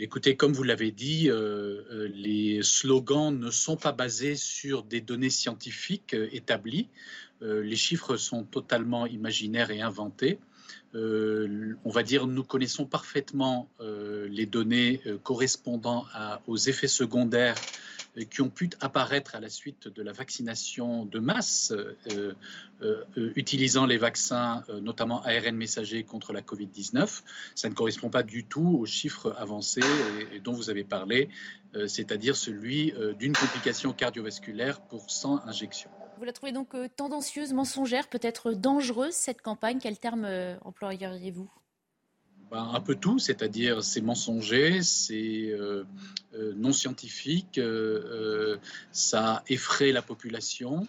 Écoutez, 0.00 0.36
comme 0.36 0.52
vous 0.52 0.62
l'avez 0.62 0.92
dit, 0.92 1.28
euh, 1.28 1.82
euh, 1.90 2.08
les 2.14 2.62
slogans 2.62 3.36
ne 3.36 3.50
sont 3.50 3.76
pas 3.76 3.90
basés 3.90 4.36
sur 4.36 4.84
des 4.84 5.00
données 5.00 5.30
scientifiques 5.30 6.14
euh, 6.14 6.28
établies. 6.30 6.88
les 7.40 7.76
chiffres 7.76 8.16
sont 8.16 8.44
totalement 8.44 9.06
imaginaires 9.06 9.70
et 9.70 9.80
inventés. 9.80 10.40
on 10.94 11.90
va 11.90 12.02
dire, 12.02 12.26
nous 12.26 12.42
connaissons 12.42 12.84
parfaitement 12.84 13.68
les 14.28 14.44
données 14.44 15.00
correspondant 15.22 16.04
aux 16.48 16.56
effets 16.56 16.88
secondaires 16.88 17.54
qui 18.30 18.42
ont 18.42 18.50
pu 18.50 18.70
apparaître 18.80 19.34
à 19.34 19.40
la 19.40 19.48
suite 19.48 19.88
de 19.88 20.02
la 20.02 20.12
vaccination 20.12 21.04
de 21.04 21.18
masse 21.18 21.72
euh, 21.72 21.96
euh, 22.12 22.34
euh, 23.16 23.32
utilisant 23.36 23.86
les 23.86 23.98
vaccins, 23.98 24.62
notamment 24.82 25.22
ARN 25.22 25.56
messager 25.56 26.04
contre 26.04 26.32
la 26.32 26.40
Covid-19. 26.40 27.22
Ça 27.54 27.68
ne 27.68 27.74
correspond 27.74 28.10
pas 28.10 28.22
du 28.22 28.44
tout 28.44 28.78
aux 28.80 28.86
chiffres 28.86 29.34
avancés 29.38 29.80
dont 30.44 30.52
vous 30.52 30.70
avez 30.70 30.84
parlé, 30.84 31.28
c'est-à-dire 31.86 32.36
celui 32.36 32.92
d'une 33.18 33.32
complication 33.32 33.92
cardiovasculaire 33.92 34.80
pour 34.80 35.10
100 35.10 35.46
injections. 35.46 35.90
Vous 36.18 36.24
la 36.24 36.32
trouvez 36.32 36.52
donc 36.52 36.74
tendancieuse, 36.96 37.52
mensongère, 37.52 38.08
peut-être 38.08 38.52
dangereuse 38.52 39.14
cette 39.14 39.42
campagne? 39.42 39.78
Quel 39.80 39.98
terme 39.98 40.28
employeriez-vous? 40.62 41.50
Ben, 42.50 42.70
un 42.72 42.80
peu 42.80 42.94
tout, 42.94 43.18
c'est-à-dire 43.18 43.82
c'est 43.82 44.00
mensonger, 44.00 44.82
c'est 44.82 45.50
euh, 45.50 45.84
euh, 46.34 46.54
non 46.56 46.72
scientifique, 46.72 47.58
euh, 47.58 48.56
ça 48.90 49.42
effraie 49.48 49.92
la 49.92 50.02
population 50.02 50.86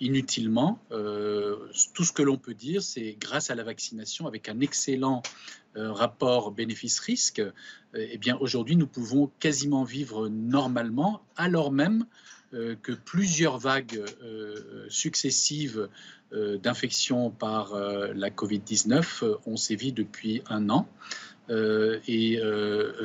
inutilement. 0.00 0.78
tout 0.90 2.04
ce 2.04 2.12
que 2.12 2.20
l'on 2.20 2.36
peut 2.36 2.52
dire, 2.52 2.82
c'est 2.82 3.16
grâce 3.18 3.48
à 3.48 3.54
la 3.54 3.64
vaccination, 3.64 4.26
avec 4.26 4.50
un 4.50 4.60
excellent 4.60 5.22
rapport 5.74 6.50
bénéfice-risque, 6.50 7.40
eh 7.94 8.18
bien 8.18 8.36
aujourd'hui 8.36 8.76
nous 8.76 8.86
pouvons 8.86 9.30
quasiment 9.40 9.82
vivre 9.82 10.28
normalement, 10.28 11.22
alors 11.36 11.72
même 11.72 12.04
que 12.82 12.92
plusieurs 12.92 13.58
vagues 13.58 14.04
successives 14.88 15.88
euh, 16.34 16.58
d'infection 16.58 17.30
par 17.30 17.74
euh, 17.74 18.12
la 18.14 18.28
Covid-19 18.30 19.24
euh, 19.24 19.36
ont 19.46 19.56
sévi 19.56 19.92
depuis 19.92 20.42
un 20.48 20.68
an. 20.68 20.88
et 21.50 22.40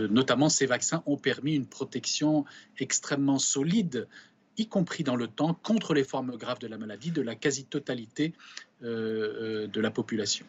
notamment, 0.09 0.47
ces 0.47 0.65
vaccins 0.65 1.03
ont 1.05 1.17
permis 1.17 1.55
une 1.55 1.65
protection 1.65 2.45
extrêmement 2.77 3.37
solide 3.37 4.07
y 4.57 4.65
compris 4.67 5.03
dans 5.03 5.17
le 5.17 5.27
temps, 5.27 5.53
contre 5.53 5.93
les 5.93 6.05
formes 6.05 6.37
graves 6.37 6.59
de 6.59 6.67
la 6.67 6.77
maladie 6.77 7.11
de 7.11 7.21
la 7.21 7.35
quasi-totalité 7.35 8.33
de 8.81 9.81
la 9.81 9.91
population. 9.91 10.45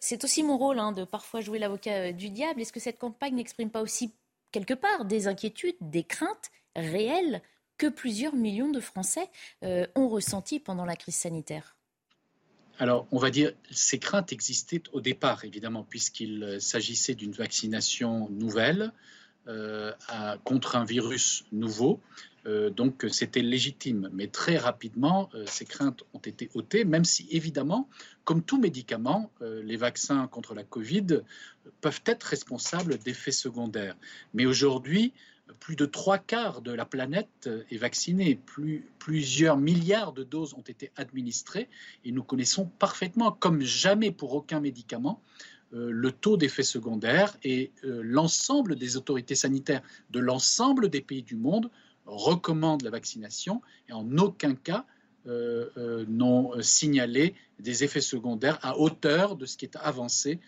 C'est 0.00 0.24
aussi 0.24 0.42
mon 0.42 0.58
rôle 0.58 0.80
hein, 0.80 0.90
de 0.90 1.04
parfois 1.04 1.40
jouer 1.40 1.60
l'avocat 1.60 2.10
du 2.12 2.30
diable. 2.30 2.60
Est-ce 2.60 2.72
que 2.72 2.80
cette 2.80 2.98
campagne 2.98 3.36
n'exprime 3.36 3.70
pas 3.70 3.82
aussi 3.82 4.12
quelque 4.50 4.74
part 4.74 5.04
des 5.04 5.28
inquiétudes, 5.28 5.76
des 5.80 6.02
craintes 6.02 6.50
réelles 6.74 7.40
que 7.78 7.86
plusieurs 7.88 8.34
millions 8.34 8.70
de 8.70 8.80
Français 8.80 9.28
ont 9.62 10.08
ressenties 10.08 10.60
pendant 10.60 10.84
la 10.84 10.96
crise 10.96 11.16
sanitaire 11.16 11.76
alors, 12.78 13.06
on 13.10 13.16
va 13.18 13.30
dire, 13.30 13.52
ces 13.70 13.98
craintes 13.98 14.34
existaient 14.34 14.82
au 14.92 15.00
départ, 15.00 15.46
évidemment, 15.46 15.82
puisqu'il 15.82 16.58
s'agissait 16.60 17.14
d'une 17.14 17.32
vaccination 17.32 18.28
nouvelle 18.28 18.92
euh, 19.48 19.92
contre 20.42 20.74
un 20.74 20.84
virus 20.84 21.44
nouveau. 21.52 22.00
Euh, 22.46 22.68
donc, 22.68 23.06
c'était 23.12 23.42
légitime. 23.42 24.10
Mais 24.12 24.26
très 24.26 24.56
rapidement, 24.56 25.30
euh, 25.34 25.44
ces 25.46 25.64
craintes 25.64 26.02
ont 26.14 26.18
été 26.18 26.50
ôtées, 26.54 26.84
même 26.84 27.04
si, 27.04 27.28
évidemment, 27.30 27.88
comme 28.24 28.42
tout 28.42 28.58
médicament, 28.58 29.30
les 29.40 29.76
vaccins 29.76 30.26
contre 30.26 30.52
la 30.54 30.64
Covid 30.64 31.20
peuvent 31.80 32.02
être 32.06 32.24
responsables 32.24 32.98
d'effets 32.98 33.30
secondaires. 33.30 33.96
Mais 34.34 34.46
aujourd'hui, 34.46 35.12
plus 35.60 35.76
de 35.76 35.86
trois 35.86 36.18
quarts 36.18 36.60
de 36.60 36.72
la 36.72 36.84
planète 36.84 37.48
est 37.70 37.76
vaccinée. 37.76 38.40
plusieurs 38.98 39.56
milliards 39.56 40.12
de 40.12 40.24
doses 40.24 40.54
ont 40.54 40.62
été 40.62 40.90
administrées 40.96 41.68
et 42.04 42.12
nous 42.12 42.22
connaissons 42.22 42.66
parfaitement, 42.78 43.32
comme 43.32 43.62
jamais 43.62 44.10
pour 44.10 44.34
aucun 44.34 44.60
médicament, 44.60 45.20
euh, 45.72 45.90
le 45.90 46.12
taux 46.12 46.36
d'effets 46.36 46.62
secondaires 46.62 47.36
et 47.42 47.72
euh, 47.84 48.00
l'ensemble 48.04 48.76
des 48.76 48.96
autorités 48.96 49.34
sanitaires 49.34 49.82
de 50.10 50.20
l'ensemble 50.20 50.88
des 50.88 51.00
pays 51.00 51.22
du 51.22 51.36
monde 51.36 51.70
recommandent 52.06 52.82
la 52.82 52.90
vaccination 52.90 53.62
et 53.88 53.92
en 53.92 54.18
aucun 54.18 54.54
cas 54.54 54.84
n'ont 56.06 56.52
signalé 56.62 57.34
des 57.58 57.82
effets 57.82 58.00
secondaires 58.00 58.60
à 58.62 58.78
hauteur 58.78 59.34
de 59.34 59.44
ce 59.44 59.56
qui 59.56 59.64
est 59.64 59.74
avancé 59.74 60.38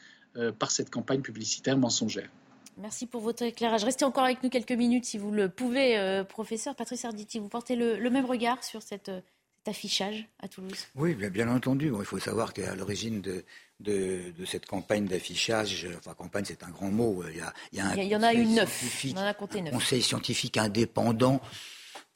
par 0.60 0.70
cette 0.70 0.88
campagne 0.88 1.20
publicitaire 1.20 1.76
mensongère. 1.76 2.30
Merci 2.78 3.06
pour 3.06 3.20
votre 3.20 3.42
éclairage. 3.42 3.84
Restez 3.84 4.04
encore 4.04 4.24
avec 4.24 4.42
nous 4.42 4.50
quelques 4.50 4.72
minutes 4.72 5.04
si 5.04 5.18
vous 5.18 5.30
le 5.30 5.48
pouvez, 5.48 6.22
professeur. 6.28 6.74
Patrice 6.74 7.04
Arditi, 7.04 7.38
vous 7.38 7.48
portez 7.48 7.76
le, 7.76 8.08
même 8.10 8.24
regard 8.24 8.62
sur 8.62 8.82
cette, 8.82 9.10
cet 9.58 9.68
affichage 9.68 10.28
à 10.40 10.48
Toulouse? 10.48 10.86
Oui, 10.94 11.14
bien, 11.14 11.48
entendu. 11.48 11.92
il 11.98 12.04
faut 12.04 12.18
savoir 12.18 12.52
qu'à 12.52 12.74
l'origine 12.74 13.20
de, 13.20 13.44
de, 13.80 14.44
cette 14.44 14.66
campagne 14.66 15.06
d'affichage, 15.06 15.88
enfin 15.98 16.14
campagne 16.14 16.44
c'est 16.46 16.62
un 16.62 16.70
grand 16.70 16.90
mot, 16.90 17.24
il 17.30 17.36
y, 17.36 17.40
a, 17.40 17.52
il 17.72 17.78
y, 17.78 17.80
a 17.80 18.02
il 18.02 18.08
y 18.08 18.16
en 18.16 18.22
a 18.22 18.34
eu 18.34 18.44
neuf, 18.44 19.04
on 19.14 19.18
en 19.18 19.26
a 19.26 19.34
compté 19.34 19.60
neuf. 19.60 19.72
conseil 19.72 20.02
scientifique 20.02 20.56
indépendant 20.56 21.40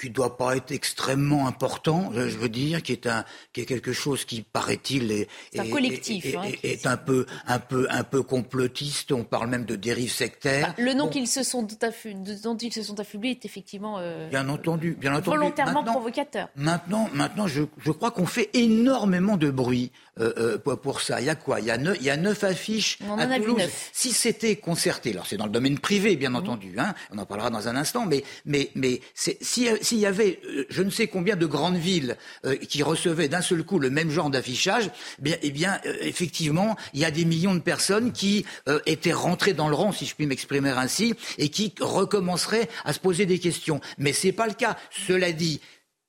qui 0.03 0.11
doit 0.11 0.36
pas 0.36 0.57
être 0.57 0.72
extrêmement 0.72 1.46
important, 1.46 2.11
je 2.12 2.36
veux 2.36 2.48
dire, 2.48 2.82
qui 2.82 2.90
est 2.90 3.07
un, 3.07 3.24
qui 3.53 3.61
est 3.61 3.64
quelque 3.64 3.92
chose 3.92 4.24
qui 4.24 4.42
paraît-il 4.42 5.12
est, 5.12 5.28
un 5.57 5.68
collectif, 5.70 6.24
est, 6.26 6.36
hein, 6.36 6.42
est, 6.64 6.86
un 6.86 6.96
peu, 6.96 7.24
un 7.46 7.61
peu, 7.61 7.86
un 7.88 8.03
peu 8.03 8.24
complotiste. 8.24 9.12
On 9.12 9.22
parle 9.22 9.48
même 9.48 9.64
de 9.64 9.76
dérive 9.76 10.11
sectaire. 10.11 10.74
Bah, 10.76 10.82
le 10.82 10.94
nom 10.94 11.09
qu'ils 11.09 11.28
se 11.28 11.44
sont 11.44 11.62
dont 11.62 12.57
ils 12.57 12.72
se 12.72 12.82
sont 12.82 12.98
affublés 12.98 13.30
est 13.30 13.44
effectivement 13.44 13.98
euh, 14.00 14.28
bien 14.28 14.48
entendu, 14.48 14.96
bien 14.98 15.14
entendu, 15.14 15.36
volontairement 15.36 15.84
provocateur. 15.84 16.48
Maintenant, 16.57 17.09
maintenant, 17.14 17.46
je, 17.46 17.62
je 17.78 17.92
crois 17.92 18.11
qu'on 18.11 18.26
fait 18.26 18.50
énormément 18.55 19.36
de 19.36 19.50
bruit 19.50 19.92
euh, 20.18 20.59
euh, 20.66 20.76
pour 20.76 21.00
ça. 21.00 21.20
Il 21.20 21.26
y 21.26 21.30
a 21.30 21.36
quoi? 21.36 21.61
Il 21.61 21.66
y 21.66 21.70
a, 21.70 21.78
neuf, 21.78 21.96
il 22.00 22.07
y 22.07 22.11
a 22.11 22.16
neuf 22.16 22.42
affiches 22.44 22.98
on 23.09 23.18
à 23.18 23.38
Toulouse. 23.38 23.62
Si 23.92 24.12
c'était 24.12 24.57
concerté, 24.57 25.12
alors 25.12 25.26
c'est 25.26 25.36
dans 25.36 25.46
le 25.46 25.53
domaine 25.53 25.78
privé, 25.78 26.16
bien 26.16 26.34
entendu. 26.34 26.74
Hein, 26.76 26.92
on 27.12 27.18
en 27.18 27.24
parlera 27.24 27.50
dans 27.50 27.68
un 27.68 27.76
instant. 27.76 28.05
Mais, 28.05 28.24
mais, 28.44 28.70
mais 28.74 29.00
si 29.14 29.68
s'il 29.93 30.01
y 30.01 30.07
avait 30.07 30.40
euh, 30.49 30.64
je 30.70 30.82
ne 30.82 30.88
sais 30.88 31.07
combien 31.07 31.36
de 31.36 31.45
grandes 31.45 31.76
villes 31.76 32.16
euh, 32.47 32.57
qui 32.57 32.82
recevaient 32.82 33.28
d'un 33.28 33.43
seul 33.43 33.62
coup 33.62 33.78
le 33.78 33.90
même 33.90 34.09
genre 34.09 34.30
d'affichage, 34.30 34.88
eh 35.22 35.51
bien, 35.51 35.78
eh 35.84 35.88
euh, 35.88 35.97
effectivement, 36.01 36.76
il 36.95 37.01
y 37.01 37.05
a 37.05 37.11
des 37.11 37.26
millions 37.26 37.55
de 37.55 37.61
personnes 37.61 38.12
qui 38.12 38.47
étaient 38.86 39.12
rentrées 39.12 39.53
dans 39.53 39.68
le 39.68 39.74
rang, 39.74 39.93
si 39.93 40.07
je 40.07 40.14
puis 40.14 40.26
m'exprimer 40.26 40.70
ainsi, 40.70 41.14
et 41.36 41.51
qui 41.51 41.74
recommenceraient 41.78 42.68
à 42.84 42.93
se 42.95 43.01
poser 43.01 43.26
des 43.26 43.38
questions. 43.38 43.80
Mais 43.99 44.14
ce 44.14 44.28
n'est 44.28 44.32
pas 44.32 44.47
le 44.47 44.55
cas. 44.55 44.78
Cela 45.07 45.32
dit, 45.32 45.61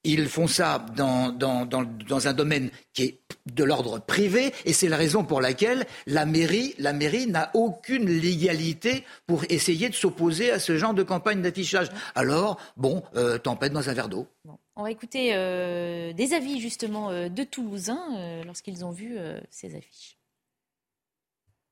ils 0.03 0.27
font 0.27 0.47
ça 0.47 0.85
dans, 0.95 1.31
dans, 1.31 1.65
dans, 1.65 1.83
dans 1.83 2.27
un 2.27 2.33
domaine 2.33 2.69
qui 2.93 3.03
est 3.03 3.19
de 3.45 3.63
l'ordre 3.63 3.99
privé 3.99 4.53
et 4.65 4.73
c'est 4.73 4.89
la 4.89 4.97
raison 4.97 5.23
pour 5.23 5.41
laquelle 5.41 5.85
la 6.07 6.25
mairie, 6.25 6.75
la 6.77 6.93
mairie 6.93 7.27
n'a 7.27 7.51
aucune 7.53 8.09
légalité 8.09 9.05
pour 9.27 9.43
essayer 9.49 9.89
de 9.89 9.95
s'opposer 9.95 10.51
à 10.51 10.59
ce 10.59 10.77
genre 10.77 10.93
de 10.93 11.03
campagne 11.03 11.41
d'affichage. 11.41 11.89
Alors, 12.15 12.59
bon, 12.77 13.03
euh, 13.15 13.37
tempête 13.37 13.73
dans 13.73 13.89
un 13.89 13.93
verre 13.93 14.09
d'eau. 14.09 14.27
On 14.75 14.83
va 14.83 14.91
écouter 14.91 15.35
euh, 15.35 16.13
des 16.13 16.33
avis 16.33 16.59
justement 16.59 17.11
euh, 17.11 17.29
de 17.29 17.43
Toulousains 17.43 18.17
euh, 18.17 18.43
lorsqu'ils 18.43 18.83
ont 18.83 18.91
vu 18.91 19.17
ces 19.51 19.75
affiches. 19.75 20.17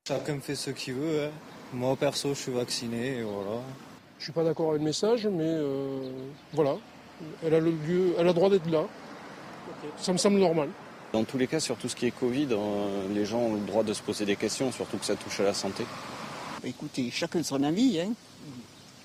Chacun 0.08 0.40
fait 0.40 0.56
ce 0.56 0.70
qu'il 0.72 0.94
veut. 0.96 1.26
Hein. 1.26 1.32
Moi, 1.74 1.96
perso, 1.96 2.34
je 2.34 2.42
suis 2.42 2.52
vacciné 2.52 3.18
et 3.18 3.24
voilà. 3.24 3.62
Je 4.20 4.26
suis 4.26 4.34
pas 4.34 4.44
d'accord 4.44 4.70
avec 4.70 4.82
le 4.82 4.86
message, 4.86 5.26
mais 5.26 5.58
voilà, 6.54 6.78
elle 7.44 7.54
a 7.54 7.60
le 7.60 7.72
lieu, 7.72 8.14
elle 8.18 8.28
a 8.28 8.34
droit 8.34 8.50
d'être 8.50 8.70
là. 8.70 8.84
Ça 9.98 10.14
me 10.14 10.18
semble 10.18 10.40
normal. 10.40 10.70
Dans 11.14 11.26
tous 11.26 11.38
les 11.38 11.48
cas, 11.48 11.60
sur 11.60 11.76
tout 11.76 11.90
ce 11.90 11.96
qui 11.96 12.06
est 12.06 12.12
Covid, 12.12 12.48
euh, 12.52 13.08
les 13.14 13.26
gens 13.26 13.40
ont 13.40 13.56
le 13.56 13.66
droit 13.66 13.84
de 13.84 13.94
se 13.94 14.02
poser 14.02 14.26
des 14.26 14.38
questions, 14.38 14.72
surtout 14.72 14.98
que 14.98 15.06
ça 15.06 15.16
touche 15.16 15.42
à 15.42 15.44
la 15.44 15.54
santé. 15.54 15.84
Écoutez, 16.64 17.10
chacun 17.12 17.44
son 17.44 17.62
avis. 17.64 18.00
Hein. 18.00 18.14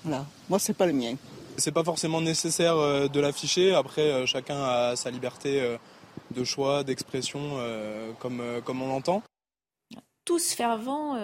Voilà. 0.03 0.25
Moi, 0.49 0.57
c'est 0.59 0.73
pas 0.73 0.85
le 0.85 0.93
mien. 0.93 1.15
C'est 1.57 1.73
pas 1.73 1.83
forcément 1.83 2.21
nécessaire 2.21 2.77
euh, 2.77 3.07
de 3.07 3.19
l'afficher. 3.19 3.73
Après, 3.73 4.09
euh, 4.09 4.25
chacun 4.25 4.63
a 4.63 4.95
sa 4.95 5.11
liberté 5.11 5.77
de 6.31 6.43
choix, 6.43 6.83
d'expression, 6.83 7.57
comme, 8.19 8.41
comme 8.63 8.81
on 8.81 8.87
l'entend 8.87 9.23
tous 10.25 10.51
fervents 10.51 11.15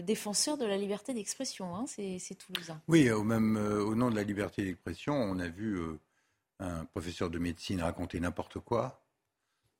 défenseurs 0.00 0.56
de 0.56 0.64
la 0.64 0.78
liberté 0.78 1.12
d'expression, 1.12 1.76
hein, 1.76 1.84
ces, 1.86 2.18
Toulousains. 2.34 2.80
Oui, 2.88 3.10
au, 3.10 3.22
même, 3.22 3.58
au 3.58 3.94
nom 3.94 4.10
de 4.10 4.16
la 4.16 4.22
liberté 4.22 4.64
d'expression, 4.64 5.12
on 5.12 5.38
a 5.40 5.48
vu 5.48 5.78
un 6.60 6.84
professeur 6.86 7.30
de 7.30 7.38
médecine 7.38 7.82
raconter 7.82 8.20
n'importe 8.20 8.58
quoi. 8.60 9.02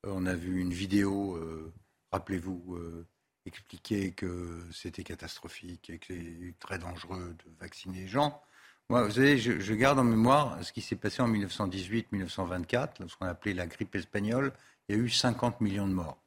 Euh, 0.05 0.13
on 0.15 0.27
a 0.27 0.35
vu 0.35 0.61
une 0.61 0.73
vidéo, 0.73 1.37
euh, 1.37 1.73
rappelez-vous, 2.13 2.77
euh, 2.77 3.07
expliquer 3.45 4.13
que 4.13 4.61
c'était 4.73 5.05
catastrophique 5.05 5.91
et 5.91 5.99
que 5.99 6.07
c'était 6.09 6.55
très 6.59 6.79
dangereux 6.79 7.37
de 7.45 7.51
vacciner 7.61 8.01
les 8.01 8.09
gens. 8.09 8.43
Moi, 8.89 9.05
vous 9.05 9.13
savez, 9.13 9.37
je, 9.39 9.75
garde 9.75 9.99
en 9.99 10.05
mémoire 10.05 10.63
ce 10.63 10.73
qui 10.73 10.81
s'est 10.81 10.97
passé 10.97 11.21
en 11.21 11.29
1918-1924, 11.29 13.01
lorsqu'on 13.01 13.27
appelait 13.27 13.55
la 13.55 13.67
grippe 13.67 13.95
espagnole. 13.97 14.53
Il 14.89 14.97
y 14.97 14.99
a 14.99 15.03
eu 15.03 15.11
50 15.11 15.61
millions 15.61 15.89
de 15.89 15.93
morts. 15.93 16.23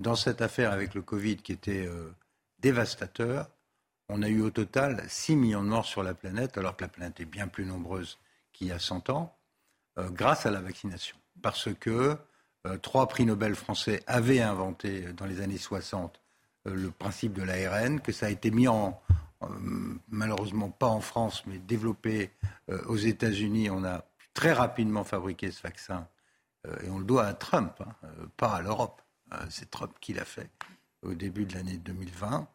Dans 0.00 0.16
cette 0.16 0.42
affaire 0.42 0.72
avec 0.72 0.94
le 0.94 1.02
Covid 1.02 1.36
qui 1.36 1.52
était 1.52 1.88
dévastateur, 2.58 3.48
on 4.08 4.22
a 4.22 4.28
eu 4.28 4.40
au 4.40 4.50
total 4.50 5.04
6 5.08 5.36
millions 5.36 5.62
de 5.62 5.68
morts 5.68 5.86
sur 5.86 6.02
la 6.02 6.14
planète, 6.14 6.58
alors 6.58 6.76
que 6.76 6.82
la 6.82 6.88
planète 6.88 7.20
est 7.20 7.24
bien 7.24 7.46
plus 7.46 7.66
nombreuse 7.66 8.18
qu'il 8.52 8.66
y 8.66 8.72
a 8.72 8.80
100 8.80 9.10
ans. 9.10 9.35
Euh, 9.98 10.10
grâce 10.10 10.44
à 10.44 10.50
la 10.50 10.60
vaccination. 10.60 11.16
Parce 11.40 11.72
que 11.72 12.18
euh, 12.66 12.76
trois 12.78 13.08
prix 13.08 13.24
Nobel 13.24 13.54
français 13.54 14.02
avaient 14.06 14.40
inventé 14.40 15.06
euh, 15.06 15.12
dans 15.12 15.24
les 15.24 15.40
années 15.40 15.58
60 15.58 16.20
le 16.66 16.90
principe 16.90 17.32
de 17.32 17.42
l'ARN, 17.42 18.00
que 18.00 18.10
ça 18.10 18.26
a 18.26 18.28
été 18.28 18.50
mis 18.50 18.66
en, 18.66 19.00
malheureusement 20.08 20.68
pas 20.68 20.88
en 20.88 21.00
France, 21.00 21.44
mais 21.46 21.58
développé 21.58 22.32
aux 22.88 22.96
États-Unis. 22.96 23.70
On 23.70 23.84
a 23.84 24.04
très 24.34 24.52
rapidement 24.52 25.04
fabriqué 25.04 25.52
ce 25.52 25.62
vaccin 25.62 26.08
et 26.82 26.90
on 26.90 26.98
le 26.98 27.04
doit 27.04 27.24
à 27.24 27.34
Trump, 27.34 27.80
hein, 27.80 28.08
pas 28.36 28.56
à 28.56 28.62
l'Europe. 28.62 29.00
C'est 29.48 29.70
Trump 29.70 29.92
qui 30.00 30.12
l'a 30.12 30.24
fait 30.24 30.50
au 31.02 31.14
début 31.14 31.44
de 31.44 31.54
l'année 31.54 31.76
2020. 31.76 32.48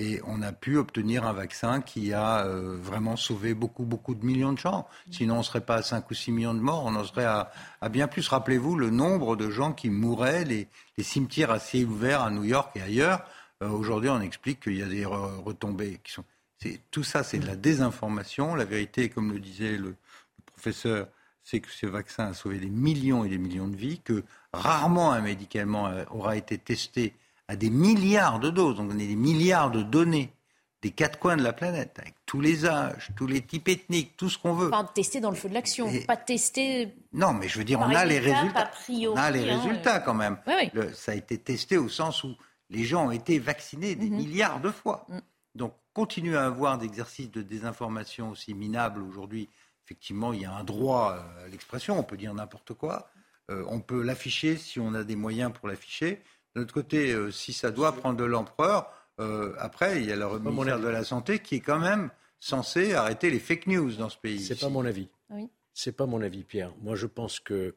Et 0.00 0.18
on 0.26 0.40
a 0.40 0.50
pu 0.50 0.78
obtenir 0.78 1.26
un 1.26 1.34
vaccin 1.34 1.82
qui 1.82 2.14
a 2.14 2.46
euh, 2.46 2.78
vraiment 2.80 3.16
sauvé 3.16 3.52
beaucoup, 3.52 3.84
beaucoup 3.84 4.14
de 4.14 4.24
millions 4.24 4.54
de 4.54 4.58
gens. 4.58 4.88
Sinon, 5.10 5.34
on 5.34 5.38
ne 5.38 5.42
serait 5.42 5.60
pas 5.60 5.76
à 5.76 5.82
5 5.82 6.10
ou 6.10 6.14
6 6.14 6.32
millions 6.32 6.54
de 6.54 6.58
morts, 6.58 6.84
on 6.86 6.94
en 6.96 7.04
serait 7.04 7.26
à, 7.26 7.52
bien 7.90 8.08
plus. 8.08 8.26
Rappelez-vous 8.26 8.76
le 8.76 8.88
nombre 8.88 9.36
de 9.36 9.50
gens 9.50 9.74
qui 9.74 9.90
mouraient, 9.90 10.44
les, 10.46 10.68
cimetières 10.98 11.50
à 11.50 11.58
ciel 11.58 11.84
ouvert 11.84 12.22
à 12.22 12.30
New 12.30 12.44
York 12.44 12.74
et 12.76 12.80
ailleurs. 12.80 13.26
Euh, 13.62 13.68
aujourd'hui, 13.68 14.08
on 14.08 14.22
explique 14.22 14.60
qu'il 14.60 14.78
y 14.78 14.82
a 14.82 14.86
des 14.86 15.04
retombées 15.04 16.00
qui 16.02 16.12
sont. 16.12 16.24
Tout 16.90 17.04
ça, 17.04 17.22
c'est 17.22 17.38
de 17.38 17.46
la 17.46 17.56
désinformation. 17.56 18.54
La 18.54 18.64
vérité, 18.64 19.10
comme 19.10 19.32
le 19.32 19.38
disait 19.38 19.76
le, 19.76 19.88
le 19.88 19.96
professeur, 20.46 21.08
c'est 21.42 21.60
que 21.60 21.70
ce 21.70 21.86
vaccin 21.86 22.28
a 22.28 22.34
sauvé 22.34 22.58
des 22.58 22.70
millions 22.70 23.24
et 23.24 23.28
des 23.28 23.38
millions 23.38 23.68
de 23.68 23.76
vies, 23.76 24.00
que 24.00 24.24
rarement 24.54 25.12
un 25.12 25.20
médicament 25.20 25.88
euh, 25.88 26.04
aura 26.10 26.36
été 26.36 26.56
testé 26.56 27.12
à 27.50 27.56
des 27.56 27.68
milliards 27.68 28.38
de 28.38 28.48
doses, 28.48 28.76
donc 28.76 28.92
on 28.92 28.94
a 28.94 28.98
des 28.98 29.16
milliards 29.16 29.72
de 29.72 29.82
données 29.82 30.32
des 30.82 30.92
quatre 30.92 31.18
coins 31.18 31.36
de 31.36 31.42
la 31.42 31.52
planète, 31.52 31.98
avec 31.98 32.14
tous 32.24 32.40
les 32.40 32.64
âges, 32.64 33.10
tous 33.16 33.26
les 33.26 33.42
types 33.42 33.68
ethniques, 33.68 34.16
tout 34.16 34.30
ce 34.30 34.38
qu'on 34.38 34.54
veut. 34.54 34.70
Pas 34.70 34.84
tester 34.84 35.20
dans 35.20 35.30
le 35.30 35.36
feu 35.36 35.48
de 35.48 35.54
l'action, 35.54 35.90
pas 36.06 36.16
tester. 36.16 36.94
Non, 37.12 37.32
mais 37.32 37.48
je 37.48 37.58
veux 37.58 37.64
dire, 37.64 37.80
on 37.80 37.92
a 37.92 38.04
les 38.04 38.20
résultats. 38.20 38.70
on 38.88 39.16
a 39.16 39.30
les 39.32 39.42
résultats 39.42 39.98
quand 39.98 40.14
même. 40.14 40.38
ça 40.94 41.10
a 41.10 41.16
été 41.16 41.38
testé 41.38 41.76
au 41.76 41.88
sens 41.88 42.22
où 42.22 42.36
les 42.70 42.84
gens 42.84 43.08
ont 43.08 43.10
été 43.10 43.40
vaccinés 43.40 43.96
des 43.96 44.08
mhm. 44.08 44.16
milliards 44.16 44.60
de 44.60 44.70
fois. 44.70 45.04
Mm. 45.08 45.18
Donc, 45.56 45.74
continuer 45.92 46.36
à 46.36 46.46
avoir 46.46 46.78
des 46.78 46.86
exercices 46.86 47.32
de 47.32 47.42
désinformation 47.42 48.30
aussi 48.30 48.54
minables 48.54 49.02
aujourd'hui. 49.02 49.48
Effectivement, 49.84 50.32
il 50.32 50.42
y 50.42 50.44
a 50.44 50.52
un 50.52 50.62
droit 50.62 51.16
à 51.44 51.48
l'expression, 51.48 51.98
on 51.98 52.04
peut 52.04 52.16
dire 52.16 52.32
n'importe 52.32 52.74
quoi. 52.74 53.10
Euh, 53.50 53.64
on 53.66 53.80
peut 53.80 54.02
l'afficher 54.02 54.56
si 54.56 54.78
on 54.78 54.94
a 54.94 55.02
des 55.02 55.16
moyens 55.16 55.52
pour 55.52 55.66
l'afficher. 55.66 56.22
De 56.54 56.60
l'autre 56.60 56.74
côté, 56.74 57.12
euh, 57.12 57.30
si 57.30 57.52
ça 57.52 57.70
doit 57.70 57.92
prendre 57.92 58.16
de 58.16 58.24
l'empereur, 58.24 58.92
euh, 59.20 59.54
après, 59.58 60.00
il 60.02 60.08
y 60.08 60.12
a 60.12 60.16
le 60.16 60.38
ministère 60.38 60.80
de 60.80 60.88
la 60.88 61.04
Santé 61.04 61.38
qui 61.38 61.56
est 61.56 61.60
quand 61.60 61.78
même 61.78 62.10
censé 62.40 62.94
arrêter 62.94 63.30
les 63.30 63.38
fake 63.38 63.66
news 63.66 63.92
dans 63.92 64.08
ce 64.08 64.18
pays. 64.18 64.40
C'est 64.40 64.58
pas 64.58 64.68
mon 64.68 64.84
avis. 64.84 65.08
Oui. 65.28 65.48
C'est 65.74 65.92
pas 65.92 66.06
mon 66.06 66.20
avis, 66.22 66.42
Pierre. 66.42 66.74
Moi, 66.80 66.96
je 66.96 67.06
pense 67.06 67.38
que 67.38 67.76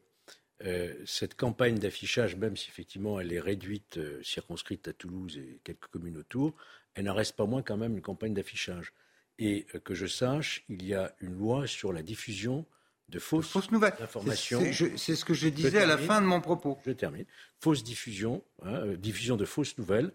euh, 0.64 0.94
cette 1.04 1.36
campagne 1.36 1.78
d'affichage, 1.78 2.36
même 2.36 2.56
si 2.56 2.68
effectivement 2.68 3.20
elle 3.20 3.32
est 3.32 3.40
réduite, 3.40 4.00
circonscrite 4.22 4.88
à 4.88 4.92
Toulouse 4.92 5.36
et 5.36 5.60
quelques 5.62 5.86
communes 5.86 6.16
autour, 6.16 6.54
elle 6.94 7.04
n'en 7.04 7.14
reste 7.14 7.36
pas 7.36 7.46
moins 7.46 7.62
quand 7.62 7.76
même 7.76 7.94
une 7.94 8.02
campagne 8.02 8.34
d'affichage. 8.34 8.92
Et 9.38 9.66
que 9.84 9.94
je 9.94 10.06
sache, 10.06 10.64
il 10.68 10.84
y 10.86 10.94
a 10.94 11.14
une 11.20 11.34
loi 11.34 11.66
sur 11.66 11.92
la 11.92 12.02
diffusion 12.02 12.66
de 13.08 13.18
fausses, 13.18 13.70
nouvelles. 13.70 13.94
informations. 14.00 14.60
C'est 14.96 15.16
ce 15.16 15.24
que 15.24 15.34
je 15.34 15.48
disais 15.48 15.82
à 15.82 15.86
la 15.86 15.98
fin 15.98 16.20
de 16.20 16.26
mon 16.26 16.40
propos. 16.40 16.78
Je 16.86 16.92
termine. 16.92 17.26
Fausse 17.60 17.84
diffusion, 17.84 18.42
hein, 18.62 18.74
euh, 18.74 18.96
diffusion 18.96 19.36
de 19.36 19.44
fausses 19.44 19.78
nouvelles. 19.78 20.12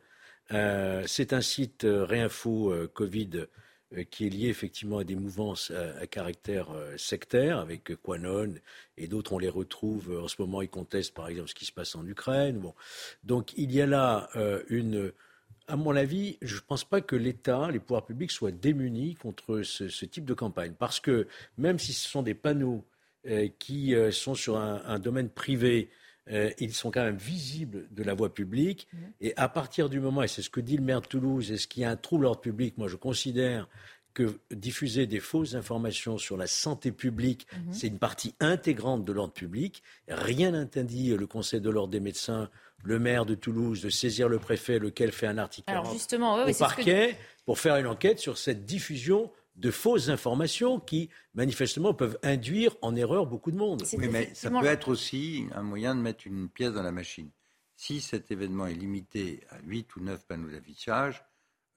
Euh, 0.51 1.03
c'est 1.07 1.33
un 1.33 1.41
site 1.41 1.83
euh, 1.83 2.05
Réinfo 2.05 2.73
Covid 2.93 3.45
qui 4.11 4.27
est 4.27 4.29
lié 4.29 4.49
effectivement 4.49 4.99
à 4.99 5.03
des 5.03 5.15
mouvances 5.15 5.71
à, 5.71 6.05
caractère 6.05 6.67
sectaire, 6.95 7.57
avec 7.57 7.99
Quanon 8.03 8.53
et 8.97 9.07
d'autres, 9.07 9.33
on 9.33 9.39
les 9.39 9.49
retrouve. 9.49 10.15
En 10.23 10.27
ce 10.27 10.35
moment, 10.37 10.61
ils 10.61 10.69
contestent 10.69 11.15
par 11.15 11.27
exemple 11.27 11.49
ce 11.49 11.55
qui 11.55 11.65
se 11.65 11.71
passe 11.71 11.95
en 11.95 12.05
Ukraine. 12.05 12.59
Bon. 12.59 12.75
Donc 13.23 13.51
il 13.57 13.71
y 13.71 13.81
a 13.81 13.87
là 13.87 14.29
une 14.69 15.11
à 15.70 15.76
mon 15.76 15.95
avis, 15.95 16.38
je 16.41 16.55
ne 16.55 16.61
pense 16.61 16.84
pas 16.84 16.99
que 16.99 17.15
l'État, 17.15 17.70
les 17.72 17.80
pouvoirs 17.80 18.05
publics 18.05 18.32
soient 18.32 18.51
démunis 18.51 19.15
contre 19.15 19.61
ce, 19.61 20.05
type 20.05 20.26
de 20.26 20.34
campagne. 20.34 20.74
Parce 20.78 20.99
que 20.99 21.28
même 21.57 21.80
si 21.80 21.93
ce 21.93 22.09
sont 22.09 22.24
des 22.24 22.34
panneaux 22.34 22.84
qui 23.59 23.93
sont 24.11 24.34
sur 24.34 24.57
un, 24.57 24.99
domaine 24.99 25.30
privé, 25.30 25.89
ils 26.59 26.74
sont 26.74 26.89
quand 26.89 27.03
même 27.03 27.17
visibles 27.17 27.88
de 27.91 28.03
la 28.03 28.13
voie 28.13 28.34
publique. 28.34 28.88
Mmh. 28.91 28.97
Et 29.22 29.34
à 29.38 29.49
partir 29.49 29.89
du 29.89 29.99
moment, 29.99 30.24
et 30.24 30.28
c'est 30.28 30.41
ce 30.41 30.49
que 30.49 30.61
dit 30.61 30.78
le 30.78 30.84
maire 30.84 31.01
de 31.01 31.07
Toulouse, 31.07 31.51
est-ce 31.51 31.67
qu'il 31.67 31.84
y 31.84 31.86
a 31.86 31.91
un 31.91 31.95
trouble 31.95 32.26
à 32.26 32.28
l'ordre 32.28 32.41
public 32.41 32.78
Moi, 32.78 32.88
je 32.88 32.95
considère 32.95 33.67
que 34.14 34.39
diffuser 34.51 35.07
des 35.07 35.20
fausses 35.20 35.55
informations 35.55 36.18
sur 36.18 36.38
la 36.38 36.47
santé 36.47 36.91
publique, 36.91 37.47
mhm. 37.53 37.74
c'est 37.74 37.88
une 37.88 37.99
partie 37.99 38.34
intégrante 38.39 39.05
de 39.05 39.14
l'ordre 39.14 39.34
public. 39.34 39.84
Rien 40.07 40.51
n'interdit 40.51 41.16
le 41.16 41.28
Conseil 41.28 41.62
de 41.62 41.70
l'ordre 41.70 41.91
des 41.91 41.99
médecins, 41.99 42.49
le 42.84 42.99
maire 42.99 43.26
de 43.26 43.36
Toulouse, 43.36 43.82
de 43.82 43.89
saisir 43.89 44.30
le 44.30 44.39
préfet, 44.39 44.80
lequel 44.80 45.12
fait 45.12 45.28
un 45.28 45.38
article 45.38 45.70
Alors 45.70 45.91
justement, 45.91 46.43
au 46.43 46.53
parquet 46.53 47.18
pour 47.45 47.60
faire 47.60 47.78
une 47.78 47.88
enquête 47.88 48.20
sur 48.20 48.38
cette 48.38 48.66
diffusion 48.66 49.32
de 49.55 49.72
fausses 49.72 50.10
informations 50.10 50.80
qui, 50.80 51.10
manifestement, 51.34 51.93
peuvent 51.93 52.18
induire 52.24 52.76
en 52.82 52.95
erreur 52.95 53.26
beaucoup 53.26 53.51
de 53.51 53.57
monde. 53.57 53.84
Oui, 53.93 54.07
mais 54.10 54.34
ça 54.34 54.49
peut 54.49 54.66
être 54.66 54.88
aussi 54.88 55.45
un 55.53 55.64
moyen 55.64 55.95
de 55.95 56.01
mettre 56.01 56.26
une 56.28 56.49
pièce 56.49 56.72
dans 56.72 56.84
la 56.84 56.91
machine. 56.91 57.30
Si 57.76 58.01
cet 58.01 58.32
événement 58.32 58.68
est 58.68 58.74
limité 58.74 59.41
à 59.49 59.57
8 59.64 59.95
ou 59.95 60.01
9 60.01 60.26
panneaux 60.26 60.49
d'affichage, 60.49 61.26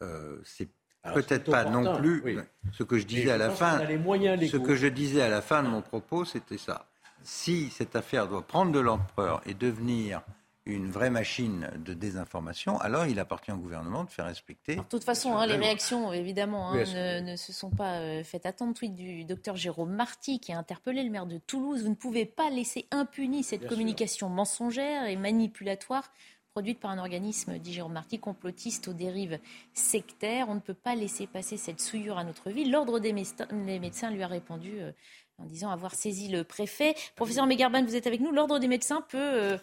euh, 0.03 0.41
c'est 0.45 0.69
Peut-être 1.15 1.51
pas 1.51 1.65
non 1.65 1.97
plus. 1.97 2.39
Ce 2.73 2.83
que 2.83 2.99
je 2.99 3.07
disais 3.07 3.31
à 3.31 3.39
la 3.39 3.51
fin, 3.51 3.81
ce 3.81 4.57
que 4.57 4.75
je 4.75 4.87
disais 4.87 5.23
à 5.23 5.29
la 5.29 5.43
fin 5.43 5.63
de 5.63 5.69
mon 5.69 5.83
propos, 5.83 6.25
c'était 6.25 6.59
ça. 6.59 6.87
Si 7.25 7.71
cette 7.71 7.97
affaire 7.97 8.29
doit 8.29 8.43
prendre 8.43 8.73
de 8.73 8.81
l'ampleur 8.81 9.41
et 9.47 9.55
devenir 9.55 10.23
une 10.65 10.91
vraie 10.91 11.11
machine 11.11 11.69
de 11.85 11.93
désinformation, 11.93 12.79
alors 12.79 13.07
il 13.07 13.19
appartient 13.19 13.51
au 13.51 13.57
gouvernement 13.57 14.05
de 14.05 14.11
faire 14.11 14.27
respecter. 14.27 14.77
de 14.77 14.83
toute 14.83 15.03
façon, 15.03 15.37
hein, 15.37 15.47
les 15.47 15.57
réactions, 15.57 16.13
évidemment, 16.13 16.71
hein, 16.71 17.21
ne, 17.21 17.35
se 17.35 17.53
sont 17.53 17.71
pas 17.71 17.95
euh, 17.99 18.23
faites 18.23 18.47
attendre. 18.47 18.73
Tweet 18.75 18.95
du 18.95 19.25
docteur 19.25 19.57
Jérôme 19.57 19.93
Marty 19.93 20.39
qui 20.39 20.53
a 20.53 20.59
interpellé 20.59 21.03
le 21.03 21.11
maire 21.11 21.27
de 21.27 21.39
Toulouse. 21.39 21.83
Vous 21.83 21.89
ne 21.89 21.97
pouvez 21.97 22.27
pas 22.27 22.49
laisser 22.49 22.87
impunie 22.93 23.43
cette 23.43 23.67
communication 23.67 24.29
mensongère 24.29 25.07
et 25.07 25.17
manipulatoire 25.17 26.13
produite 26.53 26.81
par 26.81 26.91
un 26.91 26.99
organisme, 26.99 27.59
dit 27.59 27.73
Jérôme 27.73 27.95
Marty, 27.95 28.19
complotiste 28.19 28.89
aux 28.89 28.93
dérives 28.93 29.39
sectaires. 29.73 30.51
On 30.51 30.55
ne 30.55 30.61
peut 30.61 30.75
pas 30.75 30.95
laisser 30.95 31.27
passer 31.27 31.57
cette 31.57 31.81
souillure 31.81 32.19
à 32.19 32.25
notre 32.25 32.51
vie. 32.51 32.67
L'Ordre 32.67 32.99
des 32.99 33.13
médecins 33.13 34.11
lui 34.11 34.23
a 34.23 34.27
répondu 34.27 34.73
euh, 34.79 34.93
en 35.39 35.45
disant 35.45 35.71
avoir 35.71 35.95
saisi 35.95 36.29
le 36.29 36.45
préfet. 36.45 36.95
Professeur 37.17 37.47
Megarban, 37.47 37.83
vous 37.83 37.97
êtes 37.97 38.07
avec 38.07 38.21
nous. 38.21 38.33
L'Ordre 38.33 38.59
des 38.59 38.69
médecins 38.69 39.01
peut... 39.01 39.19
Euh, 39.19 39.59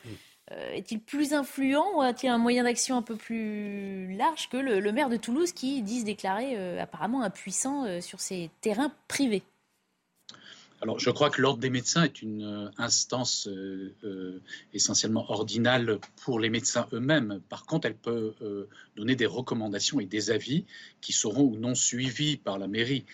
euh, 0.51 0.71
est-il 0.71 0.99
plus 0.99 1.33
influent 1.33 1.85
ou 1.95 2.01
a-t-il 2.01 2.31
un 2.31 2.39
moyen 2.39 2.63
d'action 2.63 2.97
un 2.97 3.03
peu 3.03 3.15
plus 3.15 4.11
large 4.15 4.49
que 4.49 4.57
le, 4.57 4.91
maire 4.91 5.09
de 5.09 5.17
Toulouse 5.17 5.51
qui 5.51 5.83
dit 5.83 5.99
se 5.99 6.05
déclarer 6.05 6.79
apparemment 6.79 7.21
impuissant 7.21 8.01
sur 8.01 8.19
ses 8.19 8.49
terrains 8.61 8.91
privés? 9.07 9.43
Alors, 10.81 10.97
je 10.97 11.09
crois 11.09 11.29
que 11.29 11.41
l'ordre 11.41 11.59
des 11.59 11.69
médecins 11.69 12.03
est 12.03 12.21
une 12.21 12.43
euh, 12.43 12.69
instance 12.77 13.47
euh, 13.47 13.93
euh, 14.05 14.41
essentiellement 14.73 15.29
ordinale 15.29 15.99
pour 16.23 16.39
les 16.39 16.49
médecins 16.49 16.87
eux-mêmes. 16.93 17.41
Par 17.49 17.65
contre, 17.65 17.87
elle 17.87 17.97
peut 17.97 18.33
donner 18.95 19.15
des 19.15 19.25
recommandations 19.25 19.99
et 19.99 20.05
des 20.05 20.31
avis 20.31 20.65
qui 21.01 21.11
seront 21.11 21.43
ou 21.43 21.57
non 21.57 21.75
suivis 21.75 22.37
par 22.37 22.57
la 22.57 22.67
mairie. 22.67 23.05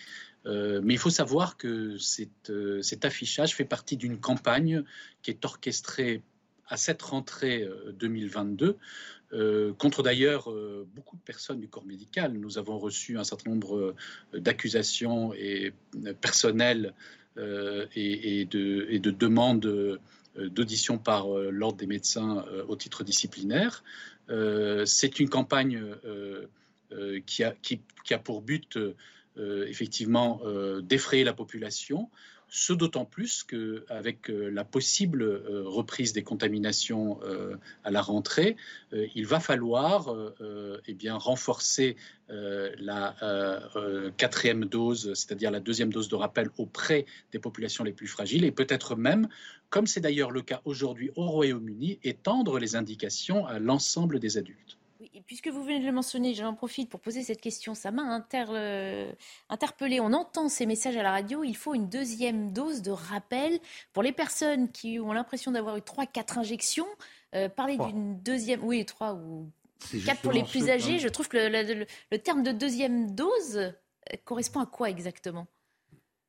mais 0.44 0.94
il 0.94 0.98
faut 0.98 1.10
savoir 1.10 1.56
que 1.56 1.96
cet 1.98 3.04
affichage 3.04 3.54
fait 3.54 3.64
partie 3.64 3.96
d'une 3.96 4.18
campagne 4.18 4.84
qui 5.22 5.30
est 5.30 5.44
orchestrée 5.44 6.22
à 6.68 6.76
cette 6.76 7.02
rentrée 7.02 7.68
2022 7.94 8.76
contre 9.78 10.02
d'ailleurs 10.02 10.52
beaucoup 10.94 11.16
de 11.16 11.22
personnes 11.22 11.60
du 11.60 11.68
corps 11.68 11.84
médical. 11.86 12.32
Nous 12.32 12.58
avons 12.58 12.78
reçu 12.78 13.18
un 13.18 13.24
certain 13.24 13.50
nombre 13.50 13.94
d'accusations 14.32 15.34
et 15.34 15.72
personnelles 16.20 16.94
euh, 17.38 17.86
et, 17.94 18.44
de, 18.46 19.10
demandes 19.10 19.66
euh, 19.66 19.98
d'audition 20.36 20.96
par 20.98 21.34
euh, 21.34 21.50
l'ordre 21.50 21.76
des 21.76 21.86
médecins 21.86 22.44
au 22.68 22.76
titre 22.76 23.04
disciplinaire. 23.04 23.82
C'est 24.84 25.20
une 25.20 25.28
campagne 25.28 25.80
qui 27.26 27.44
a, 27.44 28.18
pour 28.18 28.42
but 28.42 28.78
effectivement 29.38 30.40
d'effrayer 30.82 31.24
la 31.24 31.32
population, 31.32 32.08
ce 32.48 32.72
d'autant 32.72 33.04
plus 33.04 33.42
qu'avec 33.42 34.30
euh, 34.30 34.48
la 34.50 34.64
possible 34.64 35.22
euh, 35.22 35.62
reprise 35.66 36.12
des 36.12 36.22
contaminations 36.22 37.18
euh, 37.24 37.56
à 37.84 37.90
la 37.90 38.00
rentrée, 38.00 38.56
il 39.14 39.26
va 39.26 39.40
falloir 39.40 40.14
eh 40.86 40.94
bien, 40.94 41.16
renforcer 41.16 41.96
la 42.28 43.14
quatrième 44.16 44.64
dose, 44.64 45.12
c'est-à-dire 45.14 45.50
la 45.50 45.60
deuxième 45.60 45.92
dose 45.92 46.08
de 46.08 46.14
rappel 46.14 46.50
auprès 46.56 47.04
des 47.32 47.38
populations 47.38 47.84
les 47.84 47.92
plus 47.92 48.06
fragiles 48.06 48.44
et 48.44 48.52
peut-être 48.52 48.96
même, 48.96 49.28
comme 49.70 49.86
c'est 49.86 50.00
d'ailleurs 50.00 50.30
le 50.30 50.42
cas 50.42 50.62
aujourd'hui 50.64 51.10
au 51.16 51.26
Royaume-Uni, 51.26 51.98
étendre 52.04 52.58
les 52.58 52.76
indications 52.76 53.46
à 53.46 53.58
l'ensemble 53.58 54.18
des 54.18 54.38
adultes 54.38 54.75
puisque 55.26 55.48
vous 55.48 55.62
venez 55.62 55.80
de 55.80 55.86
le 55.86 55.92
mentionner, 55.92 56.34
j'en 56.34 56.54
profite 56.54 56.88
pour 56.88 57.00
poser 57.00 57.22
cette 57.22 57.40
question. 57.40 57.74
Ça 57.74 57.90
m'a 57.90 58.02
inter, 58.02 58.46
euh, 58.50 59.12
interpellé. 59.48 60.00
On 60.00 60.12
entend 60.12 60.48
ces 60.48 60.66
messages 60.66 60.96
à 60.96 61.02
la 61.02 61.10
radio. 61.10 61.44
Il 61.44 61.56
faut 61.56 61.74
une 61.74 61.88
deuxième 61.88 62.52
dose 62.52 62.82
de 62.82 62.90
rappel 62.90 63.58
pour 63.92 64.02
les 64.02 64.12
personnes 64.12 64.70
qui 64.70 64.98
ont 64.98 65.12
l'impression 65.12 65.52
d'avoir 65.52 65.76
eu 65.76 65.80
3-4 65.80 66.38
injections. 66.38 66.86
Euh, 67.34 67.48
parler 67.48 67.76
d'une 67.76 68.20
deuxième, 68.22 68.64
oui, 68.64 68.84
3 68.84 69.14
ou 69.14 69.50
4 70.04 70.22
pour 70.22 70.32
les 70.32 70.44
plus 70.44 70.70
âgés. 70.70 70.98
Je 70.98 71.08
trouve 71.08 71.28
que 71.28 71.36
le, 71.36 72.18
terme 72.18 72.42
de 72.42 72.52
deuxième 72.52 73.14
dose 73.14 73.56
euh, 73.56 73.72
correspond 74.24 74.60
à 74.60 74.66
quoi 74.66 74.90
exactement? 74.90 75.46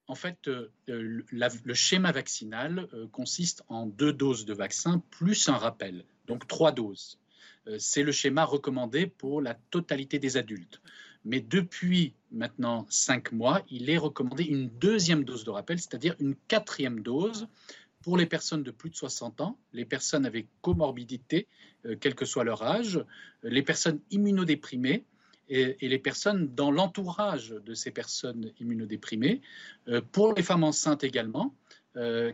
En 0.10 0.16
fait, 0.16 0.50
le 0.88 1.74
schéma 1.74 2.14
vaccinal 2.14 2.88
consiste 3.12 3.64
en 3.68 3.86
deux 3.86 4.14
doses 4.14 4.46
de 4.46 4.54
vaccin 4.54 5.04
plus 5.12 5.50
un 5.50 5.58
rappel, 5.58 6.06
donc 6.28 6.48
trois 6.48 6.72
doses. 6.72 7.20
Euh, 7.68 7.78
c'est 7.80 8.04
le 8.04 8.12
schéma 8.12 8.46
recommandé 8.46 9.08
pour 9.08 9.42
la 9.42 9.54
totalité 9.54 10.20
des 10.20 10.38
adultes. 10.38 10.82
Mais 11.26 11.42
depuis 11.42 12.14
maintenant 12.32 12.86
cinq 12.90 13.32
mois, 13.32 13.62
il 13.70 13.90
est 13.90 13.98
recommandé 13.98 14.44
une 14.44 14.70
deuxième 14.70 15.24
dose 15.24 15.44
de 15.44 15.50
rappel, 15.50 15.80
c'est-à-dire 15.80 16.16
une 16.20 16.36
quatrième 16.48 17.02
dose 17.02 17.48
pour 18.02 18.18
les 18.18 18.26
personnes 18.26 18.64
de 18.64 18.72
plus 18.72 18.90
de 18.90 18.96
60 18.96 19.42
ans, 19.42 19.58
les 19.74 19.84
personnes 19.84 20.26
avec 20.26 20.48
comorbidité, 20.62 21.48
euh, 21.86 21.96
quel 22.00 22.16
que 22.16 22.26
soit 22.26 22.44
leur 22.44 22.64
âge, 22.64 23.04
les 23.44 23.64
personnes 23.64 24.00
immunodéprimées 24.12 25.04
et, 25.50 25.76
les 25.82 26.00
personnes 26.00 26.54
dans 26.56 26.72
l'entourage 26.72 27.50
de 27.50 27.74
ces 27.74 27.92
personnes 27.92 28.52
immunodéprimées, 28.60 29.42
euh, 29.88 30.02
pour 30.12 30.34
les 30.34 30.44
femmes 30.44 30.64
enceintes 30.64 31.04
également, 31.04 31.54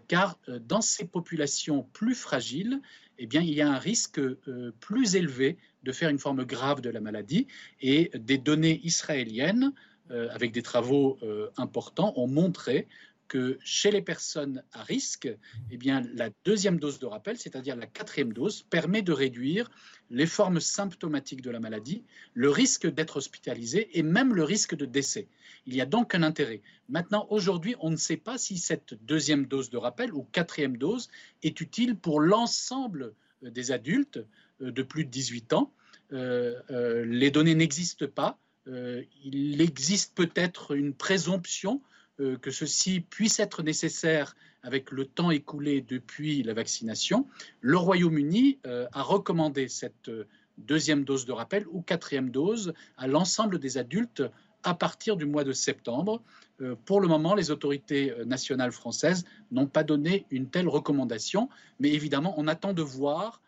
car 0.09 0.37
dans 0.67 0.81
ces 0.81 1.05
populations 1.05 1.83
plus 1.93 2.15
fragiles, 2.15 2.81
eh 3.19 3.27
bien, 3.27 3.41
il 3.41 3.53
y 3.53 3.61
a 3.61 3.69
un 3.69 3.77
risque 3.77 4.19
euh, 4.19 4.73
plus 4.79 5.15
élevé 5.15 5.57
de 5.83 5.91
faire 5.91 6.09
une 6.09 6.19
forme 6.19 6.45
grave 6.45 6.81
de 6.81 6.89
la 6.89 7.01
maladie. 7.01 7.47
Et 7.81 8.11
des 8.15 8.37
données 8.37 8.79
israéliennes, 8.83 9.73
euh, 10.11 10.29
avec 10.31 10.51
des 10.51 10.61
travaux 10.61 11.17
euh, 11.23 11.49
importants, 11.57 12.13
ont 12.15 12.27
montré 12.27 12.87
que 13.33 13.57
chez 13.63 13.89
les 13.89 14.03
personnes 14.03 14.61
à 14.73 14.83
risque, 14.83 15.27
eh 15.71 15.77
bien, 15.77 16.03
la 16.13 16.29
deuxième 16.45 16.79
dose 16.79 16.99
de 16.99 17.07
rappel, 17.07 17.35
c'est-à-dire 17.35 17.75
la 17.75 17.87
quatrième 17.87 18.31
dose, 18.31 18.61
permet 18.61 19.01
de 19.01 19.11
réduire 19.11 19.71
les 20.11 20.27
formes 20.27 20.59
symptomatiques 20.59 21.41
de 21.41 21.49
la 21.49 21.59
maladie, 21.59 22.03
le 22.35 22.51
risque 22.51 22.85
d'être 22.85 23.17
hospitalisé 23.17 23.89
et 23.97 24.03
même 24.03 24.35
le 24.35 24.43
risque 24.43 24.75
de 24.75 24.85
décès. 24.85 25.27
Il 25.65 25.75
y 25.75 25.81
a 25.81 25.87
donc 25.87 26.13
un 26.13 26.21
intérêt. 26.21 26.61
Maintenant, 26.89 27.25
aujourd'hui, 27.31 27.75
on 27.79 27.89
ne 27.89 27.95
sait 27.95 28.17
pas 28.17 28.37
si 28.37 28.59
cette 28.59 28.93
deuxième 29.03 29.47
dose 29.47 29.71
de 29.71 29.77
rappel 29.77 30.13
ou 30.13 30.27
quatrième 30.31 30.77
dose 30.77 31.09
est 31.41 31.59
utile 31.59 31.95
pour 31.95 32.19
l'ensemble 32.19 33.15
euh, 33.43 33.49
des 33.49 33.71
adultes 33.71 34.23
euh, 34.61 34.69
de 34.69 34.83
plus 34.83 35.05
de 35.05 35.09
18 35.09 35.53
ans. 35.53 35.73
Euh, 36.11 37.03
les 37.03 37.31
données 37.31 37.55
n'existent 37.55 38.05
pas. 38.05 38.37
il 38.67 39.59
existe 39.59 40.13
peut-être 40.13 40.75
une 40.75 40.93
présomption 40.93 41.81
que 42.17 42.51
ceci 42.51 43.01
puisse 43.01 43.39
être 43.39 43.63
nécessaire 43.63 44.35
avec 44.61 44.91
le 44.91 45.05
temps 45.05 45.31
écoulé 45.31 45.81
depuis 45.81 46.43
la 46.43 46.53
vaccination. 46.53 47.27
Le 47.61 47.77
Royaume-Uni 47.77 48.59
a 48.63 49.01
recommandé 49.01 49.67
cette 49.67 50.11
deuxième 50.57 51.03
dose 51.03 51.25
de 51.25 51.31
rappel 51.31 51.65
ou 51.71 51.81
quatrième 51.81 52.29
dose 52.29 52.73
à 52.97 53.07
l'ensemble 53.07 53.59
des 53.59 53.77
adultes 53.77 54.23
à 54.63 54.73
partir 54.73 55.17
du 55.17 55.25
mois 55.25 55.43
de 55.43 55.51
septembre. 55.51 56.21
Euh, 56.61 56.75
pour 56.85 57.01
le 57.01 57.07
moment, 57.07 57.35
les 57.35 57.51
autorités 57.51 58.11
euh, 58.11 58.25
nationales 58.25 58.71
françaises 58.71 59.25
n'ont 59.51 59.67
pas 59.67 59.83
donné 59.83 60.25
une 60.31 60.49
telle 60.49 60.67
recommandation, 60.67 61.49
mais 61.79 61.91
évidemment, 61.91 62.33
on 62.37 62.47
attend 62.47 62.73
de 62.73 62.81
voir 62.81 63.41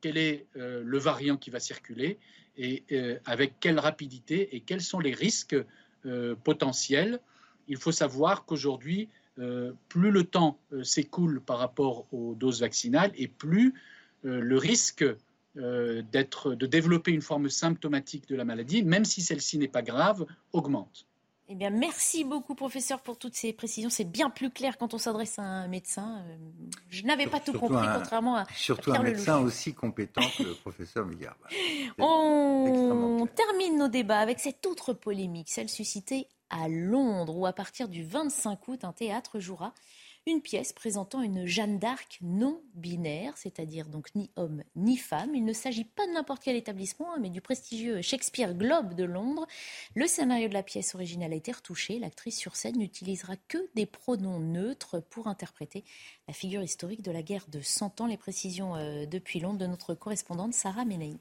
quel 0.00 0.16
est 0.16 0.46
euh, 0.56 0.82
le 0.84 0.98
variant 0.98 1.36
qui 1.36 1.50
va 1.50 1.60
circuler 1.60 2.18
et 2.60 2.82
avec 3.24 3.60
quelle 3.60 3.78
rapidité 3.78 4.56
et 4.56 4.58
quels 4.58 4.80
sont 4.80 4.98
les 4.98 5.14
risques 5.14 5.54
potentiels. 6.42 7.20
Il 7.68 7.76
faut 7.76 7.92
savoir 7.92 8.44
qu'aujourd'hui, 8.44 9.08
plus 9.88 10.10
le 10.10 10.24
temps 10.24 10.58
s'écoule 10.82 11.40
par 11.40 11.58
rapport 11.58 12.06
aux 12.12 12.34
doses 12.34 12.60
vaccinales 12.60 13.12
et 13.14 13.28
plus 13.28 13.72
le 14.22 14.56
risque 14.56 15.04
euh, 15.58 16.02
de 16.12 16.66
développer 16.66 17.10
une 17.10 17.22
forme 17.22 17.48
symptomatique 17.48 18.28
de 18.28 18.36
la 18.36 18.44
maladie, 18.44 18.84
même 18.84 19.04
si 19.04 19.22
celle-ci 19.22 19.58
n'est 19.58 19.66
pas 19.66 19.82
grave, 19.82 20.24
augmente. 20.52 21.06
Eh 21.48 21.56
bien, 21.56 21.70
merci 21.70 22.22
beaucoup, 22.22 22.54
professeur, 22.54 23.00
pour 23.00 23.18
toutes 23.18 23.34
ces 23.34 23.52
précisions. 23.52 23.90
C'est 23.90 24.04
bien 24.04 24.30
plus 24.30 24.50
clair 24.50 24.76
quand 24.78 24.94
on 24.94 24.98
s'adresse 24.98 25.38
à 25.38 25.42
un 25.42 25.66
médecin. 25.66 26.22
Euh, 26.28 26.36
je 26.90 27.02
n'avais 27.04 27.26
pas 27.26 27.40
tout 27.40 27.54
compris, 27.54 27.86
contrairement 27.92 28.36
à 28.36 28.46
Surtout 28.54 28.92
un 28.92 29.02
médecin 29.02 29.40
aussi 29.40 29.74
compétent 29.74 30.22
que 30.36 30.44
le 30.44 30.54
professeur 30.54 31.06
Migard. 31.06 31.38
On 31.98 33.26
termine 33.34 33.78
nos 33.78 33.88
débats 33.88 34.20
avec 34.20 34.38
cette 34.38 34.64
autre 34.66 34.92
polémique, 34.92 35.48
celle 35.48 35.70
suscitée 35.70 36.28
à 36.50 36.68
Londres, 36.68 37.36
où 37.36 37.46
à 37.46 37.52
partir 37.52 37.88
du 37.88 38.02
25 38.04 38.68
août, 38.68 38.84
un 38.84 38.92
théâtre 38.92 39.38
jouera 39.40 39.74
une 40.28 40.42
pièce 40.42 40.72
présentant 40.72 41.22
une 41.22 41.46
Jeanne 41.46 41.78
d'Arc 41.78 42.18
non 42.20 42.60
binaire, 42.74 43.36
c'est-à-dire 43.36 43.88
donc 43.88 44.14
ni 44.14 44.30
homme 44.36 44.62
ni 44.76 44.96
femme. 44.96 45.34
Il 45.34 45.44
ne 45.44 45.52
s'agit 45.52 45.84
pas 45.84 46.06
de 46.06 46.12
n'importe 46.12 46.42
quel 46.42 46.56
établissement, 46.56 47.12
hein, 47.12 47.18
mais 47.20 47.30
du 47.30 47.40
prestigieux 47.40 48.02
Shakespeare 48.02 48.54
Globe 48.54 48.94
de 48.94 49.04
Londres. 49.04 49.46
Le 49.94 50.06
scénario 50.06 50.48
de 50.48 50.54
la 50.54 50.62
pièce 50.62 50.94
originale 50.94 51.32
a 51.32 51.36
été 51.36 51.52
retouché. 51.52 51.98
L'actrice 51.98 52.36
sur 52.36 52.56
scène 52.56 52.78
n'utilisera 52.78 53.36
que 53.48 53.58
des 53.74 53.86
pronoms 53.86 54.40
neutres 54.40 55.00
pour 55.00 55.28
interpréter 55.28 55.84
la 56.26 56.34
figure 56.34 56.62
historique 56.62 57.02
de 57.02 57.10
la 57.10 57.22
guerre 57.22 57.46
de 57.48 57.60
100 57.60 58.00
ans. 58.00 58.06
Les 58.06 58.16
précisions 58.16 58.76
euh, 58.76 59.06
depuis 59.06 59.40
Londres 59.40 59.58
de 59.58 59.66
notre 59.66 59.94
correspondante 59.94 60.52
Sarah 60.52 60.84
Menei. 60.84 61.16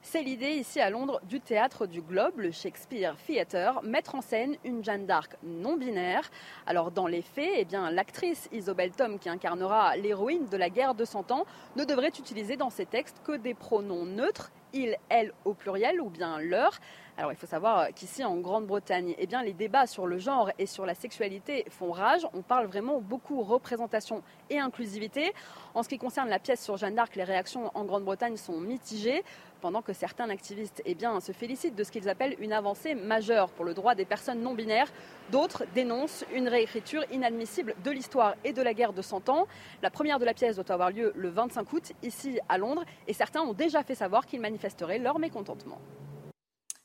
C'est 0.00 0.22
l'idée 0.22 0.52
ici 0.52 0.80
à 0.80 0.90
Londres 0.90 1.20
du 1.24 1.40
théâtre 1.40 1.86
du 1.86 2.00
Globe, 2.00 2.38
le 2.38 2.50
Shakespeare 2.50 3.16
Theatre, 3.26 3.82
mettre 3.82 4.14
en 4.14 4.20
scène 4.20 4.56
une 4.64 4.82
Jeanne 4.82 5.06
d'Arc 5.06 5.36
non 5.42 5.76
binaire. 5.76 6.30
Alors 6.66 6.90
dans 6.90 7.06
les 7.06 7.20
faits, 7.20 7.66
eh 7.72 7.76
l'actrice 7.90 8.48
Isobel 8.52 8.92
Tom 8.92 9.18
qui 9.18 9.28
incarnera 9.28 9.96
l'héroïne 9.96 10.46
de 10.46 10.56
la 10.56 10.70
guerre 10.70 10.94
de 10.94 11.04
100 11.04 11.32
ans 11.32 11.44
ne 11.76 11.84
devrait 11.84 12.08
utiliser 12.08 12.56
dans 12.56 12.70
ses 12.70 12.86
textes 12.86 13.20
que 13.24 13.36
des 13.36 13.54
pronoms 13.54 14.06
neutres, 14.06 14.50
il, 14.72 14.96
elle 15.08 15.32
au 15.44 15.52
pluriel 15.52 16.00
ou 16.00 16.08
bien 16.08 16.38
leur. 16.38 16.78
Alors 17.18 17.32
il 17.32 17.36
faut 17.36 17.48
savoir 17.48 17.88
qu'ici 17.96 18.22
en 18.22 18.36
Grande-Bretagne, 18.36 19.16
eh 19.18 19.26
bien 19.26 19.42
les 19.42 19.52
débats 19.52 19.88
sur 19.88 20.06
le 20.06 20.18
genre 20.18 20.52
et 20.60 20.66
sur 20.66 20.86
la 20.86 20.94
sexualité 20.94 21.64
font 21.68 21.90
rage. 21.90 22.28
On 22.32 22.42
parle 22.42 22.66
vraiment 22.66 23.00
beaucoup 23.00 23.42
représentation 23.42 24.22
et 24.50 24.60
inclusivité. 24.60 25.32
En 25.74 25.82
ce 25.82 25.88
qui 25.88 25.98
concerne 25.98 26.28
la 26.28 26.38
pièce 26.38 26.62
sur 26.62 26.76
Jeanne 26.76 26.94
d'Arc, 26.94 27.16
les 27.16 27.24
réactions 27.24 27.72
en 27.74 27.84
Grande-Bretagne 27.84 28.36
sont 28.36 28.60
mitigées 28.60 29.24
pendant 29.60 29.82
que 29.82 29.92
certains 29.92 30.30
activistes 30.30 30.80
eh 30.84 30.94
bien, 30.94 31.18
se 31.18 31.32
félicitent 31.32 31.74
de 31.74 31.82
ce 31.82 31.90
qu'ils 31.90 32.08
appellent 32.08 32.36
une 32.38 32.52
avancée 32.52 32.94
majeure 32.94 33.50
pour 33.50 33.64
le 33.64 33.74
droit 33.74 33.96
des 33.96 34.04
personnes 34.04 34.40
non 34.40 34.54
binaires. 34.54 34.92
D'autres 35.32 35.64
dénoncent 35.74 36.24
une 36.32 36.46
réécriture 36.46 37.02
inadmissible 37.10 37.74
de 37.82 37.90
l'histoire 37.90 38.36
et 38.44 38.52
de 38.52 38.62
la 38.62 38.74
guerre 38.74 38.92
de 38.92 39.02
100 39.02 39.28
ans. 39.28 39.48
La 39.82 39.90
première 39.90 40.20
de 40.20 40.24
la 40.24 40.34
pièce 40.34 40.54
doit 40.54 40.70
avoir 40.70 40.92
lieu 40.92 41.12
le 41.16 41.30
25 41.30 41.72
août, 41.72 41.92
ici 42.04 42.38
à 42.48 42.58
Londres, 42.58 42.84
et 43.08 43.12
certains 43.12 43.40
ont 43.40 43.54
déjà 43.54 43.82
fait 43.82 43.96
savoir 43.96 44.24
qu'ils 44.24 44.40
manifesteraient 44.40 45.00
leur 45.00 45.18
mécontentement. 45.18 45.80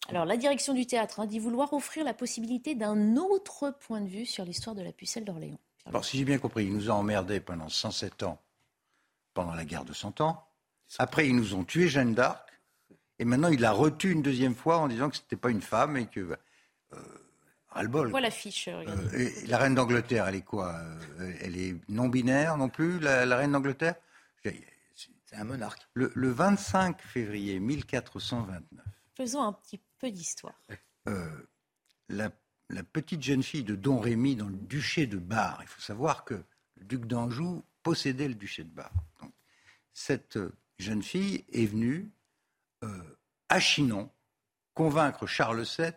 Alors, 0.09 0.25
la 0.25 0.37
direction 0.37 0.73
du 0.73 0.85
théâtre 0.85 1.19
hein, 1.19 1.25
dit 1.25 1.39
vouloir 1.39 1.71
offrir 1.73 2.03
la 2.03 2.13
possibilité 2.13 2.75
d'un 2.75 3.15
autre 3.15 3.73
point 3.79 4.01
de 4.01 4.07
vue 4.07 4.25
sur 4.25 4.43
l'histoire 4.43 4.75
de 4.75 4.81
la 4.81 4.91
pucelle 4.91 5.23
d'Orléans. 5.23 5.59
Alors, 5.85 6.03
si 6.05 6.17
j'ai 6.17 6.25
bien 6.25 6.37
compris, 6.37 6.65
ils 6.65 6.73
nous 6.73 6.89
ont 6.89 6.95
emmerdés 6.95 7.39
pendant 7.39 7.69
107 7.69 8.23
ans, 8.23 8.41
pendant 9.33 9.53
la 9.53 9.65
guerre 9.65 9.85
de 9.85 9.93
100 9.93 10.21
ans. 10.21 10.45
Après, 10.99 11.27
ils 11.27 11.35
nous 11.35 11.55
ont 11.55 11.63
tué 11.63 11.87
Jeanne 11.87 12.13
d'Arc. 12.13 12.49
Et 13.19 13.25
maintenant, 13.25 13.49
il 13.49 13.61
la 13.61 13.71
retue 13.71 14.11
une 14.11 14.21
deuxième 14.21 14.55
fois 14.55 14.77
en 14.77 14.87
disant 14.87 15.09
que 15.09 15.15
ce 15.15 15.21
n'était 15.21 15.35
pas 15.35 15.49
une 15.49 15.61
femme 15.61 15.97
et 15.97 16.07
que. 16.07 16.19
Euh, 16.93 16.97
ras-le-bol. 17.69 18.09
Voilà 18.09 18.27
l'affiche. 18.27 18.67
Euh, 18.67 19.29
la 19.47 19.57
reine 19.57 19.75
d'Angleterre, 19.75 20.27
elle 20.27 20.35
est 20.35 20.41
quoi 20.41 20.75
euh, 21.19 21.33
Elle 21.41 21.57
est 21.57 21.75
non-binaire 21.89 22.57
non 22.57 22.69
plus, 22.69 22.99
la, 22.99 23.35
reine 23.35 23.51
d'Angleterre? 23.53 23.95
C'est 24.43 25.35
un 25.35 25.45
monarque. 25.45 25.81
Le, 25.93 26.11
le, 26.13 26.29
25 26.29 27.01
février 27.01 27.59
1429. 27.59 28.85
Faisons 29.15 29.41
un 29.41 29.53
petit 29.53 29.79
d'histoire. 30.11 30.59
Euh, 31.07 31.29
la, 32.09 32.29
petite 32.83 33.21
jeune 33.21 33.43
fille 33.43 33.63
de 33.63 33.75
Don 33.75 33.99
Rémy 33.99 34.35
dans 34.35 34.47
le 34.47 34.57
duché 34.57 35.07
de 35.07 35.17
Bar, 35.17 35.59
il 35.61 35.67
faut 35.67 35.81
savoir 35.81 36.25
que 36.25 36.35
le 36.77 36.85
duc 36.85 37.05
d'Anjou 37.05 37.63
possédait 37.83 38.27
le 38.27 38.35
duché 38.35 38.63
de 38.63 38.69
Bar. 38.69 38.91
Cette 39.93 40.39
jeune 40.79 41.03
fille 41.03 41.45
est 41.51 41.65
venue 41.65 42.09
euh, 42.83 43.17
à 43.49 43.59
Chinon 43.59 44.09
convaincre 44.73 45.27
Charles 45.27 45.65
VII 45.77 45.91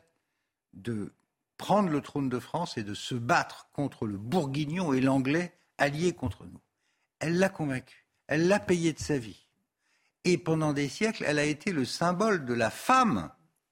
de 0.75 1.13
prendre 1.57 1.89
le 1.89 2.01
trône 2.01 2.29
de 2.29 2.39
France 2.39 2.77
et 2.77 2.83
de 2.83 2.95
se 2.95 3.15
battre 3.15 3.69
contre 3.73 4.07
le 4.07 4.19
bourguignon 4.19 4.93
et 4.93 5.01
l'anglais 5.01 5.59
alliés 5.79 6.13
contre 6.13 6.45
nous. 6.45 6.61
Elle 7.19 7.39
l'a 7.39 7.49
convaincu, 7.49 8.07
elle 8.27 8.49
l'a 8.49 8.61
payé 8.61 8.93
de 8.93 8.99
sa 8.99 9.19
vie. 9.19 9.47
Et 10.25 10.39
pendant 10.39 10.73
des 10.73 10.89
siècles, 10.89 11.25
elle 11.27 11.39
a 11.39 11.45
été 11.45 11.73
le 11.73 11.85
symbole 11.85 12.45
de 12.45 12.53
la 12.53 12.71
femme, 12.71 13.31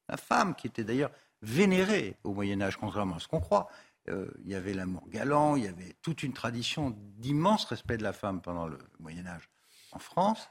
la 0.09 0.17
femme 0.17 0.55
qui 0.55 0.67
était 0.67 0.85
d'ailleurs 0.85 1.11
vénérée 1.43 2.17
au 2.25 2.33
Moyen 2.33 2.61
Âge, 2.61 2.77
contrairement 2.77 3.17
à 3.17 3.21
ce 3.21 3.29
qu'on 3.29 3.41
croit. 3.41 3.69
Euh, 4.09 4.27
il 4.45 4.51
y 4.51 4.55
avait 4.55 4.75
l'amour 4.75 5.09
galant, 5.09 5.57
il 5.57 5.65
y 5.65 5.69
avait 5.69 5.97
toute 6.03 6.23
une 6.23 6.35
tradition 6.35 6.95
d'immense 7.17 7.65
respect 7.65 7.97
de 7.97 8.03
la 8.03 8.13
femme 8.13 8.43
pendant 8.43 8.67
le 8.67 8.79
Moyen 8.99 9.27
Âge 9.27 9.49
en 9.93 9.99
France. 9.99 10.49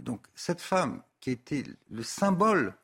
Donc 0.00 0.26
cette 0.34 0.60
femme 0.60 1.02
qui 1.20 1.30
était 1.30 1.64
le 1.90 2.02
symbole 2.02 2.74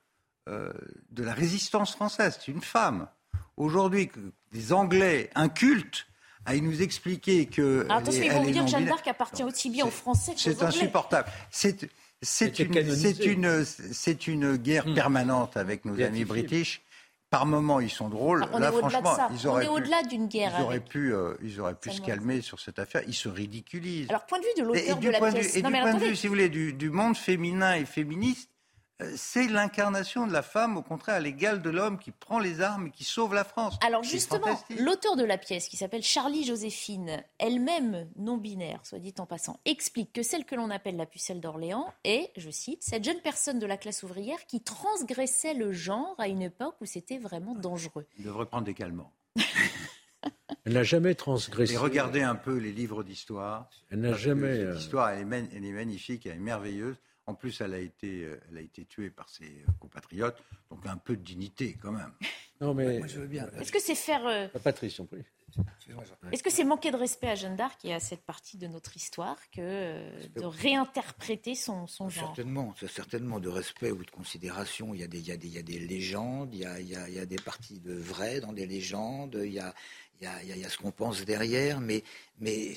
euh, 0.48 0.72
de 1.10 1.22
la 1.22 1.32
résistance 1.32 1.92
française, 1.92 2.38
c'est 2.40 2.50
une 2.50 2.62
femme. 2.62 3.08
Aujourd'hui, 3.56 4.10
des 4.52 4.72
Anglais 4.72 5.30
incultes 5.34 6.06
aillent 6.46 6.62
nous 6.62 6.82
expliquer 6.82 7.46
que. 7.46 7.84
Alors, 7.84 7.98
attention, 7.98 8.22
ils 8.22 8.32
vont 8.32 8.42
vous 8.42 8.50
dire 8.50 8.64
que 8.64 8.70
Jeanne 8.70 8.86
d'Arc 8.86 9.06
appartient 9.06 9.44
aussi 9.44 9.70
bien 9.70 9.86
aux 9.86 9.90
Français 9.90 10.32
qu'aux 10.32 10.38
C'est 10.38 10.62
insupportable. 10.62 11.28
C'est 11.50 11.88
une, 12.22 12.76
une, 13.24 13.56
une, 14.26 14.56
guerre 14.56 14.86
hmm. 14.86 14.94
permanente 14.94 15.56
avec 15.56 15.84
nos 15.84 16.00
amis 16.00 16.24
british 16.24 16.82
par 17.30 17.46
moments, 17.46 17.78
ils 17.78 17.90
sont 17.90 18.08
drôles. 18.08 18.44
Ah, 18.52 18.58
Là, 18.58 18.72
franchement, 18.72 19.16
ils 19.30 19.46
auraient 19.46 19.68
on 19.68 19.76
est 19.76 19.80
au-delà 19.80 20.02
d'une 20.02 20.26
guerre. 20.26 20.52
Ils 20.58 20.62
auraient 20.62 20.80
pu, 20.80 21.14
euh, 21.14 21.34
ils 21.42 21.60
auraient 21.60 21.76
pu 21.76 21.90
se 21.92 22.00
calmer 22.00 22.40
sur 22.40 22.58
cette 22.58 22.80
affaire. 22.80 23.02
Ils 23.06 23.14
se 23.14 23.28
ridiculisent. 23.28 24.10
Alors, 24.10 24.26
point 24.26 24.40
de 24.40 24.44
vue 24.44 24.62
de 24.62 24.64
l'auteur 24.64 24.98
de 24.98 25.10
la 25.10 25.30
pièce. 25.30 25.56
et 25.56 25.62
du 25.62 25.70
point 25.70 25.94
de 25.94 26.00
vue, 26.00 26.16
si 26.16 26.26
vous 26.26 26.32
voulez, 26.32 26.48
du 26.48 26.90
monde 26.90 27.16
féminin 27.16 27.76
et 27.76 27.84
féministe, 27.84 28.50
c'est 29.16 29.48
l'incarnation 29.48 30.26
de 30.26 30.32
la 30.32 30.42
femme, 30.42 30.76
au 30.76 30.82
contraire, 30.82 31.16
à 31.16 31.20
l'égal 31.20 31.62
de 31.62 31.70
l'homme 31.70 31.98
qui 31.98 32.10
prend 32.10 32.38
les 32.38 32.60
armes 32.60 32.88
et 32.88 32.90
qui 32.90 33.04
sauve 33.04 33.34
la 33.34 33.44
France. 33.44 33.78
Alors 33.84 34.02
justement, 34.02 34.60
l'auteur 34.78 35.16
de 35.16 35.24
la 35.24 35.38
pièce, 35.38 35.68
qui 35.68 35.76
s'appelle 35.76 36.02
Charlie 36.02 36.44
Joséphine, 36.44 37.22
elle-même 37.38 38.08
non 38.16 38.36
binaire, 38.36 38.80
soit 38.84 38.98
dit 38.98 39.14
en 39.18 39.26
passant, 39.26 39.60
explique 39.64 40.12
que 40.12 40.22
celle 40.22 40.44
que 40.44 40.54
l'on 40.54 40.70
appelle 40.70 40.96
la 40.96 41.06
pucelle 41.06 41.40
d'Orléans 41.40 41.92
est, 42.04 42.30
je 42.36 42.50
cite, 42.50 42.82
cette 42.82 43.04
jeune 43.04 43.20
personne 43.20 43.58
de 43.58 43.66
la 43.66 43.76
classe 43.76 44.02
ouvrière 44.02 44.46
qui 44.46 44.60
transgressait 44.60 45.54
le 45.54 45.72
genre 45.72 46.14
à 46.18 46.28
une 46.28 46.42
époque 46.42 46.76
où 46.80 46.86
c'était 46.86 47.18
vraiment 47.18 47.54
dangereux. 47.54 48.06
Il 48.18 48.24
devrait 48.24 48.46
prendre 48.46 48.64
des 48.64 48.74
calmants. 48.74 49.12
Elle 50.66 50.74
n'a 50.74 50.82
jamais 50.82 51.14
transgressé. 51.14 51.74
Et 51.74 51.76
regardez 51.76 52.22
un 52.22 52.34
peu 52.34 52.56
les 52.58 52.72
livres 52.72 53.02
d'histoire. 53.02 53.68
Elle 53.90 54.00
n'a 54.00 54.12
jamais. 54.12 54.72
L'histoire, 54.72 55.10
elle, 55.10 55.26
elle, 55.52 55.64
est 55.64 55.72
magnifique, 55.72 56.26
elle 56.26 56.36
est 56.36 56.38
merveilleuse. 56.38 56.96
En 57.30 57.34
plus, 57.34 57.60
elle 57.60 57.74
a 57.74 57.78
été, 57.78 58.24
euh, 58.24 58.40
elle 58.50 58.58
a 58.58 58.60
été 58.60 58.84
tuée 58.86 59.08
par 59.08 59.28
ses 59.28 59.44
euh, 59.44 59.70
compatriotes, 59.78 60.42
donc 60.68 60.84
un 60.84 60.96
peu 60.96 61.16
de 61.16 61.22
dignité 61.22 61.78
quand 61.80 61.92
même. 61.92 62.12
Non, 62.60 62.74
mais. 62.74 62.96
Est-ce 62.96 63.70
que 63.70 63.80
c'est 63.80 63.94
faire. 63.94 64.26
Euh, 64.26 64.48
Patrice, 64.64 65.00
prie. 65.08 65.22
Est-ce 66.32 66.42
que 66.42 66.50
c'est 66.50 66.64
manquer 66.64 66.90
de 66.90 66.96
respect 66.96 67.28
à 67.28 67.34
Jeanne 67.36 67.56
d'Arc 67.56 67.84
et 67.84 67.94
à 67.94 68.00
cette 68.00 68.22
partie 68.22 68.56
de 68.56 68.66
notre 68.66 68.96
histoire 68.96 69.36
que 69.50 70.28
de 70.28 70.44
réinterpréter 70.44 71.54
son, 71.54 71.86
son 71.86 72.08
genre? 72.08 72.26
Certainement, 72.26 72.74
certainement 72.88 73.40
de 73.40 73.48
respect 73.48 73.90
ou 73.90 74.04
de 74.04 74.10
considération. 74.10 74.92
Il 74.94 75.00
y 75.00 75.04
a 75.04 75.08
des, 75.08 75.18
il 75.18 75.26
y 75.26 75.32
a 75.32 75.36
des, 75.36 75.48
il 75.48 75.54
y 75.54 75.58
a 75.58 75.62
des 75.62 75.78
légendes, 75.78 76.54
il 76.54 76.60
y 76.60 76.64
a, 76.64 76.78
il, 76.80 76.88
y 76.88 76.94
a, 76.94 77.08
il 77.08 77.14
y 77.14 77.18
a, 77.18 77.26
des 77.26 77.36
parties 77.36 77.80
de 77.80 77.94
vrai 77.94 78.40
dans 78.40 78.52
des 78.52 78.66
légendes, 78.66 79.40
il 79.42 79.52
y 79.52 79.58
a, 79.58 79.74
il 80.20 80.24
y 80.24 80.26
a, 80.28 80.42
il 80.42 80.58
y 80.58 80.64
a 80.64 80.68
ce 80.68 80.78
qu'on 80.78 80.92
pense 80.92 81.24
derrière, 81.24 81.80
mais, 81.80 82.04
mais 82.38 82.74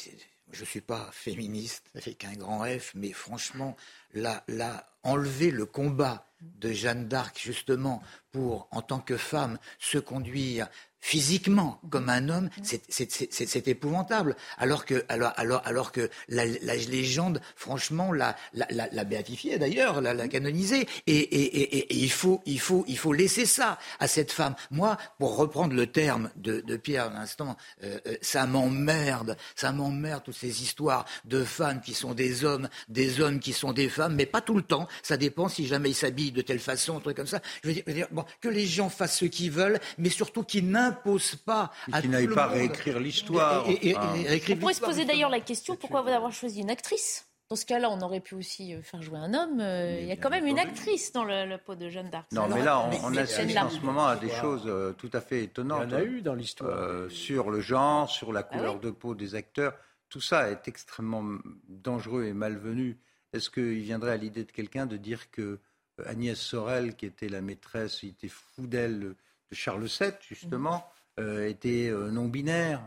je 0.52 0.62
ne 0.62 0.66
suis 0.66 0.82
pas 0.82 1.10
féministe 1.12 1.90
avec 1.96 2.26
un 2.26 2.34
grand 2.34 2.66
F, 2.66 2.94
mais 2.96 3.12
franchement, 3.12 3.76
là, 4.14 4.44
là, 4.48 4.88
enlever 5.04 5.52
le 5.52 5.66
combat 5.66 6.28
de 6.42 6.72
Jeanne 6.72 7.08
d'Arc, 7.08 7.40
justement, 7.40 8.02
pour, 8.32 8.68
en 8.72 8.82
tant 8.82 9.00
que 9.00 9.18
femme, 9.18 9.58
se 9.80 9.98
conduire 9.98 10.70
physiquement 11.04 11.82
comme 11.90 12.08
un 12.08 12.30
homme, 12.30 12.50
c'est 12.64 13.68
épouvantable. 13.68 14.38
Alors 14.58 14.86
que, 14.86 15.04
alors, 15.10 15.34
alors, 15.36 15.62
alors 15.66 15.92
que 15.92 16.10
la, 16.30 16.46
légende, 16.46 17.42
franchement, 17.58 18.14
l'a, 18.14 18.38
la, 18.54 18.66
la, 18.70 19.04
béatifiée 19.04 19.60
d'ailleurs, 19.60 20.00
l'a, 20.00 20.14
la 20.14 20.30
canonisée. 20.30 20.88
Et, 21.06 21.18
et, 21.18 21.78
et, 21.78 21.94
il, 21.94 22.10
faut, 22.10 22.42
il, 22.46 22.60
faut, 22.60 22.86
il 22.88 22.98
faut 22.98 23.12
laisser 23.12 23.46
ça 23.46 23.80
à 24.00 24.08
cette 24.08 24.32
femme. 24.32 24.56
Moi, 24.72 24.98
pour 25.20 25.36
reprendre 25.36 25.76
le 25.76 25.88
terme 25.88 26.30
de, 26.38 26.62
de 26.62 26.78
Pierre 26.78 27.08
à 27.08 27.14
l'instant, 27.14 27.58
euh, 27.84 28.00
euh, 28.08 28.16
ça 28.22 28.48
m'emmerde, 28.48 29.36
ça 29.58 29.74
m'emmerde 29.74 30.24
toutes 30.24 30.38
ces 30.38 30.64
histoires 30.64 31.04
de 31.26 31.44
femmes 31.44 31.82
qui 31.82 31.94
sont 31.94 32.14
des 32.14 32.46
hommes, 32.46 32.70
des 32.88 33.20
hommes 33.20 33.42
qui 33.42 33.52
sont 33.52 33.74
des 33.74 33.90
femmes, 33.90 34.16
mais 34.16 34.26
pas 34.26 34.42
tout 34.42 34.56
le 34.56 34.64
temps. 34.64 34.88
Ça 35.04 35.18
dépend 35.18 35.50
si 35.50 35.68
jamais 35.68 35.90
ils 35.90 35.96
s'habillent 35.96 36.32
de 36.32 36.42
telle 36.42 36.60
façon, 36.60 36.96
un 36.96 37.02
truc 37.02 37.18
comme 37.18 37.28
ça. 37.28 37.42
Je 37.62 37.72
veux 37.72 37.94
dire, 37.94 38.08
bon, 38.12 38.24
que 38.40 38.48
les 38.48 38.66
gens 38.66 38.88
fassent 38.88 39.18
ce 39.18 39.26
qu'ils 39.26 39.52
veulent, 39.52 39.82
mais 39.98 40.10
surtout 40.10 40.44
qu'ils 40.44 40.70
n'impose 40.94 41.36
pas 41.36 41.72
à 41.92 42.02
qui 42.02 42.28
pas 42.28 42.48
réécrire 42.48 43.00
l'histoire. 43.00 43.66
On 43.68 44.56
pourrait 44.58 44.74
se 44.74 44.82
poser 44.82 45.06
d'ailleurs 45.06 45.30
la 45.30 45.40
question 45.40 45.76
pourquoi 45.76 46.02
vous 46.02 46.10
avoir 46.10 46.32
choisi 46.32 46.62
une 46.62 46.70
actrice? 46.70 47.28
Dans 47.50 47.58
ce 47.58 47.66
cas-là, 47.66 47.92
on 47.92 48.02
aurait 48.02 48.22
pu 48.22 48.36
aussi 48.36 48.74
euh, 48.74 48.82
faire 48.82 49.02
jouer 49.02 49.20
un 49.20 49.34
homme. 49.34 49.60
Euh, 49.60 50.00
il 50.02 50.08
y 50.08 50.12
a 50.12 50.16
quand 50.16 50.30
même 50.30 50.48
une 50.48 50.58
actrice 50.58 51.12
dans 51.12 51.24
le, 51.24 51.46
le 51.46 51.58
pot 51.58 51.76
de 51.76 51.90
Jeanne 51.90 52.10
d'Arc. 52.10 52.32
Non, 52.32 52.48
mais 52.48 52.64
là, 52.64 52.80
on, 53.04 53.16
assiste 53.16 53.58
en 53.58 53.70
ce 53.70 53.80
moment 53.82 54.08
à 54.08 54.16
des 54.16 54.30
choses 54.30 54.64
euh, 54.66 54.94
tout 54.94 55.10
à 55.14 55.22
fait 55.22 55.44
étonnantes. 55.44 55.84
Il 55.88 55.92
y 55.92 55.96
en 55.96 55.98
a 55.98 56.04
eu 56.04 56.22
dans 56.22 56.34
l'histoire. 56.34 56.72
Euh, 56.72 57.10
sur 57.10 57.52
le 57.52 57.60
genre, 57.60 58.10
sur 58.10 58.32
la 58.32 58.40
Ah 58.40 58.44
couleur 58.44 58.76
oui 58.76 58.82
de 58.82 58.90
peau 58.92 59.14
des 59.14 59.36
acteurs. 59.36 59.76
Tout 60.10 60.22
ça 60.22 60.50
est 60.50 60.68
extrêmement 60.68 61.24
dangereux 61.68 62.24
et 62.24 62.34
malvenu. 62.34 62.98
Est-ce 63.34 63.50
qu'il 63.50 63.82
viendrait 63.82 64.14
à 64.14 64.18
l'idée 64.18 64.46
de 64.46 64.52
quelqu'un 64.52 64.86
de 64.86 64.98
dire 64.98 65.30
que 65.30 65.60
Agnès 66.06 66.40
Sorel, 66.40 66.96
qui 66.96 67.06
était 67.06 67.30
la 67.30 67.42
maîtresse, 67.42 68.02
il 68.04 68.10
était 68.10 68.30
fou 68.30 68.66
d'elle, 68.66 69.00
de 69.00 69.16
Charles 69.54 69.86
VII, 69.86 70.12
justement, 70.28 70.86
euh, 71.20 71.48
était 71.48 71.88
euh, 71.90 72.10
non-binaire. 72.12 72.82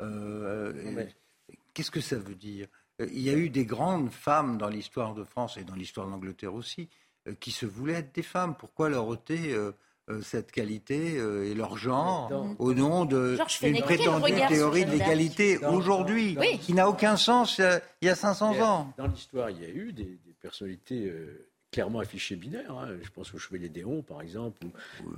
Euh, 0.00 0.72
euh, 0.74 1.04
Qu'est-ce 1.74 1.90
que 1.90 2.00
ça 2.00 2.16
veut 2.16 2.34
dire? 2.34 2.66
Il 3.00 3.20
y 3.20 3.30
a 3.30 3.34
eu 3.34 3.48
des 3.50 3.64
grandes 3.64 4.10
femmes 4.10 4.58
dans 4.58 4.68
l'histoire 4.68 5.14
de 5.14 5.22
France 5.24 5.56
et 5.56 5.64
dans 5.64 5.74
l'histoire 5.76 6.06
de 6.06 6.10
l'Angleterre 6.12 6.54
aussi, 6.54 6.88
euh, 7.28 7.34
qui 7.38 7.52
se 7.52 7.66
voulaient 7.66 7.94
être 7.94 8.14
des 8.14 8.22
femmes. 8.22 8.56
Pourquoi 8.58 8.88
leur 8.88 9.06
ôter 9.06 9.56
cette 10.22 10.52
qualité 10.52 11.18
euh, 11.18 11.44
et 11.44 11.52
leur 11.54 11.76
genre 11.76 12.30
Dans- 12.30 12.56
au 12.58 12.72
nom 12.72 13.04
d'une 13.04 13.36
prétendue 13.82 14.32
théorie 14.48 14.86
de 14.86 14.90
l'égalité 14.92 15.58
aujourd'hui, 15.58 16.32
dans- 16.32 16.40
Oui. 16.40 16.58
qui 16.58 16.72
n'a 16.72 16.88
aucun 16.88 17.16
sens 17.18 17.60
euh, 17.60 17.78
il 18.00 18.06
y 18.06 18.08
a 18.08 18.14
500 18.14 18.52
Mais, 18.54 18.62
ans. 18.62 18.92
Dans 18.96 19.06
l'histoire, 19.06 19.50
il 19.50 19.60
y 19.60 19.66
a 19.66 19.68
eu 19.68 19.92
des, 19.92 20.04
des 20.24 20.32
personnalités 20.40 21.08
euh, 21.10 21.50
clairement 21.70 22.00
affichées 22.00 22.36
binaires. 22.36 22.72
hein. 22.72 22.88
Je 23.02 23.10
pense 23.10 23.32
au 23.34 23.38
Chevalier 23.38 23.68
d'Éon, 23.68 24.02
par 24.02 24.22
exemple. 24.22 24.64
ou- 24.64 24.72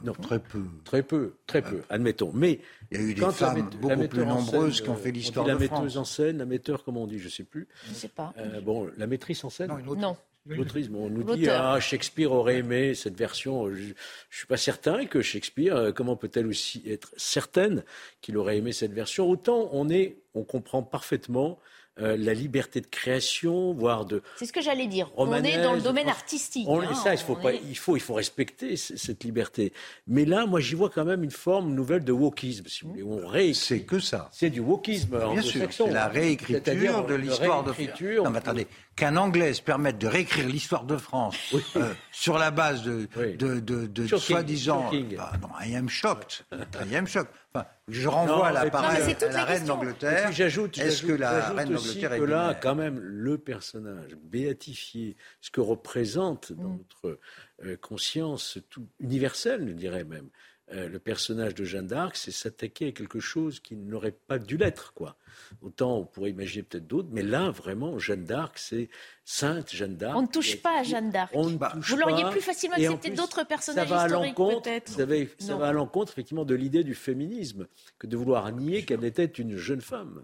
non, 0.05 0.13
Très 0.13 0.39
peu. 0.39 0.63
Très 0.85 1.03
peu, 1.03 1.35
très 1.47 1.63
peu, 1.63 1.83
admettons. 1.89 2.33
Mais 2.35 2.61
Il 2.91 3.01
y 3.01 3.01
a 3.01 3.07
eu 3.07 3.15
des 3.15 3.21
femmes 3.31 3.71
beaucoup 3.81 4.09
plus 4.09 4.23
en 4.23 4.27
nombreuses 4.41 4.77
scène, 4.77 4.85
qui 4.85 4.91
ont 4.91 4.97
fait 4.97 5.13
l'histoire 5.13 5.47
La 5.47 5.55
de 5.55 5.59
metteuse 5.61 5.77
France. 5.93 5.97
en 5.97 6.05
scène, 6.05 6.39
la 6.39 6.47
metteur, 6.47 6.85
comment 6.85 7.05
on 7.05 7.07
dit, 7.07 7.19
je 7.19 7.27
ne 7.27 7.31
sais 7.31 7.45
plus. 7.45 7.69
Je 7.85 7.91
ne 7.91 7.95
sais 7.95 8.09
pas. 8.09 8.35
Euh, 8.39 8.61
bon, 8.61 8.91
la 8.97 9.07
maîtrise 9.07 9.45
en 9.45 9.51
scène 9.51 9.69
Non, 9.69 9.79
une 9.79 9.89
autre. 9.89 10.01
Non. 10.01 10.17
L'autrice, 10.47 10.89
bon, 10.89 11.05
on 11.07 11.11
nous 11.11 11.37
dit 11.37 11.49
ah 11.51 11.79
Shakespeare 11.79 12.33
aurait 12.33 12.57
aimé 12.57 12.95
cette 12.95 13.15
version. 13.17 13.69
Je, 13.73 13.89
ne 13.91 13.93
suis 14.31 14.47
pas 14.47 14.57
certain 14.57 15.05
que 15.05 15.21
Shakespeare, 15.21 15.77
euh, 15.77 15.93
comment 15.93 16.17
peut-elle 16.17 16.47
aussi 16.47 16.83
être 16.87 17.13
certaine 17.19 17.85
qu'il 18.23 18.39
aurait 18.39 18.57
aimé 18.57 18.73
cette 18.73 18.93
version 18.93 19.29
Autant 19.29 19.69
on 19.73 19.91
est, 19.91 20.17
on 20.35 20.43
comprend 20.43 20.83
parfaitement 20.83 21.59
euh, 22.01 22.17
la 22.17 22.35
liberté 22.35 22.81
de 22.81 22.87
création, 22.87 23.75
voire 23.75 24.05
de 24.07 24.23
C'est 24.37 24.47
ce 24.47 24.53
que 24.53 24.61
j'allais 24.63 24.87
dire. 24.87 25.11
on 25.17 25.33
est 25.35 25.63
dans 25.63 25.73
le 25.75 25.81
domaine 25.81 26.09
artistique. 26.09 26.67
on- 26.69 26.81
hein, 26.81 26.95
ça, 26.95 27.13
il 27.15 27.19
faut, 27.19 27.35
pas, 27.37 27.53
est- 27.53 27.61
il, 27.69 27.77
faut, 27.77 27.97
il 27.97 28.01
faut 28.01 28.15
respecter 28.15 28.77
cette 28.77 29.25
liberté. 29.25 29.73
Mais 30.07 30.25
là, 30.25 30.47
moi, 30.47 30.61
j'y 30.61 30.75
vois 30.77 30.89
quand 30.89 31.05
même 31.05 31.25
une 31.25 31.31
forme 31.31 31.75
nouvelle 31.75 32.05
de 32.05 32.13
wokisme, 32.13 32.67
si 32.69 32.85
vous 32.85 32.91
voulez. 32.91 33.03
On 33.03 33.27
réécrit. 33.27 33.55
C'est 33.55 33.81
que 33.83 33.99
ça. 33.99 34.29
C'est 34.33 34.51
du 34.51 34.61
wokisme 34.61 35.19
Bien 35.33 35.43
sûr, 35.43 35.67
c'est 35.73 35.91
la 35.91 36.09
réécriture 36.09 37.05
de 37.07 37.15
l'histoire 37.15 37.65
de 37.65 37.71
réécriture. 37.71 38.25
Non, 38.25 38.31
mais 38.31 38.39
attendez, 38.39 38.67
qu'un 38.97 39.17
Anglais 39.17 39.53
se 39.55 39.63
permette 39.63 39.99
de 39.99 40.07
réécrire 40.07 40.47
l'histoire 40.49 40.85
de 40.85 40.97
France 40.97 41.37
euh, 41.77 41.93
sur 42.13 42.39
la 42.39 42.51
base 42.51 42.83
de, 42.83 43.09
de, 43.37 43.61
de, 43.61 44.07
soi-disant. 44.17 44.91
Bah, 45.17 45.33
non, 45.43 45.49
I 45.61 45.75
am 45.75 45.89
shocked. 45.89 46.45
I 46.91 46.95
am 46.97 47.07
shocked. 47.07 47.31
Enfin, 47.53 47.67
je 47.89 48.07
renvoie 48.09 48.49
à 48.49 48.53
la, 48.53 48.71
parole 48.71 48.95
Non, 48.95 49.27
à 49.27 49.33
la 49.33 49.45
reine 49.45 49.65
d'Angleterre. 49.65 50.31
J'ajoute, 50.31 50.79
Est-ce 50.79 51.03
que 51.03 51.13
la 51.13 51.51
reine 51.51 51.71
d'Angleterre 51.71 52.13
est 52.13 52.27
là, 52.27 52.55
quand 52.55 52.77
même, 52.77 52.99
le 52.99 53.39
personnage 53.39 54.17
béatifié, 54.23 55.17
ce 55.41 55.51
que 55.51 55.61
représente 55.61 56.51
Mm. 56.51 56.63
dans 56.63 56.69
notre 56.71 57.19
euh, 57.65 57.77
conscience 57.77 58.59
tout, 58.71 58.87
universelle, 59.01 59.69
je 59.69 59.75
dirais 59.75 60.05
même, 60.05 60.29
euh, 60.73 60.89
le 60.89 60.99
personnage 60.99 61.55
de 61.55 61.65
Jeanne 61.65 61.87
d'Arc, 61.89 62.17
c'est 62.17 62.31
s'attaquer 62.31 62.89
à 62.89 62.93
quelque 62.93 63.19
chose 63.21 63.61
qui 63.61 63.75
n'aurait 63.77 64.13
pas 64.13 64.39
dû 64.39 64.57
l'être, 64.57 64.93
quoi. 64.95 65.17
Autant 65.63 65.99
on 65.99 66.05
pourrait 66.05 66.31
imaginer 66.31 66.63
peut-être 66.63 66.87
d'autres, 66.87 67.09
mais 67.13 67.23
là, 67.23 67.51
vraiment, 67.51 67.99
Jeanne 67.99 68.25
d'Arc, 68.25 68.59
c'est 68.59 68.89
Sainte 69.25 69.73
Jeanne 69.75 69.97
d'Arc. 69.97 70.17
On 70.17 70.23
ne 70.23 70.27
touche 70.27 70.61
pas 70.63 70.81
à 70.81 70.83
Jeanne 70.83 71.11
d'Arc. 71.11 71.31
On 71.35 71.49
ne 71.51 71.57
touche 71.59 71.91
Vous 71.91 71.97
l'auriez 71.97 72.23
pas. 72.25 72.31
plus 72.31 72.41
facilement 72.41 72.77
accepté 72.77 73.11
d'autres 73.11 73.45
personnages 73.47 73.89
ça 73.89 73.95
va 73.95 74.03
à 74.03 74.07
historiques, 74.07 74.39
l'encontre- 74.39 74.63
peut-être. 74.63 74.89
Ça, 74.93 75.05
va, 75.07 75.15
ça 75.39 75.53
Non. 75.53 75.59
va 75.59 75.69
à 75.69 75.73
l'encontre, 75.73 76.13
effectivement, 76.13 76.45
de 76.45 76.55
l'idée 76.55 76.85
du 76.85 76.95
féminisme, 76.95 77.67
que 77.99 78.07
de 78.07 78.17
vouloir 78.17 78.51
nier 78.53 78.85
qu'elle 78.85 79.05
était 79.05 79.25
une 79.25 79.57
jeune 79.57 79.81
femme. 79.81 80.23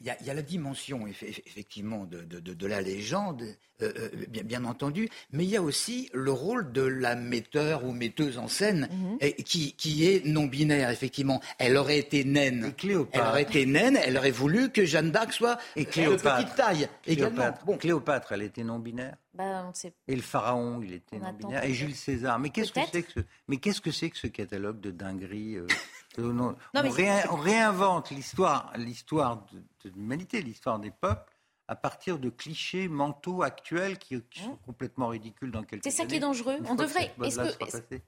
Il 0.00 0.06
y, 0.06 0.10
a, 0.10 0.16
il 0.20 0.26
y 0.26 0.30
a 0.30 0.34
la 0.34 0.42
dimension 0.42 1.06
eff- 1.06 1.22
eff- 1.24 1.42
effectivement 1.46 2.04
de, 2.04 2.22
de- 2.22 2.40
de- 2.40 2.54
de 2.54 2.66
la 2.66 2.80
légende, 2.80 3.42
euh, 3.82 3.92
euh, 3.96 4.08
bien, 4.28 4.42
bien 4.42 4.64
entendu, 4.64 5.08
mais 5.32 5.44
il 5.44 5.50
y 5.50 5.56
a 5.56 5.62
aussi 5.62 6.08
le 6.12 6.32
rôle 6.32 6.72
de 6.72 6.82
la 6.82 7.14
metteur 7.14 7.84
ou 7.84 7.92
metteuse 7.92 8.38
en 8.38 8.48
scène 8.48 8.88
Mhm. 8.90 9.18
et 9.20 9.42
qui, 9.42 9.72
qui 9.74 10.06
est 10.06 10.24
non 10.26 10.46
binaire 10.46 10.90
effectivement. 10.90 11.40
Elle 11.58 11.76
aurait 11.76 11.98
été 11.98 12.24
naine. 12.24 12.66
Et 12.68 12.72
Cléopâtre. 12.72 13.18
Elle 13.24 13.28
aurait 13.30 13.42
été 13.42 13.66
naine. 13.66 13.98
Elle 14.02 14.16
aurait 14.16 14.30
voulu 14.30 14.70
que 14.70 14.84
Jeanne 14.84 15.10
d'Arc 15.10 15.32
soit 15.32 15.58
Et 15.76 15.84
de 15.84 15.90
Cléopâtre. 15.90 16.44
petite 16.44 16.56
taille 16.56 16.88
également. 17.06 17.36
Cléopâtre. 17.36 17.64
Bon. 17.66 17.76
Cléopâtre, 17.78 18.32
elle 18.32 18.42
était 18.42 18.64
non-binaire. 18.64 19.16
Bah, 19.34 19.66
on 19.68 19.72
sait. 19.74 19.92
Et 20.08 20.16
le 20.16 20.22
pharaon, 20.22 20.80
il 20.82 20.92
était 20.94 21.16
On 21.16 21.20
non 21.20 21.26
attend 21.26 21.48
binaire. 21.48 21.64
Et. 21.64 21.72
Jules 21.74 21.94
César. 21.94 22.38
Mais 22.38 22.50
qu'est-ce 22.50 22.72
que 22.72 22.80
c'est 22.92 23.02
que 23.02 23.12
ce, 23.12 23.20
mais 23.48 23.58
qu'est-ce 23.58 23.80
que 23.80 23.90
c'est 23.92 24.10
que 24.10 24.18
ce 24.18 24.26
catalogue 24.26 24.80
de 24.80 24.90
dingueries 24.90 25.56
euh, 25.56 25.66
euh, 26.18 26.32
non, 26.32 26.56
Non, 26.74 26.82
mais 26.82 26.88
on, 26.88 26.92
c'est- 26.92 27.02
réin- 27.02 27.26
on 27.30 27.36
réinvente 27.36 28.10
l'histoire, 28.10 28.72
l'histoire 28.76 29.46
de, 29.52 29.58
de 29.88 29.94
l'humanité, 29.94 30.42
l'histoire 30.42 30.78
des 30.78 30.90
peuples, 30.90 31.32
à 31.68 31.76
partir 31.76 32.18
de 32.18 32.30
clichés 32.30 32.88
mentaux 32.88 33.42
actuels 33.42 33.96
qui, 33.98 34.20
qui 34.30 34.42
sont 34.42 34.56
complètement 34.66 35.08
ridicules 35.08 35.52
dans 35.52 35.62
quelques 35.62 35.84
C'est 35.84 35.90
ça 35.92 36.04
qui 36.04 36.16
est 36.16 36.20
dangereux. 36.20 36.56
Une 36.58 36.66
On 36.66 36.74
devrait- 36.74 37.12
est-ce 37.24 37.38
que- 37.78 38.00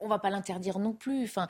on 0.00 0.08
va 0.08 0.18
pas 0.18 0.28
l'interdire 0.30 0.78
non 0.80 0.92
plus. 0.92 1.24
Enfin, 1.24 1.46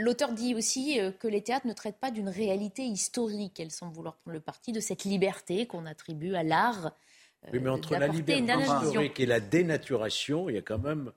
l'auteur 0.00 0.32
dit 0.32 0.54
aussi 0.54 1.00
euh, 1.00 1.10
que 1.12 1.28
les 1.28 1.42
théâtres 1.42 1.66
ne 1.68 1.72
traitent 1.72 2.00
pas 2.00 2.10
d'une 2.10 2.28
réalité 2.28 2.82
historique. 2.82 3.60
Elle 3.60 3.70
semble 3.70 3.94
vouloir 3.94 4.16
prendre 4.16 4.34
le 4.34 4.40
parti 4.40 4.72
de 4.72 4.80
cette 4.80 5.04
liberté 5.04 5.66
qu'on 5.66 5.86
attribue 5.86 6.34
à 6.34 6.42
l'art. 6.42 6.86
euh, 6.86 7.50
Oui, 7.52 7.60
mais 7.60 7.70
entre 7.70 7.92
la 7.96 8.08
liberté 8.08 8.42
historique 8.62 9.20
et 9.20 9.26
la 9.26 9.40
dénaturation, 9.40 10.48
il 10.50 10.56
y 10.56 10.58
a 10.58 10.62
quand 10.62 10.78
même, 10.80 11.12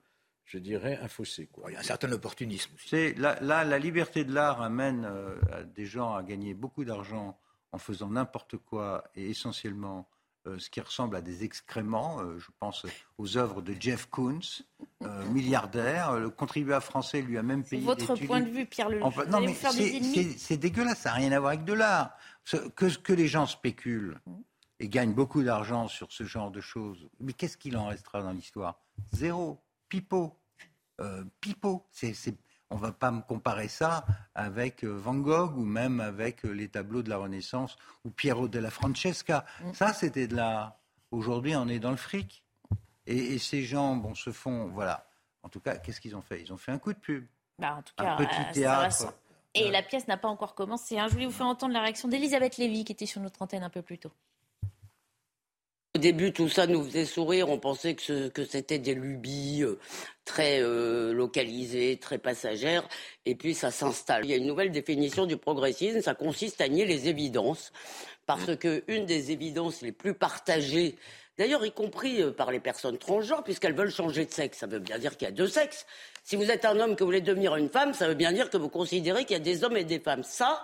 je 0.48 0.58
dirais, 0.58 0.98
un 1.02 1.08
fossé. 1.08 1.46
Quoi. 1.46 1.70
Il 1.70 1.74
y 1.74 1.76
a 1.76 1.80
un 1.80 1.82
certain 1.84 2.10
opportunisme. 2.12 2.72
C'est 2.86 3.14
là, 3.18 3.38
là, 3.42 3.64
la 3.64 3.78
liberté 3.78 4.24
de 4.24 4.32
l'art 4.32 4.62
amène 4.62 5.04
euh, 5.04 5.36
à 5.52 5.62
des 5.62 5.84
gens 5.86 6.14
à 6.14 6.22
gagner 6.22 6.54
beaucoup 6.54 6.84
d'argent 6.84 7.38
en 7.72 7.78
faisant 7.78 8.08
n'importe 8.08 8.56
quoi 8.56 9.04
et 9.14 9.28
essentiellement 9.28 10.08
euh, 10.46 10.58
ce 10.58 10.70
qui 10.70 10.80
ressemble 10.80 11.16
à 11.16 11.20
des 11.20 11.44
excréments. 11.44 12.20
Euh, 12.22 12.38
je 12.38 12.46
pense 12.58 12.86
aux 13.18 13.36
œuvres 13.36 13.60
de 13.60 13.74
Jeff 13.78 14.06
Koons, 14.06 14.40
euh, 15.02 15.24
milliardaire. 15.26 16.14
Le 16.18 16.30
contribuable 16.30 16.82
français 16.82 17.20
lui 17.20 17.36
a 17.36 17.42
même 17.42 17.62
C'est 17.64 17.76
payé 17.76 17.84
votre 17.84 18.14
des 18.14 18.26
point 18.26 18.40
de 18.40 18.48
vue, 18.48 18.64
Pierre 18.64 18.88
Lelouch. 18.88 19.18
En- 19.18 19.26
non, 19.26 19.40
mais 19.40 19.52
c'est- 20.38 20.56
dégueulasse, 20.56 21.00
ça 21.00 21.10
n'a 21.10 21.16
rien 21.16 21.32
à 21.32 21.40
voir 21.40 21.50
avec 21.52 21.64
de 21.64 21.74
l'art. 21.74 22.16
Ce- 22.44 22.68
Que, 22.70 22.86
que 22.98 23.12
les 23.12 23.28
gens 23.28 23.44
spéculent 23.46 24.18
et 24.80 24.88
gagnent 24.88 25.12
beaucoup 25.12 25.42
d'argent 25.42 25.88
sur 25.88 26.10
ce 26.10 26.24
genre 26.24 26.50
de 26.50 26.62
choses, 26.62 27.06
mais 27.20 27.34
qu'est-ce 27.34 27.58
qu'il 27.58 27.76
en 27.76 27.88
restera 27.88 28.22
dans 28.22 28.32
l'histoire? 28.32 28.80
Zéro. 29.12 29.60
Pipeau. 29.90 30.37
Euh, 31.00 31.24
pipeau. 31.40 31.86
C'est, 31.92 32.12
c'est- 32.14 32.36
on 32.70 32.76
ne 32.76 32.80
va 32.80 32.92
pas 32.92 33.10
me 33.10 33.22
comparer 33.22 33.68
ça 33.68 34.04
avec 34.34 34.84
euh, 34.84 34.88
Van 34.98 35.14
Gogh 35.14 35.56
ou 35.56 35.64
même 35.64 36.00
avec 36.00 36.44
euh, 36.44 36.50
les 36.50 36.68
tableaux 36.68 37.02
de 37.02 37.08
la 37.08 37.16
Renaissance 37.16 37.76
ou 38.04 38.10
Piero 38.10 38.46
della 38.48 38.70
Francesca. 38.70 39.44
Mm. 39.64 39.72
Ça, 39.72 39.92
c'était 39.94 40.26
de 40.28 40.36
l'art. 40.36 40.74
Aujourd'hui, 41.10 41.56
on 41.56 41.66
est 41.68 41.78
dans 41.78 41.90
le 41.92 41.96
fric. 41.96 42.44
Et, 43.06 43.16
et 43.34 43.38
ces 43.38 43.62
gens, 43.62 43.96
bon, 43.96 44.14
se 44.14 44.32
font, 44.32 44.68
voilà. 44.68 45.06
En 45.42 45.48
tout 45.48 45.60
cas, 45.60 45.76
qu'est-ce 45.76 46.00
qu'ils 46.00 46.14
ont 46.14 46.20
fait? 46.20 46.42
Ils 46.42 46.52
ont 46.52 46.58
fait 46.58 46.72
un 46.72 46.78
coup 46.78 46.92
de 46.92 46.98
pub. 46.98 47.26
Bah, 47.58 47.76
en 47.78 47.82
tout 47.82 47.94
Un 47.96 48.04
cas, 48.04 48.16
petit 48.16 48.40
euh, 48.40 48.52
théâtre. 48.52 49.14
Et 49.54 49.70
la 49.70 49.82
pièce 49.82 50.06
n'a 50.06 50.18
pas 50.18 50.28
encore 50.28 50.54
commencé. 50.54 50.98
hein. 50.98 51.06
Je 51.08 51.14
voulais 51.14 51.24
vous 51.26 51.32
faire 51.32 51.46
entendre 51.46 51.72
la 51.72 51.80
réaction 51.80 52.06
d'Elisabeth 52.08 52.58
Lévy, 52.58 52.84
qui 52.84 52.92
était 52.92 53.06
sur 53.06 53.22
notre 53.22 53.40
antenne 53.40 53.62
un 53.62 53.70
peu 53.70 53.80
plus 53.80 53.98
tôt. 53.98 54.12
Au 55.98 56.00
début, 56.00 56.32
tout 56.32 56.48
ça 56.48 56.68
nous 56.68 56.84
faisait 56.84 57.04
sourire. 57.04 57.48
On 57.50 57.58
pensait 57.58 57.94
que, 57.96 58.02
ce- 58.02 58.28
que 58.28 58.44
c'était 58.44 58.78
des 58.78 58.94
lubies 58.94 59.64
euh, 59.64 59.80
très 60.24 60.60
euh, 60.62 61.12
localisées, 61.12 61.96
très 61.96 62.18
passagères. 62.18 62.86
Et 63.26 63.34
puis, 63.34 63.52
ça 63.52 63.72
s'installe. 63.72 64.24
Il 64.24 64.30
y 64.30 64.34
a 64.34 64.36
une 64.36 64.46
nouvelle 64.46 64.70
définition 64.70 65.26
du 65.26 65.36
progressisme. 65.36 66.00
Ça 66.00 66.14
consiste 66.14 66.60
à 66.60 66.68
nier 66.68 66.84
les 66.84 67.08
évidences. 67.08 67.72
Parce 68.26 68.54
que 68.54 68.84
une 68.86 69.06
des 69.06 69.32
évidences 69.32 69.82
les 69.82 69.90
plus 69.90 70.14
partagées, 70.14 70.94
d'ailleurs, 71.36 71.66
y 71.66 71.72
compris 71.72 72.22
euh, 72.22 72.30
par 72.30 72.52
les 72.52 72.60
personnes 72.60 72.98
transgenres, 72.98 73.42
puisqu'elles 73.42 73.74
veulent 73.74 73.90
changer 73.90 74.24
de 74.24 74.30
sexe, 74.30 74.58
ça 74.58 74.68
veut 74.68 74.78
bien 74.78 75.00
dire 75.00 75.16
qu'il 75.16 75.26
y 75.26 75.30
a 75.30 75.34
deux 75.34 75.48
sexes. 75.48 75.84
Si 76.22 76.36
vous 76.36 76.48
êtes 76.52 76.64
un 76.64 76.78
homme 76.78 76.94
que 76.94 77.02
vous 77.02 77.08
voulez 77.08 77.22
devenir 77.22 77.56
une 77.56 77.70
femme, 77.70 77.92
ça 77.92 78.06
veut 78.06 78.14
bien 78.14 78.30
dire 78.30 78.50
que 78.50 78.56
vous 78.56 78.68
considérez 78.68 79.24
qu'il 79.24 79.36
y 79.36 79.40
a 79.40 79.42
des 79.42 79.64
hommes 79.64 79.76
et 79.76 79.82
des 79.84 79.98
femmes. 79.98 80.22
Ça, 80.22 80.62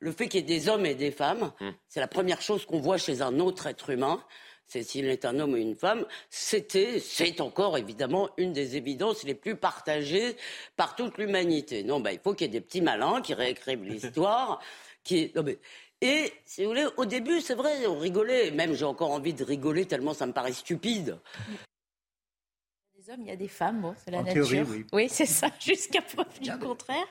le 0.00 0.12
fait 0.12 0.28
qu'il 0.28 0.40
y 0.40 0.42
ait 0.42 0.58
des 0.58 0.68
hommes 0.68 0.84
et 0.84 0.94
des 0.94 1.10
femmes, 1.10 1.52
c'est 1.88 2.00
la 2.00 2.08
première 2.08 2.42
chose 2.42 2.66
qu'on 2.66 2.80
voit 2.80 2.98
chez 2.98 3.22
un 3.22 3.38
autre 3.40 3.66
être 3.66 3.88
humain. 3.88 4.22
C'est 4.66 4.82
s'il 4.82 5.06
est 5.06 5.24
un 5.24 5.38
homme 5.38 5.52
ou 5.52 5.56
une 5.56 5.76
femme. 5.76 6.06
C'était, 6.30 6.98
c'est 6.98 7.40
encore 7.40 7.76
évidemment 7.78 8.30
une 8.36 8.52
des 8.52 8.76
évidences 8.76 9.22
les 9.24 9.34
plus 9.34 9.56
partagées 9.56 10.36
par 10.76 10.96
toute 10.96 11.18
l'humanité. 11.18 11.82
Non, 11.84 12.00
ben, 12.00 12.10
il 12.10 12.18
faut 12.18 12.34
qu'il 12.34 12.46
y 12.46 12.50
ait 12.50 12.52
des 12.52 12.60
petits 12.60 12.80
malins 12.80 13.20
qui 13.22 13.34
réécrivent 13.34 13.84
l'histoire, 13.84 14.60
qui, 15.04 15.30
non, 15.34 15.42
mais, 15.42 15.58
et, 16.00 16.32
si 16.44 16.62
vous 16.62 16.68
voulez, 16.70 16.86
au 16.96 17.04
début, 17.06 17.40
c'est 17.40 17.54
vrai, 17.54 17.86
on 17.86 17.98
rigolait. 17.98 18.50
Même 18.50 18.74
j'ai 18.74 18.84
encore 18.84 19.10
envie 19.10 19.32
de 19.32 19.44
rigoler 19.44 19.86
tellement 19.86 20.12
ça 20.12 20.26
me 20.26 20.32
paraît 20.32 20.52
stupide. 20.52 21.18
Il 21.48 22.98
y 22.98 23.00
a 23.00 23.02
des 23.02 23.10
hommes, 23.12 23.20
il 23.22 23.28
y 23.28 23.32
a 23.32 23.36
des 23.36 23.48
femmes, 23.48 23.80
bon, 23.80 23.94
c'est 24.04 24.10
la 24.10 24.18
En 24.18 24.22
nature. 24.24 24.48
théorie, 24.48 24.68
oui. 24.70 24.86
Oui, 24.92 25.08
c'est 25.08 25.26
ça, 25.26 25.48
jusqu'à 25.60 26.02
preuve 26.02 26.40
du 26.40 26.50
contraire. 26.58 27.06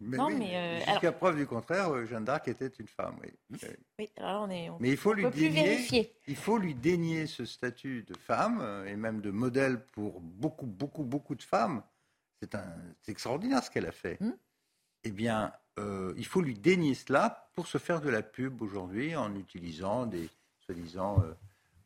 Mais 0.00 0.16
non, 0.18 0.26
oui, 0.26 0.34
mais 0.38 0.56
euh, 0.56 0.76
Jusqu'à 0.78 0.98
alors- 1.08 1.14
preuve 1.14 1.36
du 1.36 1.46
contraire, 1.46 1.90
euh, 1.94 2.04
Jeanne 2.06 2.24
d'Arc 2.24 2.46
était 2.48 2.66
une 2.68 2.88
femme. 2.88 3.16
Oui. 3.22 3.30
Oui. 3.50 3.58
oui, 3.98 4.10
alors 4.18 4.42
on 4.42 4.50
est. 4.50 4.68
on- 4.68 4.76
Mais 4.80 4.90
il 4.90 4.96
faut 4.96 5.10
on 5.10 5.14
lui 5.14 5.22
peut 5.22 5.30
plus 5.30 5.40
dénier, 5.48 5.62
vérifier. 5.64 6.12
il 6.26 6.36
faut 6.36 6.58
lui 6.58 6.74
dénier 6.74 7.26
ce 7.26 7.44
statut 7.46 8.02
de 8.02 8.14
femme 8.16 8.60
euh, 8.60 8.84
et 8.86 8.96
même 8.96 9.20
de 9.20 9.30
modèle 9.30 9.84
pour 9.86 10.20
beaucoup, 10.20 10.66
beaucoup, 10.66 11.04
beaucoup 11.04 11.34
de 11.34 11.42
femmes. 11.42 11.82
C'est 12.40 13.10
extraordinaire 13.12 13.64
ce 13.64 13.70
qu'elle 13.70 13.86
a 13.86 13.92
fait. 13.92 14.20
Hmm. 14.20 14.32
Eh 15.04 15.10
bien, 15.10 15.52
euh, 15.78 16.12
il 16.16 16.26
faut 16.26 16.40
lui 16.42 16.54
dénier 16.54 16.94
cela 16.94 17.50
pour 17.54 17.66
se 17.66 17.78
faire 17.78 18.00
de 18.00 18.10
la 18.10 18.22
pub 18.22 18.60
aujourd'hui 18.62 19.16
en 19.16 19.34
utilisant 19.34 20.06
des 20.06 20.28
soi-disant 20.60 21.20
euh, 21.22 21.32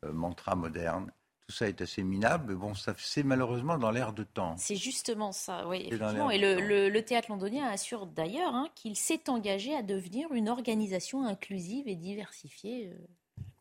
euh, 0.08 0.12
mantras 0.12 0.54
modernes. 0.56 1.10
Tout 1.48 1.54
ça 1.56 1.68
est 1.68 1.80
assez 1.80 2.02
minable, 2.02 2.44
mais 2.48 2.54
bon, 2.54 2.74
ça, 2.74 2.94
c'est 2.98 3.24
malheureusement 3.24 3.76
dans 3.76 3.90
l'air 3.90 4.12
de 4.12 4.22
temps. 4.22 4.56
C'est 4.58 4.76
justement 4.76 5.32
ça, 5.32 5.66
oui, 5.68 5.78
effectivement. 5.86 6.30
Et 6.30 6.38
le, 6.38 6.56
du 6.56 6.66
le- 6.68 6.88
le 6.88 7.04
théâtre 7.04 7.30
londonien 7.30 7.66
assure 7.66 8.06
d'ailleurs 8.06 8.54
hein, 8.54 8.68
qu'il 8.74 8.96
s'est 8.96 9.28
engagé 9.28 9.74
à 9.74 9.82
devenir 9.82 10.32
une 10.32 10.48
organisation 10.48 11.24
inclusive 11.26 11.88
et 11.88 11.96
diversifiée. 11.96 12.92
euh, 12.92 12.96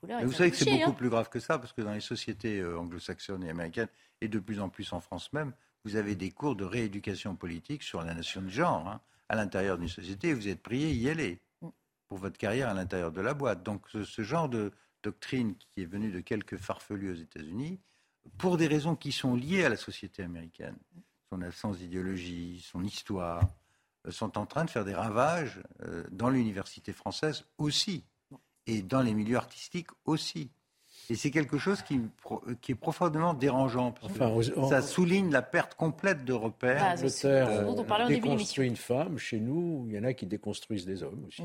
la 0.08 0.20
Mais 0.20 0.26
vous 0.26 0.32
savez 0.34 0.52
que 0.52 0.58
c'est 0.58 0.66
beaucoup 0.70 0.91
hein. 0.91 0.94
plus 0.94 1.10
grave 1.10 1.30
que 1.30 1.40
ça, 1.40 1.58
parce 1.60 1.74
que 1.74 1.82
dans 1.82 1.94
les 1.94 2.02
sociétés 2.02 2.60
euh, 2.60 2.78
anglo-saxonnes 2.80 3.44
et 3.44 3.49
américaines, 3.49 3.90
et 4.22 4.28
de 4.28 4.40
plus 4.40 4.60
en 4.60 4.70
plus 4.70 4.94
en 4.94 5.02
France 5.02 5.34
même, 5.34 5.52
vous 5.84 5.95
avez 5.95 6.16
des 6.16 6.30
cours 6.30 6.56
de 6.56 6.64
rééducation 6.64 7.36
politique 7.36 7.82
sur 7.84 8.03
la 8.03 8.14
notion 8.14 8.41
de 8.41 8.49
genre. 8.49 8.88
hein. 8.88 9.02
À 9.30 9.36
l'intérieur 9.36 9.78
d'une 9.78 9.88
société, 9.88 10.34
vous 10.34 10.48
êtes 10.48 10.62
prié 10.62 10.91
y 10.91 11.10
aller 11.10 11.40
Mm. 11.62 11.70
pour 12.08 12.18
votre 12.20 12.38
carrière 12.38 12.70
à 12.70 12.74
l'intérieur 12.74 13.12
de 13.12 13.22
la 13.22 13.34
boîte. 13.34 13.64
Donc 13.64 13.88
ce, 13.90 14.03
ce 14.03 14.22
genre 14.22 14.49
de 14.49 14.72
doctrine 15.03 15.56
qui 15.72 15.82
est 15.82 15.86
venue 15.86 16.11
de 16.11 16.19
quelques 16.19 16.57
farfelus 16.57 17.11
aux 17.11 17.15
États-Unis, 17.22 17.80
pour 18.38 18.57
des 18.57 18.68
raisons 18.68 18.95
qui 18.95 19.11
sont 19.11 19.36
liées 19.36 19.64
à 19.65 19.69
la 19.69 19.78
société 19.78 20.22
américaine, 20.23 20.76
son 21.30 21.41
absence 21.41 21.78
d'idéologie, 21.78 22.64
son 22.69 22.84
histoire, 22.84 23.41
euh, 24.07 24.11
sont 24.11 24.38
en 24.38 24.45
train 24.45 24.65
de 24.65 24.69
faire 24.69 24.86
des 24.86 24.94
ravages 24.94 25.60
euh, 25.84 26.03
dans 26.11 26.30
l'université 26.30 26.94
française 26.94 27.45
aussi, 27.57 28.03
et 28.68 28.82
dans 28.84 29.02
les 29.02 29.14
milieux 29.14 29.38
artistiques 29.38 29.88
aussi. 30.06 30.49
Et 31.10 31.15
c'est 31.15 31.32
quelque 31.32 31.57
chose 31.57 31.82
qui, 31.82 31.99
qui 32.61 32.73
est 32.73 32.76
profondément 32.76 33.34
dérangeant, 33.34 33.91
parce 33.91 34.14
que 34.14 34.23
Enfin, 34.23 34.52
on- 34.56 34.69
ça 34.69 34.82
souligne 34.82 35.32
la 35.32 35.41
perte 35.41 35.73
complète 35.76 36.23
de 36.23 36.32
repères. 36.34 36.82
Ah, 36.84 36.95
c'est 36.95 37.10
ce 37.10 37.28
L'Angleterre 37.28 37.65
dont 37.65 37.76
on 37.76 37.84
euh, 37.84 37.88
parlait 37.88 38.06
au 38.06 38.07
début 38.10 38.22
de 38.22 38.26
déconstruit 38.34 38.68
une 38.68 38.76
femme. 38.78 39.18
Chez 39.18 39.40
nous, 39.40 39.86
il 39.88 39.95
y 39.95 39.99
en 39.99 40.03
a 40.03 40.14
qui 40.14 40.26
déconstruisent 40.28 40.86
des 40.86 41.02
hommes 41.03 41.26
aussi. 41.28 41.44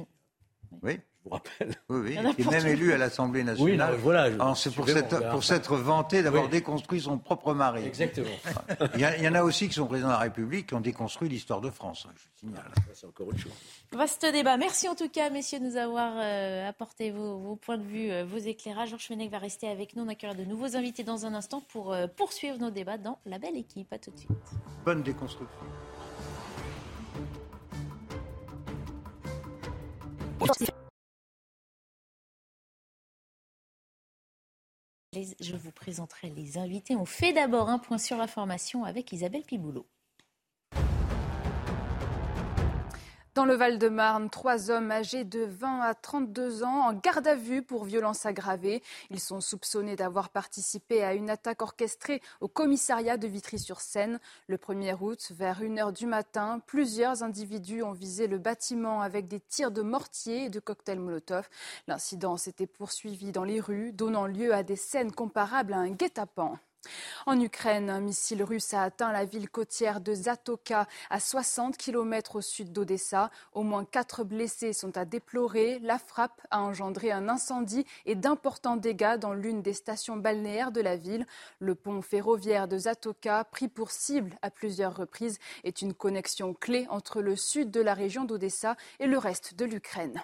Oui. 0.83 1.01
Vous 1.28 1.35
rappelle. 1.35 1.74
Oui, 1.89 2.01
oui, 2.05 2.19
Il 2.39 2.47
est 2.47 2.51
même 2.51 2.66
élu 2.69 2.93
à 2.93 2.98
l'Assemblée 2.98 3.43
nationale. 3.43 3.94
Oui, 3.94 3.97
non, 3.97 3.98
voilà, 4.01 4.55
c'est 4.55 4.73
pour 4.73 4.89
s'être 5.43 5.66
pour 5.69 5.77
vanté 5.78 6.23
d'avoir 6.23 6.44
Oui. 6.44 6.51
déconstruit 6.51 7.01
son 7.01 7.19
propre 7.19 7.53
mari. 7.53 7.85
Exactement. 7.85 8.28
Il 8.94 9.01
y, 9.01 9.05
a- 9.05 9.16
il 9.16 9.24
y 9.24 9.28
en 9.28 9.35
a 9.35 9.43
aussi 9.43 9.66
qui 9.69 9.74
sont 9.74 9.86
présidents 9.86 10.09
de 10.11 10.12
la 10.15 10.19
République 10.20 10.69
qui 10.69 10.74
ont 10.74 10.81
déconstruit 10.81 11.28
l'histoire 11.28 11.61
de 11.61 11.70
France, 11.70 12.07
hein, 12.09 12.12
je 12.16 12.40
signale. 12.47 12.70
C'est 12.94 13.07
encore 13.07 13.27
autre 13.28 13.39
chose. 13.39 13.53
Vaste 13.93 14.24
débat. 14.31 14.57
Merci 14.57 14.89
en 14.89 14.94
tout 14.94 15.09
cas, 15.09 15.31
messieurs, 15.31 15.59
de 15.59 15.65
nous 15.65 15.77
avoir 15.77 16.12
euh, 16.16 16.69
apporté 16.69 17.11
vos, 17.11 17.39
vos 17.39 17.57
points 17.57 17.78
de 17.78 17.82
vue, 17.82 18.11
euh, 18.12 18.24
vos 18.24 18.39
éclairages. 18.39 18.90
Georges 18.90 19.07
Fenech 19.09 19.31
va 19.31 19.39
rester 19.39 19.69
avec 19.69 19.97
nous. 19.97 20.05
On 20.05 20.09
accueillera 20.09 20.36
de 20.39 20.44
nouveaux 20.44 20.77
invités 20.77 21.03
dans 21.03 21.27
un 21.27 21.35
instant 21.35 21.61
pour 21.73 21.93
euh, 21.93 22.07
poursuivre 22.07 22.59
nos 22.59 22.70
débats 22.70 22.98
dans 22.98 23.19
la 23.27 23.39
belle 23.39 23.57
équipe. 23.57 23.93
À 23.93 23.98
tout 23.98 24.11
de 24.12 24.19
suite. 24.19 24.31
Bonne 24.85 25.03
déconstruction. 25.03 25.48
Je 35.40 35.56
vous 35.56 35.72
présenterai 35.72 36.30
les 36.30 36.59
invités. 36.59 36.97
On 36.97 37.06
fait 37.06 37.32
d'abord 37.32 37.68
un 37.68 37.78
point 37.78 37.98
sur 37.98 38.16
l'information 38.16 38.84
avec 38.84 39.12
Isabelle 39.12 39.43
Piboulot. 39.43 39.86
Dans 43.37 43.45
le 43.45 43.55
Val-de-Marne, 43.55 44.31
trois 44.31 44.71
hommes 44.71 44.91
âgés 44.91 45.25
de 45.25 45.41
20 45.41 45.83
à 45.83 45.93
32 45.93 46.65
ans 46.65 46.89
en 46.89 46.95
garde 46.95 47.27
à 47.27 47.35
vue 47.35 47.61
pour 47.61 47.85
violence 47.85 48.25
aggravée. 48.25 48.83
Ils 49.11 49.21
sont 49.21 49.43
soupçonnés 49.43 49.95
d'avoir 49.95 50.31
participé 50.31 51.05
à 51.05 51.13
une 51.13 51.29
attaque 51.29 51.61
orchestrée 51.61 52.23
au 52.41 52.49
commissariat 52.49 53.19
de 53.19 53.27
Vitry-sur-Seine. 53.27 54.21
Le 54.47 54.57
1er 54.57 54.97
août, 54.99 55.33
vers 55.37 55.61
1h 55.61 55.93
du 55.93 56.07
matin, 56.07 56.63
plusieurs 56.67 57.23
individus 57.23 57.83
ont 57.83 57.93
visé 57.93 58.27
le 58.27 58.39
bâtiment 58.39 59.03
avec 59.03 59.29
des 59.29 59.41
tirs 59.41 59.71
de 59.71 59.83
mortier 59.83 60.45
et 60.45 60.49
de 60.49 60.59
cocktails 60.59 60.99
Molotov. 60.99 61.47
L'incident 61.89 62.39
s'était 62.39 62.67
poursuivi 62.67 63.33
dans 63.33 63.45
les 63.45 63.61
rues, 63.61 63.93
donnant 63.93 64.27
lieu 64.27 64.55
à 64.55 64.63
des 64.63 64.77
scènes 64.77 65.13
comparables 65.13 65.75
à 65.75 65.79
un 65.81 65.91
guet-apens. 65.91 66.59
En 67.27 67.41
Ukraine, 67.41 67.91
un 67.91 68.01
missile 68.01 68.43
russe 68.43 68.75
a 68.75 68.83
atteint 68.83 69.13
la 69.13 69.25
ville 69.25 69.49
côtière 69.49 70.01
de 70.01 70.15
Zatoka, 70.15 70.87
à 71.11 71.21
60 71.21 71.77
km 71.77 72.37
au 72.37 72.41
sud 72.41 72.73
d'Odessa. 72.73 73.31
Au 73.53 73.63
moins 73.63 73.85
quatre 73.85 74.25
blessés 74.25 74.73
sont 74.73 74.97
à 74.97 75.05
déplorer. 75.05 75.79
La 75.81 75.99
frappe 75.99 76.41
a 76.51 76.63
engendré 76.63 77.11
un 77.11 77.29
incendie 77.29 77.87
et 78.05 78.15
d'importants 78.15 78.77
dégâts 78.77 79.17
dans 79.19 79.35
l'une 79.35 79.63
des 79.63 79.73
stations 79.73 80.17
balnéaires 80.17 80.73
de 80.73 80.81
la 80.81 80.97
ville. 80.97 81.27
Le 81.59 81.75
pont 81.75 82.03
ferroviaire 82.03 82.69
de 82.69 82.79
Zatoka, 82.79 83.45
pris 83.45 83.69
pour 83.69 83.91
cible 83.91 84.37
à 84.43 84.51
plusieurs 84.51 84.97
reprises, 84.97 85.39
est 85.65 85.83
une 85.83 85.95
connexion 85.95 86.55
clé 86.55 86.87
entre 86.91 87.23
le 87.23 87.37
sud 87.37 87.71
de 87.71 87.81
la 87.81 87.95
région 87.95 88.25
d'Odessa 88.25 88.77
et 89.01 89.07
le 89.07 89.19
reste 89.19 89.55
de 89.55 89.65
l'Ukraine. 89.65 90.23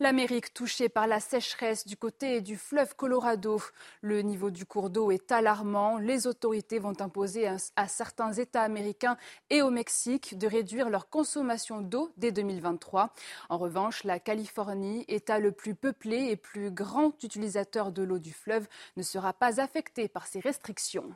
L'Amérique 0.00 0.52
touchée 0.52 0.88
par 0.88 1.06
la 1.06 1.20
sécheresse 1.20 1.86
du 1.86 1.96
côté 1.96 2.40
du 2.40 2.56
fleuve 2.56 2.96
Colorado. 2.96 3.60
Le 4.00 4.22
niveau 4.22 4.50
du 4.50 4.66
cours 4.66 4.90
d'eau 4.90 5.10
est 5.10 5.30
alarmant. 5.30 5.98
Les 5.98 6.26
autorités 6.26 6.78
vont 6.78 7.00
imposer 7.00 7.46
à, 7.46 7.88
certains 7.88 8.32
États 8.32 8.62
américains 8.62 9.16
et 9.50 9.62
au 9.62 9.70
Mexique 9.70 10.36
de 10.36 10.46
réduire 10.46 10.90
leur 10.90 11.08
consommation 11.08 11.80
d'eau 11.80 12.12
dès 12.16 12.32
2023. 12.32 13.12
En 13.48 13.58
revanche, 13.58 14.04
la 14.04 14.18
Californie, 14.18 15.04
État 15.08 15.38
le 15.38 15.52
plus 15.52 15.74
peuplé 15.74 16.30
et 16.30 16.36
plus 16.36 16.70
grand 16.70 17.22
utilisateur 17.22 17.92
de 17.92 18.02
l'eau 18.02 18.18
du 18.18 18.32
fleuve, 18.32 18.66
ne 18.96 19.02
sera 19.02 19.32
pas 19.32 19.60
affecté 19.60 20.08
par 20.08 20.26
ces 20.26 20.40
restrictions. 20.40 21.14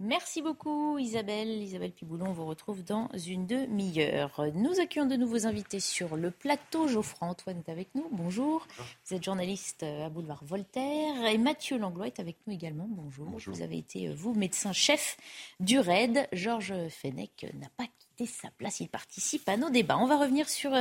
Merci 0.00 0.42
beaucoup 0.42 0.96
Isabelle. 0.98 1.48
Isabelle 1.60 1.90
Piboulon, 1.90 2.26
on 2.28 2.32
vous 2.32 2.46
retrouve 2.46 2.84
dans 2.84 3.08
une 3.26 3.48
demi-heure. 3.48 4.44
Nous 4.54 4.78
accueillons 4.78 5.06
de 5.06 5.16
nouveaux 5.16 5.44
invités 5.48 5.80
sur 5.80 6.16
le 6.16 6.30
plateau. 6.30 6.86
Geoffroy 6.86 7.26
Antoine 7.26 7.58
est 7.66 7.68
avec 7.68 7.92
nous. 7.96 8.06
Bonjour. 8.12 8.64
Vous 9.04 9.16
êtes 9.16 9.24
journaliste 9.24 9.82
à 9.82 10.08
Boulevard 10.08 10.44
Voltaire. 10.44 11.26
Et 11.26 11.36
Mathieu 11.36 11.78
Langlois 11.78 12.06
est 12.06 12.20
avec 12.20 12.36
nous 12.46 12.54
également. 12.54 12.86
Bonjour. 12.88 13.26
Vous 13.46 13.60
avez 13.60 13.78
été, 13.78 14.06
euh, 14.06 14.14
vous, 14.14 14.34
médecin-chef 14.34 15.16
du 15.58 15.80
RAID. 15.80 16.28
Georges 16.32 16.74
Fenech 16.90 17.46
n'a 17.54 17.68
pas 17.76 17.86
quitté 17.98 18.26
sa 18.26 18.50
place. 18.52 18.78
Il 18.78 18.88
participe 18.88 19.48
à 19.48 19.56
nos 19.56 19.68
débats. 19.68 19.98
On 19.98 20.06
va 20.06 20.16
revenir 20.16 20.48
sur... 20.48 20.72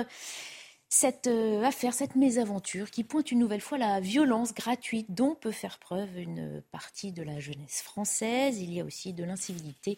cette 0.90 1.28
euh, 1.28 1.64
affaire, 1.64 1.94
cette 1.94 2.16
mésaventure 2.16 2.90
qui 2.92 3.04
pointe 3.04 3.32
une 3.32 3.40
nouvelle 3.40 3.62
fois 3.62 3.78
la 3.78 4.00
violence 4.00 4.54
gratuite 4.54 5.08
dont 5.10 5.36
peut 5.36 5.52
faire 5.52 5.80
preuve 5.80 6.18
une 6.18 6.62
partie 6.72 7.12
de 7.12 7.24
la 7.24 7.40
jeunesse 7.40 7.82
française. 7.82 8.60
Il 8.62 8.74
y 8.74 8.80
a 8.80 8.86
aussi 8.86 9.14
de 9.14 9.24
l'incivilité, 9.24 9.98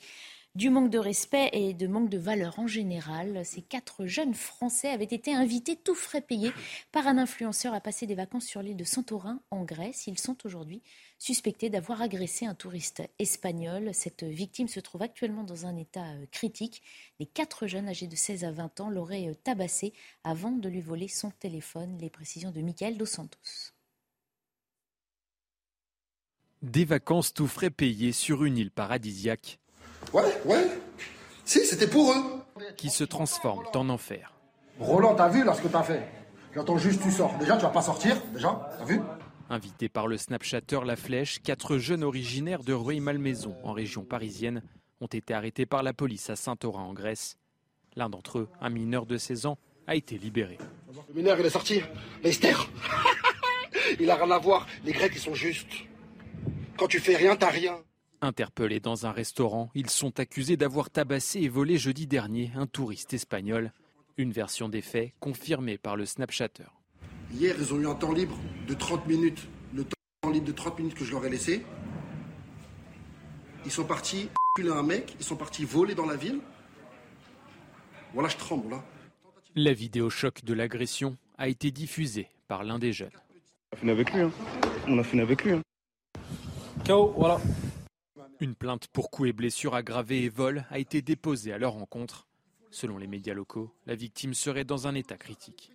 du 0.60 0.69
manque 0.69 0.90
de 0.90 0.99
respect 0.99 1.49
et 1.53 1.73
de 1.73 1.88
manque 1.88 2.10
de 2.10 2.18
valeur 2.18 2.60
en 2.60 2.68
général. 2.68 3.45
Ces 3.45 3.61
quatre 3.61 4.06
jeunes 4.07 4.34
Français 4.34 4.90
avaient 4.90 5.06
été 5.06 5.34
invités, 5.34 5.77
tout 5.77 5.95
frais 5.95 6.19
payés, 6.19 6.52
par 6.91 7.07
un 7.07 7.18
influenceur 7.18 7.73
à 7.73 7.80
passer 7.80 8.06
des 8.06 8.14
vacances 8.14 8.45
sur 8.45 8.61
l'île 8.61 8.76
de 8.76 8.84
Santorin 8.84 9.40
en 9.52 9.64
Grèce. 9.64 10.06
Ils 10.07 10.19
sont 10.19 10.36
aujourd'hui 10.45 10.81
suspectés 11.18 11.69
d'avoir 11.69 12.02
agressé 12.02 12.45
un 12.45 12.56
touriste 12.56 13.03
espagnol. 13.19 13.91
Cette 13.94 14.26
victime 14.26 14.68
se 14.68 14.81
trouve 14.81 15.02
actuellement 15.02 15.45
dans 15.45 15.65
un 15.65 15.77
état 15.77 16.03
euh, 16.03 16.26
critique. 16.30 16.81
Les 17.22 17.26
quatre 17.26 17.65
jeunes 17.65 17.88
âgés 17.88 18.07
de 18.07 18.18
16 18.18 18.44
à 18.44 18.52
20 18.52 18.81
ans 18.81 18.90
l'auraient 18.90 19.30
euh, 19.30 19.36
tabassé 19.41 19.94
avant 20.26 20.52
de 20.52 20.68
lui 20.68 20.81
voler 20.81 21.07
son 21.07 21.31
téléphone. 21.31 21.98
Les 22.02 22.10
précisions 22.10 22.52
de 22.52 22.60
Michael 22.60 22.98
Dos 22.98 23.06
Santos. 23.06 23.72
Des 26.61 26.84
vacances 26.84 27.34
tout 27.34 27.48
frais 27.48 27.69
payées 27.69 28.11
sur 28.11 28.44
une 28.44 28.57
île 28.57 28.72
paradisiaque 28.72 29.57
Ouais, 30.14 30.41
ouais. 30.45 30.68
Si, 31.45 31.65
c'était 31.65 31.88
pour 31.88 32.11
eux. 32.11 32.44
qui 32.77 32.90
se 32.90 33.03
transforment 33.03 33.65
en 33.76 33.90
enfer. 33.90 34.34
Roland, 34.80 35.15
t'as 35.15 35.30
vu 35.30 35.44
là 35.44 35.53
ce 35.53 35.61
que 35.61 35.68
t'as 35.68 35.84
fait 35.84 36.07
J'entends 36.56 36.77
juste 36.77 37.02
tu 37.02 37.11
sors. 37.11 37.38
Déjà, 37.38 37.56
tu 37.57 37.64
vas 37.64 37.69
pas 37.69 37.81
sortir, 37.81 38.18
déjà, 38.34 38.69
t'as 38.77 38.86
vu 38.86 39.02
Invités 39.49 39.90
par 39.90 40.07
le 40.07 40.18
Snapchatter 40.18 40.80
La 40.86 40.95
Flèche, 40.95 41.41
quatre 41.41 41.77
jeunes 41.77 42.03
originaires 42.03 42.64
de 42.64 42.73
Rueil-Malmaison, 42.73 43.56
en 43.64 43.73
région 43.73 44.03
parisienne, 44.03 44.61
ont 45.02 45.07
été 45.07 45.34
arrêtés 45.34 45.65
par 45.65 45.81
la 45.84 45.94
police 45.94 46.30
à 46.30 46.36
Saint-Orin, 46.36 46.84
en 46.84 46.94
Grèce. 46.94 47.38
L'un 47.95 48.10
d'entre 48.10 48.40
eux, 48.40 48.49
un 48.61 48.69
mineur 48.69 49.06
de 49.06 49.18
16 49.18 49.45
ans, 49.48 49.57
a 49.88 49.95
été 49.95 50.18
libéré. 50.19 50.57
Le 51.07 51.15
mineur, 51.15 51.40
il 51.40 51.45
est 51.45 51.49
sorti. 51.49 51.81
Mais 52.23 52.30
Esther 52.30 52.69
Il 53.99 54.10
a 54.11 54.15
rien 54.15 54.30
à 54.30 54.38
voir. 54.38 54.68
Les 54.86 54.91
Grecs, 54.91 55.14
ils 55.15 55.22
sont 55.22 55.34
justes. 55.34 55.68
Quand 56.77 56.88
tu 56.88 56.99
fais 56.99 57.15
rien, 57.15 57.36
t'as 57.36 57.49
rien. 57.49 57.80
Interpellés 58.21 58.81
dans 58.81 59.05
un 59.05 59.11
restaurant, 59.11 59.71
ils 59.75 59.89
sont 59.89 60.19
accusés 60.19 60.57
d'avoir 60.57 60.89
tabassé 60.89 61.39
et 61.39 61.47
volé 61.47 61.77
jeudi 61.77 62.05
dernier 62.05 62.51
un 62.55 62.67
touriste 62.67 63.13
espagnol. 63.13 63.71
Une 64.17 64.33
version 64.33 64.67
des 64.67 64.81
faits 64.81 65.13
confirmée 65.21 65.77
par 65.77 65.95
le 65.95 66.05
Snapchatter. 66.05 66.65
Hier, 67.31 67.55
ils 67.57 67.73
ont 67.73 67.79
eu 67.79 67.87
un 67.87 67.95
temps 67.95 68.11
libre 68.11 68.37
de 68.67 68.73
30 68.73 69.07
minutes. 69.07 69.47
Le 69.73 69.85
temps 69.85 70.31
libre 70.31 70.47
de 70.47 70.51
30 70.51 70.79
minutes 70.79 70.95
que 70.95 71.05
je 71.05 71.11
leur 71.11 71.25
ai 71.25 71.29
laissé. 71.29 71.63
Ils 73.63 73.71
sont 73.71 73.85
partis 73.85 74.27
culer 74.55 74.71
un 74.71 74.83
mec, 74.83 75.15
ils 75.17 75.25
sont 75.25 75.37
partis 75.37 75.63
voler 75.63 75.95
dans 75.95 76.05
la 76.05 76.17
ville. 76.17 76.41
Voilà, 78.13 78.27
je 78.27 78.35
tremble, 78.35 78.69
là. 78.71 78.83
La 79.55 79.71
vidéo 79.71 80.09
choc 80.09 80.43
de 80.43 80.53
l'agression 80.53 81.17
a 81.37 81.47
été 81.47 81.71
diffusée 81.71 82.27
par 82.49 82.65
l'un 82.65 82.79
des 82.79 82.91
jeunes. 82.91 83.09
On 83.71 83.75
a 83.75 83.77
fini 83.77 83.91
avec 83.91 84.11
lui. 84.11 84.21
Hein. 84.21 84.31
On 84.87 84.99
a 84.99 85.03
fini 85.03 85.21
avec 85.21 85.43
lui. 85.45 85.53
Hein. 85.53 85.61
KO, 86.85 87.13
voilà. 87.15 87.39
Une 88.41 88.56
plainte 88.56 88.88
pour 88.88 89.11
coups 89.11 89.30
et 89.30 89.34
blessures 89.34 89.76
aggravées 89.76 90.24
et 90.24 90.30
vol 90.30 90.66
a 90.70 90.80
été 90.80 91.02
déposée 91.02 91.52
à 91.52 91.57
leur 91.57 91.74
rencontre. 91.74 92.26
Selon 92.72 92.98
les 92.98 93.07
médias 93.07 93.34
locaux, 93.34 93.74
la 93.86 93.95
victime 93.95 94.34
serait 94.34 94.64
dans 94.64 94.88
un 94.88 94.95
état 94.95 95.18
critique. 95.18 95.74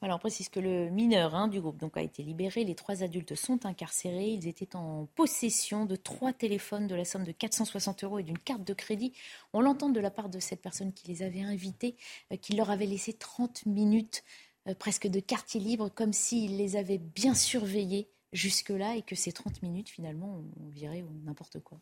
Alors, 0.00 0.16
on 0.16 0.20
précise 0.20 0.48
que 0.48 0.60
le 0.60 0.88
mineur 0.88 1.34
hein, 1.34 1.48
du 1.48 1.60
groupe 1.60 1.76
donc, 1.76 1.98
a 1.98 2.02
été 2.02 2.22
libéré. 2.22 2.64
Les 2.64 2.74
trois 2.74 3.02
adultes 3.02 3.34
sont 3.34 3.66
incarcérés. 3.66 4.30
Ils 4.30 4.48
étaient 4.48 4.76
en 4.76 5.08
possession 5.14 5.84
de 5.84 5.96
trois 5.96 6.32
téléphones 6.32 6.86
de 6.86 6.94
la 6.94 7.04
somme 7.04 7.24
de 7.24 7.32
460 7.32 8.04
euros 8.04 8.18
et 8.18 8.22
d'une 8.22 8.38
carte 8.38 8.64
de 8.64 8.72
crédit. 8.72 9.12
On 9.52 9.60
l'entend 9.60 9.90
de 9.90 10.00
la 10.00 10.10
part 10.10 10.30
de 10.30 10.40
cette 10.40 10.62
personne 10.62 10.94
qui 10.94 11.06
les 11.08 11.22
avait 11.22 11.42
invités, 11.42 11.96
euh, 12.32 12.36
qu'il 12.36 12.56
leur 12.56 12.70
avait 12.70 12.86
laissé 12.86 13.12
30 13.12 13.66
minutes 13.66 14.24
euh, 14.68 14.74
presque 14.74 15.06
de 15.06 15.20
quartier 15.20 15.60
libre, 15.60 15.90
comme 15.94 16.14
s'il 16.14 16.56
les 16.56 16.76
avait 16.76 16.98
bien 16.98 17.34
surveillés 17.34 18.08
jusque-là 18.32 18.96
et 18.96 19.02
que 19.02 19.14
ces 19.14 19.32
30 19.32 19.62
minutes, 19.62 19.88
finalement, 19.88 20.44
on 20.60 20.68
virait 20.68 21.04
n'importe 21.24 21.60
quoi. 21.60 21.80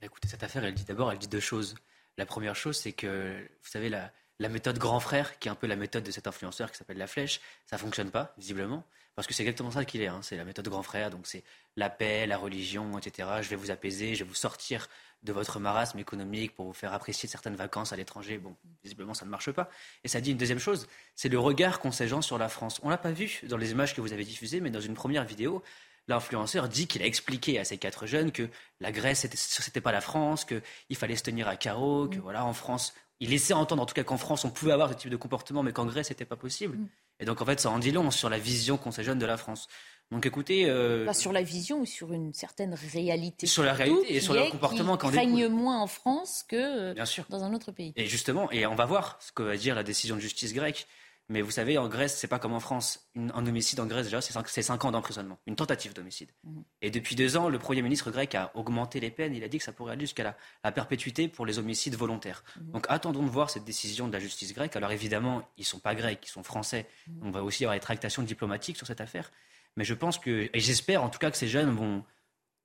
Bah, 0.00 0.06
écoutez, 0.06 0.28
cette 0.28 0.42
affaire, 0.42 0.64
elle 0.64 0.74
dit 0.74 0.84
d'abord, 0.84 1.10
elle 1.10 1.18
dit 1.18 1.28
deux 1.28 1.40
choses. 1.40 1.74
La 2.18 2.26
première 2.26 2.56
chose, 2.56 2.76
c'est 2.76 2.92
que, 2.92 3.36
vous 3.62 3.68
savez, 3.68 3.88
la, 3.88 4.12
méthode 4.48 4.78
grand 4.78 5.00
frère, 5.00 5.38
qui 5.38 5.48
est 5.48 5.50
un 5.50 5.54
peu 5.54 5.66
la 5.66 5.76
méthode 5.76 6.04
de 6.04 6.10
cet 6.10 6.26
influenceur 6.26 6.70
qui 6.70 6.78
s'appelle 6.78 6.98
La 6.98 7.06
Flèche, 7.06 7.40
ça 7.66 7.78
fonctionne 7.78 8.10
pas, 8.10 8.34
visiblement, 8.38 8.84
parce 9.14 9.26
que 9.26 9.34
c'est 9.34 9.42
exactement 9.42 9.70
ça 9.70 9.84
qu'il 9.84 10.02
est. 10.02 10.06
Hein. 10.06 10.20
C'est 10.22 10.36
la 10.36 10.44
méthode 10.44 10.68
grand 10.68 10.82
frère, 10.82 11.10
donc 11.10 11.26
c'est 11.26 11.44
la 11.76 11.90
paix, 11.90 12.26
la 12.26 12.38
religion, 12.38 12.98
etc. 12.98 13.28
Je 13.42 13.48
vais 13.48 13.56
vous 13.56 13.70
apaiser, 13.70 14.14
je 14.14 14.24
vais 14.24 14.28
vous 14.28 14.34
sortir 14.34 14.88
de 15.22 15.32
votre 15.32 15.58
marasme 15.58 15.98
économique 15.98 16.54
pour 16.54 16.66
vous 16.66 16.72
faire 16.72 16.92
apprécier 16.92 17.28
certaines 17.28 17.56
vacances 17.56 17.92
à 17.92 17.96
l'étranger. 17.96 18.38
Bon, 18.38 18.54
visiblement, 18.82 19.14
ça 19.14 19.24
ne 19.24 19.30
marche 19.30 19.50
pas. 19.50 19.68
Et 20.04 20.08
ça 20.08 20.20
dit 20.20 20.30
une 20.30 20.36
deuxième 20.36 20.58
chose, 20.58 20.86
c'est 21.14 21.28
le 21.28 21.38
regard 21.38 21.80
qu'ont 21.80 21.90
ces 21.92 22.08
gens 22.08 22.22
sur 22.22 22.38
la 22.38 22.48
France. 22.48 22.80
On 22.82 22.88
l'a 22.88 22.98
pas 22.98 23.12
vu 23.12 23.40
dans 23.48 23.56
les 23.56 23.72
images 23.72 23.94
que 23.94 24.00
vous 24.00 24.12
avez 24.12 24.24
diffusées, 24.24 24.60
mais 24.60 24.70
dans 24.70 24.80
une 24.80 24.94
première 24.94 25.24
vidéo, 25.24 25.62
l'influenceur 26.08 26.68
dit 26.68 26.86
qu'il 26.86 27.02
a 27.02 27.06
expliqué 27.06 27.58
à 27.58 27.64
ces 27.64 27.78
quatre 27.78 28.06
jeunes 28.06 28.30
que 28.30 28.48
la 28.80 28.92
Grèce, 28.92 29.26
c'était 29.34 29.80
pas 29.80 29.92
la 29.92 30.00
France, 30.00 30.44
qu'il 30.44 30.96
fallait 30.96 31.16
se 31.16 31.22
tenir 31.22 31.48
à 31.48 31.56
carreau, 31.56 32.08
que 32.08 32.18
voilà, 32.18 32.44
en 32.44 32.52
France, 32.52 32.94
il 33.20 33.30
laissait 33.30 33.54
entendre 33.54 33.82
en 33.82 33.86
tout 33.86 33.94
cas 33.94 34.04
qu'en 34.04 34.18
France, 34.18 34.44
on 34.44 34.50
pouvait 34.50 34.72
avoir 34.72 34.90
ce 34.90 34.94
type 34.94 35.10
de 35.10 35.16
comportement, 35.16 35.62
mais 35.62 35.72
qu'en 35.72 35.86
Grèce, 35.86 36.08
c'était 36.08 36.24
pas 36.24 36.36
possible. 36.36 36.76
Mm. 36.76 36.88
Et 37.20 37.24
donc, 37.24 37.40
en 37.40 37.46
fait, 37.46 37.58
ça 37.60 37.70
en 37.70 37.78
dit 37.78 37.92
long 37.92 38.10
sur 38.10 38.28
la 38.28 38.38
vision 38.38 38.76
qu'ont 38.76 38.90
ces 38.90 39.02
jeunes 39.02 39.18
de 39.18 39.26
la 39.26 39.38
France. 39.38 39.68
Donc, 40.10 40.24
écoutez. 40.26 40.68
Euh... 40.68 41.12
sur 41.12 41.32
la 41.32 41.42
vision 41.42 41.80
ou 41.80 41.86
sur 41.86 42.12
une 42.12 42.32
certaine 42.32 42.74
réalité. 42.74 43.46
Sur 43.46 43.64
la 43.64 43.72
réalité 43.72 44.16
et 44.16 44.20
sur 44.20 44.34
le 44.34 44.50
comportement 44.50 44.96
qu'en 44.96 45.10
craignent 45.10 45.48
moins 45.48 45.80
en 45.80 45.86
France 45.86 46.44
que 46.48 46.94
Bien 46.94 47.04
sûr. 47.04 47.24
dans 47.28 47.44
un 47.44 47.52
autre 47.54 47.72
pays. 47.72 47.92
Et 47.96 48.06
justement, 48.06 48.50
et 48.52 48.66
on 48.66 48.74
va 48.74 48.86
voir 48.86 49.18
ce 49.20 49.32
que 49.32 49.42
va 49.42 49.56
dire 49.56 49.74
la 49.74 49.82
décision 49.82 50.16
de 50.16 50.20
justice 50.20 50.54
grecque. 50.54 50.86
Mais 51.28 51.42
vous 51.42 51.50
savez, 51.50 51.76
en 51.76 51.88
Grèce, 51.88 52.16
c'est 52.16 52.28
pas 52.28 52.38
comme 52.38 52.52
en 52.52 52.60
France. 52.60 53.08
un 53.16 53.46
homicide 53.46 53.80
en 53.80 53.86
Grèce, 53.86 54.04
déjà, 54.04 54.20
c'est 54.20 54.62
5, 54.62 54.84
ans 54.84 54.92
d'emprisonnement. 54.92 55.38
Une 55.46 55.56
tentative 55.56 55.92
d'homicide. 55.92 56.30
Mhm. 56.44 56.62
Et 56.82 56.90
depuis 56.90 57.16
deux 57.16 57.36
ans, 57.36 57.48
le 57.48 57.58
Premier 57.58 57.82
ministre 57.82 58.12
grec 58.12 58.34
a 58.36 58.52
augmenté 58.54 59.00
les 59.00 59.10
peines. 59.10 59.34
Il 59.34 59.42
a 59.42 59.48
dit 59.48 59.58
que 59.58 59.64
ça 59.64 59.72
pourrait 59.72 59.94
aller 59.94 60.02
jusqu'à 60.02 60.36
la, 60.62 60.72
perpétuité 60.72 61.26
pour 61.26 61.44
les 61.44 61.58
homicides 61.58 61.96
volontaires. 61.96 62.44
Mhm. 62.60 62.70
Donc 62.72 62.86
attendons 62.88 63.24
de 63.24 63.30
voir 63.30 63.50
cette 63.50 63.64
décision 63.64 64.06
de 64.06 64.12
la 64.12 64.20
justice 64.20 64.54
grecque. 64.54 64.76
Alors 64.76 64.92
évidemment, 64.92 65.42
ils 65.58 65.64
sont 65.64 65.80
pas 65.80 65.96
grecs, 65.96 66.20
ils 66.22 66.30
sont 66.30 66.44
français. 66.44 66.86
Mhm. 67.08 67.20
On 67.24 67.30
va 67.32 67.42
aussi 67.42 67.64
avoir 67.64 67.74
des 67.74 67.80
tractations 67.80 68.22
diplomatiques 68.22 68.76
sur 68.76 68.86
cette 68.86 69.00
affaire. 69.00 69.32
Mais 69.76 69.84
je 69.84 69.94
pense 69.94 70.18
que, 70.18 70.48
et 70.52 70.60
j'espère 70.60 71.02
en 71.02 71.08
tout 71.08 71.18
cas 71.18 71.30
que 71.30 71.36
ces 71.36 71.48
jeunes 71.48 71.70
vont, 71.70 72.04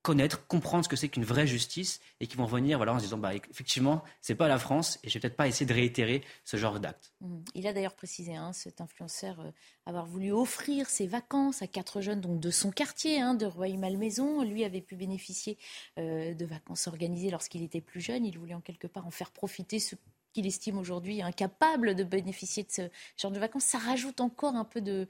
connaître, 0.02 0.46
comprendre 0.48 0.84
ce 0.84 0.88
que 0.88 0.96
c'est 0.96 1.08
qu'une 1.08 1.24
vraie 1.24 1.46
justice 1.46 2.00
et 2.20 2.26
qui 2.26 2.36
vont 2.36 2.44
venir 2.44 2.76
voilà, 2.76 2.92
en 2.92 2.98
se 2.98 3.04
disant 3.04 3.18
bah, 3.18 3.34
effectivement, 3.34 4.02
c'est 4.20 4.34
pas 4.34 4.48
la 4.48 4.58
France 4.58 4.98
et 5.02 5.08
je 5.08 5.14
vais 5.14 5.20
peut-être 5.20 5.36
pas 5.36 5.46
essayer 5.46 5.64
de 5.64 5.72
réitérer 5.72 6.22
ce 6.44 6.56
genre 6.56 6.80
d'acte. 6.80 7.12
Mmh. 7.20 7.38
Il 7.54 7.66
a 7.68 7.72
d'ailleurs 7.72 7.94
précisé, 7.94 8.34
hein, 8.34 8.52
cet 8.52 8.80
influenceur, 8.80 9.40
euh, 9.40 9.50
avoir 9.86 10.06
voulu 10.06 10.32
offrir 10.32 10.90
ses 10.90 11.06
vacances 11.06 11.62
à 11.62 11.68
quatre 11.68 12.00
jeunes 12.00 12.20
donc 12.20 12.40
de 12.40 12.50
son 12.50 12.72
quartier, 12.72 13.20
hein, 13.20 13.34
de 13.34 13.46
Rueil-Malmaison. 13.46 14.42
Lui 14.42 14.64
avait 14.64 14.80
pu 14.80 14.96
bénéficier 14.96 15.56
euh, 15.98 16.34
de 16.34 16.44
vacances 16.44 16.88
organisées 16.88 17.30
lorsqu'il 17.30 17.62
était 17.62 17.80
plus 17.80 18.00
jeune. 18.00 18.26
Il 18.26 18.38
voulait 18.38 18.54
en 18.54 18.60
quelque 18.60 18.88
part 18.88 19.06
en 19.06 19.12
faire 19.12 19.30
profiter 19.30 19.78
ceux 19.78 19.98
qu'il 20.32 20.46
estime 20.46 20.78
aujourd'hui 20.78 21.22
incapable 21.22 21.94
de 21.94 22.02
bénéficier 22.02 22.64
de 22.64 22.70
ce 22.70 22.82
genre 23.16 23.30
de 23.30 23.38
vacances. 23.38 23.64
Ça 23.64 23.78
rajoute 23.78 24.20
encore 24.20 24.56
un 24.56 24.64
peu 24.64 24.80
de 24.80 25.06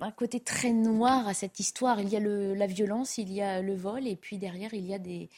un 0.00 0.10
côté 0.10 0.40
très 0.40 0.72
noir 0.72 1.28
à 1.28 1.34
cette 1.34 1.60
histoire. 1.60 2.00
Il 2.00 2.08
y 2.08 2.16
a 2.16 2.20
la 2.20 2.66
violence, 2.66 3.18
il 3.18 3.32
y 3.32 3.40
a 3.40 3.62
le 3.62 3.74
vol, 3.74 4.06
et 4.06 4.16
puis 4.16 4.38
derrière, 4.38 4.74
il 4.74 4.86
y 4.86 4.94
a 4.94 4.98
des, 4.98 5.28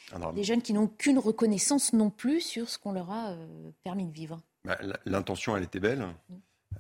jeunes 0.43 0.63
qui 0.63 0.73
n'ont 0.73 0.89
qu'une 0.89 1.19
reconnaissance 1.19 1.93
non 1.93 2.11
plus 2.11 2.41
sur 2.41 2.69
ce 2.69 2.79
qu'on 2.79 2.93
leur 2.93 3.11
a 3.11 3.31
euh, 3.31 3.71
permis 3.85 4.07
de 4.07 4.13
vivre. 4.13 4.41
Bah, 4.65 4.79
l'intention, 5.05 5.57
elle 5.57 5.65
était 5.65 5.81
belle. 5.81 6.07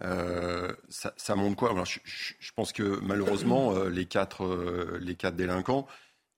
Euh, 0.03 0.73
ça, 0.89 1.35
montre 1.35 1.57
quoi? 1.57 1.74
Je, 1.85 2.53
pense 2.55 2.73
que 2.73 3.01
malheureusement, 3.03 3.73
euh, 3.73 3.89
les, 3.89 4.07
quatre, 4.07 4.99
les 5.01 5.15
quatre 5.15 5.36
délinquants, 5.36 5.86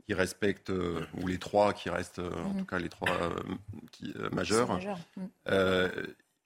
ils 0.08 0.14
respectent, 0.14 0.70
ou 0.70 1.26
les 1.26 1.38
trois 1.38 1.72
qui 1.72 1.90
restent, 1.90 2.18
en 2.18 2.54
mm. 2.54 2.58
tout 2.58 2.64
cas 2.64 2.78
les 2.78 2.88
trois 2.88 3.32
qui, 3.92 4.12
majeurs, 4.32 4.80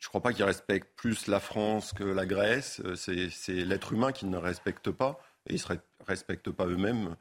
je 0.05 0.09
ne 0.09 0.11
crois 0.11 0.21
pas 0.21 0.35
qu'ils 0.35 0.45
respectent 0.45 0.95
plus 0.97 1.29
la 1.29 1.41
France 1.41 1.95
que 1.95 2.05
la 2.05 2.27
Grèce. 2.27 2.83
Euh, 2.85 2.95
c'est 2.95 3.55
l'être 3.65 3.95
humain 3.95 4.13
qui 4.13 4.27
ne 4.27 4.37
respecte 4.37 4.91
pas 4.91 5.19
et 5.49 5.55
ils 5.55 5.63
ne 5.71 5.77
respectent 6.07 6.51
pas 6.51 6.67
eux-mêmes. 6.67 7.17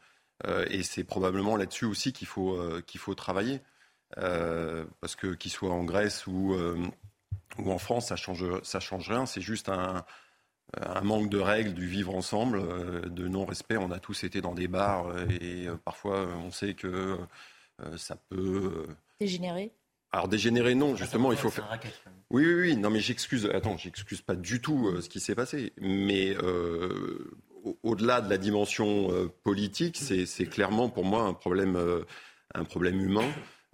Euh, 0.46 0.66
et 0.70 0.84
c'est 0.84 1.06
probablement 1.06 1.56
là-dessus 1.56 1.86
aussi 1.86 2.12
qu'il 2.12 2.28
faut, 2.28 2.58
euh, 2.58 2.84
qu'il 2.86 3.00
faut 3.00 3.16
travailler. 3.16 3.62
parce 4.18 5.16
que 5.16 5.34
qu'ils 5.34 5.52
soient 5.52 5.72
en 5.72 5.86
Grèce 5.86 6.28
ou, 6.28 6.58
en 7.58 7.78
France, 7.78 8.10
ça 8.10 8.18
ça 8.18 8.80
change 8.82 9.10
rien. 9.10 9.26
C'est 9.26 9.42
juste 9.42 9.70
un, 9.70 10.04
manque 11.04 11.30
de 11.30 11.40
règles 11.40 11.74
du 11.74 11.88
vivre 11.88 12.14
ensemble, 12.14 13.10
de 13.10 13.28
non-respect. 13.30 13.78
On 13.78 13.92
a 13.92 14.00
tous 14.00 14.26
été 14.26 14.42
dans 14.42 14.54
des 14.54 14.68
bars 14.68 15.08
et 15.30 15.68
parfois 15.86 16.28
on 16.36 16.52
sait 16.52 16.74
que 16.74 17.18
ça 17.96 18.18
peut 18.30 18.88
dégénérer. 19.22 19.72
Alors 20.14 20.28
dégénérer, 20.28 20.76
non, 20.76 20.96
justement, 20.96 21.32
il 21.32 21.40
faut 21.40 21.50
faire. 21.50 21.68
Oui, 22.30 22.46
oui, 22.46 22.54
oui. 22.54 22.78
Non, 22.78 22.92
mais 22.92 23.00
j'excuse. 23.00 23.50
Attends, 23.52 23.78
j'excuse 23.78 24.22
pas 24.22 24.36
du 24.36 24.62
tout 24.62 24.88
euh, 24.88 25.02
ce 25.02 25.10
qui 25.10 25.20
s'est 25.20 25.34
passé. 25.34 25.74
Mais 25.82 26.38
euh, 26.38 27.36
au-delà 27.82 28.22
de 28.22 28.30
la 28.30 28.38
dimension 28.38 29.12
euh, 29.12 29.28
politique, 29.44 29.98
c'est 29.98 30.46
clairement 30.46 30.90
pour 30.90 31.04
moi 31.04 31.24
un 31.24 31.34
problème, 31.34 31.80
un 32.54 32.64
problème 32.64 33.02
humain 33.02 33.28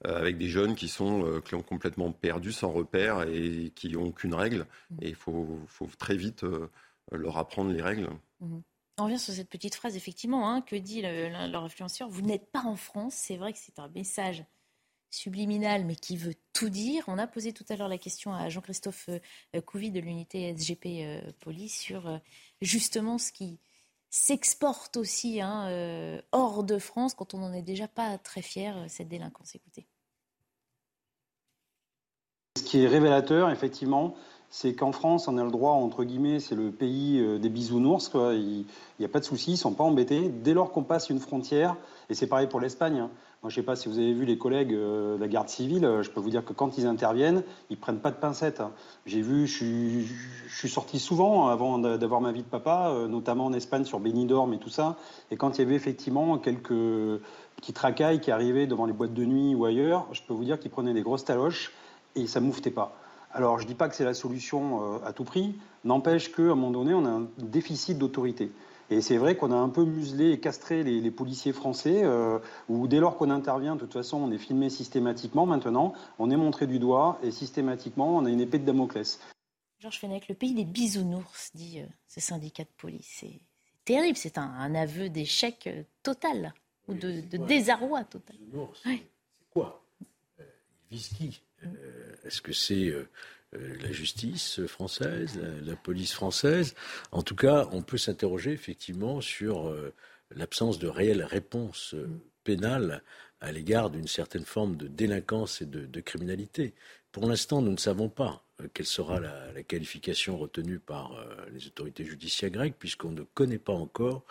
avec 0.06 0.38
des 0.38 0.48
jeunes 0.48 0.76
qui 0.76 0.88
sont 0.88 1.42
qui 1.44 1.56
ont 1.56 1.62
complètement 1.62 2.14
perdu 2.14 2.54
sans 2.54 2.72
repère 2.72 3.24
et 3.24 3.74
qui 3.76 3.90
n'ont 3.90 4.06
aucune 4.06 4.34
règle. 4.34 4.66
Et 5.02 5.10
il 5.10 5.16
faut, 5.16 5.60
faut, 5.68 5.90
très 5.98 6.16
vite 6.16 6.46
leur 7.12 7.38
apprendre 7.38 7.72
les 7.74 7.82
règles. 7.82 8.08
Mmh. 8.40 8.60
On 8.98 9.04
revient 9.06 9.20
sur 9.20 9.34
cette 9.34 9.50
petite 9.50 9.76
phrase, 9.76 9.98
effectivement, 9.98 10.50
hein, 10.50 10.62
que 10.62 10.78
dit 10.78 11.02
leur 11.02 11.66
influenceur. 11.66 12.08
Vous 12.08 12.22
n'êtes 12.22 12.50
pas 12.50 12.64
en 12.64 12.78
France. 12.78 13.16
C'est 13.16 13.36
vrai 13.36 13.52
que 13.52 13.60
c'est 13.60 13.80
un 13.80 13.90
message 13.90 14.46
subliminal, 15.12 15.86
mais 15.86 15.96
qui 15.96 16.18
veut 16.18 16.36
tout 16.54 16.70
dire. 16.70 17.04
On 17.08 17.18
a 17.18 17.28
posé 17.28 17.54
tout 17.54 17.66
à 17.70 17.76
l'heure 17.76 17.88
la 17.88 17.98
question 17.98 18.34
à 18.34 18.50
Jean-Christophe 18.50 19.10
euh, 19.10 19.62
Couvi 19.62 19.92
de 19.92 20.00
l'unité 20.00 20.54
SGP 20.56 20.86
euh, 20.86 21.22
Police 21.40 21.80
sur 21.80 22.08
euh, 22.08 22.18
justement 22.62 23.18
ce 23.18 23.32
qui 23.32 23.60
s'exporte 24.12 24.98
aussi 24.98 25.40
hein, 25.40 26.20
hors 26.32 26.64
de 26.64 26.80
France 26.80 27.14
quand 27.14 27.36
on 27.36 27.38
n'en 27.38 27.54
est 27.54 27.62
déjà 27.62 27.88
pas 27.88 28.18
très 28.18 28.42
fier, 28.42 28.76
cette 28.88 29.08
délinquance. 29.08 29.54
Écoutez. 29.54 29.86
Ce 32.58 32.64
qui 32.64 32.82
est 32.82 32.88
révélateur, 32.88 33.52
effectivement, 33.52 34.16
c'est 34.50 34.74
qu'en 34.74 34.92
France, 34.92 35.28
on 35.28 35.38
a 35.38 35.44
le 35.44 35.52
droit, 35.52 35.74
entre 35.74 36.06
guillemets, 36.06 36.40
c'est 36.40 36.56
le 36.56 36.72
pays 36.72 37.24
des 37.40 37.50
bisounours. 37.50 38.10
Il 38.16 38.66
n'y 39.00 39.06
a 39.06 39.10
pas 39.10 39.20
de 39.20 39.26
souci, 39.26 39.52
ils 39.52 39.54
ne 39.54 39.60
sont 39.60 39.76
pas 39.76 39.84
embêtés. 39.84 40.30
Dès 40.30 40.56
lors 40.56 40.72
qu'on 40.72 40.84
passe 40.84 41.12
une 41.12 41.20
frontière, 41.20 41.78
et 42.10 42.16
c'est 42.16 42.26
pareil 42.26 42.48
pour 42.48 42.60
l'Espagne, 42.60 42.98
hein, 42.98 43.12
moi, 43.42 43.50
je 43.50 43.58
ne 43.58 43.62
sais 43.64 43.66
pas 43.66 43.78
si 43.78 43.88
vous 43.88 43.98
avez 43.98 44.12
vu 44.12 44.26
les 44.26 44.38
collègues 44.38 44.74
euh, 44.74 45.16
de 45.16 45.22
la 45.22 45.30
garde 45.30 45.48
civile, 45.48 45.86
euh, 45.86 46.04
je 46.04 46.10
peux 46.10 46.20
vous 46.20 46.30
dire 46.30 46.44
que 46.44 46.52
quand 46.52 46.78
ils 46.78 46.86
interviennent, 46.86 47.44
ils 47.70 47.78
ne 47.78 47.80
prennent 47.80 48.00
pas 48.00 48.12
de 48.12 48.18
pincettes. 48.18 48.60
Hein. 48.60 48.72
J'ai 49.06 49.22
vu, 49.22 49.48
je 49.48 50.04
suis, 50.50 50.70
sorti 50.70 51.00
souvent 51.00 51.48
avant 51.48 51.80
d'avoir 51.80 52.20
ma 52.20 52.34
vie 52.34 52.44
de 52.44 52.50
papa, 52.50 52.90
euh, 52.90 53.08
notamment 53.08 53.46
en 53.46 53.54
Espagne 53.54 53.86
sur 53.86 54.02
Benidorm 54.02 54.52
et 54.54 54.58
tout 54.58 54.70
ça. 54.70 54.98
Et 55.32 55.38
quand 55.38 55.58
il 55.58 55.62
y 55.62 55.66
avait 55.66 55.76
effectivement 55.76 56.38
quelques 56.38 57.22
petits 57.56 57.72
tracailles 57.72 58.20
qui 58.20 58.30
arrivaient 58.30 58.68
devant 58.68 58.86
les 58.86 58.92
boîtes 58.92 59.14
de 59.14 59.24
nuit 59.24 59.56
ou 59.56 59.64
ailleurs, 59.64 60.08
je 60.12 60.22
peux 60.22 60.34
vous 60.34 60.44
dire 60.44 60.60
qu'ils 60.60 60.72
prenaient 60.72 60.94
des 60.94 61.02
grosses 61.02 61.24
taloches 61.24 61.72
et 62.16 62.28
ça 62.28 62.42
ne 62.42 62.46
mouftait 62.46 62.72
pas. 62.72 62.94
Alors, 63.32 63.58
je 63.58 63.64
ne 63.64 63.70
dis 63.70 63.76
pas 63.76 63.88
que 63.88 63.96
c'est 63.96 64.04
la 64.04 64.16
solution 64.16 65.02
à 65.06 65.14
tout 65.14 65.24
prix, 65.24 65.56
n'empêche 65.86 66.30
qu'à 66.32 66.42
un 66.42 66.56
moment 66.56 66.72
donné, 66.72 66.94
on 66.94 67.06
a 67.06 67.10
un 67.10 67.28
déficit 67.38 67.98
d'autorité. 67.98 68.52
Et 68.92 69.02
c'est 69.02 69.18
vrai 69.18 69.36
qu'on 69.36 69.52
a 69.52 69.56
un 69.56 69.70
peu 69.70 69.86
muselé 69.86 70.32
et 70.32 70.40
castré 70.40 70.84
les, 70.84 71.12
policiers 71.12 71.54
français, 71.54 72.04
euh, 72.04 72.40
où 72.70 72.88
dès 72.88 73.00
lors 73.00 73.18
qu'on 73.18 73.30
intervient, 73.30 73.76
de 73.76 73.82
toute 73.82 73.94
façon, 73.94 74.18
on 74.18 74.32
est 74.32 74.38
filmé 74.40 74.70
systématiquement 74.70 75.46
maintenant, 75.46 75.94
on 76.18 76.32
est 76.32 76.38
montré 76.38 76.66
du 76.66 76.80
doigt, 76.80 77.20
et 77.24 77.32
systématiquement, 77.32 78.18
on 78.18 78.26
a 78.26 78.30
une 78.30 78.42
épée 78.42 78.58
de 78.58 78.66
Damoclès. 78.66 79.20
Georges 79.80 80.00
Fenech, 80.00 80.28
le 80.28 80.36
pays 80.36 80.54
des 80.54 80.66
bisounours, 80.66 81.52
dit 81.54 81.82
euh, 81.82 81.86
ce 82.08 82.20
syndicat 82.20 82.64
de 82.64 82.70
police. 82.78 83.18
C'est 83.20 83.40
terrible, 83.86 84.18
c'est 84.18 84.38
un, 84.38 84.74
aveu 84.76 85.10
d'échec 85.10 85.68
euh, 85.68 85.84
total, 86.02 86.54
ou 86.88 86.96
de, 86.96 87.22
désarroi 87.38 88.04
total. 88.04 88.38
C'est 88.84 89.04
quoi? 89.52 89.84
Ils 90.92 90.98
visent 90.98 91.10
qui 91.10 91.42
Est-ce 92.26 92.42
que 92.42 92.54
c'est 92.54 92.92
la 93.54 93.92
justice 93.92 94.66
française, 94.68 95.40
la, 95.64 95.76
police 95.76 96.14
française. 96.14 96.76
En 97.12 97.24
tout 97.24 97.36
cas, 97.36 97.68
on 97.72 97.82
peut 97.82 97.98
s'interroger 97.98 98.52
effectivement 98.52 99.22
sur 99.22 99.74
l'absence 100.32 100.80
de 100.80 100.88
réelle 100.88 101.24
réponse 101.24 101.96
pénale 102.44 103.04
à 103.42 103.52
l'égard 103.52 103.90
d'une 103.90 104.08
certaine 104.08 104.46
forme 104.46 104.76
de 104.76 104.88
délinquance 104.88 105.62
et 105.62 105.66
de, 105.66 106.02
criminalité. 106.02 106.74
Pour 107.12 107.26
l'instant, 107.26 107.62
nous 107.62 107.72
ne 107.72 107.78
savons 107.78 108.10
pas 108.10 108.44
quelle 108.74 108.86
sera 108.86 109.20
la, 109.20 109.64
qualification 109.64 110.38
retenue 110.38 110.80
par 110.80 111.26
les 111.52 111.66
autorités 111.68 112.06
judiciaires 112.06 112.52
grecques, 112.52 112.78
puisqu'on 112.78 113.12
ne 113.12 113.24
connaît 113.24 113.58
pas 113.58 113.74
encore 113.74 114.26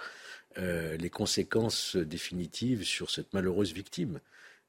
les 0.57 1.11
conséquences 1.11 1.97
définitives 1.97 2.85
sur 2.85 3.11
cette 3.11 3.32
malheureuse 3.32 3.73
victime. 3.73 4.20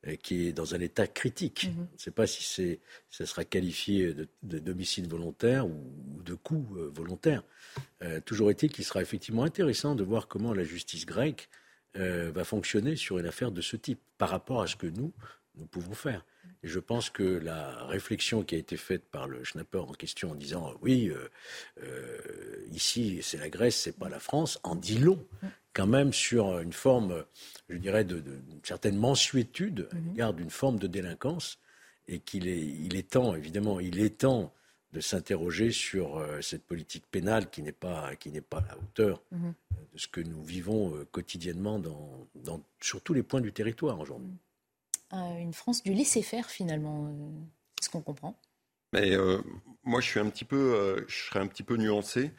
Euh, 0.08 0.16
qui 0.16 0.48
est 0.48 0.54
dans 0.54 0.76
un 0.76 0.80
état 0.80 1.08
critique. 1.08 1.66
Mhm. 1.66 1.88
Je 1.90 1.96
ne 1.96 1.98
sais 1.98 2.12
pas 2.12 2.26
si 2.26 2.80
ça 3.10 3.26
sera 3.26 3.44
qualifié 3.44 4.14
de, 4.14 4.60
d'homicide 4.60 5.10
volontaire 5.10 5.68
ou, 5.68 5.92
de 6.24 6.36
coup 6.36 6.66
euh, 6.78 6.90
volontaire. 6.96 7.44
Euh, 8.02 8.22
toujours 8.22 8.50
est-il 8.50 8.72
qu'il 8.72 8.86
sera 8.86 9.02
effectivement 9.02 9.44
intéressant 9.44 9.96
de 9.96 10.04
voir 10.06 10.30
comment 10.30 10.54
la 10.54 10.64
justice 10.64 11.06
grecque 11.06 11.50
va 11.96 12.46
fonctionner 12.46 12.96
sur 12.96 13.18
une 13.18 13.26
affaire 13.26 13.52
de 13.52 13.62
ce 13.62 13.76
type 13.76 14.00
par 14.18 14.30
rapport 14.30 14.62
à 14.62 14.68
ce 14.68 14.78
que 14.78 14.88
nous, 14.88 15.12
nous 15.56 15.66
pouvons 15.66 15.96
faire. 15.96 16.24
Et 16.64 16.68
je 16.68 16.80
pense 16.80 17.10
que 17.10 17.24
la 17.24 17.84
réflexion 17.88 18.44
qui 18.44 18.56
a 18.56 18.58
été 18.58 18.78
faite 18.78 19.04
par 19.10 19.28
le 19.28 19.44
schnapper 19.44 19.80
en 19.80 19.92
question 19.94 20.32
en 20.32 20.36
disant 20.36 20.74
oui, 20.82 21.12
ici 22.72 23.20
c'est 23.22 23.38
la 23.38 23.50
Grèce, 23.50 23.76
c'est 23.76 23.98
pas 23.98 24.08
la 24.08 24.20
France, 24.20 24.60
en 24.64 24.76
dit 24.76 25.00
long 25.00 25.26
quand 25.74 25.88
même 25.88 26.14
sur 26.14 26.60
une 26.60 26.74
forme, 26.74 27.24
je 27.70 27.78
dirais, 27.78 28.04
de, 28.04 28.24
certaine 28.64 28.98
mensuétude 28.98 29.88
à 29.92 29.96
mhm. 29.96 30.08
l'égard 30.08 30.34
d'une 30.34 30.50
forme 30.50 30.80
de 30.80 30.88
délinquance 30.88 31.60
et 32.08 32.20
qu'il 32.20 32.48
est, 32.48 32.66
il 32.66 32.96
est 32.96 33.12
temps, 33.12 33.36
évidemment, 33.36 33.80
il 33.80 34.00
est 34.00 34.20
temps 34.20 34.54
de 34.94 35.02
s'interroger 35.02 35.72
sur 35.72 36.18
euh, 36.18 36.42
cette 36.42 36.66
politique 36.66 37.06
pénale 37.12 37.50
qui 37.50 37.62
n'est 37.62 37.72
pas, 37.72 38.16
qui 38.16 38.32
n'est 38.32 38.42
pas 38.42 38.58
à 38.58 38.68
la 38.70 38.78
hauteur 38.78 39.22
mhm. 39.32 39.54
de 39.94 39.98
ce 39.98 40.08
que 40.08 40.22
nous 40.22 40.44
vivons 40.44 40.96
euh, 40.96 41.06
quotidiennement 41.12 41.80
dans, 41.80 42.28
dans, 42.36 42.62
sur 42.82 43.02
tous 43.02 43.14
les 43.14 43.22
points 43.22 43.42
du 43.42 43.54
territoire 43.54 44.00
aujourd'hui. 44.00 44.34
Euh, 45.14 45.38
une 45.38 45.54
France 45.54 45.84
du 45.84 45.94
laisser-faire 45.94 46.50
finalement, 46.50 47.14
c'est 47.80 47.86
ce 47.86 47.90
qu'on 47.92 48.02
comprend. 48.02 48.36
Mais 48.92 49.16
moi, 49.84 50.02
je 50.02 50.08
suis 50.08 50.20
un 50.20 50.28
petit 50.32 50.46
peu, 50.46 51.06
je 51.08 51.16
serais 51.16 51.40
un 51.40 51.46
petit 51.46 51.62
peu 51.62 51.78
nuancé. 51.78 52.32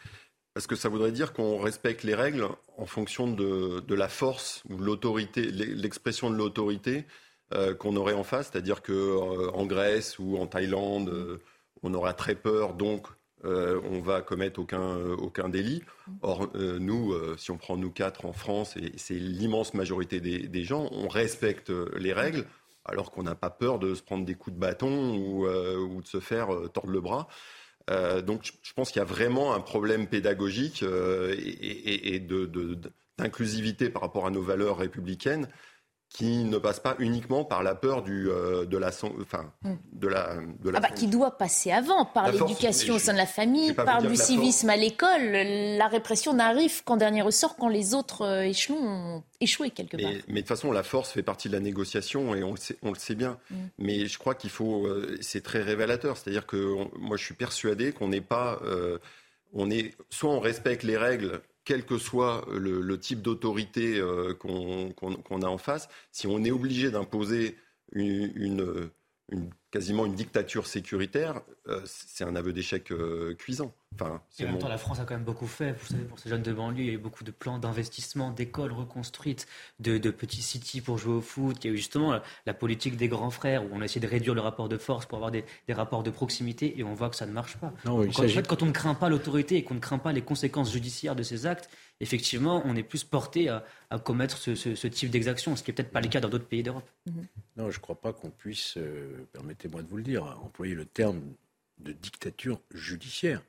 Parce 0.54 0.66
que 0.66 0.74
ça 0.74 0.88
voudrait 0.88 1.12
dire 1.12 1.32
qu'on 1.32 1.58
respecte 1.58 2.02
les 2.02 2.14
règles 2.14 2.48
en 2.76 2.86
fonction 2.86 3.28
de, 3.28 3.94
la 3.94 4.08
force 4.08 4.62
ou 4.68 4.78
l'autorité, 4.78 5.42
l'expression 5.42 6.28
de 6.28 6.36
l'autorité 6.36 7.06
euh, 7.54 7.74
qu'on 7.74 7.94
aurait 7.96 8.14
en 8.14 8.24
face. 8.24 8.50
C'est-à-dire 8.50 8.82
qu'en 8.82 8.92
euh, 8.92 9.66
Grèce 9.66 10.18
ou 10.18 10.36
en 10.38 10.46
Thaïlande, 10.46 11.08
euh, 11.08 11.38
on 11.82 11.94
aura 11.94 12.14
très 12.14 12.34
peur, 12.34 12.74
donc 12.74 13.06
on 13.42 14.00
va 14.00 14.20
commettre 14.20 14.60
aucun, 14.60 15.48
délit. 15.48 15.82
Or, 16.20 16.50
nous, 16.54 17.14
si 17.38 17.50
on 17.50 17.56
prend 17.56 17.78
nous 17.78 17.90
quatre 17.90 18.26
en 18.26 18.34
France, 18.34 18.76
et 18.76 18.92
c'est 18.98 19.14
l'immense 19.14 19.72
majorité 19.72 20.20
des, 20.20 20.64
gens, 20.64 20.90
on 20.92 21.08
respecte 21.08 21.72
les 21.96 22.12
règles 22.12 22.44
alors 22.84 23.10
qu'on 23.10 23.22
n'a 23.22 23.34
pas 23.34 23.48
peur 23.48 23.78
de 23.78 23.94
se 23.94 24.02
prendre 24.02 24.26
des 24.26 24.34
coups 24.34 24.54
de 24.56 24.60
bâton 24.60 25.16
ou 25.16 26.02
de 26.02 26.06
se 26.06 26.20
faire 26.20 26.48
tordre 26.74 26.90
le 26.90 27.00
bras. 27.00 27.28
Euh, 27.88 28.20
donc 28.20 28.52
je 28.62 28.72
pense 28.72 28.90
qu'il 28.90 29.00
y 29.00 29.02
a 29.02 29.06
vraiment 29.06 29.54
un 29.54 29.60
problème 29.60 30.06
pédagogique 30.06 30.82
euh, 30.82 31.34
et, 31.38 32.20
d'inclusivité 33.18 33.90
par 33.90 34.02
rapport 34.02 34.26
à 34.26 34.30
nos 34.30 34.42
valeurs 34.42 34.78
républicaines 34.78 35.48
qui 36.10 36.42
ne 36.42 36.58
passe 36.58 36.80
pas 36.80 36.96
uniquement 36.98 37.44
par 37.44 37.62
la 37.62 37.76
peur 37.76 38.02
du, 38.02 38.28
euh, 38.28 38.66
de 38.66 38.76
la, 38.76 38.88
enfin, 38.88 39.52
hmm. 39.62 39.74
de 39.92 40.08
la, 40.08 40.34
de 40.60 40.72
ah 40.74 40.80
bah, 40.80 40.90
qui 40.90 41.06
doit 41.06 41.38
passer 41.38 41.70
avant 41.70 42.04
par 42.04 42.32
l'éducation 42.32 42.96
au 42.96 42.98
sein 42.98 43.12
de 43.12 43.18
la 43.18 43.26
famille, 43.26 43.72
par 43.74 44.02
du 44.02 44.16
civisme 44.16 44.68
à 44.68 44.76
l'école. 44.76 45.30
La 45.30 45.86
répression 45.86 46.34
n'arrive 46.34 46.82
qu'en 46.82 46.96
dernier 46.96 47.22
ressort 47.22 47.54
quand 47.56 47.68
les 47.68 47.94
autres 47.94 48.22
euh, 48.22 48.42
échelons 48.42 48.80
ont 48.80 49.22
échoué 49.40 49.70
quelque 49.70 49.96
part. 49.96 50.10
Mais, 50.26 50.34
de 50.34 50.38
toute 50.40 50.48
façon, 50.48 50.72
la 50.72 50.82
force 50.82 51.12
fait 51.12 51.22
partie 51.22 51.48
de 51.48 51.54
la 51.54 51.60
négociation 51.60 52.34
et 52.34 52.42
on 52.42 52.50
le 52.50 52.58
sait, 52.58 52.76
on 52.82 52.90
le 52.90 52.98
sait 52.98 53.14
bien. 53.14 53.38
Hmm. 53.50 53.68
Mais 53.78 54.06
je 54.06 54.18
crois 54.18 54.34
qu'il 54.34 54.50
faut, 54.50 54.86
euh, 54.86 55.16
c'est 55.20 55.44
très 55.44 55.62
révélateur. 55.62 56.16
C'est-à-dire 56.16 56.44
que 56.44 56.74
moi, 56.98 57.16
je 57.16 57.24
suis 57.24 57.34
persuadé 57.34 57.92
qu'on 57.92 58.08
n'est 58.08 58.20
pas, 58.20 58.60
on 59.52 59.70
est, 59.70 59.94
soit 60.10 60.30
on 60.30 60.40
respecte 60.40 60.82
les 60.82 60.96
règles 60.96 61.40
quel 61.70 61.84
que 61.84 61.98
soit 61.98 62.44
le, 62.50 62.98
type 62.98 63.22
d'autorité 63.22 64.00
euh, 64.00 64.34
qu'on 64.34 65.42
a 65.42 65.46
en 65.46 65.56
face, 65.56 65.88
si 66.10 66.26
on 66.26 66.42
est 66.42 66.50
obligé 66.50 66.90
d'imposer 66.90 67.54
une, 67.92 68.90
quasiment 69.70 70.06
une 70.06 70.14
dictature 70.14 70.66
sécuritaire, 70.66 71.42
euh, 71.68 71.80
c'est 71.84 72.24
un 72.24 72.34
aveu 72.34 72.52
d'échec 72.52 72.90
euh, 72.90 73.34
cuisant. 73.36 73.72
Enfin, 73.94 74.20
en 74.40 74.44
même 74.44 74.58
temps, 74.58 74.68
la 74.68 74.78
France 74.78 75.00
a 75.00 75.04
quand 75.04 75.14
même 75.14 75.24
beaucoup 75.24 75.46
fait. 75.46 75.72
Vous 75.72 75.86
savez, 75.86 76.04
pour 76.04 76.18
ces 76.18 76.28
jeunes 76.28 76.42
de 76.42 76.52
banlieue, 76.52 76.80
il 76.80 76.86
y 76.86 76.90
a 76.90 76.92
eu 76.92 76.98
beaucoup 76.98 77.24
de 77.24 77.30
plans 77.30 77.58
d'investissement, 77.58 78.30
d'écoles 78.30 78.72
reconstruites, 78.72 79.46
de, 79.78 79.98
petits 80.10 80.42
cities 80.42 80.80
pour 80.80 80.98
jouer 80.98 81.14
au 81.14 81.20
foot. 81.20 81.56
Il 81.62 81.68
y 81.68 81.70
a 81.70 81.74
eu 81.74 81.76
justement 81.76 82.20
la, 82.46 82.54
politique 82.54 82.96
des 82.96 83.08
grands 83.08 83.30
frères 83.30 83.64
où 83.64 83.68
on 83.72 83.80
a 83.80 83.84
essayé 83.84 84.00
de 84.00 84.10
réduire 84.10 84.34
le 84.34 84.40
rapport 84.40 84.68
de 84.68 84.78
force 84.78 85.06
pour 85.06 85.16
avoir 85.16 85.30
des, 85.30 85.44
rapports 85.68 86.02
de 86.02 86.10
proximité 86.10 86.78
et 86.78 86.84
on 86.84 86.94
voit 86.94 87.10
que 87.10 87.16
ça 87.16 87.26
ne 87.26 87.32
marche 87.32 87.56
pas. 87.56 87.72
en 87.86 88.02
fait, 88.10 88.46
quand 88.46 88.62
on 88.62 88.66
ne 88.66 88.72
craint 88.72 88.94
pas 88.94 89.08
l'autorité 89.08 89.56
et 89.56 89.64
qu'on 89.64 89.74
ne 89.74 89.80
craint 89.80 89.98
pas 89.98 90.12
les 90.12 90.22
conséquences 90.22 90.72
judiciaires 90.72 91.16
de 91.16 91.22
ces 91.22 91.46
actes, 91.46 91.68
effectivement, 92.00 92.62
on 92.64 92.74
est 92.76 92.82
plus 92.82 93.04
porté 93.04 93.48
à, 93.48 93.64
commettre 94.02 94.38
ce, 94.38 94.86
type 94.86 95.10
d'exaction, 95.10 95.54
ce 95.54 95.62
qui 95.62 95.70
n'est 95.70 95.74
peut-être 95.74 95.92
pas 95.92 96.00
le 96.00 96.08
cas 96.08 96.20
dans 96.20 96.28
d'autres 96.28 96.48
pays 96.48 96.62
d'Europe. 96.62 96.88
Mhm. 97.06 97.26
Non, 97.56 97.70
je 97.70 97.76
ne 97.76 97.82
crois 97.82 98.00
pas 98.00 98.12
qu'on 98.12 98.30
puisse, 98.30 98.76
euh, 98.78 99.26
permettez-moi 99.32 99.82
de 99.82 99.88
vous 99.88 99.98
le 99.98 100.02
dire, 100.02 100.24
employer 100.42 100.74
le 100.74 100.86
terme 100.86 101.20
de 101.78 101.92
dictature 101.92 102.60
judiciaire. 102.72 103.42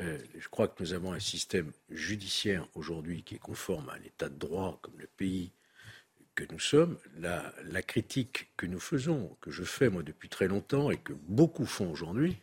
Euh, 0.00 0.18
je 0.36 0.48
crois 0.48 0.66
que 0.66 0.82
nous 0.82 0.92
avons 0.92 1.12
un 1.12 1.20
système 1.20 1.70
judiciaire 1.90 2.66
aujourd'hui 2.74 3.22
qui 3.22 3.36
est 3.36 3.38
conforme 3.38 3.88
à 3.90 3.98
l'état 3.98 4.28
de 4.28 4.36
droit 4.36 4.78
comme 4.82 4.98
le 4.98 5.06
pays 5.06 5.52
que 6.34 6.44
nous 6.50 6.58
sommes. 6.58 6.98
La, 7.18 7.54
la, 7.70 7.82
critique 7.82 8.50
que 8.56 8.66
nous 8.66 8.80
faisons, 8.80 9.36
que 9.40 9.52
je 9.52 9.62
fais 9.62 9.88
moi 9.88 10.02
depuis 10.02 10.28
très 10.28 10.48
longtemps 10.48 10.90
et 10.90 10.96
que 10.96 11.12
beaucoup 11.12 11.66
font 11.66 11.90
aujourd'hui, 11.92 12.38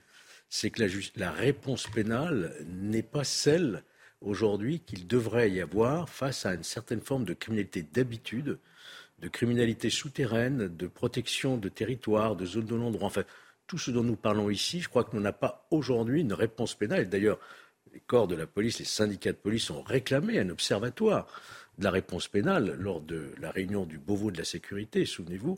c'est 0.47 0.69
que 0.69 0.81
la, 0.81 0.87
la, 1.17 1.31
réponse 1.31 1.87
pénale 1.87 2.55
n'est 2.65 3.03
pas 3.03 3.25
celle 3.25 3.83
aujourd'hui 4.21 4.79
qu'il 4.79 5.07
devrait 5.07 5.51
y 5.51 5.61
avoir 5.61 6.09
face 6.09 6.45
à 6.45 6.53
une 6.53 6.63
certaine 6.63 7.01
forme 7.01 7.25
de 7.25 7.33
criminalité 7.33 7.83
d'habitude, 7.83 8.59
de 9.19 9.27
criminalité 9.27 9.89
souterraine, 9.89 10.67
de 10.67 10.87
protection 10.87 11.57
de 11.57 11.69
territoire, 11.69 12.35
de 12.35 12.45
zones 12.45 12.65
de 12.65 12.77
non-droit. 12.77 13.07
Enfin, 13.07 13.23
tout 13.67 13.77
ce 13.77 13.91
dont 13.91 14.03
nous 14.03 14.15
parlons 14.15 14.49
ici, 14.49 14.81
je 14.81 14.89
crois 14.89 15.03
que 15.03 15.15
nous 15.15 15.21
n'avons 15.21 15.37
pas 15.37 15.67
aujourd'hui 15.71 16.21
une 16.21 16.33
réponse 16.33 16.75
pénale. 16.75 17.09
D'ailleurs, 17.09 17.39
les 17.93 17.99
corps 17.99 18.27
de 18.27 18.35
la 18.35 18.47
police, 18.47 18.79
les 18.79 18.85
syndicats 18.85 19.31
de 19.31 19.37
police 19.37 19.69
ont 19.69 19.81
réclamé 19.81 20.39
un 20.39 20.49
observatoire 20.49 21.27
de 21.77 21.83
la 21.83 21.91
réponse 21.91 22.27
pénale 22.27 22.75
lors 22.79 23.01
de 23.01 23.31
la 23.39 23.51
réunion 23.51 23.85
du 23.85 23.97
Beauvau 23.97 24.31
de 24.31 24.37
la 24.37 24.43
sécurité, 24.43 25.05
souvenez-vous. 25.05 25.57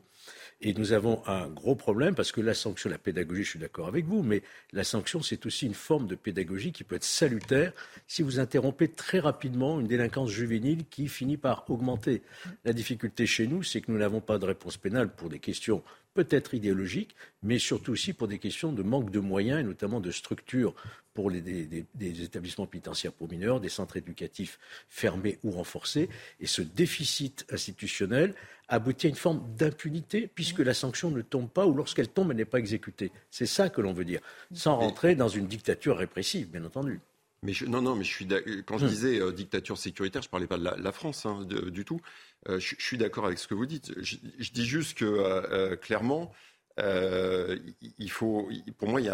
Et 0.65 0.73
nous 0.73 0.93
avons 0.93 1.21
un 1.27 1.49
gros 1.49 1.75
problème 1.75 2.15
parce 2.15 2.31
que 2.31 2.39
la 2.39 2.53
sanction, 2.53 2.89
la 2.89 2.97
pédagogie, 2.97 3.43
je 3.43 3.49
suis 3.49 3.59
d'accord 3.59 3.89
avec 3.89 4.05
vous, 4.05 4.23
mais 4.23 4.43
la 4.71 4.85
sanction, 4.85 5.21
c'est 5.21 5.45
aussi 5.45 5.65
une 5.65 5.73
forme 5.73 6.07
de 6.07 6.15
pédagogie 6.15 6.71
qui 6.71 6.85
peut 6.85 6.95
être 6.95 7.03
salutaire 7.03 7.73
si 8.07 8.23
vous 8.23 8.39
interrompez 8.39 8.87
très 8.87 9.19
rapidement 9.19 9.81
une 9.81 9.87
délinquance 9.87 10.29
juvénile 10.29 10.85
qui 10.89 11.09
finit 11.09 11.35
par 11.35 11.69
augmenter. 11.69 12.21
La 12.63 12.71
difficulté 12.71 13.25
chez 13.25 13.45
nous, 13.45 13.61
c'est 13.61 13.81
que 13.81 13.91
nous 13.91 13.97
n'avons 13.97 14.21
pas 14.21 14.37
de 14.37 14.45
réponse 14.45 14.77
pénale 14.77 15.13
pour 15.13 15.27
des 15.27 15.39
questions 15.39 15.83
peut-être 16.13 16.53
idéologiques, 16.53 17.15
mais 17.41 17.59
surtout 17.59 17.91
aussi 17.91 18.13
pour 18.13 18.27
des 18.27 18.39
questions 18.39 18.71
de 18.71 18.83
manque 18.83 19.09
de 19.09 19.19
moyens 19.19 19.59
et 19.59 19.63
notamment 19.63 19.99
de 19.99 20.11
structures 20.11 20.75
pour 21.13 21.29
les, 21.29 21.41
des, 21.41 22.23
établissements 22.23 22.65
pénitentiaires 22.65 23.13
pour 23.13 23.29
mineurs, 23.29 23.59
des 23.59 23.69
centres 23.69 23.97
éducatifs 23.97 24.59
fermés 24.89 25.39
ou 25.43 25.51
renforcés. 25.51 26.09
Et 26.39 26.47
ce 26.47 26.61
déficit 26.61 27.45
institutionnel 27.51 28.33
aboutit 28.67 29.07
à 29.07 29.09
une 29.09 29.15
forme 29.15 29.43
d'impunité 29.55 30.29
puisque 30.33 30.59
la 30.59 30.73
sanction 30.73 31.11
ne 31.11 31.21
tombe 31.21 31.49
pas 31.49 31.65
ou 31.67 31.73
lorsqu'elle 31.73 32.09
tombe, 32.09 32.31
elle 32.31 32.37
n'est 32.37 32.45
pas 32.45 32.59
exécutée. 32.59 33.11
C'est 33.29 33.45
ça 33.45 33.69
que 33.69 33.81
l'on 33.81 33.93
veut 33.93 34.05
dire, 34.05 34.21
sans 34.53 34.77
rentrer 34.77 35.15
dans 35.15 35.29
une 35.29 35.47
dictature 35.47 35.97
répressive, 35.97 36.49
bien 36.49 36.63
entendu. 36.63 36.99
Mais 37.43 37.51
non, 37.67 37.81
non, 37.81 37.95
mais 37.95 38.05
je 38.05 38.09
suis 38.09 38.27
quand 38.65 38.77
je 38.77 38.85
hum. 38.85 38.89
disais 38.89 39.19
euh, 39.19 39.31
dictature 39.31 39.77
sécuritaire, 39.77 40.21
je 40.21 40.29
ne 40.29 40.31
parlais 40.31 40.47
pas 40.47 40.57
de 40.57 40.63
la, 40.63 40.91
France 40.93 41.25
hein, 41.25 41.45
du 41.45 41.83
tout. 41.83 41.99
Euh, 42.47 42.57
je, 42.59 42.75
suis 42.79 42.97
d'accord 42.97 43.25
avec 43.25 43.37
ce 43.37 43.47
que 43.47 43.53
vous 43.53 43.65
dites. 43.65 43.93
Je, 44.01 44.51
dis 44.51 44.65
juste 44.65 44.97
que 44.97 45.05
euh, 45.05 45.75
clairement, 45.75 46.31
il 46.77 48.09
faut, 48.09 48.49
pour 48.77 48.87
moi, 48.87 49.01
il 49.01 49.07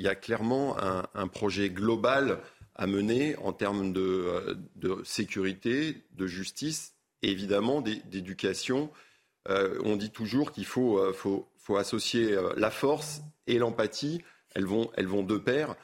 y 0.00 0.08
a, 0.08 0.14
clairement 0.16 0.76
un, 1.14 1.28
projet 1.28 1.70
global 1.70 2.40
à 2.74 2.86
mener 2.86 3.36
en 3.36 3.52
termes 3.52 3.92
de, 3.92 4.58
de 4.76 5.00
sécurité, 5.04 6.02
de 6.12 6.26
justice 6.26 6.94
évidemment 7.22 7.80
d'éducation. 7.80 8.90
On 9.48 9.96
dit 9.96 10.10
toujours 10.10 10.52
qu'il 10.52 10.66
faut, 10.66 11.00
faut, 11.14 11.48
faut, 11.56 11.76
associer 11.76 12.36
la 12.56 12.70
force 12.70 13.22
et 13.46 13.58
l'empathie. 13.58 14.20
Elles 14.54 14.66
vont, 14.66 14.90
elles 14.96 15.06
vont 15.06 15.22
de 15.22 15.38
pair. 15.38 15.76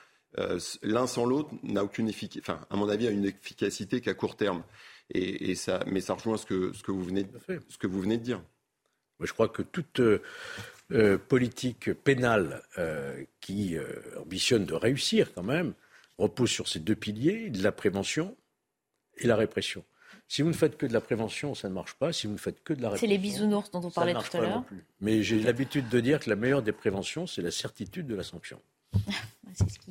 L'un 0.82 1.06
sans 1.06 1.26
l'autre 1.26 1.50
n'a 1.62 1.84
aucune 1.84 2.08
efficacité, 2.08 2.40
enfin, 2.40 2.66
à 2.70 2.76
mon 2.76 2.88
avis, 2.88 3.06
a 3.06 3.10
une 3.10 3.24
efficacité 3.24 4.00
qu'à 4.00 4.14
court 4.14 4.36
terme. 4.36 4.62
Et, 5.10 5.54
ça, 5.54 5.84
mais 5.86 6.00
ça 6.00 6.14
rejoint 6.14 6.36
ce 6.36 6.46
que, 6.46 6.72
ce 6.72 6.82
que, 6.82 6.90
vous, 6.90 7.04
venez 7.04 7.24
de, 7.24 7.38
ce 7.68 7.78
que 7.78 7.86
vous 7.86 8.00
venez 8.00 8.16
de 8.16 8.22
dire. 8.22 8.42
Je 9.20 9.32
crois 9.32 9.48
que 9.48 9.62
toute 9.62 10.00
euh, 10.92 11.18
politique 11.18 11.92
pénale 11.92 12.62
euh, 12.78 13.22
qui 13.40 13.76
euh, 13.76 13.84
ambitionne 14.20 14.66
de 14.66 14.74
réussir 14.74 15.32
quand 15.34 15.42
même 15.42 15.74
repose 16.18 16.50
sur 16.50 16.68
ces 16.68 16.78
deux 16.78 16.94
piliers, 16.94 17.50
la 17.50 17.72
prévention 17.72 18.36
et 19.16 19.26
la 19.26 19.36
répression. 19.36 19.84
Si 20.28 20.42
vous 20.42 20.48
ne 20.48 20.54
faites 20.54 20.76
que 20.76 20.86
de 20.86 20.92
la 20.92 21.00
prévention, 21.00 21.54
ça 21.54 21.68
ne 21.68 21.74
marche 21.74 21.94
pas. 21.94 22.12
Si 22.12 22.26
vous 22.26 22.34
ne 22.34 22.38
faites 22.38 22.62
que 22.62 22.72
de 22.72 22.82
la 22.82 22.88
répression, 22.88 23.06
C'est 23.06 23.12
les 23.12 23.18
bisounours 23.18 23.70
dont 23.70 23.80
on 23.80 23.90
ça 23.90 23.94
parlait 23.94 24.12
ne 24.12 24.18
marche 24.18 24.30
tout 24.30 24.36
à 24.36 24.40
pas 24.40 24.46
non 24.46 24.54
l'heure. 24.54 24.64
plus. 24.64 24.84
Mais 25.00 25.22
j'ai 25.22 25.38
l'habitude 25.40 25.88
de 25.88 26.00
dire 26.00 26.20
que 26.20 26.30
la 26.30 26.36
meilleure 26.36 26.62
des 26.62 26.72
préventions, 26.72 27.26
c'est 27.26 27.42
la 27.42 27.50
certitude 27.50 28.06
de 28.06 28.14
la 28.14 28.22
sanction. 28.22 28.60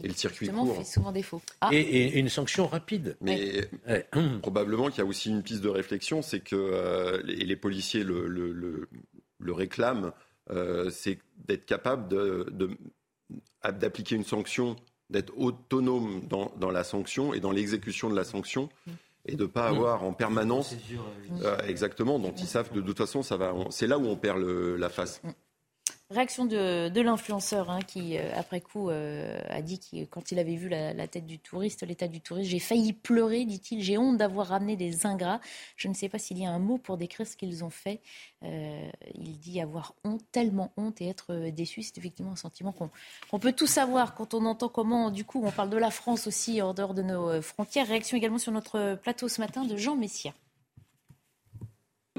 Et 0.03 0.07
le 0.07 0.13
circuit 0.13 0.47
court. 0.49 0.75
fait 0.77 0.83
souvent 0.83 1.11
défaut. 1.11 1.41
Ah, 1.61 1.69
Et, 1.71 2.19
une 2.19 2.29
sanction 2.29 2.67
rapide. 2.67 3.17
Mais 3.21 3.67
probablement 4.41 4.89
qu'il 4.89 4.99
y 4.99 5.01
a 5.01 5.05
aussi 5.05 5.29
une 5.29 5.43
piste 5.43 5.61
de 5.61 5.69
réflexion, 5.69 6.21
c'est 6.21 6.39
que 6.41 6.55
euh, 6.55 7.21
les, 7.23 7.37
les 7.37 7.55
policiers 7.55 8.03
le, 8.03 8.27
le- 8.27 8.51
le- 8.53 8.89
le 9.39 9.53
réclament, 9.53 10.11
euh, 10.51 10.89
c'est 10.89 11.19
d'être 11.47 11.65
capable 11.65 12.07
de- 12.07 12.47
de- 12.51 12.77
d'appliquer 13.71 14.15
une 14.15 14.23
sanction, 14.25 14.75
d'être 15.09 15.33
autonome 15.37 16.21
dans, 16.27 16.51
dans 16.59 16.71
la 16.71 16.83
sanction 16.83 17.33
et 17.33 17.39
dans 17.39 17.51
l'exécution 17.51 18.09
de 18.09 18.15
la 18.15 18.23
sanction. 18.23 18.69
Et 19.25 19.35
de 19.37 19.43
ne 19.43 19.47
pas 19.47 19.71
Mm. 19.71 19.75
avoir 19.75 20.03
en 20.03 20.11
permanence. 20.11 20.75
Euh, 21.43 21.57
exactement, 21.65 22.19
dont 22.19 22.33
ils 22.37 22.45
savent 22.45 22.69
que 22.69 22.75
de 22.75 22.81
toute 22.81 22.97
façon, 22.97 23.23
ça 23.23 23.37
va. 23.37 23.53
C'est 23.69 23.87
là 23.87 23.97
où 23.97 24.05
on 24.05 24.17
perd 24.17 24.37
le- 24.37 24.75
la 24.75 24.89
face. 24.89 25.21
Réaction 26.09 26.45
de, 26.45 27.01
l'influenceur 27.01 27.71
hein, 27.71 27.79
qui, 27.81 28.17
euh, 28.17 28.29
après 28.35 28.61
coup, 28.61 28.89
euh, 28.89 29.39
a 29.49 29.61
dit 29.61 29.79
que 29.79 30.05
quand 30.05 30.31
il 30.31 30.37
avait 30.37 30.55
vu 30.55 30.69
la, 30.69 31.07
tête 31.07 31.25
du 31.25 31.39
touriste, 31.39 31.81
l'état 31.87 32.07
du 32.07 32.21
touriste, 32.21 32.51
j'ai 32.51 32.59
failli 32.59 32.93
pleurer, 32.93 33.45
dit-il. 33.45 33.81
J'ai 33.81 33.97
honte 33.97 34.17
d'avoir 34.17 34.47
ramené 34.47 34.75
des 34.75 35.05
ingrats. 35.05 35.39
Je 35.75 35.87
ne 35.87 35.93
sais 35.93 36.09
pas 36.09 36.19
s'il 36.19 36.37
y 36.37 36.45
a 36.45 36.51
un 36.51 36.59
mot 36.59 36.77
pour 36.77 36.97
décrire 36.97 37.25
ce 37.25 37.35
qu'ils 37.35 37.63
ont 37.63 37.69
fait. 37.69 38.01
Euh, 38.43 38.89
il 39.15 39.39
dit 39.39 39.61
avoir 39.61 39.95
honte, 40.03 40.21
tellement 40.31 40.71
honte 40.77 41.01
et 41.01 41.07
être 41.07 41.49
déçu. 41.49 41.81
C'est 41.81 41.97
effectivement 41.97 42.33
un 42.33 42.37
sentiment 42.37 42.73
qu'on 42.73 43.39
peut 43.39 43.53
tous 43.53 43.77
avoir 43.77 44.13
quand 44.13 44.33
on 44.33 44.45
entend 44.45 44.69
comment, 44.69 45.09
du 45.09 45.25
coup, 45.25 45.41
on 45.43 45.51
parle 45.51 45.69
de 45.69 45.77
la 45.77 45.89
France 45.89 46.27
aussi 46.27 46.61
hors 46.61 46.73
dehors 46.73 46.93
de 46.93 47.01
nos 47.01 47.41
frontières. 47.41 47.87
Réaction 47.87 48.17
également 48.17 48.37
sur 48.37 48.51
notre 48.51 48.95
plateau 49.01 49.29
ce 49.29 49.41
matin 49.41 49.63
de 49.63 49.77
Jean 49.77 49.95
Messia. 49.95 50.33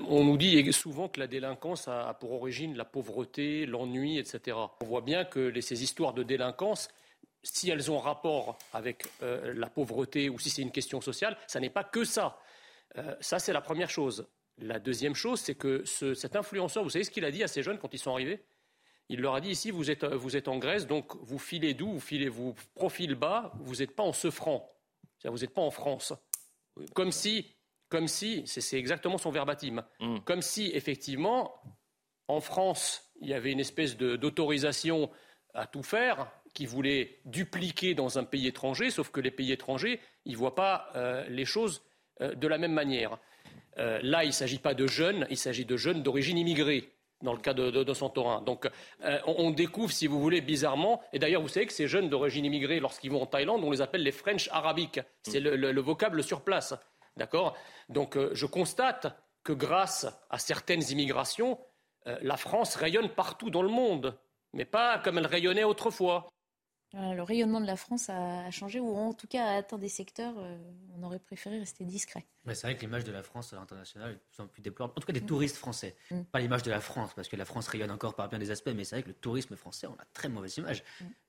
On 0.09 0.25
nous 0.25 0.37
dit 0.37 0.73
souvent 0.73 1.09
que 1.09 1.21
la 1.21 1.27
délinquance 1.27 1.89
a 1.89 2.15
pour 2.15 2.33
origine 2.33 2.77
la 2.77 2.85
pauvreté, 2.85 3.67
l'ennui, 3.67 4.19
etc. 4.19 4.57
On 4.81 4.85
voit 4.85 5.01
bien 5.01 5.25
que 5.25 5.41
les- 5.41 5.63
ces 5.63 5.83
histoires 5.83 6.13
de 6.15 6.23
délinquance, 6.23 6.89
si 7.43 7.71
elles 7.71 7.91
ont 7.91 7.99
rapport 7.99 8.59
avec 8.73 9.05
euh, 9.23 9.53
la 9.55 9.69
pauvreté 9.69 10.29
ou 10.29 10.39
si 10.39 10.51
c'est 10.51 10.63
une 10.63 10.73
question 10.73 11.01
sociale, 11.01 11.37
ça 11.47 11.61
n'est 11.61 11.71
pas 11.71 11.85
que 11.85 12.05
ça. 12.05 12.39
Euh, 12.97 13.15
ça, 13.21 13.39
c'est 13.39 13.53
la 13.53 13.61
première 13.61 13.91
chose. 13.91 14.27
La 14.59 14.79
deuxième 14.79 15.15
chose, 15.15 15.41
c'est 15.41 15.55
que 15.55 15.85
ce- 15.85 16.15
cet 16.15 16.37
influenceur, 16.37 16.83
vous 16.83 16.91
savez 16.91 17.05
ce 17.05 17.11
qu'il 17.11 17.25
a 17.25 17.31
dit 17.31 17.43
à 17.43 17.49
ces 17.49 17.63
jeunes 17.63 17.79
quand 17.79 17.93
ils 17.93 17.99
sont 17.99 18.13
arrivés? 18.13 18.45
Il 19.09 19.21
leur 19.21 19.35
a 19.35 19.41
dit 19.41 19.51
ici, 19.51 19.71
vous 19.71 19.91
êtes, 19.91 20.05
vous 20.05 20.37
êtes 20.37 20.49
en 20.49 20.59
Grèce, 20.59 20.87
donc 20.87 21.15
vous 21.21 21.39
filez 21.39 21.75
d'où? 21.75 21.93
Vous 21.93 22.01
filez, 22.01 22.29
vous 22.29 22.55
profil 22.75 23.15
bas, 23.15 23.53
vous 23.61 23.77
n'êtes 23.77 23.95
pas 23.95 24.03
en 24.03 24.13
ce 24.13 24.31
franc. 24.31 24.71
Vous 25.25 25.39
n'êtes 25.39 25.53
pas 25.55 25.63
en 25.63 25.71
France. 25.71 26.13
Comme 26.95 27.13
si, 27.13 27.54
comme 27.95 28.09
si, 28.09 28.43
c'est 28.47 28.77
exactement 28.77 29.19
son 29.19 29.31
verbatim, 29.31 29.85
comme 30.25 30.43
si 30.43 30.71
effectivement, 30.75 31.55
en 32.27 32.41
France, 32.41 33.13
il 33.21 33.29
y 33.29 33.35
avait 33.35 33.53
une 33.53 33.61
espèce 33.61 33.97
d'autorisation 33.97 35.11
à 35.55 35.67
tout 35.69 35.85
faire 35.85 36.27
qui 36.55 36.67
voulait 36.67 37.21
dupliquer 37.25 37.95
dans 37.95 38.19
un 38.19 38.25
pays 38.25 38.49
étranger, 38.49 38.91
sauf 38.91 39.11
que 39.11 39.21
les 39.21 39.31
pays 39.31 39.53
étrangers, 39.53 40.01
ils 40.25 40.33
ne 40.33 40.37
voient 40.39 40.57
pas 40.57 40.89
euh, 40.97 41.25
les 41.29 41.45
choses 41.45 41.83
euh, 42.21 42.35
de 42.35 42.49
la 42.49 42.59
même 42.59 42.73
manière. 42.73 43.19
Euh, 43.79 44.01
là, 44.03 44.25
il 44.25 44.29
ne 44.29 44.33
s'agit 44.33 44.59
pas 44.59 44.75
de 44.75 44.87
jeunes, 44.89 45.25
il 45.31 45.37
s'agit 45.37 45.65
de 45.65 45.77
jeunes 45.77 46.03
d'origine 46.03 46.37
immigrée 46.39 46.91
dans 47.23 47.33
le 47.33 47.39
cas 47.41 47.55
de, 47.55 47.71
de, 47.71 47.85
de 47.85 47.95
Santorin. 47.95 48.43
Donc 48.43 48.67
euh, 49.05 49.19
on, 49.27 49.35
on 49.47 49.51
découvre, 49.53 49.93
si 49.93 50.07
vous 50.09 50.21
voulez, 50.21 50.41
bizarrement, 50.41 51.01
et 51.13 51.19
d'ailleurs 51.21 51.43
vous 51.43 51.49
savez 51.49 51.67
que 51.67 51.73
ces 51.73 51.87
jeunes 51.87 52.09
d'origine 52.09 52.45
immigrée, 52.45 52.81
lorsqu'ils 52.81 53.11
vont 53.13 53.23
en 53.23 53.27
Thaïlande, 53.27 53.63
on 53.65 53.71
les 53.71 53.81
appelle 53.81 54.03
les 54.03 54.13
French 54.13 54.49
arabiques. 54.51 55.01
C'est 55.23 55.41
le, 55.41 55.55
le- 55.57 55.71
le 55.73 55.81
vocable 55.81 56.23
sur 56.25 56.43
place. 56.43 56.75
D'accord? 57.17 57.57
Donc 57.89 58.17
euh, 58.17 58.31
je 58.35 58.47
constate 58.47 59.17
que 59.43 59.53
grâce 59.53 60.07
à 60.31 60.39
certaines 60.39 60.83
immigrations, 60.91 61.59
euh, 62.07 62.19
la 62.23 62.37
France 62.37 62.77
rayonne 62.77 63.09
partout 63.09 63.51
dans 63.51 63.63
le 63.63 63.69
monde, 63.69 64.19
mais 64.53 64.65
pas 64.65 64.99
comme 64.99 65.19
elle 65.19 65.27
rayonnait 65.27 65.65
autrefois. 65.65 66.29
Voilà, 66.93 67.15
le 67.15 67.23
rayonnement 67.23 67.61
de 67.61 67.67
la 67.67 67.77
France 67.77 68.09
a, 68.09 68.49
changé, 68.53 68.79
ou 68.79 68.95
en 68.95 69.13
tout 69.13 69.27
cas 69.27 69.47
a 69.47 69.57
atteint 69.57 69.79
des 69.79 69.89
secteurs, 69.89 70.35
euh, 70.39 70.57
on 70.97 71.03
aurait 71.03 71.19
préféré 71.19 71.59
rester 71.59 71.85
discret. 71.85 72.25
Ouais, 72.47 72.55
c'est 72.55 72.69
vrai 72.69 72.77
que 72.77 72.83
l'image 72.83 73.03
de 73.03 73.11
la 73.11 73.25
France 73.25 73.53
à 73.53 73.57
l'international 73.57 74.13
est 74.13 74.15
de 74.15 74.21
plus 74.21 74.43
en 74.43 74.47
plus 74.47 74.63
déplorable. 74.63 74.95
En 74.97 75.01
tout 75.01 75.07
cas, 75.07 75.13
des 75.13 75.27
touristes 75.27 75.57
français. 75.57 75.97
Pas 76.31 76.39
l'image 76.39 76.63
de 76.63 76.71
la 76.71 76.81
France, 76.81 77.13
parce 77.15 77.27
que 77.27 77.35
la 77.35 77.45
France 77.45 77.67
rayonne 77.67 77.91
encore 77.91 78.15
par 78.15 78.29
bien 78.29 78.39
des 78.39 78.53
aspects, 78.53 78.71
mais 78.77 78.85
c'est 78.85 78.97
vrai 78.97 79.03
que 79.03 79.09
le 79.09 79.15
tourisme 79.15 79.57
français, 79.57 79.89
on 79.89 79.95
a 79.95 80.05
très 80.13 80.29
mauvaise 80.29 80.57
image. 80.57 80.85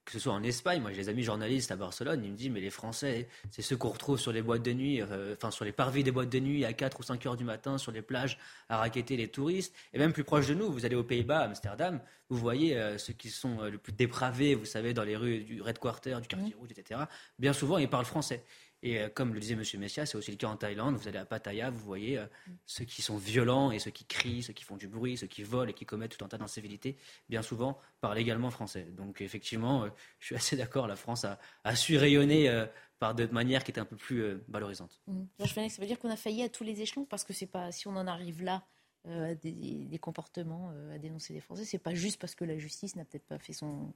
Que 0.05 0.11
ce 0.11 0.19
soit 0.19 0.33
en 0.33 0.43
Espagne, 0.43 0.81
moi 0.81 0.91
j'ai 0.91 1.01
des 1.01 1.09
amis 1.09 1.23
journalistes 1.23 1.71
à 1.71 1.75
Barcelone, 1.75 2.23
ils 2.23 2.31
me 2.31 2.37
disent, 2.37 2.51
mais 2.51 2.61
les 2.61 2.69
Français, 2.69 3.27
c'est 3.49 3.63
ceux 3.63 3.75
qu'on 3.75 3.89
retrouve 3.89 4.19
sur 4.19 4.31
les 4.31 4.43
boîtes 4.43 4.61
de 4.61 4.71
nuit, 4.71 5.01
euh, 5.01 5.33
enfin 5.33 5.49
sur 5.49 5.65
les 5.65 5.71
parvis 5.71 6.03
des 6.03 6.11
boîtes 6.11 6.29
de 6.29 6.39
nuit 6.39 6.63
à 6.63 6.73
4 6.73 6.99
ou 6.99 7.03
5 7.03 7.25
heures 7.25 7.35
du 7.35 7.43
matin, 7.43 7.79
sur 7.79 7.91
les 7.91 8.03
plages, 8.03 8.37
à 8.69 8.77
raqueter 8.77 9.17
les 9.17 9.27
touristes. 9.27 9.73
Et 9.93 9.97
même 9.97 10.13
plus 10.13 10.23
proche 10.23 10.47
de 10.47 10.53
nous, 10.53 10.71
vous 10.71 10.85
allez 10.85 10.95
aux 10.95 11.03
Pays-Bas, 11.03 11.39
à 11.39 11.43
Amsterdam, 11.45 11.99
vous 12.29 12.37
voyez 12.37 12.77
euh, 12.77 12.97
ceux 12.99 13.13
qui 13.13 13.29
sont 13.29 13.59
euh, 13.61 13.69
le 13.71 13.77
plus 13.79 13.93
dépravés, 13.93 14.53
vous 14.53 14.65
savez, 14.65 14.93
dans 14.93 15.03
les 15.03 15.15
rues 15.15 15.39
du 15.39 15.61
Red 15.61 15.79
Quarter, 15.79 16.17
du 16.21 16.27
quartier 16.27 16.55
rouge, 16.55 16.69
etc. 16.71 17.01
Bien 17.39 17.53
souvent, 17.53 17.79
ils 17.79 17.89
parlent 17.89 18.05
français. 18.05 18.43
Et 18.85 18.99
euh, 18.99 19.09
comme 19.09 19.33
le 19.33 19.39
disait 19.39 19.55
M. 19.55 19.63
Messia, 19.79 20.05
c'est 20.05 20.15
aussi 20.15 20.29
le 20.29 20.37
cas 20.37 20.47
en 20.47 20.57
Thaïlande. 20.57 20.95
Vous 20.95 21.07
allez 21.07 21.17
à 21.17 21.25
Pattaya, 21.25 21.71
vous 21.71 21.79
voyez 21.79 22.19
euh, 22.19 22.27
ceux 22.67 22.85
qui 22.85 23.01
sont 23.01 23.17
violents 23.17 23.71
et 23.71 23.79
ceux 23.79 23.89
qui 23.89 24.05
crient, 24.05 24.43
ceux 24.43 24.53
qui 24.53 24.63
font 24.63 24.77
du 24.77 24.87
bruit, 24.87 25.17
ceux 25.17 25.25
qui 25.25 25.41
volent 25.41 25.71
et 25.71 25.73
qui 25.73 25.87
commettent 25.87 26.15
tout 26.15 26.23
un 26.23 26.27
tas 26.27 26.37
d'incivilités, 26.37 26.95
bien 27.27 27.41
souvent 27.41 27.79
parlent 27.99 28.19
également 28.19 28.51
français. 28.51 28.83
Donc 28.91 29.21
effectivement, 29.21 29.85
euh, 29.85 29.89
je 30.19 30.27
suis 30.27 30.35
assez 30.35 30.55
d'accord, 30.55 30.87
la 30.87 30.95
France 30.95 31.25
a, 31.25 31.75
su 31.75 31.97
rayonner 31.97 32.65
par 32.99 33.15
de 33.15 33.25
manière 33.25 33.63
qui 33.63 33.71
était 33.71 33.81
un 33.81 33.85
peu 33.85 33.95
plus 33.95 34.21
euh, 34.21 34.45
valorisante. 34.49 35.01
Mmh. 35.07 35.23
Georges 35.39 35.69
ça 35.69 35.81
veut 35.81 35.87
dire 35.87 35.97
qu'on 35.97 36.11
a 36.11 36.15
failli 36.15 36.43
à 36.43 36.49
tous 36.49 36.63
les 36.63 36.79
échelons, 36.81 37.05
parce 37.05 37.23
que 37.23 37.33
c'est 37.33 37.47
pas 37.47 37.71
si 37.71 37.87
on 37.87 37.95
en 37.95 38.05
arrive 38.05 38.43
là, 38.43 38.67
à 39.07 39.33
des, 39.33 39.51
des 39.51 39.99
comportements 39.99 40.71
à 40.91 40.97
dénoncer 40.99 41.33
les 41.33 41.39
Français, 41.39 41.65
c'est 41.65 41.79
pas 41.79 41.93
juste 41.95 42.19
parce 42.19 42.35
que 42.35 42.45
la 42.45 42.57
justice 42.57 42.95
n'a 42.95 43.05
peut-être 43.05 43.25
pas 43.25 43.39
fait 43.39 43.53
son 43.53 43.93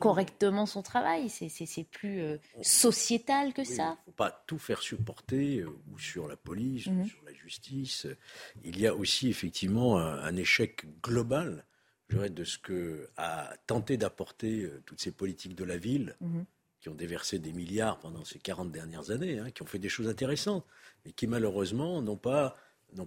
correctement 0.00 0.66
son 0.66 0.82
travail, 0.82 1.28
c'est- 1.28 1.48
plus 1.90 2.20
euh, 2.20 2.38
sociétal 2.62 3.52
que 3.52 3.64
ça. 3.64 3.96
faut 4.04 4.12
pas 4.12 4.44
tout 4.46 4.58
faire 4.58 4.80
supporter 4.82 5.60
euh, 5.60 5.70
ou 5.90 5.98
sur 5.98 6.28
la 6.28 6.36
police 6.36 6.86
Mhm. 6.86 7.00
ou 7.02 7.06
sur 7.06 7.22
la 7.24 7.32
justice. 7.32 8.06
Il 8.64 8.78
y 8.78 8.86
a 8.86 8.94
aussi 8.94 9.28
effectivement 9.28 9.98
un, 9.98 10.18
un 10.18 10.36
échec 10.36 10.84
global 11.02 11.64
je 12.08 12.14
dirais, 12.16 12.30
de 12.30 12.44
ce 12.44 12.56
que 12.58 13.08
a 13.16 13.52
tenté 13.66 13.96
d'apporter 13.96 14.62
euh, 14.62 14.82
toutes 14.86 15.00
ces 15.00 15.10
politiques 15.12 15.54
de 15.56 15.64
la 15.64 15.76
ville 15.76 16.14
Mhm. 16.20 16.44
qui 16.80 16.88
ont 16.88 16.94
déversé 16.94 17.38
des 17.40 17.52
milliards 17.52 17.98
pendant 17.98 18.24
ces 18.24 18.38
40 18.38 18.70
dernières 18.70 19.10
années, 19.10 19.38
hein, 19.40 19.50
qui 19.50 19.62
ont 19.62 19.66
fait 19.66 19.78
des 19.80 19.88
choses 19.88 20.08
intéressantes, 20.08 20.64
mais 21.04 21.12
qui 21.12 21.26
malheureusement 21.26 22.00
n'ont 22.02 22.16
pas, 22.16 22.56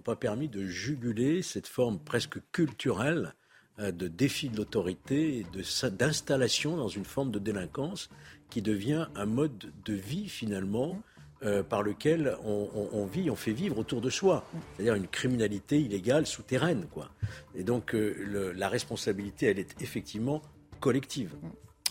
pas 0.04 0.16
permis 0.16 0.48
de 0.48 0.66
juguler 0.66 1.40
cette 1.40 1.66
forme 1.66 1.98
presque 1.98 2.38
culturelle 2.52 3.34
de 3.78 4.08
défi 4.08 4.50
de 4.50 4.56
l'autorité 4.58 5.46
d'installation 5.92 6.76
dans 6.76 6.88
une 6.88 7.04
forme 7.04 7.30
de 7.30 7.38
délinquance 7.38 8.10
qui 8.50 8.60
devient 8.60 9.06
un 9.14 9.26
mode 9.26 9.72
de 9.84 9.94
vie 9.94 10.28
finalement 10.28 11.00
euh, 11.42 11.62
par 11.62 11.82
lequel 11.82 12.36
on, 12.44 13.06
vit, 13.06 13.30
on 13.30 13.36
fait 13.36 13.52
vivre 13.52 13.78
autour 13.78 14.02
de 14.02 14.10
soi, 14.10 14.44
c'est-à-dire 14.76 14.94
une 14.94 15.08
criminalité 15.08 15.80
illégale 15.80 16.26
souterraine, 16.26 16.86
quoi. 16.90 17.08
Et 17.54 17.64
donc 17.64 17.94
euh, 17.94 18.52
la 18.54 18.68
responsabilité, 18.68 19.46
elle 19.46 19.58
est 19.58 19.80
effectivement 19.80 20.42
collective. 20.80 21.34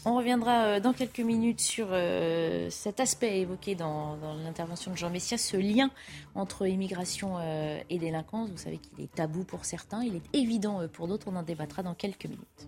On 0.10 0.16
reviendra 0.16 0.66
euh, 0.66 0.80
dans 0.80 0.92
quelques 0.92 1.20
minutes 1.20 1.62
sur 1.62 1.90
euh, 1.92 2.68
cet 2.72 3.00
aspect 3.00 3.42
évoqué 3.42 3.76
dans, 3.76 4.18
l'intervention 4.44 4.90
de 4.90 4.98
Jean 4.98 5.12
Messia, 5.12 5.38
ce 5.38 5.56
lien 5.56 5.92
entre 6.34 6.66
immigration 6.66 7.38
euh, 7.38 7.80
et 7.92 8.00
délinquance. 8.00 8.50
Vous 8.50 8.58
savez 8.58 8.80
qu'il 8.80 9.00
est 9.04 9.14
tabou 9.14 9.44
pour 9.44 9.66
certains, 9.66 10.04
il 10.04 10.16
est 10.16 10.36
évident 10.36 10.88
pour 10.92 11.08
d'autres. 11.08 11.28
On 11.30 11.36
en 11.36 11.44
débattra 11.44 11.84
dans 11.84 11.94
quelques 11.94 12.26
minutes. 12.26 12.68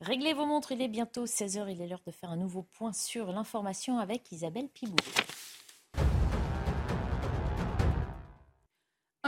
Réglez 0.00 0.32
vos 0.32 0.46
montres, 0.46 0.72
il 0.72 0.80
est 0.80 0.88
bientôt 0.88 1.26
16h, 1.26 1.70
il 1.70 1.82
est 1.82 1.86
l'heure 1.86 2.00
de 2.06 2.12
faire 2.12 2.30
un 2.30 2.36
nouveau 2.36 2.62
point 2.62 2.94
sur 2.94 3.30
l'information 3.30 3.98
avec 3.98 4.32
Isabelle 4.32 4.70
Pibou. 4.72 4.96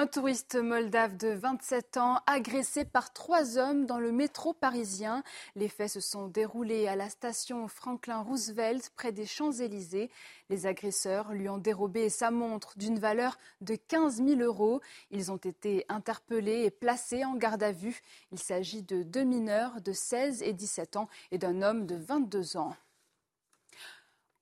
Un 0.05 0.07
touriste 0.07 0.57
moldave 0.57 1.17
de 1.17 1.29
27 1.29 1.97
ans 1.97 2.21
agressé 2.27 2.85
par 2.85 3.15
trois 3.15 3.57
hommes 3.57 3.87
dans 3.87 3.99
le 3.99 4.13
métro 4.13 4.53
parisien. 4.53 5.23
Les 5.57 5.71
faits 5.71 5.93
se 5.93 6.01
sont 6.01 6.29
déroulés 6.29 6.87
à 6.89 6.95
la 6.95 7.09
station 7.09 7.69
Franklin 7.69 8.21
Roosevelt 8.21 8.91
près 8.97 9.13
des 9.13 9.25
Champs-Élysées. 9.25 10.11
Les 10.51 10.67
agresseurs 10.67 11.33
lui 11.33 11.49
ont 11.49 11.57
dérobé 11.57 12.11
sa 12.11 12.31
montre 12.31 12.77
d'une 12.77 12.99
valeur 12.99 13.39
de 13.63 13.77
15 13.77 14.23
000 14.23 14.43
euros. 14.43 14.83
Ils 15.11 15.33
ont 15.33 15.39
été 15.39 15.87
interpellés 15.89 16.65
et 16.65 16.71
placés 16.71 17.25
en 17.25 17.37
garde 17.37 17.63
à 17.63 17.73
vue. 17.73 18.03
Il 18.31 18.39
s'agit 18.39 18.83
de 18.83 19.05
deux 19.05 19.25
mineurs 19.25 19.81
de 19.81 19.93
16 19.95 20.43
et 20.43 20.53
17 20.53 20.97
ans 20.97 21.09
et 21.31 21.39
d'un 21.39 21.63
homme 21.63 21.87
de 21.87 21.97
22 21.97 22.59
ans. 22.59 22.77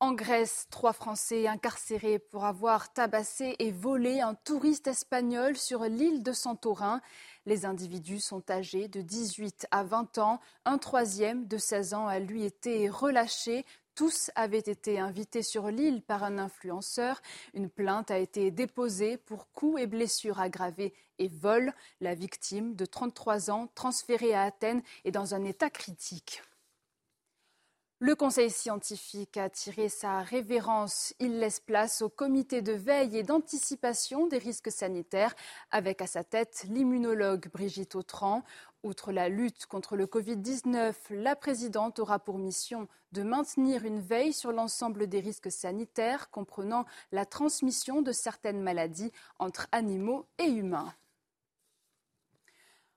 En 0.03 0.11
Grèce, 0.11 0.67
trois 0.69 0.91
Français 0.91 1.47
incarcérés 1.47 2.19
pour 2.19 2.43
avoir 2.43 2.91
tabassé 2.91 3.55
et 3.59 3.71
volé 3.71 4.19
un 4.19 4.33
touriste 4.33 4.87
espagnol 4.87 5.55
sur 5.55 5.85
l'île 5.85 6.23
de 6.23 6.33
Santorin. 6.33 6.99
Les 7.45 7.65
individus 7.65 8.19
sont 8.19 8.43
âgés 8.51 8.89
de 8.89 8.99
18 8.99 9.65
à 9.71 9.85
20 9.85 10.17
ans. 10.17 10.41
Un 10.65 10.77
troisième 10.77 11.47
de 11.47 11.57
16 11.57 11.93
ans 11.93 12.07
a 12.07 12.19
lui 12.19 12.43
été 12.43 12.89
relâché. 12.89 13.65
Tous 13.95 14.29
avaient 14.35 14.57
été 14.57 14.99
invités 14.99 15.41
sur 15.41 15.69
l'île 15.69 16.01
par 16.01 16.25
un 16.25 16.37
influenceur. 16.37 17.21
Une 17.53 17.69
plainte 17.69 18.11
a 18.11 18.17
été 18.17 18.51
déposée 18.51 19.15
pour 19.15 19.53
coups 19.53 19.83
et 19.83 19.87
blessures 19.87 20.41
aggravées 20.41 20.93
et 21.17 21.29
vol. 21.29 21.73
La 22.01 22.13
victime 22.13 22.75
de 22.75 22.85
33 22.85 23.51
ans, 23.51 23.69
transférée 23.73 24.33
à 24.33 24.41
Athènes, 24.41 24.83
est 25.05 25.11
dans 25.11 25.33
un 25.33 25.45
état 25.45 25.69
critique. 25.69 26.41
Le 28.05 28.15
Conseil 28.15 28.49
scientifique 28.49 29.37
a 29.37 29.49
tiré 29.49 29.87
sa 29.87 30.23
révérence. 30.23 31.13
Il 31.21 31.39
laisse 31.39 31.61
place 31.61 32.01
au 32.01 32.09
comité 32.09 32.61
de 32.61 32.73
veille 32.73 33.15
et 33.15 33.23
d'anticipation 33.23 34.27
des 34.27 34.39
risques 34.39 34.73
sanitaires, 34.73 35.33
avec 35.71 36.01
à 36.01 36.05
sa 36.05 36.25
tête 36.25 36.65
l'immunologue 36.67 37.49
Brigitte 37.53 37.95
Autran. 37.95 38.43
Outre 38.83 39.13
la 39.13 39.29
lutte 39.29 39.67
contre 39.67 39.95
le 39.95 40.05
Covid-19, 40.05 40.93
la 41.11 41.37
présidente 41.37 41.97
aura 41.99 42.19
pour 42.19 42.39
mission 42.39 42.89
de 43.13 43.23
maintenir 43.23 43.85
une 43.85 44.01
veille 44.01 44.33
sur 44.33 44.51
l'ensemble 44.51 45.07
des 45.07 45.21
risques 45.21 45.49
sanitaires, 45.49 46.29
comprenant 46.29 46.83
la 47.13 47.25
transmission 47.25 48.01
de 48.01 48.11
certaines 48.11 48.59
maladies 48.59 49.13
entre 49.39 49.67
animaux 49.71 50.25
et 50.39 50.49
humains. 50.49 50.93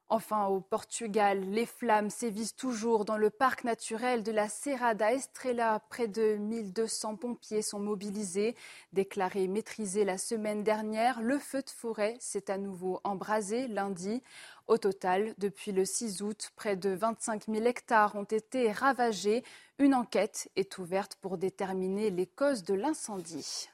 Enfin, 0.09 0.47
au 0.47 0.61
Portugal, 0.61 1.41
les 1.51 1.66
flammes 1.66 2.11
sévissent 2.11 2.55
toujours 2.55 3.05
dans 3.05 3.16
le 3.16 3.28
parc 3.28 3.65
naturel 3.65 4.23
de 4.23 4.31
la 4.31 4.49
Serra 4.49 4.95
da 4.95 5.12
Estrela. 5.12 5.81
Près 5.89 6.07
de 6.07 6.37
1200 6.37 7.16
pompiers 7.16 7.61
sont 7.61 7.81
mobilisés. 7.81 8.55
Déclaré 8.93 9.49
maîtrisé 9.49 10.05
la 10.05 10.16
semaine 10.16 10.62
dernière, 10.62 11.20
le 11.20 11.41
feu 11.41 11.61
de 11.61 11.70
forêt 11.70 12.16
s'est 12.20 12.53
à 12.53 12.57
nouveau 12.57 13.01
embrasé 13.03 13.66
lundi. 13.66 14.23
Au 14.69 14.78
total, 14.78 15.35
depuis 15.39 15.73
le 15.73 15.85
6 15.85 16.23
août, 16.23 16.53
près 16.55 16.77
de 16.77 16.91
25 16.91 17.47
000 17.47 17.65
hectares 17.66 18.15
ont 18.15 18.23
été 18.23 18.70
ravagés. 18.70 19.43
Une 19.81 19.95
enquête 19.95 20.49
est 20.55 20.78
ouverte 20.78 21.16
pour 21.16 21.37
déterminer 21.37 22.11
les 22.11 22.27
causes 22.27 22.62
de 22.62 22.74
l'incendie. 22.74 23.69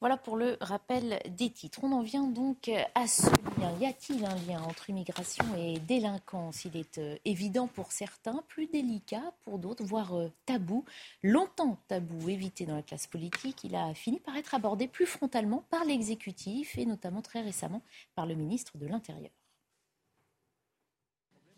Voilà 0.00 0.16
pour 0.16 0.38
le 0.38 0.56
rappel 0.62 1.20
des 1.28 1.50
titres. 1.50 1.80
On 1.82 1.92
en 1.92 2.00
vient 2.00 2.26
donc 2.26 2.70
à 2.94 3.06
ce 3.06 3.28
lien. 3.60 3.70
Y 3.78 3.84
a-t-il 3.84 4.24
un 4.24 4.34
lien 4.46 4.62
entre 4.62 4.88
immigration 4.88 5.44
et 5.58 5.78
délinquance? 5.78 6.64
Il 6.64 6.74
est 6.78 6.96
euh, 6.96 7.18
évident 7.26 7.66
pour 7.66 7.92
certains, 7.92 8.42
plus 8.48 8.66
délicat 8.66 9.34
pour 9.44 9.58
d'autres, 9.58 9.84
voire 9.84 10.14
euh, 10.14 10.32
tabou. 10.46 10.86
Longtemps 11.22 11.78
tabou, 11.86 12.30
évité 12.30 12.64
dans 12.64 12.76
la 12.76 12.82
classe 12.82 13.06
politique, 13.06 13.62
il 13.62 13.76
a 13.76 13.92
fini 13.92 14.20
par 14.20 14.36
être 14.36 14.54
abordé 14.54 14.88
plus 14.88 15.04
frontalement 15.04 15.66
par 15.68 15.84
l'exécutif 15.84 16.78
et 16.78 16.86
notamment 16.86 17.20
très 17.20 17.42
récemment 17.42 17.82
par 18.14 18.24
le 18.24 18.34
ministre 18.34 18.78
de 18.78 18.86
l'Intérieur. 18.86 19.30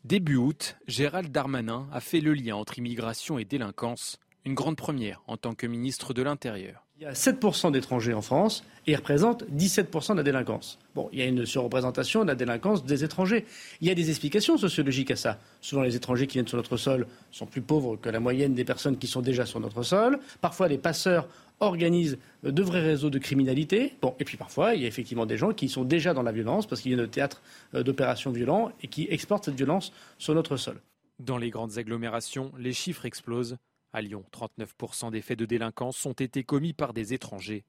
Début 0.03 0.35
août, 0.35 0.77
Gérald 0.89 1.31
Darmanin 1.31 1.89
a 1.93 2.01
fait 2.01 2.21
le 2.21 2.35
lien 2.35 2.57
entre 2.57 2.77
immigration 2.81 3.39
et 3.39 3.45
délinquance, 3.45 4.19
une 4.45 4.55
grande 4.55 4.77
première 4.77 5.23
en 5.29 5.37
tant 5.37 5.55
que 5.55 5.69
ministre 5.69 6.13
de 6.13 6.23
l'Intérieur. 6.23 6.89
Il 7.03 7.07
y 7.07 7.09
a 7.09 7.15
7% 7.15 7.73
d'étrangers 7.73 8.15
en 8.15 8.23
France 8.23 8.63
et 8.87 8.93
ils 8.93 8.95
représentent 8.95 9.43
17% 9.51 10.13
de 10.13 10.19
la 10.19 10.23
délinquance. 10.23 10.79
Bon, 10.95 11.09
il 11.13 11.19
y 11.19 11.23
a 11.23 11.25
une 11.25 11.45
surreprésentation 11.45 12.23
de 12.23 12.29
la 12.29 12.37
délinquance 12.37 12.85
des 12.85 13.03
étrangers. 13.03 13.45
Il 13.81 13.89
y 13.89 13.91
a 13.91 13.95
des 13.97 14.09
explications 14.09 14.57
sociologiques 14.57 15.11
à 15.11 15.17
ça. 15.17 15.41
Souvent, 15.61 15.83
les 15.83 15.97
étrangers 15.97 16.29
qui 16.29 16.35
viennent 16.35 16.47
sur 16.47 16.59
notre 16.59 16.77
sol 16.77 17.09
sont 17.33 17.47
plus 17.47 17.61
pauvres 17.61 17.97
que 17.97 18.09
la 18.09 18.21
moyenne 18.21 18.55
des 18.55 18.63
personnes 18.63 18.99
qui 18.99 19.09
sont 19.09 19.21
déjà 19.21 19.47
sur 19.47 19.59
notre 19.59 19.83
sol. 19.83 20.21
Parfois, 20.41 20.69
les 20.69 20.79
passeurs 20.79 21.27
organisent 21.59 22.19
de 22.45 22.63
vrais 22.63 22.83
réseaux 22.83 23.11
de 23.11 23.19
criminalité. 23.19 23.95
Bon, 24.01 24.15
et 24.21 24.25
puis 24.25 24.37
parfois, 24.37 24.77
il 24.77 24.83
y 24.83 24.85
a 24.85 24.89
effectivement 24.89 25.27
des 25.27 25.37
gens 25.37 25.53
qui 25.53 25.69
sont 25.69 25.83
déjà 25.83 26.15
dans 26.15 26.23
la 26.23 26.31
violence 26.31 26.69
parce 26.69 26.83
qu'il 26.83 26.93
y 26.93 26.95
a 26.95 26.99
de 26.99 27.07
théâtre 27.07 27.43
euh, 27.75 27.83
d'opérations 27.83 28.31
violents 28.31 28.71
et 28.81 28.87
qui 28.87 29.09
exportent 29.11 29.47
cette 29.47 29.57
violence 29.57 29.93
sur 30.19 30.37
notre 30.37 30.57
sol. 30.57 30.81
Dans 31.19 31.37
les 31.37 31.51
grandes 31.51 31.79
agglomérations, 31.79 32.53
les 32.61 32.73
chiffres 32.73 33.07
explosent. 33.07 33.57
À 33.95 34.01
Lyon, 34.01 34.25
39% 34.33 35.11
des 35.11 35.21
faits 35.21 35.39
de 35.39 35.45
délinquance 35.45 36.07
ont 36.07 36.13
été 36.13 36.45
commis 36.45 36.73
par 36.73 36.95
des 36.95 37.13
étrangers. 37.13 37.67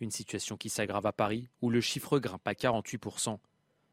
Une 0.00 0.12
situation 0.12 0.56
qui 0.56 0.68
s'aggrave 0.68 1.04
à 1.06 1.12
Paris, 1.12 1.48
où 1.62 1.70
le 1.70 1.80
chiffre 1.80 2.20
grimpe 2.20 2.46
à 2.46 2.52
48%. 2.52 3.38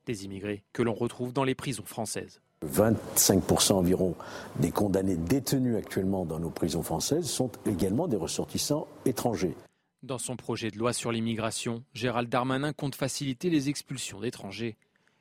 Des 0.06 0.26
immigrés 0.26 0.64
que 0.74 0.84
l'on 0.84 0.94
retrouve 0.94 1.34
dans 1.34 1.44
les 1.44 1.56
prisons 1.56 1.86
françaises. 1.86 2.40
25% 2.68 3.74
environ 3.74 4.16
des 4.58 4.70
condamnés 4.70 5.18
détenus 5.18 5.76
actuellement 5.76 6.24
dans 6.26 6.40
nos 6.40 6.52
prisons 6.52 6.84
françaises 6.84 7.28
sont 7.28 7.49
également 7.66 8.08
des 8.08 8.18
ressortissants 8.18 8.88
étrangers. 9.06 9.56
Dans 10.03 10.20
son 10.20 10.36
projet 10.36 10.70
de 10.70 10.78
loi 10.78 10.94
sur 10.94 11.12
l'immigration, 11.12 11.84
Gérald 11.95 12.30
Darmanin 12.30 12.74
compte 12.74 12.94
faciliter 12.94 13.49
les 13.49 13.70
expulsions 13.70 14.20
d'étrangers. 14.20 14.78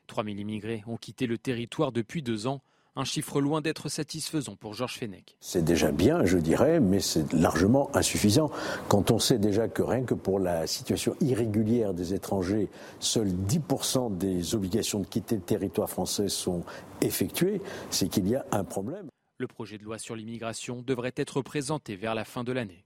3000 0.09 0.39
immigrés 0.39 0.83
ont 0.87 0.99
quitté 0.99 1.27
le 1.27 1.39
territoire 1.39 1.93
depuis 1.93 2.23
deux 2.23 2.47
ans, 2.47 2.61
un 2.97 3.05
chiffre 3.05 3.41
loin 3.41 3.61
d'être 3.61 3.89
satisfaisant 3.89 4.57
pour 4.57 4.75
Georges 4.75 4.99
Fenech. 4.99 5.37
C'est 5.41 5.65
déjà 5.65 5.93
bien, 5.93 6.25
je 6.25 6.39
dirais, 6.39 6.81
mais 6.81 7.01
c'est 7.01 7.33
largement 7.33 7.95
insuffisant. 7.95 8.51
Quand 8.89 9.11
on 9.11 9.19
sait 9.19 9.39
déjà 9.39 9.69
que 9.69 9.83
rien 9.83 10.05
que 10.05 10.15
pour 10.15 10.39
la 10.39 10.67
situation 10.67 11.17
irrégulière 11.21 11.95
des 11.95 12.15
étrangers, 12.15 12.69
seuls 12.99 13.29
10% 13.29 14.17
des 14.17 14.55
obligations 14.55 15.01
de 15.01 15.07
quitter 15.07 15.37
le 15.37 15.43
territoire 15.43 15.89
français 15.89 16.29
sont 16.29 16.65
effectuées, 17.01 17.61
c'est 17.91 18.09
qu'il 18.09 18.29
y 18.29 18.35
a 18.35 18.45
un 18.53 18.65
problème. 18.65 19.09
Le 19.39 19.47
projet 19.47 19.79
de 19.79 19.85
loi 19.85 19.99
sur 19.99 20.17
l'immigration 20.17 20.83
devrait 20.83 21.15
être 21.17 21.41
présenté 21.41 21.97
vers 21.97 22.15
la 22.15 22.25
fin 22.25 22.45
de 22.45 22.53
l'année. 22.53 22.85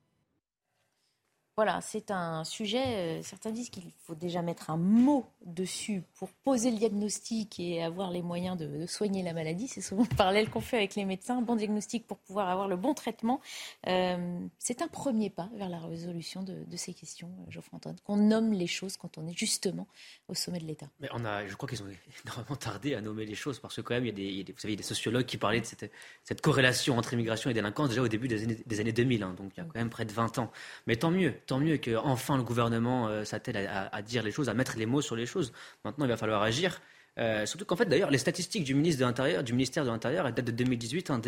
Voilà, 1.57 1.81
c'est 1.81 2.11
un 2.11 2.43
sujet, 2.43 2.85
euh, 2.85 3.23
certains 3.23 3.53
disent 3.53 3.71
qu'il 3.71 3.85
faut 4.03 4.17
déjà 4.17 4.43
mettre 4.43 4.71
un 4.71 4.77
mot 4.77 5.25
dessus 5.47 6.03
pour 6.19 6.29
poser 6.43 6.73
le 6.73 6.79
diagnostic 6.79 7.61
et 7.61 7.81
avoir 7.81 8.11
les 8.11 8.23
moyens 8.23 8.59
de, 8.59 8.87
soigner 8.87 9.23
la 9.23 9.33
maladie. 9.33 9.69
C'est 9.69 9.81
souvent 9.81 10.03
le 10.11 10.17
parallèle 10.17 10.51
qu'on 10.51 10.61
fait 10.61 10.77
avec 10.77 10.97
les 10.97 11.05
médecins, 11.05 11.41
bon 11.43 11.55
diagnostic 11.55 12.09
pour 12.09 12.19
pouvoir 12.19 12.49
avoir 12.49 12.67
le 12.67 12.75
bon 12.75 12.93
traitement. 12.93 13.41
Euh, 13.87 14.41
c'est 14.59 14.83
un 14.83 14.89
premier 14.89 15.31
pas 15.31 15.49
vers 15.55 15.69
la 15.69 15.79
résolution 15.79 16.43
de, 16.43 16.65
ces 16.77 16.93
questions, 16.93 17.29
euh, 17.29 17.51
Geoffroy 17.53 17.77
Antoine, 17.77 17.97
qu'on 18.03 18.17
nomme 18.17 18.53
les 18.53 18.67
choses 18.67 18.97
quand 18.97 19.17
on 19.17 19.29
est 19.29 19.39
justement 19.39 19.87
au 20.27 20.35
sommet 20.35 20.59
de 20.59 20.67
l'État. 20.67 20.87
Mais 20.99 21.09
on 21.13 21.25
a, 21.25 21.47
je 21.47 21.55
crois 21.55 21.69
qu'ils 21.69 21.85
ont 21.85 21.89
énormément 22.27 22.57
tardé 22.57 22.97
à 22.97 23.01
nommer 23.01 23.27
les 23.27 23.37
choses 23.37 23.61
parce 23.61 23.77
que 23.77 23.81
quand 23.81 23.95
même, 23.95 24.07
il 24.07 24.09
y 24.09 24.11
a 24.11 24.15
des, 24.15 24.25
il 24.25 24.39
y 24.39 24.41
a 24.41 24.45
des 24.45 24.53
vous 24.53 24.59
savez, 24.59 24.75
des 24.75 24.83
sociologues 24.83 25.27
qui 25.27 25.37
parlaient 25.37 25.61
de 25.61 25.67
cette, 25.67 25.93
cette, 26.25 26.41
corrélation 26.41 26.99
entre 26.99 27.13
immigration 27.13 27.49
et 27.49 27.55
délinquance 27.55 27.91
déjà 27.91 28.03
au 28.03 28.09
début 28.09 28.27
des 28.27 28.43
années, 28.43 28.59
des 28.67 28.81
années 28.81 28.93
2000, 28.93 29.23
hein, 29.23 29.35
donc 29.39 29.53
il 29.57 29.61
y 29.61 29.63
a 29.63 29.65
quand 29.67 29.79
même 29.79 29.91
près 29.91 30.05
de 30.05 30.13
20 30.13 30.39
ans. 30.39 30.51
Mais 30.89 30.97
tant 30.97 31.13
mieux 31.13 31.33
tant 31.47 31.61
mieux 31.61 31.79
qu'enfin 31.79 32.37
le 32.37 32.43
gouvernement 32.43 33.09
euh, 33.09 33.25
s'attelle 33.25 33.69
à, 33.93 34.03
dire 34.03 34.23
les 34.23 34.33
choses, 34.33 34.49
à 34.49 34.55
mettre 34.55 34.77
les 34.77 34.87
mots 34.87 35.03
sur 35.03 35.17
les 35.17 35.27
choses. 35.27 35.53
Maintenant, 35.85 36.05
il 36.05 36.09
va 36.09 36.17
falloir 36.17 36.43
agir. 36.43 36.81
Euh, 37.17 37.47
surtout 37.47 37.65
qu'en 37.65 37.77
fait, 37.77 37.85
d'ailleurs, 37.85 38.11
les 38.11 38.19
statistiques 38.19 38.65
du 38.65 38.75
ministre 38.75 39.01
de 39.01 39.07
l'Intérieur, 39.07 39.45
du 39.45 39.53
ministère 39.53 39.85
de 39.85 39.91
l'Intérieur, 39.91 40.25
datent 40.33 40.45
de 40.45 40.51
2018. 40.51 41.11
Hein, 41.11 41.21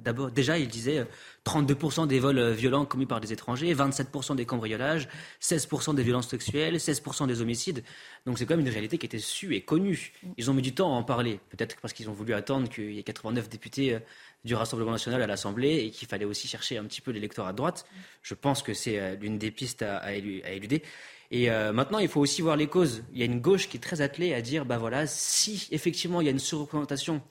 d'abord, 0.00 0.30
déjà, 0.30 0.56
il 0.56 0.68
disait 0.68 1.04
32% 1.44 2.04
euh, 2.04 2.06
des 2.06 2.20
vols 2.20 2.52
violents 2.52 2.84
commis 2.84 3.06
par 3.06 3.20
des 3.20 3.32
étrangers, 3.32 3.74
27% 3.74 4.36
des 4.36 4.46
cambriolages, 4.46 5.08
16% 5.40 5.96
des 5.96 6.04
violences 6.04 6.28
sexuelles, 6.28 6.76
16% 6.76 7.26
des 7.26 7.40
homicides. 7.40 7.82
Donc, 8.24 8.38
c'est 8.38 8.46
quand 8.46 8.56
même 8.56 8.64
une 8.64 8.72
réalité 8.72 8.98
qui 8.98 9.06
était 9.06 9.18
su 9.18 9.56
et 9.56 9.62
connue. 9.62 10.12
Ils 10.36 10.48
ont 10.48 10.54
mis 10.54 10.62
du 10.62 10.74
temps 10.74 10.94
à 10.94 10.96
en 10.96 11.02
parler. 11.02 11.40
Peut-être 11.50 11.76
parce 11.80 11.92
qu'ils 11.92 12.08
ont 12.08 12.14
voulu 12.14 12.34
attendre 12.34 12.68
qu'il 12.68 12.92
y 12.92 13.00
ait 13.00 13.02
89 13.02 13.48
députés 13.48 13.98
du 14.44 14.54
Rassemblement 14.54 14.92
national 14.92 15.22
à 15.22 15.26
l'Assemblée 15.26 15.84
et 15.84 15.90
qu'il 15.90 16.08
fallait 16.08 16.24
aussi 16.24 16.48
chercher 16.48 16.78
un 16.78 16.84
petit 16.84 17.00
peu 17.00 17.10
l'électorat 17.10 17.50
à 17.50 17.52
droite. 17.52 17.86
Je 18.22 18.34
pense 18.34 18.62
que 18.62 18.74
c'est 18.74 18.98
euh, 18.98 19.14
l'une 19.14 19.38
des 19.38 19.50
pistes 19.50 19.82
à, 19.82 20.14
éluder. 20.14 20.82
Et 21.30 21.50
euh, 21.50 21.72
maintenant, 21.72 21.98
il 21.98 22.08
faut 22.08 22.20
aussi 22.20 22.42
voir 22.42 22.56
les 22.56 22.66
causes. 22.66 23.04
Il 23.12 23.18
y 23.18 23.22
a 23.22 23.26
une 23.26 23.40
gauche 23.40 23.68
qui 23.68 23.76
est 23.76 23.80
très 23.80 24.00
attelée 24.00 24.34
à 24.34 24.42
dire, 24.42 24.64
bah 24.64 24.78
voilà, 24.78 25.06
si 25.06 25.68
effectivement 25.70 26.20
il 26.20 26.24
y 26.24 26.28
a 26.28 26.32
une 26.32 26.38
surreprésentation 26.38 27.22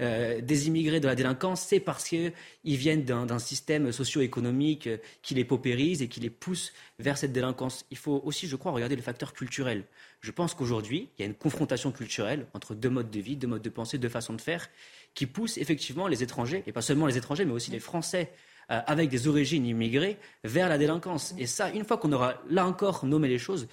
euh, 0.00 0.40
des 0.40 0.66
immigrés 0.66 0.98
de 0.98 1.06
la 1.06 1.14
délinquance, 1.14 1.60
c'est 1.60 1.80
parce 1.80 2.04
qu'ils 2.08 2.32
viennent 2.64 3.04
d'un 3.04 3.38
système 3.38 3.92
socio-économique 3.92 4.88
qui 5.20 5.34
les 5.34 5.44
paupérise 5.44 6.00
et 6.00 6.08
qui 6.08 6.20
les 6.20 6.30
pousse 6.30 6.72
vers 6.98 7.18
cette 7.18 7.32
délinquance. 7.32 7.84
Il 7.90 7.98
faut 7.98 8.22
aussi, 8.24 8.46
je 8.46 8.56
crois, 8.56 8.72
regarder 8.72 8.96
le 8.96 9.02
facteur 9.02 9.34
culturel. 9.34 9.84
Je 10.22 10.30
pense 10.30 10.54
qu'aujourd'hui, 10.54 11.10
il 11.18 11.22
y 11.22 11.24
a 11.24 11.26
une 11.26 11.34
confrontation 11.34 11.92
culturelle 11.92 12.46
entre 12.54 12.74
deux 12.74 12.88
modes 12.88 13.10
de 13.10 13.20
vie, 13.20 13.36
deux 13.36 13.46
modes 13.46 13.62
de 13.62 13.68
pensée, 13.68 13.98
deux 13.98 14.08
façons 14.08 14.32
de 14.32 14.40
faire, 14.40 14.70
qui 15.14 15.26
pousse 15.26 15.58
effectivement 15.58 16.08
les 16.08 16.22
étrangers, 16.22 16.62
et 16.66 16.72
pas 16.72 16.82
seulement 16.82 17.06
les 17.06 17.16
étrangers, 17.16 17.44
mais 17.44 17.52
aussi 17.52 17.70
les 17.70 17.80
Français 17.80 18.32
euh, 18.70 18.80
avec 18.86 19.08
des 19.08 19.26
origines 19.26 19.66
immigrées, 19.66 20.18
vers 20.44 20.68
la 20.68 20.78
délinquance. 20.78 21.34
Et 21.38 21.46
ça, 21.46 21.70
une 21.70 21.84
fois 21.84 21.98
qu'on 21.98 22.12
aura 22.12 22.34
là 22.48 22.66
encore 22.66 23.04
nommé 23.04 23.28
les 23.28 23.38
choses, 23.38 23.66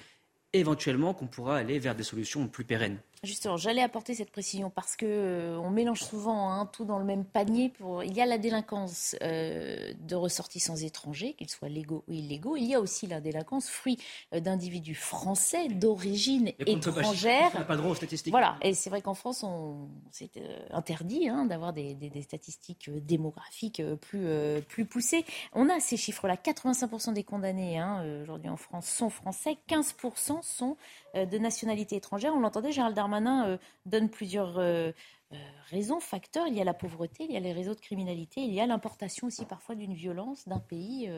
éventuellement 0.54 1.14
qu'on 1.14 1.28
pourra 1.28 1.58
aller 1.58 1.80
vers 1.80 1.96
des 1.96 2.04
solutions 2.04 2.48
plus 2.48 2.64
pérennes. 2.64 3.00
Justement, 3.24 3.58
j'allais 3.58 3.82
apporter 3.82 4.14
cette 4.14 4.30
précision 4.30 4.70
parce 4.70 4.96
que 4.96 5.06
euh, 5.08 5.60
on 5.60 5.72
mélange 5.72 6.02
souvent 6.02 6.52
hein, 6.52 6.68
tout 6.68 6.86
dans 6.86 7.00
le 7.00 7.06
même 7.06 7.26
panier. 7.26 7.70
Pour... 7.70 8.04
Il 8.04 8.14
y 8.14 8.22
a 8.22 8.28
la 8.28 8.38
délinquance 8.38 9.16
euh, 9.24 9.92
de 10.02 10.16
ressortissants 10.16 10.76
étrangers, 10.76 11.34
qu'ils 11.34 11.50
soient 11.50 11.68
légaux 11.68 12.04
ou 12.08 12.14
illégaux. 12.14 12.58
Il 12.58 12.66
y 12.66 12.76
a 12.76 12.80
aussi 12.80 13.08
la 13.08 13.20
délinquance 13.20 13.70
fruit 13.70 13.98
euh, 14.36 14.40
d'individus 14.40 14.94
français 14.94 15.68
d'origine 15.68 16.52
étrangère. 16.60 17.50
On 17.56 17.60
n'a 17.60 17.66
pas 17.66 17.76
droit 17.76 17.92
aux 17.92 17.96
statistiques. 17.96 18.32
Voilà, 18.32 18.56
et 18.62 18.76
c'est 18.76 18.92
vrai 18.92 19.02
qu'en 19.02 19.16
France, 19.16 19.42
on... 19.44 19.88
c'est 20.12 20.30
interdit 20.70 21.28
hein, 21.28 21.46
d'avoir 21.46 21.74
des, 21.74 21.96
des, 21.96 22.12
des, 22.12 22.22
statistiques 22.22 22.92
démographiques 23.04 23.82
plus, 24.02 24.28
plus 24.68 24.86
poussées. 24.86 25.26
On 25.54 25.70
a 25.70 25.80
ces 25.80 25.98
chiffres-là. 25.98 26.36
85% 26.36 27.14
des 27.14 27.24
condamnés 27.24 27.80
hein, 27.80 28.04
aujourd'hui 28.22 28.50
en 28.50 28.58
France 28.58 28.88
sont 28.88 29.10
français, 29.10 29.58
15% 29.70 30.44
sont 30.44 30.78
de 31.16 31.38
nationalité 31.38 31.96
étrangère. 31.96 32.34
On 32.36 32.40
l'entendait, 32.40 32.72
Gérald 32.72 32.96
Darmanin 32.96 33.07
Darmanin 33.08 33.48
euh, 33.48 33.58
donne 33.86 34.10
plusieurs 34.10 34.58
euh, 34.58 34.92
euh, 35.32 35.36
raisons, 35.70 36.00
facteurs. 36.00 36.48
Il 36.48 36.56
y 36.56 36.62
a 36.62 36.66
la 36.66 36.74
pauvreté, 36.74 37.24
il 37.24 37.32
y 37.32 37.38
a 37.38 37.40
les 37.40 37.54
réseaux 37.54 37.74
de 37.74 37.80
criminalité, 37.80 38.42
il 38.42 38.54
y 38.54 38.60
a 38.60 38.68
l'importation 38.68 39.28
aussi 39.28 39.46
parfois 39.46 39.76
d'une 39.76 39.94
violence 39.94 40.48
d'un 40.48 40.60
pays 40.60 41.10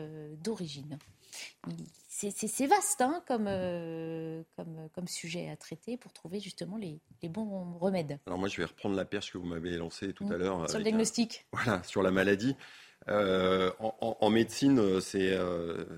d'origine. 0.42 0.98
C'est 2.08 2.66
vaste 2.66 3.00
hein, 3.00 3.22
comme, 3.26 3.48
comme, 4.56 4.88
comme, 4.92 5.08
sujet 5.08 5.48
à 5.48 5.56
traiter 5.56 5.96
pour 5.96 6.12
trouver 6.12 6.40
justement 6.40 6.76
les, 6.76 7.00
bons 7.28 7.78
remèdes. 7.78 8.18
Alors 8.26 8.38
moi, 8.38 8.48
je 8.48 8.56
vais 8.56 8.64
reprendre 8.64 8.96
la 8.96 9.04
perche 9.04 9.32
que 9.32 9.38
vous 9.38 9.46
m'avez 9.46 9.76
lancée 9.76 10.12
tout 10.12 10.26
à 10.30 10.36
l'heure. 10.36 10.68
Sur 10.68 10.78
le 10.78 10.84
diagnostic. 10.84 11.46
voilà, 11.52 11.82
sur 11.84 12.02
la 12.02 12.10
maladie. 12.10 12.56
En, 13.08 14.30
médecine, 14.30 15.00
c'est 15.00 15.36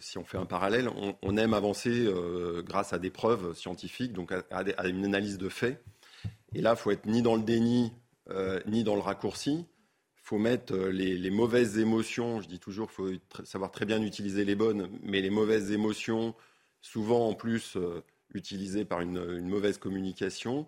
si 0.01 0.19
on 0.19 0.25
fait 0.25 0.39
un 0.39 0.47
parallèle, 0.47 0.89
on, 1.23 1.37
aime 1.37 1.55
avancer 1.55 2.09
grâce 2.65 2.93
à 2.93 2.99
des 2.99 3.11
preuves 3.11 3.55
scientifiques, 3.55 4.13
donc 4.13 4.33
à, 4.33 4.89
une 4.89 5.05
analyse 5.05 5.39
de 5.39 5.49
faits. 5.49 5.83
Et 6.55 6.61
là, 6.61 6.75
il 6.77 6.81
faut 6.81 6.91
être 6.91 7.07
ni 7.07 7.23
dans 7.23 7.37
le 7.37 7.43
déni, 7.43 7.93
euh, 8.31 8.61
ni 8.67 8.85
dans 8.85 8.95
le 8.95 9.01
raccourci. 9.01 9.67
Il 10.17 10.23
faut 10.23 10.39
mettre 10.39 10.75
euh, 10.75 10.91
les, 10.91 11.31
mauvaises 11.31 11.79
émotions. 11.79 12.41
Je 12.41 12.49
dis 12.49 12.59
toujours 12.59 12.89
qu'il 12.89 12.97
faut 12.97 13.45
savoir 13.45 13.71
très 13.71 13.87
bien 13.87 14.03
utiliser 14.03 14.45
les 14.45 14.55
bonnes, 14.55 14.89
mais 15.03 15.21
les 15.21 15.31
mauvaises 15.31 15.73
émotions, 15.73 16.35
souvent 16.81 17.29
en 17.29 17.35
plus 17.35 17.77
euh, 17.77 18.03
utilisées 18.35 18.85
par 18.85 19.01
une, 19.01 19.49
mauvaise 19.49 19.79
communication, 19.79 20.67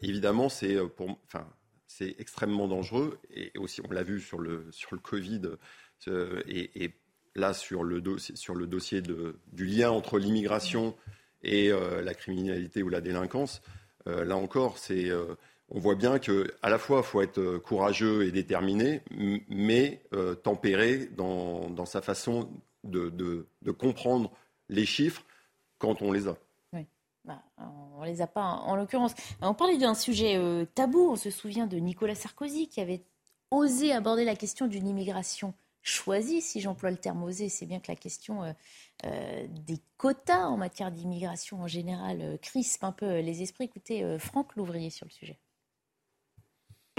évidemment, 0.00 0.48
c'est 0.48 0.78
enfin, 0.80 1.46
c'est 1.90 2.14
extrêmement 2.18 2.68
dangereux. 2.68 3.18
Et 3.34 3.52
aussi, 3.58 3.80
on 3.88 3.90
l'a 3.92 4.02
vu 4.02 4.20
sur 4.20 4.38
le, 4.38 4.70
Covid 5.02 5.42
et, 6.06 6.90
là, 7.34 7.52
sur 7.52 7.82
le, 7.82 8.00
dossier 8.00 9.02
du 9.02 9.66
lien 9.66 9.90
entre 9.90 10.18
l'immigration 10.18 10.96
et 11.42 11.70
la 11.70 12.14
criminalité 12.14 12.82
ou 12.82 12.88
la 12.88 13.00
délinquance. 13.00 13.60
Euh, 14.06 14.24
là 14.24 14.36
encore, 14.36 14.78
c'est 14.78 15.10
euh, 15.10 15.34
on 15.68 15.78
voit 15.78 15.94
bien 15.94 16.18
que 16.18 16.52
à 16.62 16.70
la 16.70 16.78
fois 16.78 17.00
il 17.00 17.06
faut 17.06 17.22
être 17.22 17.38
euh, 17.38 17.58
courageux 17.58 18.24
et 18.24 18.32
déterminé, 18.32 19.02
mais 19.48 20.02
tempéré 20.42 21.08
dans, 21.16 21.86
sa 21.86 22.02
façon 22.02 22.50
de, 22.84 23.46
comprendre 23.78 24.30
les 24.68 24.86
chiffres 24.86 25.24
quand 25.78 26.02
on 26.02 26.12
les 26.12 26.28
a. 26.28 26.36
Bah, 27.30 27.42
on 27.98 28.02
les 28.02 28.22
a 28.22 28.26
pas 28.26 28.42
en, 28.42 28.74
l'occurrence. 28.74 29.14
On 29.40 29.54
parlait 29.54 29.78
d'un 29.78 29.94
sujet 29.94 30.38
tabou. 30.74 31.10
On 31.10 31.16
se 31.16 31.30
souvient 31.30 31.66
de 31.66 31.76
Nicolas 31.76 32.14
Sarkozy 32.14 32.68
qui 32.68 32.80
avait 32.80 33.04
osé 33.50 33.92
aborder 33.92 34.24
la 34.24 34.36
question 34.36 34.66
d'une 34.66 34.88
immigration 34.88 35.54
choisie, 35.82 36.40
si 36.40 36.60
j'emploie 36.60 36.90
le 36.90 36.96
terme 36.96 37.22
osé. 37.22 37.48
C'est 37.48 37.66
bien 37.66 37.80
que 37.80 37.90
la 37.90 37.96
question 37.96 38.54
euh, 39.06 39.46
des 39.48 39.78
quotas 39.96 40.46
en 40.46 40.58
matière 40.58 40.90
d'immigration 40.90 41.62
en 41.62 41.66
général 41.66 42.20
euh, 42.20 42.36
crispe 42.36 42.84
un 42.84 42.92
peu 42.92 43.06
euh, 43.06 43.22
les 43.22 43.40
esprits. 43.42 43.64
Écoutez, 43.64 44.18
Franck 44.18 44.56
Louvrier 44.56 44.90
sur 44.90 45.06
le 45.06 45.10
sujet. 45.10 45.38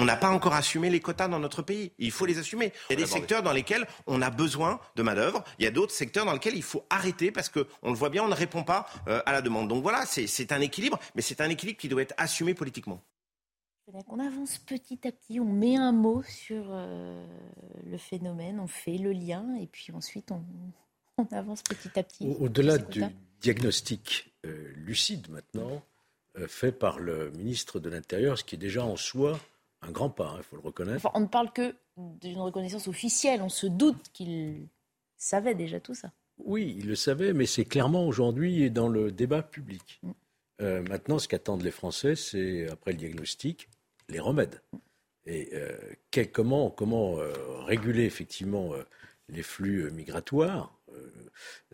On 0.01 0.05
n'a 0.05 0.17
pas 0.17 0.29
encore 0.31 0.53
assumé 0.53 0.89
les 0.89 0.99
quotas 0.99 1.27
dans 1.27 1.39
notre 1.39 1.61
pays. 1.61 1.91
Il 1.99 2.11
faut 2.11 2.25
les 2.25 2.39
assumer. 2.39 2.73
Il 2.89 2.93
y 2.93 2.95
a 2.95 3.05
des 3.05 3.05
secteurs 3.05 3.43
dans 3.43 3.53
lesquels 3.53 3.87
on 4.07 4.21
a 4.21 4.31
besoin 4.31 4.79
de 4.95 5.03
main-d'œuvre. 5.03 5.43
Il 5.59 5.63
y 5.63 5.67
a 5.67 5.71
d'autres 5.71 5.93
secteurs 5.93 6.25
dans 6.25 6.33
lesquels 6.33 6.55
il 6.55 6.63
faut 6.63 6.83
arrêter 6.89 7.31
parce 7.31 7.49
qu'on 7.49 7.65
le 7.83 7.93
voit 7.93 8.09
bien, 8.09 8.23
on 8.23 8.27
ne 8.27 8.33
répond 8.33 8.63
pas 8.63 8.87
à 9.05 9.31
la 9.31 9.41
demande. 9.41 9.67
Donc 9.67 9.83
voilà, 9.83 10.05
c'est 10.05 10.51
un 10.51 10.59
équilibre, 10.59 10.99
mais 11.15 11.21
c'est 11.21 11.39
un 11.39 11.49
équilibre 11.49 11.79
qui 11.79 11.87
doit 11.87 12.01
être 12.01 12.15
assumé 12.17 12.53
politiquement. 12.53 13.03
On 14.07 14.19
avance 14.19 14.57
petit 14.57 15.07
à 15.07 15.11
petit, 15.11 15.39
on 15.39 15.45
met 15.45 15.75
un 15.75 15.91
mot 15.91 16.23
sur 16.23 16.63
le 16.65 17.97
phénomène, 17.97 18.59
on 18.59 18.67
fait 18.67 18.97
le 18.97 19.11
lien 19.11 19.55
et 19.61 19.67
puis 19.67 19.91
ensuite 19.93 20.31
on, 20.31 20.43
on 21.17 21.27
avance 21.35 21.61
petit 21.61 21.99
à 21.99 22.03
petit. 22.03 22.25
Au-delà 22.39 22.77
du 22.77 23.03
diagnostic 23.41 24.33
euh, 24.45 24.71
lucide 24.75 25.29
maintenant, 25.29 25.83
euh, 26.37 26.47
fait 26.47 26.71
par 26.71 26.99
le 26.99 27.31
ministre 27.31 27.79
de 27.79 27.89
l'Intérieur, 27.89 28.37
ce 28.37 28.43
qui 28.43 28.55
est 28.55 28.59
déjà 28.59 28.83
en 28.83 28.95
soi 28.95 29.39
un 29.81 29.91
grand 29.91 30.09
pas, 30.09 30.33
il 30.35 30.39
hein, 30.39 30.43
faut 30.43 30.55
le 30.55 30.61
reconnaître. 30.61 31.09
on 31.13 31.21
ne 31.21 31.27
parle 31.27 31.51
que 31.51 31.75
d'une 31.97 32.39
reconnaissance 32.39 32.87
officielle, 32.87 33.41
on 33.41 33.49
se 33.49 33.67
doute 33.67 34.11
qu'il 34.13 34.67
savait 35.17 35.55
déjà 35.55 35.79
tout 35.79 35.95
ça. 35.95 36.11
Oui, 36.37 36.75
il 36.77 36.87
le 36.87 36.95
savait, 36.95 37.33
mais 37.33 37.45
c'est 37.45 37.65
clairement 37.65 38.07
aujourd'hui 38.07 38.69
dans 38.71 38.87
le 38.87 39.11
débat 39.11 39.43
public. 39.43 39.99
Mm. 40.03 40.11
Euh, 40.61 40.83
maintenant, 40.83 41.19
ce 41.19 41.27
qu'attendent 41.27 41.63
les 41.63 41.71
Français, 41.71 42.15
c'est, 42.15 42.67
après 42.69 42.91
le 42.91 42.97
diagnostic, 42.97 43.69
les 44.09 44.19
remèdes. 44.19 44.61
Et 45.27 45.51
comment, 46.33 46.71
comment 46.71 47.17
réguler 47.67 48.05
effectivement 48.05 48.71
les 49.29 49.43
flux 49.43 49.91
migratoires 49.91 50.73
euh, 50.93 51.09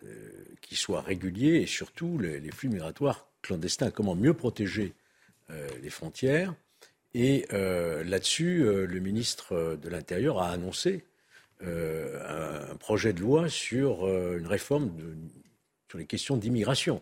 euh, 0.04 0.44
qui 0.60 0.76
soient 0.76 1.00
réguliers 1.00 1.56
et 1.56 1.66
surtout 1.66 2.18
les, 2.18 2.50
flux 2.50 2.68
migratoires 2.68 3.28
clandestins. 3.42 3.90
Comment 3.90 4.14
mieux 4.14 4.34
protéger 4.34 4.94
euh, 5.50 5.68
les 5.82 5.90
frontières 5.90 6.54
Et 7.14 7.46
là-dessus, 7.50 8.62
le 8.64 8.98
ministre 9.00 9.76
de 9.80 9.88
l'Intérieur 9.88 10.40
a 10.40 10.50
annoncé 10.50 11.04
un, 11.62 12.76
projet 12.78 13.12
de 13.12 13.20
loi 13.20 13.48
sur 13.48 14.06
une 14.06 14.46
réforme 14.46 14.92
sur 15.88 15.98
les 15.98 16.06
questions 16.06 16.36
d'immigration. 16.36 17.00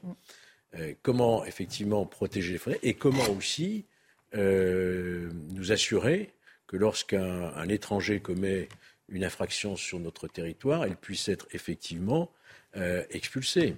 comment 1.03 1.45
effectivement 1.45 2.07
protéger 2.07 2.53
les 2.53 2.59
frontières 2.59 2.85
et 2.85 2.95
comment 2.95 3.29
aussi 3.31 3.85
nous 4.33 5.73
assurer 5.73 6.31
que 6.67 6.77
lorsqu'un 6.77 7.69
étranger 7.69 8.21
commet 8.21 8.69
une 9.09 9.25
infraction 9.25 9.77
sur 9.77 10.01
notre 10.01 10.29
territoire, 10.29 10.85
elle 10.85 10.97
puisse 10.97 11.29
être 11.29 11.47
effectivement 11.53 12.31
euh, 12.77 13.05
expulsée, 13.11 13.75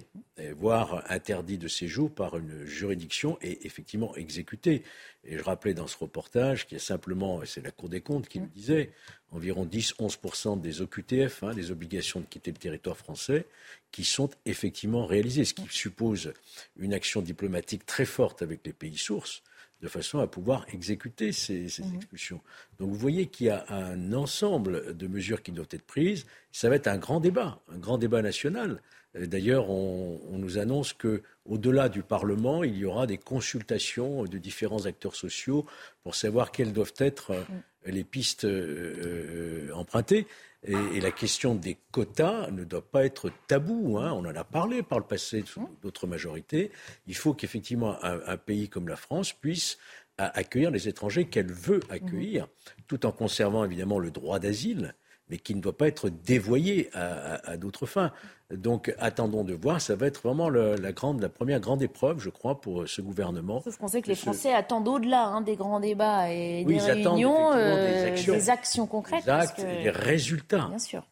voire 0.57 1.03
interdit 1.09 1.57
de 1.57 1.67
séjour 1.67 2.13
par 2.13 2.37
une 2.37 2.65
juridiction 2.65 3.37
et 3.41 3.65
effectivement 3.65 4.15
exécutée. 4.15 4.83
Et 5.25 5.37
je 5.37 5.43
rappelais 5.43 5.73
dans 5.73 5.87
ce 5.87 5.97
reportage 5.97 6.65
qu'il 6.65 6.77
y 6.77 6.81
a 6.81 6.83
simplement, 6.83 7.43
et 7.43 7.45
c'est 7.45 7.61
la 7.61 7.71
Cour 7.71 7.89
des 7.89 8.01
comptes 8.01 8.27
qui 8.27 8.39
le 8.39 8.47
disait, 8.47 8.91
environ 9.31 9.65
10-11% 9.65 10.61
des 10.61 10.81
OQTF, 10.81 11.43
hein, 11.43 11.53
des 11.53 11.71
obligations 11.71 12.19
de 12.19 12.25
quitter 12.25 12.51
le 12.51 12.57
territoire 12.57 12.97
français, 12.97 13.45
qui 13.91 14.03
sont 14.03 14.29
effectivement 14.45 15.05
réalisées, 15.05 15.45
ce 15.45 15.53
qui 15.53 15.67
suppose 15.69 16.33
une 16.77 16.93
action 16.93 17.21
diplomatique 17.21 17.85
très 17.85 18.05
forte 18.05 18.41
avec 18.41 18.65
les 18.65 18.73
pays 18.73 18.97
sources 18.97 19.43
de 19.81 19.87
façon 19.87 20.19
à 20.19 20.27
pouvoir 20.27 20.65
exécuter 20.73 21.31
ces, 21.31 21.67
mhm. 21.79 21.95
expulsions. 21.95 22.41
Donc 22.79 22.89
vous 22.89 22.97
voyez 22.97 23.27
qu'il 23.27 23.47
y 23.47 23.49
a 23.49 23.65
un 23.69 24.13
ensemble 24.13 24.95
de 24.95 25.07
mesures 25.07 25.41
qui 25.41 25.51
doivent 25.51 25.69
être 25.71 25.85
prises. 25.85 26.25
Ça 26.51 26.69
va 26.69 26.75
être 26.75 26.87
un 26.87 26.97
grand 26.97 27.19
débat, 27.19 27.61
un 27.71 27.77
grand 27.77 27.97
débat 27.97 28.21
national. 28.21 28.81
Euh, 29.15 29.25
d'ailleurs, 29.25 29.69
on, 29.69 30.37
nous 30.37 30.57
annonce 30.57 30.93
que, 30.93 31.23
au-delà 31.45 31.89
du 31.89 32.03
Parlement, 32.03 32.63
il 32.63 32.77
y 32.77 32.85
aura 32.85 33.07
des 33.07 33.17
consultations 33.17 34.23
de 34.23 34.37
différents 34.37 34.85
acteurs 34.85 35.15
sociaux 35.15 35.65
pour 36.03 36.15
savoir 36.15 36.51
quelles 36.51 36.73
doivent 36.73 36.93
être 36.97 37.31
euh, 37.31 37.41
mm. 37.41 37.91
les 37.91 38.03
pistes 38.03 38.45
euh, 38.45 39.69
empruntées. 39.73 40.27
Et, 40.63 40.99
la 40.99 41.11
question 41.11 41.55
des 41.55 41.77
quotas 41.91 42.51
ne 42.51 42.65
doit 42.65 42.85
pas 42.89 43.05
être 43.05 43.31
tabou. 43.47 43.97
Hein. 43.97 44.11
On 44.11 44.25
en 44.25 44.35
a 44.35 44.43
parlé 44.43 44.83
par 44.83 44.99
le 44.99 45.05
passé 45.05 45.43
sous 45.45 45.69
d'autres 45.81 46.05
majorités. 46.05 46.71
Il 47.07 47.15
faut 47.15 47.33
qu'effectivement 47.33 47.97
un, 48.03 48.37
pays 48.37 48.67
comme 48.67 48.87
la 48.89 48.97
France 48.97 49.31
puisse 49.31 49.77
accueillir 50.17 50.69
les 50.69 50.89
étrangers 50.89 51.25
qu'elle 51.25 51.51
veut 51.51 51.79
accueillir, 51.89 52.49
tout 52.87 53.05
en 53.05 53.13
conservant 53.13 53.63
évidemment 53.63 53.99
le 53.99 54.11
droit 54.11 54.39
d'asile 54.39 54.95
mais 55.29 55.37
qui 55.37 55.55
ne 55.55 55.61
doit 55.61 55.77
pas 55.77 55.87
être 55.87 56.09
dévoyé 56.09 56.89
à, 56.93 57.57
d'autres 57.57 57.85
fins. 57.85 58.11
Donc 58.51 58.93
attendons 58.97 59.43
de 59.43 59.53
voir, 59.53 59.79
ça 59.79 59.95
va 59.95 60.07
être 60.07 60.21
vraiment 60.23 60.49
la, 60.49 60.91
grande, 60.91 61.21
la 61.21 61.29
première 61.29 61.59
grande 61.59 61.83
épreuve, 61.83 62.19
je 62.19 62.29
crois, 62.29 62.59
pour 62.59 62.87
ce 62.87 63.01
gouvernement. 63.01 63.61
Sauf 63.61 63.77
qu'on 63.77 63.87
sait 63.87 64.01
que 64.01 64.07
les 64.07 64.15
Français 64.15 64.53
attendent 64.53 64.87
au-delà 64.87 65.25
hein, 65.25 65.41
des 65.41 65.55
grands 65.55 65.79
débats 65.79 66.31
et 66.31 66.65
des 66.65 66.79
réunions, 66.79 67.53
euh, 67.53 68.15
des, 68.15 68.49
actions. 68.49 68.87
concrètes. 68.87 69.19
Exact, 69.19 69.61
des 69.61 69.89
résultats. 69.91 70.67
Bien 70.67 70.79
sûr. 70.79 71.03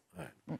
Mm. 0.47 0.55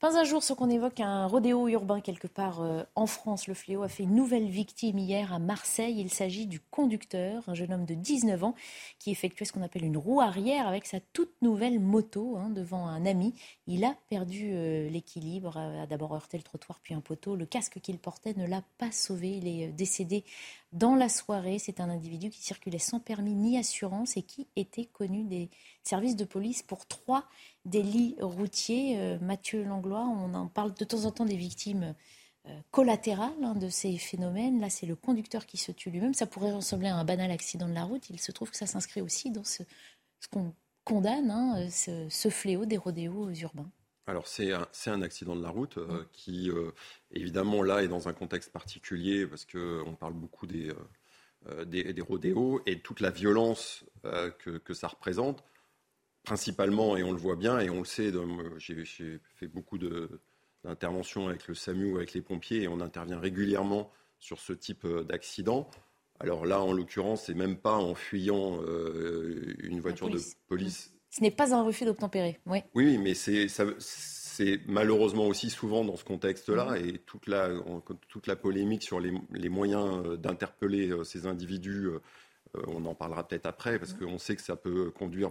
Pas 0.00 0.18
un 0.18 0.24
jour, 0.24 0.42
ce 0.42 0.54
qu'on 0.54 0.70
évoque 0.70 0.98
un 1.00 1.26
rodéo 1.26 1.68
urbain 1.68 2.00
quelque 2.00 2.26
part 2.26 2.62
euh, 2.62 2.84
en 2.94 3.06
France. 3.06 3.46
Le 3.46 3.52
fléau 3.52 3.82
a 3.82 3.88
fait 3.88 4.04
une 4.04 4.14
nouvelle 4.14 4.48
victime 4.48 4.96
hier 4.96 5.30
à 5.30 5.38
Marseille. 5.38 6.00
Il 6.00 6.10
s'agit 6.10 6.46
du 6.46 6.58
conducteur, 6.58 7.46
un 7.50 7.52
jeune 7.52 7.70
homme 7.70 7.84
de 7.84 7.92
19 7.92 8.42
ans, 8.42 8.54
qui 8.98 9.10
effectuait 9.10 9.44
ce 9.44 9.52
qu'on 9.52 9.60
appelle 9.60 9.84
une 9.84 9.98
roue 9.98 10.22
arrière 10.22 10.66
avec 10.66 10.86
sa 10.86 11.00
toute 11.00 11.34
nouvelle 11.42 11.80
moto 11.80 12.38
hein, 12.38 12.48
devant 12.48 12.86
un 12.86 13.04
ami. 13.04 13.34
Il 13.66 13.84
a 13.84 13.94
perdu 14.08 14.52
euh, 14.54 14.88
l'équilibre, 14.88 15.58
a 15.58 15.86
d'abord 15.86 16.14
heurté 16.14 16.38
le 16.38 16.44
trottoir 16.44 16.80
puis 16.82 16.94
un 16.94 17.02
poteau. 17.02 17.36
Le 17.36 17.44
casque 17.44 17.78
qu'il 17.82 17.98
portait 17.98 18.32
ne 18.38 18.46
l'a 18.46 18.62
pas 18.78 18.92
sauvé. 18.92 19.36
Il 19.36 19.46
est 19.46 19.68
euh, 19.68 19.70
décédé 19.70 20.24
dans 20.72 20.94
la 20.94 21.08
soirée. 21.08 21.58
C'est 21.58 21.80
un 21.80 21.90
individu 21.90 22.30
qui 22.30 22.42
circulait 22.42 22.78
sans 22.78 23.00
permis 23.00 23.34
ni 23.34 23.58
assurance 23.58 24.16
et 24.16 24.22
qui 24.22 24.46
était 24.56 24.86
connu 24.86 25.24
des 25.24 25.50
services 25.82 26.16
de 26.16 26.24
police 26.24 26.62
pour 26.62 26.86
trois 26.86 27.24
délits 27.64 28.16
routiers. 28.20 28.98
Euh, 28.98 29.18
Mathieu 29.20 29.64
Langlois, 29.64 30.06
on 30.06 30.34
en 30.34 30.48
parle 30.48 30.74
de 30.74 30.84
temps 30.84 31.04
en 31.04 31.10
temps 31.10 31.24
des 31.24 31.36
victimes 31.36 31.94
euh, 32.46 32.60
collatérales 32.70 33.32
hein, 33.42 33.54
de 33.54 33.68
ces 33.68 33.98
phénomènes. 33.98 34.60
Là, 34.60 34.70
c'est 34.70 34.86
le 34.86 34.96
conducteur 34.96 35.46
qui 35.46 35.58
se 35.58 35.72
tue 35.72 35.90
lui-même. 35.90 36.14
Ça 36.14 36.26
pourrait 36.26 36.52
ressembler 36.52 36.88
à 36.88 36.96
un 36.96 37.04
banal 37.04 37.30
accident 37.30 37.68
de 37.68 37.74
la 37.74 37.84
route. 37.84 38.08
Il 38.08 38.20
se 38.20 38.32
trouve 38.32 38.50
que 38.50 38.56
ça 38.56 38.66
s'inscrit 38.66 39.02
aussi 39.02 39.30
dans 39.30 39.44
ce, 39.44 39.62
qu'on 40.30 40.54
condamne, 40.84 41.30
hein, 41.30 41.68
ce, 41.70 42.30
fléau 42.30 42.64
des 42.64 42.78
rodéos 42.78 43.30
urbains. 43.30 43.70
Alors 44.10 44.26
c'est 44.26 44.52
un, 44.52 44.66
un, 44.86 45.02
accident 45.02 45.36
de 45.36 45.42
la 45.42 45.50
route 45.50 45.78
euh, 45.78 46.04
qui, 46.12 46.50
évidemment, 47.12 47.62
là 47.62 47.82
est 47.82 47.88
dans 47.88 48.08
un 48.08 48.12
contexte 48.12 48.52
particulier 48.52 49.26
parce 49.26 49.44
qu'on 49.44 49.96
parle 49.98 50.14
beaucoup 50.14 50.46
des, 50.46 50.72
des, 51.66 52.02
rodéos 52.02 52.60
et 52.66 52.80
toute 52.80 53.00
la 53.00 53.10
violence 53.10 53.84
que, 54.02 54.58
que, 54.58 54.74
ça 54.74 54.88
représente 54.88 55.44
principalement, 56.22 56.96
et 56.96 57.02
on 57.02 57.12
le 57.12 57.18
voit 57.18 57.36
bien, 57.36 57.60
et 57.60 57.70
on 57.70 57.78
le 57.78 57.84
sait, 57.84 58.12
j'ai 58.58 59.20
fait 59.36 59.48
beaucoup 59.48 59.78
d'interventions 59.78 61.28
avec 61.28 61.48
le 61.48 61.54
SAMU 61.54 61.92
ou 61.92 61.96
avec 61.96 62.12
les 62.12 62.22
pompiers, 62.22 62.62
et 62.62 62.68
on 62.68 62.80
intervient 62.80 63.18
régulièrement 63.18 63.90
sur 64.18 64.38
ce 64.38 64.52
type 64.52 64.84
euh, 64.84 65.02
d'accident. 65.02 65.68
Alors 66.18 66.44
là, 66.44 66.60
en 66.60 66.72
l'occurrence, 66.72 67.24
c'est 67.24 67.34
même 67.34 67.56
pas 67.56 67.76
en 67.76 67.94
fuyant 67.94 68.60
euh, 68.62 69.54
une 69.60 69.80
voiture 69.80 70.10
de 70.10 70.20
police. 70.48 70.92
Ce 71.10 71.20
n'est 71.22 71.30
pas 71.30 71.54
un 71.54 71.62
refus 71.62 71.84
d'obtempérer, 71.84 72.38
oui. 72.46 72.58
Oui, 72.74 72.98
mais 72.98 73.14
c'est 73.14 73.48
malheureusement 74.66 75.26
aussi 75.26 75.50
souvent 75.50 75.84
dans 75.84 75.96
ce 75.96 76.04
contexte-là, 76.04 76.74
mm-hmm. 76.74 76.94
et 76.94 76.98
toute 76.98 77.26
la, 77.26 77.50
toute 78.08 78.26
la 78.26 78.36
polémique 78.36 78.82
sur 78.82 79.00
les, 79.00 79.12
les 79.32 79.48
moyens 79.48 80.06
euh, 80.06 80.16
d'interpeller 80.16 80.92
ces 81.04 81.26
individus, 81.26 81.88
on 82.66 82.84
en 82.86 82.94
parlera 82.94 83.26
peut-être 83.26 83.46
après, 83.46 83.78
parce 83.78 83.92
mm-hmm. 83.92 84.06
qu'on 84.06 84.18
sait 84.18 84.36
que 84.36 84.42
ça 84.42 84.56
peut 84.56 84.90
conduire 84.90 85.30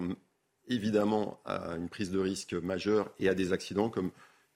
évidemment 0.70 1.40
à 1.46 1.76
une 1.76 1.90
prise 1.90 2.12
de 2.12 2.20
risque 2.20 2.54
majeure 2.54 3.12
et 3.20 3.28
à 3.28 3.34
des 3.34 3.54
accidents 3.54 3.90
comme 3.90 4.12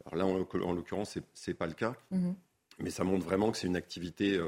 alors 0.06 0.16
là 0.16 0.26
en, 0.26 0.74
l'occurrence 0.74 1.18
c'est 1.34 1.52
n'est 1.52 1.54
pas 1.56 1.68
le 1.68 1.74
cas, 1.74 1.96
mhm. 2.12 2.36
mais 2.80 2.90
ça 2.90 3.04
montre 3.04 3.26
vraiment 3.26 3.52
que 3.52 3.58
c'est 3.58 3.68
une 3.68 3.76
activité 3.76 4.40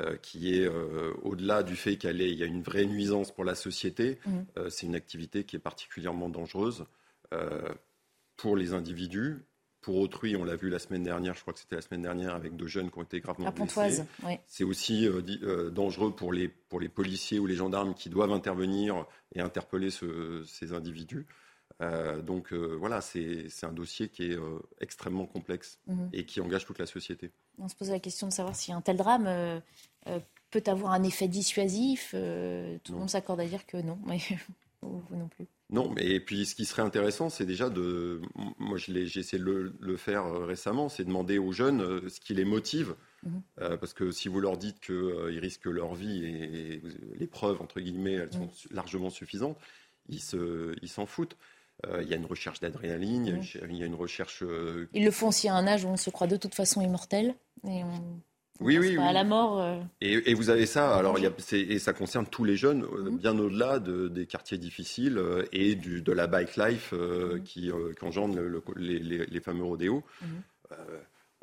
euh, 0.00 0.12
euh, 0.12 0.16
qui 0.16 0.54
est 0.54 0.66
euh, 0.66 1.12
au-delà 1.22 1.62
du 1.62 1.76
fait 1.76 1.96
qu'il 1.96 2.20
y 2.20 2.42
a 2.42 2.46
une 2.46 2.62
vraie 2.62 2.86
nuisance 2.86 3.32
pour 3.32 3.44
la 3.44 3.54
société, 3.54 4.18
mhm. 4.26 4.46
c'est 4.70 4.86
une 4.86 4.94
activité 4.94 5.44
qui 5.44 5.56
est 5.56 5.60
particulièrement 5.60 6.28
dangereuse 6.28 6.84
pour 8.36 8.56
les 8.56 8.74
individus, 8.74 9.44
pour 9.84 9.98
autrui, 9.98 10.34
on 10.34 10.44
l'a 10.44 10.56
vu 10.56 10.70
la 10.70 10.78
semaine 10.78 11.02
dernière, 11.02 11.34
je 11.34 11.42
crois 11.42 11.52
que 11.52 11.60
c'était 11.60 11.76
la 11.76 11.82
semaine 11.82 12.00
dernière, 12.00 12.34
avec 12.34 12.56
deux 12.56 12.66
jeunes 12.66 12.90
qui 12.90 12.98
ont 12.98 13.02
été 13.02 13.20
gravement 13.20 13.50
blessés. 13.50 14.02
C'est 14.46 14.64
aussi 14.64 15.06
euh, 15.06 15.20
euh, 15.42 15.68
dangereux 15.68 16.10
pour 16.10 16.32
les, 16.32 16.48
pour 16.48 16.80
les 16.80 16.88
policiers 16.88 17.38
ou 17.38 17.44
les 17.44 17.54
gendarmes 17.54 17.92
qui 17.92 18.08
doivent 18.08 18.32
intervenir 18.32 19.04
et 19.34 19.42
interpeller 19.42 19.90
ces 19.90 20.72
individus. 20.72 21.26
Euh, 21.82 22.22
donc 22.22 22.52
voilà, 22.52 23.00
c'est 23.00 23.48
un 23.62 23.72
dossier 23.72 24.08
qui 24.08 24.30
est 24.30 24.38
extrêmement 24.80 25.26
complexe 25.26 25.78
mhm. 25.86 26.08
et 26.12 26.24
qui 26.24 26.40
engage 26.40 26.64
toute 26.64 26.78
la 26.78 26.86
société. 26.86 27.30
On 27.58 27.68
se 27.68 27.74
pose 27.74 27.90
la 27.90 28.00
question 28.00 28.28
de 28.28 28.32
savoir 28.32 28.54
si 28.54 28.72
un 28.72 28.80
tel 28.80 28.96
drame 28.96 29.60
peut 30.50 30.62
avoir 30.66 30.92
un 30.92 31.02
effet 31.02 31.28
dissuasif. 31.28 32.10
tout 32.12 32.92
le 32.92 32.98
monde 32.98 33.10
s'accorde 33.10 33.40
à 33.40 33.46
dire 33.46 33.66
que 33.66 33.76
non, 33.76 33.98
mais 34.06 34.18
vous 34.82 35.16
non 35.16 35.28
plus. 35.28 35.46
Non, 35.70 35.90
mais 35.90 36.20
puis 36.20 36.44
ce 36.44 36.54
qui 36.54 36.66
serait 36.66 36.82
intéressant, 36.82 37.30
c'est 37.30 37.46
déjà 37.46 37.70
de. 37.70 38.20
Moi, 38.58 38.76
j'ai 38.76 39.02
essayé 39.18 39.42
de 39.42 39.72
le, 39.80 39.96
faire 39.96 40.26
euh, 40.26 40.44
récemment, 40.44 40.88
c'est 40.88 41.04
demander 41.04 41.38
aux 41.38 41.52
jeunes 41.52 41.80
euh, 41.80 42.08
ce 42.08 42.20
qui 42.20 42.34
les 42.34 42.44
motive. 42.44 42.94
Mhm. 43.22 43.42
Euh, 43.60 43.76
parce 43.76 43.94
que 43.94 44.10
si 44.10 44.28
vous 44.28 44.40
leur 44.40 44.58
dites 44.58 44.80
qu'ils 44.80 45.38
risquent 45.38 45.66
leur 45.66 45.94
vie 45.94 46.24
et, 46.24 46.82
les 47.18 47.26
preuves, 47.26 47.62
entre 47.62 47.80
guillemets, 47.80 48.12
elles 48.12 48.32
sont 48.32 48.44
mhm. 48.44 48.50
largement 48.72 49.10
suffisantes, 49.10 49.58
ils 50.08 50.20
s'en 50.20 51.06
foutent. 51.06 51.36
Il 52.00 52.08
y 52.08 52.14
a 52.14 52.16
une 52.16 52.24
recherche 52.24 52.60
d'adrénaline, 52.60 53.36
mhm. 53.36 53.42
il 53.68 53.76
y 53.76 53.82
a 53.82 53.86
une 53.86 53.94
recherche. 53.94 54.42
Ils 54.94 55.04
le 55.04 55.10
font 55.10 55.28
aussi 55.28 55.48
à 55.48 55.54
un 55.54 55.66
âge 55.66 55.84
où 55.84 55.88
on 55.88 55.96
se 55.96 56.08
croit 56.08 56.26
de 56.26 56.36
toute 56.36 56.54
façon 56.54 56.80
immortel. 56.80 57.34
Et 57.64 57.84
on 57.84 58.20
oui, 58.60 58.78
oui, 58.78 58.96
À 58.98 59.12
la 59.12 59.24
mort. 59.24 59.60
Euh. 59.60 59.80
Et, 60.00 60.32
vous 60.34 60.48
avez 60.48 60.66
ça, 60.66 60.94
alors, 60.96 61.18
y 61.18 61.26
a, 61.26 61.32
et 61.52 61.78
ça 61.78 61.92
concerne 61.92 62.26
tous 62.26 62.44
les 62.44 62.56
jeunes, 62.56 62.84
euh, 62.84 63.10
mhm. 63.10 63.18
bien 63.18 63.38
au-delà 63.38 63.80
de, 63.80 64.08
des 64.08 64.26
quartiers 64.26 64.58
difficiles 64.58 65.18
euh, 65.18 65.44
et 65.52 65.74
du, 65.74 66.02
de 66.02 66.12
la 66.12 66.26
bike 66.28 66.56
life 66.56 66.92
mhm. 66.92 67.42
qui, 67.42 67.70
engendre 68.00 68.38
les, 68.76 68.98
les, 68.98 69.40
fameux 69.40 69.64
rodéos. 69.64 70.04
Mhm. 70.22 70.42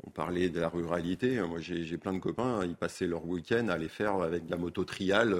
On 0.04 0.10
parlait 0.10 0.48
de 0.48 0.60
la 0.60 0.68
ruralité. 0.68 1.40
Moi, 1.42 1.60
j'ai 1.60 1.98
plein 1.98 2.12
de 2.12 2.18
copains, 2.18 2.64
ils 2.64 2.74
passaient 2.74 3.06
leur 3.06 3.24
week-end 3.24 3.68
à 3.68 3.74
aller 3.74 3.88
faire 3.88 4.16
avec 4.16 4.46
de 4.46 4.50
la 4.50 4.56
moto 4.56 4.84
trial 4.84 5.36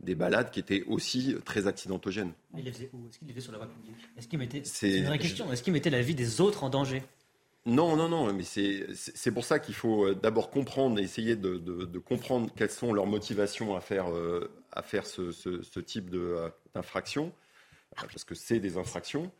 des 0.00 0.14
balades 0.14 0.50
qui 0.50 0.60
étaient 0.60 0.84
aussi 0.86 1.36
très 1.44 1.66
accidentogènes. 1.66 2.32
il 2.56 2.64
les 2.64 2.72
faisait 2.72 2.90
où? 2.92 3.08
Est-ce 3.08 3.18
qu'il 3.18 3.28
les 3.28 3.34
faisait 3.34 3.44
sur 3.44 3.52
la 3.52 3.58
voie 3.58 3.68
publique? 3.68 3.96
Est-ce 4.16 4.28
qu'il 4.28 4.38
mettait, 4.38 4.62
c'est 4.64 4.98
une 4.98 5.06
vraie 5.06 5.18
question, 5.18 5.50
est-ce 5.52 5.62
qu'il 5.62 5.72
mettait 5.72 5.90
la 5.90 6.02
vie 6.02 6.14
des 6.14 6.40
autres 6.40 6.64
en 6.64 6.70
danger? 6.70 7.02
Non, 7.64 7.94
non, 7.94 8.08
non, 8.08 8.32
mais 8.32 8.42
c'est 8.42 9.30
pour 9.30 9.44
ça 9.44 9.60
qu'il 9.60 9.74
faut 9.74 10.06
euh, 10.06 10.14
d'abord 10.16 10.50
comprendre, 10.50 10.98
essayer 10.98 11.36
de, 11.36 11.58
de, 11.58 11.98
comprendre 12.00 12.50
quelles 12.56 12.70
sont 12.70 12.92
leurs 12.92 13.06
motivations 13.06 13.76
à 13.76 13.80
faire, 13.80 14.10
euh, 14.10 14.50
à 14.72 14.82
faire 14.82 15.06
ce, 15.06 15.30
ce, 15.30 15.80
type 15.80 16.10
euh, 16.12 16.50
d'infraction, 16.74 17.32
parce 17.94 18.24
que 18.24 18.34
c'est 18.34 18.58
des 18.58 18.78
infractions. 18.78 19.30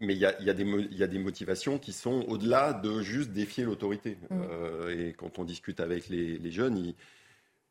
Mais 0.00 0.14
il 0.14 0.18
y 0.18 0.26
a, 0.26 0.32
y, 0.42 0.50
a 0.50 0.54
y 0.54 1.02
a, 1.02 1.06
des 1.06 1.18
motivations 1.18 1.78
qui 1.78 1.92
sont 1.92 2.24
au-delà 2.28 2.72
de 2.72 3.00
juste 3.00 3.30
défier 3.30 3.64
l'autorité. 3.64 4.18
Mmh. 4.30 4.90
et 4.90 5.12
quand 5.12 5.38
on 5.38 5.44
discute 5.44 5.80
avec 5.80 6.08
les, 6.08 6.38
les 6.38 6.50
jeunes, 6.50 6.76
ils, 6.76 6.94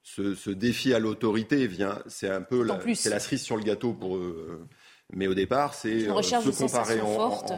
ce, 0.03 0.35
ce, 0.35 0.49
défi 0.49 0.93
à 0.93 0.99
l'autorité 0.99 1.65
vient, 1.65 1.99
c'est 2.07 2.29
un 2.29 2.41
peu 2.41 2.61
la, 2.61 2.77
la 3.05 3.19
cerise 3.19 3.41
sur 3.41 3.55
le 3.55 3.63
gâteau 3.63 3.93
pour 3.93 4.17
eux. 4.17 4.67
Mais 5.13 5.27
au 5.27 5.33
départ, 5.33 5.73
c'est 5.73 6.09
euh, 6.09 6.21
se 6.21 6.63
comparer 6.63 7.01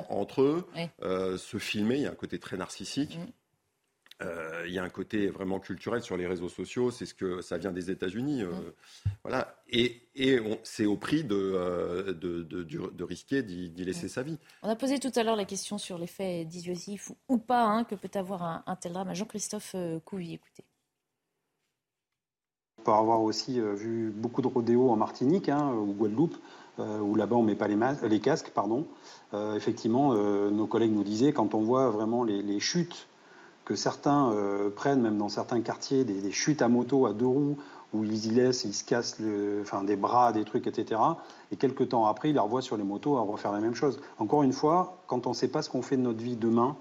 entre 0.10 0.42
eux, 0.42 0.68
euh, 1.02 1.38
se 1.38 1.58
filmer. 1.58 1.96
Il 1.96 2.02
y 2.02 2.06
a 2.06 2.12
un 2.12 2.16
côté 2.16 2.40
très 2.40 2.58
narcissique. 2.58 3.20
Euh, 4.22 4.64
il 4.66 4.74
y 4.74 4.80
a 4.80 4.84
un 4.84 4.90
côté 4.90 5.28
vraiment 5.28 5.60
culturel 5.60 6.02
sur 6.02 6.16
les 6.16 6.26
réseaux 6.26 6.48
sociaux, 6.48 6.90
c'est 6.90 7.06
ce 7.06 7.14
que 7.14 7.42
ça 7.42 7.58
vient 7.58 7.72
des 7.72 7.92
États-Unis, 7.92 8.44
mm. 8.44 8.50
voilà. 9.24 9.56
Et, 9.68 10.04
et 10.16 10.40
c'est 10.64 10.86
au 10.86 10.96
prix 10.96 11.26
de, 11.26 12.14
de, 12.14 12.44
de, 12.44 13.04
risquer 13.04 13.44
d'y 13.44 13.84
laisser 13.84 14.06
mm. 14.06 14.10
sa 14.10 14.24
vie. 14.24 14.38
On 14.64 14.70
a 14.70 14.76
posé 14.76 15.00
tout 15.00 15.12
à 15.16 15.24
l'heure 15.24 15.36
la 15.36 15.46
question 15.46 15.78
sur 15.78 15.98
l'effet 15.98 16.46
dissuasif 16.46 17.12
ou, 17.28 17.38
pas 17.38 17.66
hein, 17.66 17.84
que 17.84 17.96
peut 17.96 18.10
avoir 18.18 18.64
un, 18.66 18.76
tel 18.78 18.94
drame 18.94 19.14
Jean-Christophe 19.14 19.76
Couvi. 20.06 20.36
Écoutez. 20.36 20.64
On 22.80 22.84
peut 22.84 22.92
avoir 22.92 23.22
aussi 23.22 23.60
vu 23.60 24.12
beaucoup 24.12 24.42
de 24.42 24.48
rodéos 24.48 24.90
en 24.90 24.96
Martinique 24.96 25.50
hein, 25.50 25.74
ou 25.74 25.94
Guadeloupe 25.94 26.38
euh, 26.80 27.00
où 27.00 27.16
là-bas 27.16 27.38
on 27.38 27.42
ne 27.42 27.48
met 27.48 27.56
pas 27.56 27.68
les, 27.68 27.78
les 28.10 28.20
casques. 28.20 28.52
Pardon. 28.54 28.86
Euh, 29.34 29.56
effectivement, 29.56 30.14
euh, 30.14 30.50
nos 30.50 30.68
collègues 30.68 30.92
nous 30.92 31.04
disaient, 31.04 31.32
quand 31.32 31.54
on 31.54 31.62
voit 31.62 31.90
vraiment 31.90 32.24
les, 32.24 32.60
chutes 32.60 33.08
que 33.66 33.76
certains 33.76 34.32
prennent, 34.76 35.02
même 35.02 35.18
dans 35.18 35.30
certains 35.30 35.62
quartiers, 35.62 36.04
des, 36.04 36.32
chutes 36.32 36.62
à 36.62 36.68
moto 36.68 37.06
à 37.08 37.14
deux 37.14 37.26
roues, 37.26 37.58
où 37.94 38.04
ils 38.04 38.28
y 38.28 38.30
laissent, 38.30 38.64
ils 38.64 38.74
se 38.74 38.84
cassent 38.84 39.18
enfin, 39.62 39.84
des 39.84 39.96
bras, 39.96 40.32
des 40.32 40.44
trucs, 40.44 40.68
etc. 40.68 41.02
Et 41.52 41.56
quelques 41.56 41.90
temps 41.90 42.06
après, 42.06 42.30
ils 42.30 42.34
les 42.34 42.40
revoient 42.40 42.62
sur 42.62 42.78
les 42.78 42.84
motos 42.84 43.18
à 43.18 43.22
refaire 43.22 43.52
la 43.52 43.60
même 43.60 43.76
chose. 43.76 44.00
Encore 44.20 44.44
une 44.44 44.54
fois, 44.54 44.98
quand 45.08 45.28
on 45.28 45.32
ne 45.32 45.36
sait 45.36 45.48
pas 45.48 45.62
ce 45.62 45.70
qu'on 45.70 45.82
fait 45.82 45.98
de 45.98 46.02
notre 46.02 46.22
vie 46.22 46.36
demain, 46.36 46.78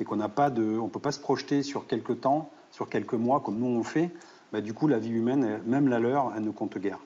et 0.00 0.04
qu'on 0.04 0.16
n'a 0.16 0.28
pas 0.28 0.50
de, 0.50 0.78
on 0.78 0.88
peut 0.88 1.00
pas 1.00 1.12
se 1.12 1.20
projeter 1.20 1.62
sur 1.62 1.86
quelques 1.86 2.20
temps, 2.20 2.50
sur 2.70 2.88
quelques 2.88 3.14
mois, 3.14 3.40
comme 3.40 3.58
nous 3.58 3.66
on 3.66 3.82
fait, 3.82 4.10
bah, 4.52 4.60
du 4.60 4.72
coup, 4.74 4.88
la 4.88 4.98
vie 4.98 5.10
humaine, 5.10 5.60
même 5.66 5.88
la 5.88 5.98
leur, 5.98 6.32
elle 6.36 6.44
ne 6.44 6.50
compte 6.50 6.78
guère. 6.78 7.00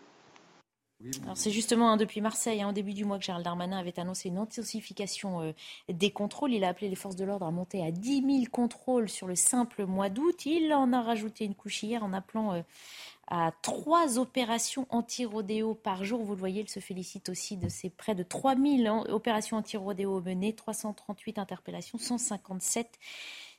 C'est 1.35 1.51
justement 1.51 1.91
hein, 1.91 1.97
depuis 1.97 2.21
Marseille, 2.21 2.63
hein, 2.63 2.69
au 2.69 2.73
début 2.73 2.95
du 2.95 3.05
mois, 3.05 3.19
que 3.19 3.25
Gérald 3.25 3.45
Darmanin 3.45 3.79
avait 3.79 3.99
annoncé 3.99 4.29
une 4.29 4.39
intensification 4.39 5.41
euh, 5.41 5.53
des 5.89 6.11
contrôles. 6.11 6.53
Il 6.53 6.65
a 6.65 6.69
appelé 6.69 6.89
les 6.89 6.97
forces 6.97 7.17
de 7.17 7.25
l'ordre 7.25 7.47
à 7.47 7.51
monter 7.51 7.85
à 7.85 7.91
10 7.91 8.23
000 8.23 8.45
contrôles 8.51 9.09
sur 9.09 9.27
le 9.27 9.35
simple 9.35 9.87
mois 9.87 10.09
d'août. 10.09 10.47
Il 10.47 10.73
en 10.73 10.93
a 10.93 11.03
rajouté 11.03 11.45
une 11.45 11.55
couche 11.55 11.83
hier 11.83 12.05
en 12.05 12.13
appelant 12.13 12.55
euh, 12.55 12.63
à 13.29 13.53
trois 13.63 14.19
opérations 14.19 14.87
anti-rodéo 14.91 15.75
par 15.75 16.05
jour. 16.05 16.23
Vous 16.23 16.35
le 16.35 16.39
voyez, 16.39 16.63
il 16.63 16.69
se 16.69 16.81
félicite 16.81 17.29
aussi 17.29 17.57
de 17.57 17.69
ces 17.69 17.89
près 17.89 18.15
de 18.15 18.23
3 18.23 18.57
000 18.57 19.07
opérations 19.09 19.57
anti-rodéo 19.57 20.21
menées, 20.21 20.55
338 20.55 21.39
interpellations, 21.39 21.99
157 21.99 22.99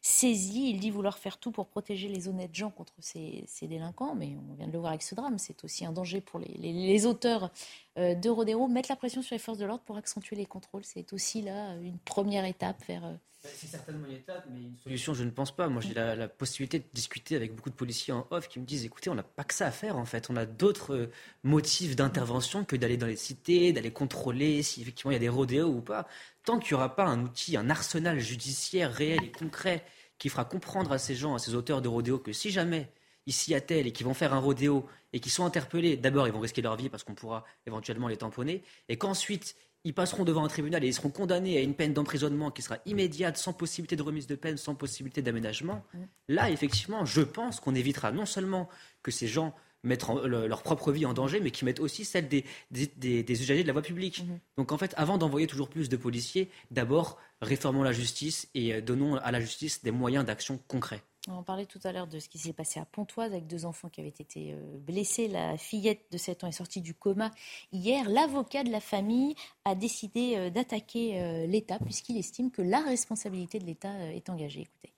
saisi. 0.04 0.70
Il 0.70 0.80
dit 0.80 0.92
vouloir 0.92 1.18
faire 1.18 1.38
tout 1.38 1.52
pour 1.52 1.68
protéger 1.68 2.10
les 2.10 2.28
honnêtes 2.28 2.54
gens 2.54 2.70
contre 2.70 2.94
ces, 3.00 3.46
délinquants, 3.64 4.14
mais 4.14 4.36
on 4.50 4.54
vient 4.54 4.68
de 4.68 4.74
le 4.74 4.78
voir 4.78 4.92
avec 4.92 5.02
ce 5.02 5.16
drame. 5.16 5.40
C'est 5.40 5.64
aussi 5.64 5.86
un 5.86 5.92
danger 5.92 6.22
pour 6.22 6.40
les, 6.40 7.06
auteurs 7.06 7.52
euh, 7.98 8.14
de 8.14 8.30
Rodéo. 8.30 8.68
Mettre 8.68 8.90
la 8.90 8.96
pression 8.96 9.22
sur 9.22 9.34
les 9.34 9.40
forces 9.40 9.58
de 9.58 9.66
l'ordre 9.66 9.84
pour 9.84 9.98
accentuer 9.98 10.36
les 10.36 10.46
contrôles, 10.46 10.84
c'est 10.84 11.14
aussi 11.14 11.42
là 11.42 11.76
une 11.78 11.98
première 11.98 12.46
étape 12.46 12.84
vers. 12.86 13.06
Euh, 13.06 13.14
bah, 13.44 13.50
c'est 13.54 13.68
certainement 13.68 14.08
une 14.08 14.16
étape, 14.16 14.46
mais 14.54 14.62
une 14.62 14.78
solution, 14.78 15.14
je 15.14 15.24
ne 15.26 15.30
pense 15.30 15.54
pas. 15.54 15.68
Moi, 15.68 15.82
j'ai 15.82 15.94
la, 15.94 16.28
possibilité 16.30 16.80
de 16.80 16.86
discuter 16.94 17.36
avec 17.36 17.54
beaucoup 17.54 17.70
de 17.70 17.76
policiers 17.76 18.14
en 18.14 18.26
off 18.30 18.48
qui 18.48 18.60
me 18.60 18.66
disent 18.66 18.86
écoutez, 18.86 19.10
on 19.10 19.16
n'a 19.16 19.24
pas 19.24 19.44
que 19.44 19.54
ça 19.54 19.68
à 19.68 19.72
faire, 19.72 19.98
en 19.98 20.06
fait. 20.06 20.30
On 20.30 20.38
a 20.38 20.46
d'autres 20.46 20.96
euh, 20.96 21.12
motifs 21.44 21.96
d'intervention 21.96 22.64
que 22.64 22.78
d'aller 22.78 22.96
dans 22.96 23.08
les 23.08 23.18
cités, 23.18 23.74
d'aller 23.74 23.92
contrôler 23.92 24.64
si 24.64 24.82
effectivement 24.82 25.12
il 25.12 25.16
y 25.16 25.18
a 25.18 25.20
des 25.20 25.30
rodéos 25.30 25.68
ou 25.68 25.82
pas 25.82 26.08
tant 26.44 26.60
qu'il 26.60 26.74
n'y 26.74 26.76
aura 26.76 26.96
pas 26.96 27.06
un 27.06 27.24
outil, 27.24 27.58
un 27.58 27.70
arsenal 27.70 28.20
judiciaire 28.20 28.94
réel 28.94 29.24
et 29.24 29.32
concret 29.32 29.86
qui 30.18 30.30
fera 30.30 30.46
comprendre 30.46 30.92
à 30.92 30.98
ces 30.98 31.16
gens, 31.16 31.36
à 31.36 31.40
ces 31.40 31.56
auteurs 31.56 31.82
de 31.82 31.88
rodéo, 31.88 32.20
que 32.20 32.34
si 32.34 32.52
jamais 32.52 32.90
ils 33.26 33.34
s'y 33.34 33.56
attellent 33.56 33.88
et 33.88 33.92
qui 33.92 34.04
vont 34.04 34.14
faire 34.14 34.34
un 34.34 34.40
rodéo 34.40 34.86
et 35.14 35.20
qui 35.20 35.30
sont 35.30 35.46
interpellés, 35.46 35.98
d'abord 35.98 36.28
ils 36.28 36.34
vont 36.34 36.40
risquer 36.40 36.62
leur 36.62 36.76
vie 36.76 36.90
parce 36.90 37.04
qu'on 37.04 37.16
pourra 37.16 37.46
éventuellement 37.66 38.08
les 38.08 38.18
tamponner, 38.18 38.64
et 38.90 38.98
qu'ensuite 38.98 39.56
ils 39.86 39.94
passeront 39.94 40.24
devant 40.24 40.46
un 40.46 40.48
tribunal 40.48 40.84
et 40.84 40.88
ils 40.88 40.94
seront 40.94 41.10
condamnés 41.10 41.58
à 41.58 41.62
une 41.62 41.74
peine 41.74 41.94
d'emprisonnement 41.94 42.52
qui 42.52 42.62
sera 42.62 42.78
immédiate, 42.86 43.38
sans 43.38 43.52
possibilité 43.52 43.96
de 43.96 44.02
remise 44.02 44.28
de 44.28 44.36
peine, 44.36 44.56
sans 44.56 44.76
possibilité 44.76 45.22
d'aménagement, 45.22 45.84
là, 46.30 46.50
effectivement, 46.50 47.04
je 47.04 47.22
pense 47.22 47.60
qu'on 47.60 47.76
évitera 47.76 48.12
non 48.12 48.26
seulement 48.26 48.70
que 49.02 49.12
ces 49.12 49.28
gens 49.28 49.54
mettent 49.84 50.06
leur 50.26 50.64
propre 50.64 50.92
vie 50.92 51.06
en 51.06 51.14
danger, 51.14 51.40
mais 51.40 51.52
qui 51.52 51.66
mettent 51.66 51.80
aussi 51.80 52.06
celle 52.06 52.28
des, 52.28 52.46
des, 52.72 53.42
usagers 53.42 53.64
de 53.64 53.68
la 53.68 53.74
voie 53.74 53.82
publique. 53.82 54.24
Mm-hmm. 54.24 54.40
Donc 54.58 54.72
en 54.72 54.78
fait, 54.78 54.94
avant 54.98 55.18
d'envoyer 55.18 55.48
toujours 55.48 55.70
plus 55.70 55.90
de 55.90 55.98
policiers, 55.98 56.50
d'abord 56.72 57.20
réformons 57.42 57.84
la 57.84 57.92
justice 57.92 58.50
et 58.56 58.74
euh, 58.74 58.82
donnons 58.82 59.16
à 59.16 59.32
la 59.32 59.40
justice 59.40 59.84
des 59.84 59.92
moyens 59.92 60.26
d'action 60.26 60.60
concrets. 60.68 61.02
On 61.30 61.42
parlait 61.42 61.66
tout 61.66 61.80
à 61.86 61.94
l'heure 61.94 62.08
de 62.08 62.20
ce 62.20 62.28
qui 62.28 62.38
s'est 62.38 62.52
passé 62.52 62.82
à 62.82 62.86
Pontoise 62.86 63.32
avec 63.32 63.48
deux 63.48 63.64
enfants 63.64 63.88
qui 63.88 64.02
avaient 64.02 64.10
été 64.10 64.54
euh, 64.54 64.78
blessés. 64.80 65.30
La 65.30 65.58
fillette 65.58 66.06
de 66.12 66.18
7 66.18 66.44
ans 66.44 66.48
est 66.48 66.52
sortie 66.52 66.82
du 66.82 66.94
coma 66.94 67.32
hier. 67.72 68.10
L'avocat 68.10 68.64
de 68.64 68.72
la 68.72 68.82
famille 68.82 69.36
a 69.64 69.74
décidé 69.76 70.36
euh, 70.36 70.50
d'attaquer 70.50 71.48
l'État 71.48 71.80
puisqu'il 71.80 72.18
estime 72.18 72.52
que 72.52 72.62
la 72.62 72.82
responsabilité 72.82 73.60
de 73.60 73.66
l'État 73.66 73.94
est 74.14 74.30
engagée. 74.30 74.62
Écoutez. 74.62 74.93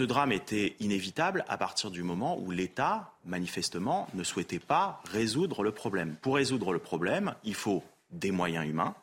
Ce 0.00 0.04
drame 0.06 0.32
était 0.32 0.76
inévitable 0.80 1.44
à 1.46 1.58
partir 1.58 1.90
du 1.90 2.02
moment 2.02 2.38
où 2.38 2.50
l'État, 2.50 3.12
manifestement, 3.26 4.08
ne 4.14 4.24
souhaitait 4.24 4.58
pas 4.58 5.02
résoudre 5.04 5.62
le 5.62 5.72
problème. 5.72 6.16
Pour 6.22 6.36
résoudre 6.36 6.72
le 6.72 6.78
problème, 6.78 7.34
il 7.44 7.54
faut 7.54 7.84
des 8.10 8.30
moyens 8.30 8.66
humains, 8.66 8.94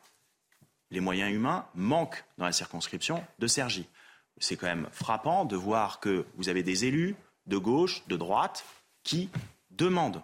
les 0.90 0.98
moyens 0.98 1.32
humains 1.32 1.66
manquent 1.76 2.24
dans 2.36 2.46
la 2.46 2.50
circonscription 2.50 3.22
de 3.38 3.46
Cergy. 3.46 3.86
C'est 4.38 4.56
quand 4.56 4.66
même 4.66 4.88
frappant 4.90 5.44
de 5.44 5.54
voir 5.54 6.00
que 6.00 6.26
vous 6.34 6.48
avez 6.48 6.64
des 6.64 6.84
élus 6.84 7.14
de 7.46 7.58
gauche, 7.58 8.02
de 8.08 8.16
droite, 8.16 8.64
qui 9.04 9.30
demandent 9.70 10.20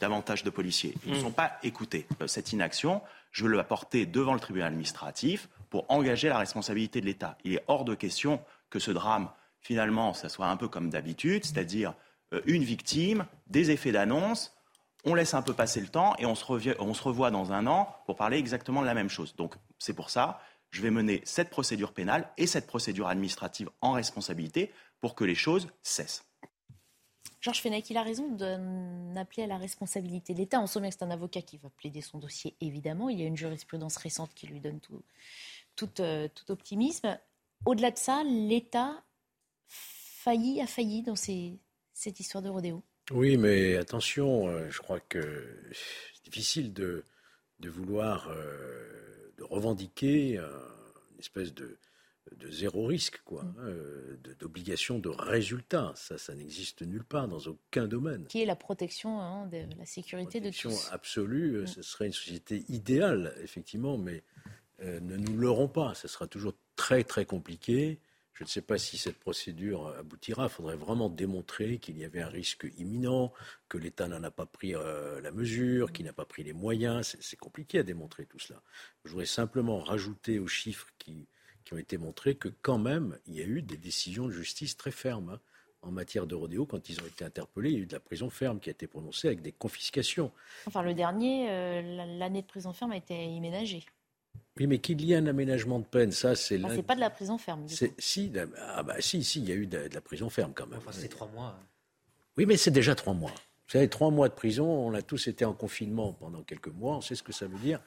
davantage 0.00 0.42
de 0.42 0.50
policiers. 0.50 0.96
Ils 1.06 1.12
ne 1.12 1.18
mm. 1.18 1.22
sont 1.22 1.30
pas 1.30 1.52
écoutés. 1.62 2.08
Euh, 2.20 2.26
cette 2.26 2.52
inaction, 2.52 3.00
je 3.30 3.44
veux 3.44 3.52
la 3.54 3.62
porter 3.62 4.06
devant 4.06 4.34
le 4.34 4.40
tribunal 4.40 4.72
administratif 4.72 5.48
pour 5.70 5.88
engager 5.88 6.28
la 6.28 6.38
responsabilité 6.38 7.00
de 7.00 7.06
l'État. 7.06 7.38
Il 7.44 7.54
est 7.54 7.64
hors 7.68 7.84
de 7.84 7.94
question 7.94 8.40
que 8.70 8.80
ce 8.80 8.90
drame, 8.90 9.30
finalement, 9.64 10.12
ça 10.12 10.28
soit 10.28 10.46
un 10.46 10.56
peu 10.56 10.68
comme 10.68 10.90
d'habitude, 10.90 11.44
c'est-à-dire 11.44 11.94
euh, 12.32 12.40
une 12.46 12.62
victime, 12.62 13.26
des 13.48 13.70
effets 13.70 13.90
d'annonce, 13.90 14.54
on 15.04 15.14
laisse 15.14 15.34
un 15.34 15.42
peu 15.42 15.54
passer 15.54 15.80
le 15.80 15.88
temps 15.88 16.14
et 16.18 16.26
on 16.26 16.34
se, 16.34 16.44
revoit 16.44 17.30
dans 17.30 17.52
un 17.52 17.66
an 17.66 17.94
pour 18.06 18.16
parler 18.16 18.38
exactement 18.38 18.80
de 18.80 18.86
la 18.86 18.94
même 18.94 19.10
chose. 19.10 19.34
Donc 19.36 19.54
c'est 19.78 19.92
pour 19.92 20.10
ça, 20.10 20.40
je 20.70 20.80
vais 20.82 20.90
mener 20.90 21.20
cette 21.24 21.50
procédure 21.50 21.92
pénale 21.92 22.30
et 22.38 22.46
cette 22.46 22.66
procédure 22.66 23.08
administrative 23.08 23.70
en 23.80 23.92
responsabilité 23.92 24.72
pour 25.00 25.14
que 25.14 25.24
les 25.24 25.34
choses 25.34 25.68
cessent. 25.82 26.24
Georges 27.40 27.60
Fenech, 27.60 27.90
il 27.90 27.98
a 27.98 28.02
raison 28.02 28.30
d'appeler 29.12 29.42
à 29.42 29.46
la 29.46 29.58
responsabilité 29.58 30.32
de 30.32 30.38
l'État. 30.38 30.60
On 30.60 30.80
bien 30.80 30.88
que 30.88 30.96
c'est 30.98 31.04
un 31.04 31.10
avocat 31.10 31.42
qui 31.42 31.58
va 31.58 31.68
plaider 31.68 32.00
son 32.00 32.18
dossier, 32.18 32.56
évidemment. 32.62 33.10
Il 33.10 33.20
y 33.20 33.22
a 33.22 33.26
une 33.26 33.36
jurisprudence 33.36 33.98
récente 33.98 34.32
qui 34.34 34.46
lui 34.46 34.60
donne 34.60 34.80
tout, 34.80 36.00
euh, 36.00 36.28
optimisme. 36.48 37.18
Au-delà 37.66 37.90
de 37.90 37.98
ça, 37.98 38.22
l'État 38.24 39.02
failli, 39.68 40.60
a 40.60 40.66
failli 40.66 41.02
dans 41.02 41.16
cette 41.16 42.20
histoire 42.20 42.42
de 42.42 42.48
rodéo. 42.48 42.82
Oui, 43.10 43.36
mais 43.36 43.76
attention, 43.76 44.48
euh, 44.48 44.70
je 44.70 44.78
crois 44.78 45.00
que 45.00 45.70
c'est 45.72 46.24
difficile 46.24 46.72
de, 46.72 47.04
de 47.60 47.68
vouloir 47.68 48.28
euh, 48.30 49.32
de 49.36 49.42
revendiquer 49.42 50.38
une 50.38 51.18
espèce 51.18 51.52
de, 51.52 51.78
de 52.34 52.50
zéro 52.50 52.86
risque, 52.86 53.20
quoi, 53.24 53.42
mm. 53.42 53.54
hein, 53.58 53.66
euh, 53.66 54.16
d'obligation 54.38 54.98
de 54.98 55.10
résultat. 55.10 55.92
Ça, 55.96 56.16
ça 56.16 56.34
n'existe 56.34 56.80
nulle 56.80 57.04
part 57.04 57.28
dans 57.28 57.40
aucun 57.40 57.86
domaine. 57.86 58.26
Qui 58.26 58.40
est 58.40 58.46
la 58.46 58.56
protection 58.56 59.20
hein, 59.20 59.46
de 59.48 59.66
la 59.78 59.84
sécurité 59.84 60.40
de 60.40 60.50
tous. 60.50 60.88
absolue. 60.90 61.62
Mm. 61.62 61.66
Ce 61.66 61.82
serait 61.82 62.06
une 62.06 62.12
société 62.12 62.64
idéale, 62.70 63.34
effectivement, 63.42 63.98
mais 63.98 64.22
ne 64.82 65.16
nous 65.16 65.36
leurrons 65.36 65.68
pas. 65.68 65.94
Ce 65.94 66.08
sera 66.08 66.26
toujours 66.26 66.54
très 66.74 67.04
très 67.04 67.26
compliqué. 67.26 68.00
Je 68.34 68.42
ne 68.42 68.48
sais 68.48 68.62
pas 68.62 68.78
si 68.78 68.98
cette 68.98 69.18
procédure 69.20 69.94
aboutira. 69.96 70.44
Il 70.44 70.48
faudrait 70.48 70.76
vraiment 70.76 71.08
démontrer 71.08 71.78
qu'il 71.78 71.96
y 71.96 72.04
avait 72.04 72.20
un 72.20 72.28
risque 72.28 72.66
imminent, 72.78 73.32
que 73.68 73.78
l'État 73.78 74.08
n'en 74.08 74.22
a 74.24 74.30
pas 74.32 74.44
pris 74.44 74.74
euh, 74.74 75.20
la 75.20 75.30
mesure, 75.30 75.92
qu'il 75.92 76.04
n'a 76.04 76.12
pas 76.12 76.24
pris 76.24 76.42
les 76.42 76.52
moyens. 76.52 77.16
C'est 77.20 77.38
compliqué 77.38 77.78
à 77.78 77.84
démontrer 77.84 78.26
tout 78.26 78.40
cela. 78.40 78.60
Je 79.04 79.10
voudrais 79.10 79.26
simplement 79.26 79.78
rajouter 79.78 80.40
aux 80.40 80.48
chiffres 80.48 80.88
qui, 80.98 81.28
ont 81.72 81.78
été 81.78 81.96
montrés 81.96 82.34
que 82.34 82.48
quand 82.60 82.78
même, 82.78 83.18
il 83.26 83.34
y 83.34 83.40
a 83.40 83.46
eu 83.46 83.62
des 83.62 83.76
décisions 83.76 84.26
de 84.26 84.32
justice 84.32 84.76
très 84.76 84.90
fermes. 84.90 85.30
Hein. 85.30 85.40
en 85.82 85.90
matière 85.90 86.26
de 86.26 86.34
rodéo, 86.34 86.66
quand 86.66 86.88
ils 86.88 87.00
ont 87.00 87.06
été 87.06 87.24
interpellés, 87.24 87.70
il 87.70 87.76
y 87.76 87.80
a 87.80 87.82
eu 87.82 87.86
de 87.86 87.92
la 87.92 88.00
prison 88.00 88.30
ferme 88.30 88.58
qui 88.58 88.68
a 88.70 88.72
été 88.72 88.86
prononcée 88.86 89.28
avec 89.28 89.42
des 89.42 89.52
confiscations. 89.52 90.32
Enfin, 90.66 90.82
le 90.82 90.94
dernier, 90.94 91.50
euh, 91.50 92.18
l'année 92.18 92.42
de 92.42 92.46
prison 92.46 92.72
ferme 92.72 92.92
a 92.92 92.96
été 92.96 93.24
imménagée. 93.26 93.84
Oui, 94.58 94.68
mais 94.68 94.78
qu'il 94.78 95.04
y 95.04 95.12
ait 95.12 95.16
un 95.16 95.26
aménagement 95.26 95.80
de 95.80 95.84
peine, 95.84 96.12
ça, 96.12 96.36
c'est 96.36 96.58
là. 96.58 96.68
c'est 96.74 96.82
pas 96.82 96.94
de 96.94 97.00
la 97.00 97.10
prison 97.10 97.38
ferme. 97.38 97.66
Du 97.66 97.74
Si, 97.98 98.32
ah 98.58 98.82
bah, 98.84 98.94
si, 99.00 99.24
si, 99.24 99.40
il 99.40 99.48
y 99.48 99.52
a 99.52 99.56
eu 99.56 99.66
de, 99.66 99.88
la 99.92 100.00
prison 100.00 100.30
ferme 100.30 100.52
quand 100.54 100.66
même. 100.66 100.78
Enfin, 100.78 100.92
c'est 100.92 101.08
trois 101.08 101.26
mois. 101.28 101.58
Oui, 102.36 102.46
mais 102.46 102.56
c'est 102.56 102.70
déjà 102.70 102.94
trois 102.94 103.14
mois. 103.14 103.30
Vous 103.30 103.72
savez, 103.72 103.88
trois 103.88 104.10
mois 104.10 104.28
de 104.28 104.34
prison, 104.34 104.66
on 104.66 104.94
a 104.94 105.02
tous 105.02 105.26
été 105.26 105.44
en 105.44 105.54
confinement 105.54 106.12
pendant 106.12 106.42
quelques 106.42 106.68
mois, 106.68 106.96
on 106.96 107.00
sait 107.00 107.14
ce 107.14 107.22
que 107.22 107.32
ça 107.32 107.46
veut 107.46 107.58
dire 107.58 107.80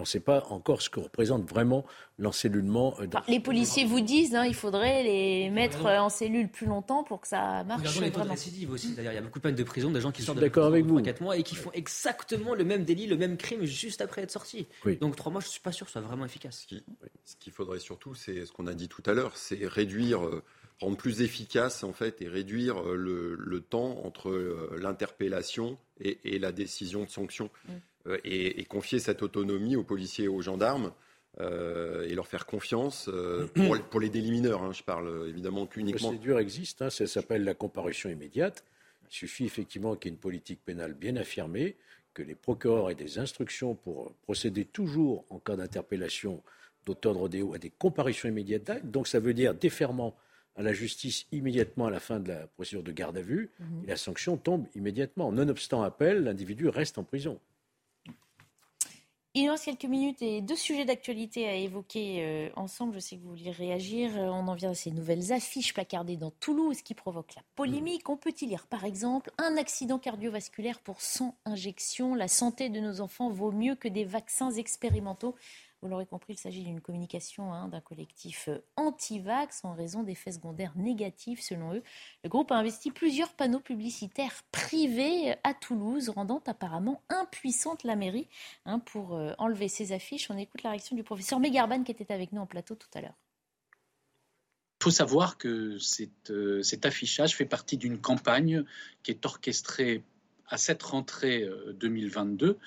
on 0.00 0.04
ne 0.04 0.06
sait 0.06 0.20
pas 0.20 0.44
encore 0.50 0.82
ce 0.82 0.90
que 0.90 0.98
représente 0.98 1.48
vraiment 1.48 1.84
l'encellulement. 2.18 2.96
Euh, 3.00 3.06
les 3.28 3.40
policiers 3.40 3.84
vous 3.84 4.00
disent 4.00 4.34
hein, 4.34 4.44
il 4.44 4.54
faudrait 4.54 5.02
les 5.02 5.50
mettre 5.50 5.84
en 5.86 6.08
cellule 6.08 6.48
plus 6.48 6.66
longtemps 6.66 7.04
pour 7.04 7.20
que 7.20 7.28
ça 7.28 7.64
marche. 7.64 7.80
Regardons 7.80 8.00
les 8.00 8.10
taux 8.10 8.20
de 8.20 8.28
récidive 8.28 8.70
aussi. 8.72 8.94
D'ailleurs, 8.94 9.12
il 9.12 9.16
y 9.16 9.18
a 9.18 9.22
beaucoup 9.22 9.38
de 9.38 9.42
peines 9.42 9.54
de 9.54 9.62
prison, 9.62 9.90
des 9.90 10.00
gens 10.00 10.10
qui 10.10 10.22
sortent 10.22 10.38
de 10.38 10.42
d'accord 10.42 10.66
avec 10.66 10.84
vous. 10.84 11.00
4 11.00 11.20
mois 11.20 11.36
et 11.36 11.42
qui 11.42 11.54
font 11.54 11.70
exactement 11.72 12.54
le 12.54 12.64
même 12.64 12.84
délit, 12.84 13.06
le 13.06 13.16
même 13.16 13.36
crime 13.36 13.64
juste 13.64 14.00
après 14.00 14.22
être 14.22 14.30
sortis. 14.30 14.66
Donc 15.00 15.16
trois 15.16 15.30
mois, 15.30 15.40
je 15.40 15.46
ne 15.46 15.50
suis 15.50 15.60
pas 15.60 15.72
sûr 15.72 15.86
que 15.86 15.92
ce 15.92 15.98
soit 15.98 16.06
vraiment 16.06 16.24
efficace. 16.24 16.66
Ce 17.24 17.36
qu'il 17.36 17.52
faudrait 17.52 17.78
surtout, 17.78 18.14
c'est 18.14 18.46
ce 18.46 18.52
qu'on 18.52 18.66
a 18.66 18.74
dit 18.74 18.88
tout 18.88 19.02
à 19.06 19.12
l'heure, 19.12 19.36
c'est 19.36 19.66
réduire 19.66 20.24
euh, 20.24 20.42
rendre 20.80 20.96
plus 20.96 21.20
efficace 21.20 21.84
en 21.84 21.92
fait 21.92 22.22
et 22.22 22.28
réduire 22.28 22.80
euh, 22.80 22.96
le, 22.96 23.60
temps 23.60 24.00
entre 24.04 24.30
l'interpellation 24.78 25.78
et, 26.00 26.38
la 26.38 26.50
décision 26.52 27.04
de 27.04 27.10
sanction. 27.10 27.50
Euh, 28.06 28.18
et, 28.24 28.64
confier 28.64 28.98
cette 28.98 29.22
autonomie 29.22 29.76
aux 29.76 29.84
policiers 29.84 30.24
et 30.24 30.28
aux 30.28 30.42
gendarmes. 30.42 30.92
Euh, 31.38 32.08
et 32.08 32.14
leur 32.14 32.26
faire 32.26 32.44
confiance 32.44 33.08
euh, 33.08 33.46
pour, 33.90 34.00
les 34.00 34.08
délits 34.08 34.32
mineurs. 34.32 34.64
Hein. 34.64 34.72
je 34.72 34.82
parle 34.82 35.28
évidemment 35.28 35.64
qu'uniquement. 35.66 36.10
La 36.10 36.16
procédure 36.16 36.38
existe, 36.40 36.82
hein, 36.82 36.90
ça 36.90 37.06
s'appelle 37.06 37.44
la 37.44 37.54
comparution 37.54 38.10
immédiate. 38.10 38.64
Il 39.08 39.14
suffit 39.14 39.44
effectivement 39.44 39.94
qu'il 39.94 40.10
y 40.10 40.12
ait 40.12 40.16
une 40.16 40.20
politique 40.20 40.60
pénale 40.64 40.92
bien 40.92 41.14
affirmée, 41.14 41.76
que 42.14 42.22
les 42.22 42.34
procureurs 42.34 42.90
aient 42.90 42.96
des 42.96 43.20
instructions 43.20 43.76
pour 43.76 44.12
procéder 44.22 44.64
toujours 44.64 45.24
en 45.30 45.38
cas 45.38 45.54
d'interpellation 45.54 46.42
d'auteur 46.84 47.14
de 47.14 47.18
rodéo 47.18 47.54
à 47.54 47.58
des 47.58 47.70
comparutions 47.70 48.28
immédiates. 48.28 48.84
Donc 48.90 49.06
ça 49.06 49.20
veut 49.20 49.34
dire 49.34 49.54
déferment 49.54 50.16
à 50.56 50.62
la 50.62 50.72
justice 50.72 51.26
immédiatement 51.30 51.86
à 51.86 51.90
la 51.90 52.00
fin 52.00 52.18
de 52.18 52.28
la 52.28 52.48
procédure 52.48 52.82
de 52.82 52.92
garde 52.92 53.16
à 53.16 53.22
vue, 53.22 53.50
mhm. 53.60 53.84
et 53.84 53.86
la 53.86 53.96
sanction 53.96 54.36
tombe 54.36 54.66
immédiatement. 54.74 55.30
Nonobstant 55.30 55.82
appel, 55.82 56.24
l'individu 56.24 56.68
reste 56.68 56.98
en 56.98 57.04
prison. 57.04 57.38
Il 59.34 59.44
nous 59.44 59.52
reste 59.52 59.66
quelques 59.66 59.84
minutes 59.84 60.22
et 60.22 60.40
deux 60.40 60.56
sujets 60.56 60.84
d'actualité 60.84 61.48
à 61.48 61.54
évoquer 61.54 62.24
euh, 62.24 62.48
ensemble. 62.56 62.94
Je 62.94 62.98
sais 62.98 63.16
que 63.16 63.22
vous 63.22 63.28
vouliez 63.28 63.52
réagir. 63.52 64.10
Euh, 64.16 64.26
on 64.26 64.48
en 64.48 64.54
vient 64.54 64.70
à 64.70 64.74
ces 64.74 64.90
nouvelles 64.90 65.32
affiches 65.32 65.72
placardées 65.72 66.16
dans 66.16 66.32
Toulouse 66.32 66.82
qui 66.82 66.94
provoquent 66.94 67.36
la 67.36 67.42
polémique. 67.54 68.08
On 68.08 68.16
peut 68.16 68.34
y 68.40 68.46
lire 68.46 68.66
par 68.66 68.84
exemple 68.84 69.30
un 69.38 69.56
accident 69.56 70.00
cardiovasculaire 70.00 70.80
pour 70.80 71.00
100 71.00 71.36
injections. 71.44 72.16
La 72.16 72.26
santé 72.26 72.70
de 72.70 72.80
nos 72.80 73.00
enfants 73.00 73.30
vaut 73.30 73.52
mieux 73.52 73.76
que 73.76 73.86
des 73.86 74.04
vaccins 74.04 74.50
expérimentaux. 74.50 75.36
Vous 75.82 75.88
l'aurez 75.88 76.04
compris, 76.04 76.34
il 76.34 76.38
s'agit 76.38 76.62
d'une 76.62 76.82
communication 76.82 77.54
hein, 77.54 77.68
d'un 77.68 77.80
collectif 77.80 78.48
euh, 78.48 78.58
anti-vax 78.76 79.64
en 79.64 79.72
raison 79.72 80.02
d'effets 80.02 80.32
secondaires 80.32 80.72
négatifs 80.76 81.40
selon 81.40 81.72
eux. 81.72 81.82
Le 82.22 82.28
groupe 82.28 82.52
a 82.52 82.56
investi 82.56 82.90
plusieurs 82.90 83.32
panneaux 83.32 83.60
publicitaires 83.60 84.42
privés 84.52 85.36
à 85.42 85.54
Toulouse, 85.54 86.10
rendant 86.10 86.42
apparemment 86.46 87.02
impuissante 87.08 87.84
la 87.84 87.96
mairie 87.96 88.28
hein, 88.66 88.78
pour 88.78 89.14
euh, 89.14 89.32
enlever 89.38 89.68
ces 89.68 89.92
affiches. 89.92 90.30
On 90.30 90.36
écoute 90.36 90.62
la 90.62 90.70
réaction 90.70 90.96
du 90.96 91.02
professeur 91.02 91.40
Megarban 91.40 91.82
qui 91.82 91.92
était 91.92 92.12
avec 92.12 92.32
nous 92.32 92.42
en 92.42 92.46
plateau 92.46 92.74
tout 92.74 92.88
à 92.92 93.00
l'heure. 93.00 93.16
Il 94.80 94.84
faut 94.84 94.90
savoir 94.90 95.38
que 95.38 95.78
euh, 96.30 96.62
cet 96.62 96.84
affichage 96.84 97.36
fait 97.36 97.46
partie 97.46 97.78
d'une 97.78 97.98
campagne 97.98 98.64
qui 99.02 99.12
est 99.12 99.24
orchestrée 99.24 100.02
à 100.50 100.58
cette 100.58 100.82
rentrée 100.82 101.48
2022 101.80 102.58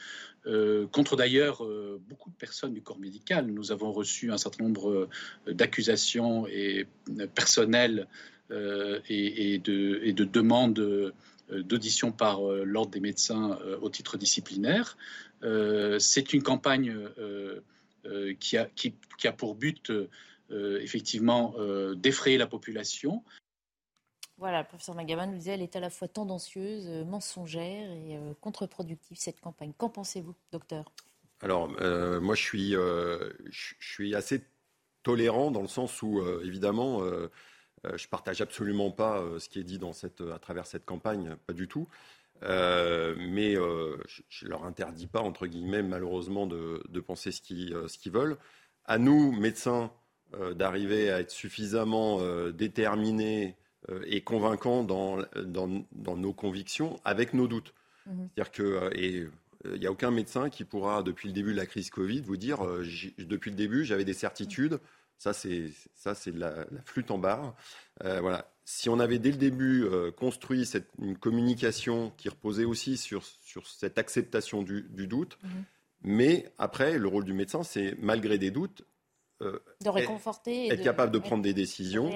euh, 0.46 0.88
contre 0.88 1.16
d'ailleurs 1.16 1.64
euh, 1.64 2.02
beaucoup 2.10 2.30
de 2.30 2.36
personnes 2.36 2.74
du 2.74 2.82
corps 2.82 3.00
médical. 3.00 3.48
Nous 3.48 3.72
avons 3.72 3.94
reçu 3.94 4.30
un 4.32 4.38
certain 4.38 4.66
nombre 4.66 5.08
euh, 5.48 5.54
d'accusations 5.54 6.48
et 6.48 6.86
personnelles 7.34 8.08
et, 9.10 9.60
de, 9.64 10.00
et, 10.04 10.14
de, 10.14 10.26
demandes 10.26 11.14
d'audition 11.50 12.12
par 12.12 12.42
l'ordre 12.42 12.92
des 12.92 13.00
médecins 13.00 13.58
au 13.82 13.90
titre 13.90 14.18
disciplinaire. 14.18 14.96
C'est 15.98 16.34
une 16.34 16.44
campagne 16.44 16.96
qui 18.40 18.58
a, 18.58 18.70
qui, 18.76 18.94
a, 19.24 19.32
pour 19.32 19.56
but 19.56 19.92
effectivement 20.52 21.56
d'effrayer 21.96 22.38
la 22.38 22.46
population. 22.46 23.24
Voilà, 24.38 24.62
le 24.62 24.68
professeur 24.68 24.96
Magaman 24.96 25.32
nous 25.32 25.38
disait 25.38 25.52
elle 25.52 25.62
est 25.62 25.76
à 25.76 25.80
la 25.80 25.90
fois 25.90 26.08
tendancieuse, 26.08 26.88
mensongère 27.06 27.92
et 27.92 28.18
contre-productive 28.42 29.18
cette 29.18 29.40
campagne. 29.40 29.74
Qu'en 29.78 29.90
pensez-vous, 29.90 30.36
docteur? 30.52 30.92
Alors, 31.42 31.70
moi, 31.70 32.36
je 32.36 32.42
suis, 32.42 32.72
je 32.72 33.74
suis 33.80 34.16
assez 34.16 34.44
tolérant 35.04 35.52
dans 35.52 35.62
le 35.62 35.68
sens 35.68 36.02
où, 36.02 36.22
évidemment, 36.44 37.02
je 37.84 38.08
partage 38.08 38.42
absolument 38.42 38.90
pas 38.90 39.24
ce 39.38 39.48
qui 39.50 39.60
est 39.60 39.64
dit 39.64 39.78
dans 39.78 39.94
cette, 39.94 40.22
à 40.22 40.40
travers 40.40 40.66
cette 40.66 40.86
campagne, 40.86 41.36
pas 41.46 41.54
du 41.54 41.68
tout. 41.68 41.88
Euh, 42.44 43.16
mais 43.18 43.56
euh, 43.56 43.98
je 44.30 44.46
ne 44.46 44.50
leur 44.50 44.66
interdis 44.66 45.08
pas, 45.08 45.22
entre 45.22 45.48
guillemets, 45.48 45.84
malheureusement, 45.84 46.48
de, 46.48 47.00
penser 47.00 47.32
ce 47.32 47.42
qu'ils 47.42 47.74
euh, 47.74 47.88
veulent. 48.08 48.38
À 48.86 48.98
nous, 48.98 49.32
médecins, 49.32 49.92
d'arriver 50.56 51.12
à 51.12 51.20
être 51.20 51.30
suffisamment 51.30 52.20
déterminés 52.50 53.56
et 54.06 54.22
convaincants 54.22 54.84
dans, 54.84 55.18
dans, 55.36 56.18
nos 56.18 56.34
convictions 56.34 57.00
avec 57.04 57.34
nos 57.34 57.48
doutes. 57.48 57.74
Mhm. 58.06 58.30
C'est-à-dire 58.36 58.52
que, 58.52 58.98
et 58.98 59.28
il 59.66 59.80
n'y 59.80 59.88
a 59.88 59.92
aucun 59.92 60.12
médecin 60.12 60.50
qui 60.50 60.64
pourra, 60.64 61.04
depuis 61.04 61.28
le 61.28 61.34
début 61.34 61.52
de 61.52 61.58
la 61.58 61.66
crise 61.66 61.90
Covid, 61.90 62.22
vous 62.22 62.38
dire, 62.38 62.60
depuis 63.18 63.52
le 63.52 63.58
début, 63.58 63.86
j'avais 63.86 64.06
des 64.06 64.14
certitudes. 64.14 64.80
Ça, 65.18 65.34
c'est 65.34 65.70
ça, 65.94 66.16
c'est 66.16 66.36
la, 66.36 66.66
la, 66.72 66.82
flûte 66.86 67.12
en 67.12 67.18
barre. 67.18 67.56
voilà 68.02 68.54
si 68.66 68.90
on 68.90 69.00
avait 69.00 69.20
dès 69.20 69.32
le 69.32 69.38
début 69.38 69.84
euh, 69.84 70.12
construit 70.12 70.66
cette, 70.66 70.90
une 71.00 71.18
communication 71.18 72.14
qui 72.18 72.30
reposait 72.30 72.66
aussi 72.66 72.98
sur, 72.98 73.24
sur 73.42 73.68
cette 73.68 73.98
acceptation 73.98 74.64
du, 74.64 75.08
doute, 75.08 75.38
mhm. 75.44 75.64
mais 76.04 76.52
après, 76.58 76.98
le 76.98 77.08
rôle 77.08 77.26
du 77.26 77.34
médecin, 77.34 77.64
c'est 77.64 77.96
malgré 78.00 78.38
des 78.38 78.52
doutes, 78.52 78.84
euh, 79.42 79.60
de 79.84 79.90
réconforter, 79.90 80.68
être, 80.68 80.84
capable 80.84 81.12
de 81.12 81.20
prendre 81.20 81.44
des 81.44 81.54
décisions 81.54 82.10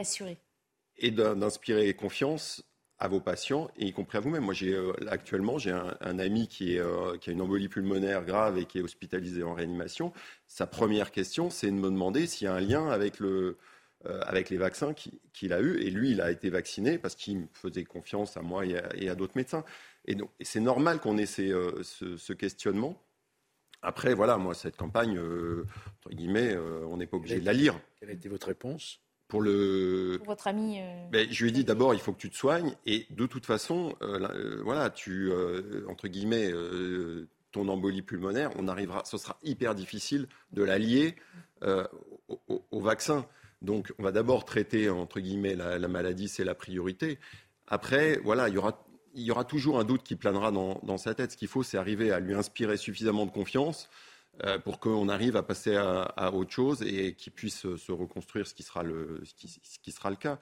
et 0.98 1.12
d'inspirer 1.12 1.94
confiance 1.94 2.64
à 3.00 3.08
vos 3.08 3.20
patients, 3.20 3.70
et 3.78 3.86
y 3.86 3.94
compris 3.94 4.18
à 4.18 4.22
vous-même. 4.22 4.44
Moi, 4.44 4.56
j'ai 4.56 4.74
euh, 4.74 4.92
actuellement, 5.08 5.60
j'ai 5.60 5.72
un, 5.72 6.20
ami 6.20 6.48
qui, 6.48 6.76
est, 6.76 7.20
qui 7.20 7.30
a 7.30 7.34
une 7.34 7.42
embolie 7.42 7.70
pulmonaire 7.70 8.26
grave 8.26 8.58
et 8.58 8.66
qui 8.66 8.80
est 8.80 8.82
hospitalisé 8.82 9.44
en 9.44 9.54
réanimation. 9.54 10.14
Sa 10.48 10.66
première 10.66 11.12
question, 11.12 11.52
c'est 11.52 11.68
de 11.68 11.74
me 11.74 11.92
demander 11.92 12.26
s'il 12.26 12.46
y 12.46 12.48
a 12.48 12.56
un 12.56 12.60
lien 12.60 12.90
avec 12.90 13.20
le, 13.20 13.58
euh, 14.06 14.22
avec 14.28 14.52
les 14.52 14.58
vaccins 14.58 14.94
qu'il 14.94 15.54
a 15.54 15.60
eu. 15.60 15.80
Et 15.80 15.90
lui, 15.90 16.12
il 16.12 16.22
a 16.22 16.30
été 16.30 16.52
vacciné 16.52 17.00
parce 17.00 17.16
qu'il 17.16 17.40
me 17.40 17.48
faisait 17.54 17.84
confiance 17.84 18.38
à 18.38 18.44
moi 18.44 18.64
et 18.64 19.10
à, 19.10 19.16
d'autres 19.16 19.36
médecins. 19.36 19.66
Et, 20.06 20.16
c'est 20.42 20.60
normal 20.60 21.00
qu'on 21.00 21.18
ait 21.18 21.26
euh, 21.40 21.82
ce, 21.82 22.34
questionnement. 22.34 23.02
Après, 23.82 24.14
voilà, 24.14 24.38
moi, 24.38 24.54
cette 24.54 24.78
campagne, 24.78 25.18
euh, 25.18 25.66
entre 25.98 26.16
guillemets, 26.16 26.56
on 26.58 26.98
n'est 26.98 27.08
pas 27.08 27.18
obligé 27.18 27.40
de 27.40 27.46
la 27.46 27.54
lire. 27.54 27.80
Quelle 28.00 28.10
a 28.10 28.14
été 28.14 28.30
votre 28.30 28.48
réponse? 28.48 29.02
Pour 29.28 29.42
le. 29.42 30.18
Pour 30.18 30.28
votre 30.28 30.48
ami. 30.48 30.80
Ben, 31.12 31.28
je 31.30 31.44
lui 31.44 31.50
ai 31.50 31.54
dit 31.54 31.64
d'abord, 31.64 31.94
il 31.94 32.00
faut 32.00 32.14
que 32.14 32.20
tu 32.20 32.30
te 32.30 32.36
soignes. 32.36 32.76
Et 32.86 33.06
de 33.10 33.26
toute 33.26 33.46
façon, 33.46 33.96
voilà, 34.64 34.90
tu, 34.90 35.32
entre 35.88 36.08
guillemets, 36.08 36.52
ton 37.52 37.68
embolie 37.68 38.02
pulmonaire, 38.02 38.52
on 38.58 38.68
arrivera, 38.68 39.04
ce 39.06 39.18
sera 39.18 39.38
hyper 39.44 39.76
difficile 39.76 40.28
de 40.54 40.64
la 40.64 40.78
lier 40.78 41.16
au, 42.48 42.80
vaccin. 42.80 43.26
Donc, 43.62 43.94
on 43.98 44.04
va 44.04 44.12
d'abord 44.12 44.46
traiter, 44.46 44.90
entre 44.90 45.20
guillemets, 45.20 45.56
la, 45.56 45.88
maladie, 45.88 46.28
c'est 46.28 46.44
la 46.44 46.56
priorité. 46.56 47.20
Après, 47.68 48.20
voilà, 48.24 48.50
il 48.50 48.56
y 48.56 48.58
aura, 48.58 48.86
il 49.14 49.24
y 49.24 49.32
aura 49.32 49.44
toujours 49.44 49.80
un 49.80 49.84
doute 49.84 50.04
qui 50.04 50.16
planera 50.16 50.52
dans, 50.52 50.98
sa 50.98 51.14
tête. 51.14 51.32
Ce 51.32 51.38
qu'il 51.38 51.48
faut, 51.48 51.64
c'est 51.64 51.78
arriver 51.78 52.12
à 52.12 52.20
lui 52.20 52.34
inspirer 52.34 52.78
suffisamment 52.78 53.26
de 53.26 53.32
confiance 53.32 53.90
euh, 53.90 53.92
pour 54.64 54.80
qu'on 54.80 55.10
arrive 55.10 55.36
à 55.36 55.44
passer 55.44 55.76
à, 55.76 56.34
autre 56.34 56.52
chose 56.52 56.82
et 56.84 57.14
qu'il 57.14 57.34
puisse 57.34 57.76
se 57.76 57.92
reconstruire, 57.92 58.48
ce 58.48 58.54
qui 58.54 58.64
sera 58.64 58.84
le, 58.84 59.22
ce 59.24 59.80
qui, 59.82 59.92
sera 59.92 60.10
le 60.10 60.16
cas. 60.16 60.40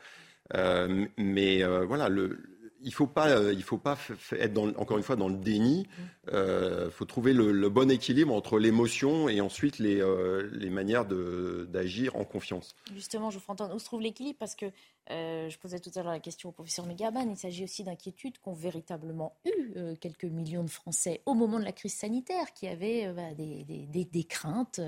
Euh, 0.54 1.06
mais 1.18 1.64
euh, 1.64 1.86
voilà, 1.86 2.10
le, 2.10 2.40
il 2.86 2.94
faut 2.94 3.08
pas, 3.08 3.30
euh, 3.30 3.52
il 3.52 3.64
faut 3.64 3.80
pas 3.80 3.98
être 4.40 4.58
encore 4.78 4.98
une 4.98 5.04
fois 5.04 5.16
dans 5.16 5.28
le 5.28 5.36
déni. 5.36 5.88
Il 6.28 6.34
euh, 6.34 6.92
faut 6.92 7.06
trouver 7.06 7.34
le, 7.34 7.68
bon 7.70 7.90
équilibre 7.90 8.34
entre 8.34 8.60
l'émotion 8.60 9.28
et 9.28 9.42
ensuite 9.42 9.80
les, 9.80 10.00
euh, 10.00 10.48
les 10.54 10.70
manières 10.70 11.06
d'agir 11.06 12.16
en 12.16 12.24
confiance. 12.24 12.76
Justement, 12.94 13.32
je 13.32 13.40
vous 13.40 13.44
entendre 13.48 13.76
où 13.76 13.80
se 13.80 13.86
trouve 13.86 14.02
l'équilibre? 14.02 14.38
Parce 14.40 14.56
que 14.56 14.68
je 15.10 15.58
posais 15.58 15.80
tout 15.80 15.92
à 15.96 16.04
l'heure 16.04 16.12
la 16.12 16.20
question 16.20 16.50
au 16.50 16.52
professeur 16.52 16.86
Megaban. 16.86 17.28
Il 17.28 17.38
s'agit 17.38 17.64
aussi 17.64 17.84
d'inquiétudes 17.84 18.38
qu'ont 18.38 18.54
véritablement 18.54 19.36
eu 19.46 19.74
quelques 20.00 20.26
millions 20.26 20.64
de 20.64 20.70
Français 20.70 21.22
au 21.26 21.34
moment 21.34 21.60
de 21.60 21.66
la 21.66 21.74
crise 21.74 21.96
sanitaire, 21.96 22.54
qui 22.54 22.68
avaient 22.68 23.12
bah, 23.14 23.34
des, 23.34 23.64
des, 23.64 24.06
des, 24.06 24.24
craintes 24.24 24.80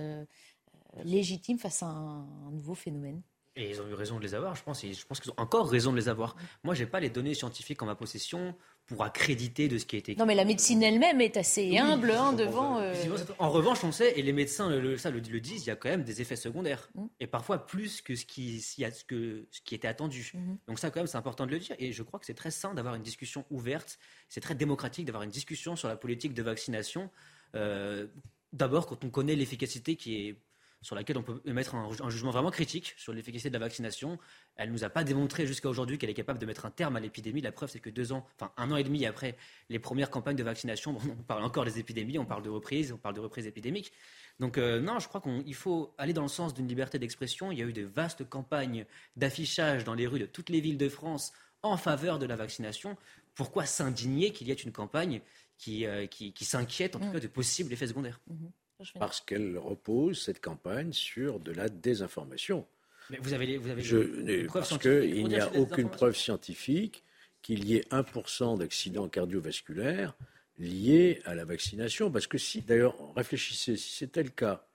légitimes 1.04 1.58
face 1.58 1.82
à 1.82 1.88
un 1.88 2.52
nouveau 2.52 2.76
phénomène. 2.76 3.22
Et 3.58 3.72
ils 3.72 3.82
ont 3.82 3.88
eu 3.88 3.96
raison 3.96 4.18
de 4.18 4.24
les 4.24 4.36
avoir, 4.36 4.56
je 4.56 4.64
pense. 4.64 4.86
je 4.86 5.06
pense 5.06 5.20
qu'ils 5.20 5.32
ont 5.32 5.38
encore 5.38 5.68
raison 5.68 5.92
de 5.92 5.98
les 5.98 6.10
avoir. 6.10 6.36
Moi, 6.64 6.76
je 6.76 6.84
n'ai 6.84 6.90
pas 6.90 7.00
les 7.00 7.10
données 7.10 7.34
scientifiques 7.34 7.82
en 7.82 7.88
ma 7.88 7.96
possession 7.96 8.56
pour 8.86 9.04
accréditer 9.04 9.68
de 9.68 9.80
ce 9.80 9.86
qui 9.86 9.96
a 9.96 10.00
été 10.00 10.16
Non, 10.16 10.28
mais 10.28 10.36
la 10.36 10.46
médecine 10.46 10.82
elle-même 10.84 11.20
est 11.22 11.36
assez 11.38 11.76
humble 11.78 12.12
hein, 12.12 12.34
devant. 12.34 12.80
Euh, 12.80 12.94
en 13.40 13.50
revanche, 13.50 13.84
on 13.84 13.92
sait, 13.92 14.18
et 14.18 14.22
les 14.22 14.32
médecins 14.32 14.70
le, 14.70 14.96
ça 14.98 15.10
le, 15.10 15.20
disent, 15.20 15.66
il 15.66 15.68
y 15.68 15.72
a 15.72 15.76
quand 15.76 15.90
même 15.90 16.04
des 16.04 16.22
effets 16.22 16.36
secondaires. 16.36 16.90
Mm. 16.94 17.06
Et 17.20 17.28
parfois 17.28 17.66
plus 17.66 18.02
que 18.02 18.16
ce 18.16 18.26
qui, 18.26 18.64
que 19.08 19.48
ce 19.52 19.62
qui 19.62 19.76
était 19.76 19.88
attendu. 19.88 20.32
Mm-hmm. 20.36 20.58
Donc, 20.68 20.80
ça, 20.80 20.92
quand 20.92 21.00
même, 21.00 21.08
c'est 21.08 21.18
important 21.18 21.48
de 21.48 21.52
le 21.52 21.60
dire. 21.60 21.76
Et 21.80 21.92
je 21.92 22.04
crois 22.04 22.20
que 22.20 22.28
c'est 22.28 22.36
très 22.36 22.52
sain 22.52 22.76
d'avoir 22.76 22.94
une 22.94 23.04
discussion 23.04 23.44
ouverte. 23.50 23.98
C'est 24.30 24.42
très 24.42 24.56
démocratique 24.56 25.06
d'avoir 25.06 25.24
une 25.24 25.32
discussion 25.32 25.76
sur 25.76 25.88
la 25.88 25.98
politique 25.98 26.36
de 26.36 26.44
vaccination. 26.44 27.10
Euh, 27.56 28.06
d'abord, 28.54 28.86
quand 28.86 29.04
on 29.04 29.10
connaît 29.10 29.36
l'efficacité 29.36 29.96
qui 29.96 30.28
est 30.28 30.36
sur 30.82 30.96
laquelle 30.96 31.18
on 31.18 31.24
peut 31.24 31.42
émettre 31.46 31.76
un, 31.76 32.10
jugement 32.10 32.32
vraiment 32.32 32.52
critique 32.52 32.94
sur 32.98 33.14
l'efficacité 33.14 33.50
de 33.50 33.54
la 33.54 33.60
vaccination. 33.60 34.20
Elle 34.56 34.70
ne 34.70 34.74
nous 34.74 34.84
a 34.84 34.90
pas 34.90 35.04
démontré 35.04 35.48
jusqu'à 35.48 35.70
aujourd'hui 35.70 35.98
qu'elle 35.98 36.10
est 36.10 36.16
capable 36.16 36.40
de 36.40 36.46
mettre 36.46 36.66
un 36.66 36.72
terme 36.72 36.96
à 36.96 37.00
l'épidémie. 37.00 37.42
La 37.42 37.52
preuve, 37.52 37.70
c'est 37.70 37.80
que 37.80 37.90
deux 37.90 38.12
ans, 38.12 38.26
enfin 38.36 38.52
un 38.58 38.72
an 38.72 38.78
et 38.78 38.84
demi 38.84 39.06
après 39.06 39.38
les 39.70 39.80
premières 39.80 40.10
campagnes 40.10 40.36
de 40.36 40.44
vaccination, 40.44 40.98
on 41.20 41.24
parle 41.24 41.44
encore 41.44 41.66
des 41.66 41.80
épidémies, 41.80 42.20
on 42.20 42.26
parle 42.26 42.44
de 42.44 42.50
reprise, 42.50 42.92
on 42.92 42.98
parle 42.98 43.16
de 43.16 43.22
reprise 43.22 43.48
épidémique. 43.48 43.92
Donc 44.40 44.58
euh, 44.58 44.80
non, 44.80 45.00
je 45.00 45.08
crois 45.08 45.22
qu'il 45.22 45.56
faut 45.56 45.94
aller 45.98 46.14
dans 46.14 46.22
le 46.22 46.28
sens 46.28 46.54
d'une 46.54 46.68
liberté 46.68 47.00
d'expression. 47.00 47.52
Il 47.52 47.58
y 47.58 47.62
a 47.64 47.66
eu 47.66 47.74
de 47.74 47.84
vastes 47.84 48.28
campagnes 48.28 48.86
d'affichage 49.16 49.84
dans 49.84 49.96
les 49.96 50.06
rues 50.06 50.20
de 50.20 50.26
toutes 50.26 50.50
les 50.50 50.62
villes 50.62 50.78
de 50.78 50.90
France 50.90 51.34
en 51.64 51.78
faveur 51.78 52.20
de 52.20 52.26
la 52.26 52.36
vaccination. 52.36 52.98
Pourquoi 53.34 53.66
s'indigner 53.66 54.32
qu'il 54.32 54.48
y 54.48 54.52
ait 54.52 54.56
une 54.56 54.72
campagne 54.72 55.22
qui, 55.58 55.86
euh, 55.86 56.06
qui, 56.06 56.34
s'inquiète 56.46 56.96
en 56.96 57.00
tout 57.00 57.06
mm. 57.06 57.14
cas 57.14 57.20
de 57.20 57.28
possibles 57.28 57.74
effets 57.74 57.88
secondaires? 57.88 58.20
Mm-hmm. 58.32 58.52
Parce 59.00 59.22
qu'elle 59.22 59.58
repose, 59.58 60.22
cette 60.22 60.42
campagne, 60.42 60.94
sur 60.94 61.40
de 61.40 61.52
la 61.52 61.70
désinformation. 61.70 62.66
Mais 63.10 63.18
vous 63.20 63.34
avez, 63.34 63.58
vous 63.58 63.70
avez 63.70 63.82
des 64.24 64.44
preuves 64.44 64.68
Parce 64.68 64.78
qu'il 64.82 65.28
n'y 65.28 65.40
a 65.40 65.52
aucune 65.56 65.90
preuve 65.90 66.16
scientifique 66.16 67.04
qu'il 67.42 67.66
y 67.66 67.76
ait 67.76 67.86
1% 67.92 68.58
d'accidents 68.58 69.08
cardiovasculaires 69.08 70.16
liés 70.58 71.22
à 71.26 71.34
la 71.36 71.46
vaccination. 71.46 72.12
Parce 72.12 72.28
que 72.28 72.38
si, 72.38 72.62
d'ailleurs, 72.62 72.96
réfléchissez, 73.16 73.78
si 73.78 73.96
c'était 73.96 74.24
le 74.24 74.30
cas, 74.30 74.66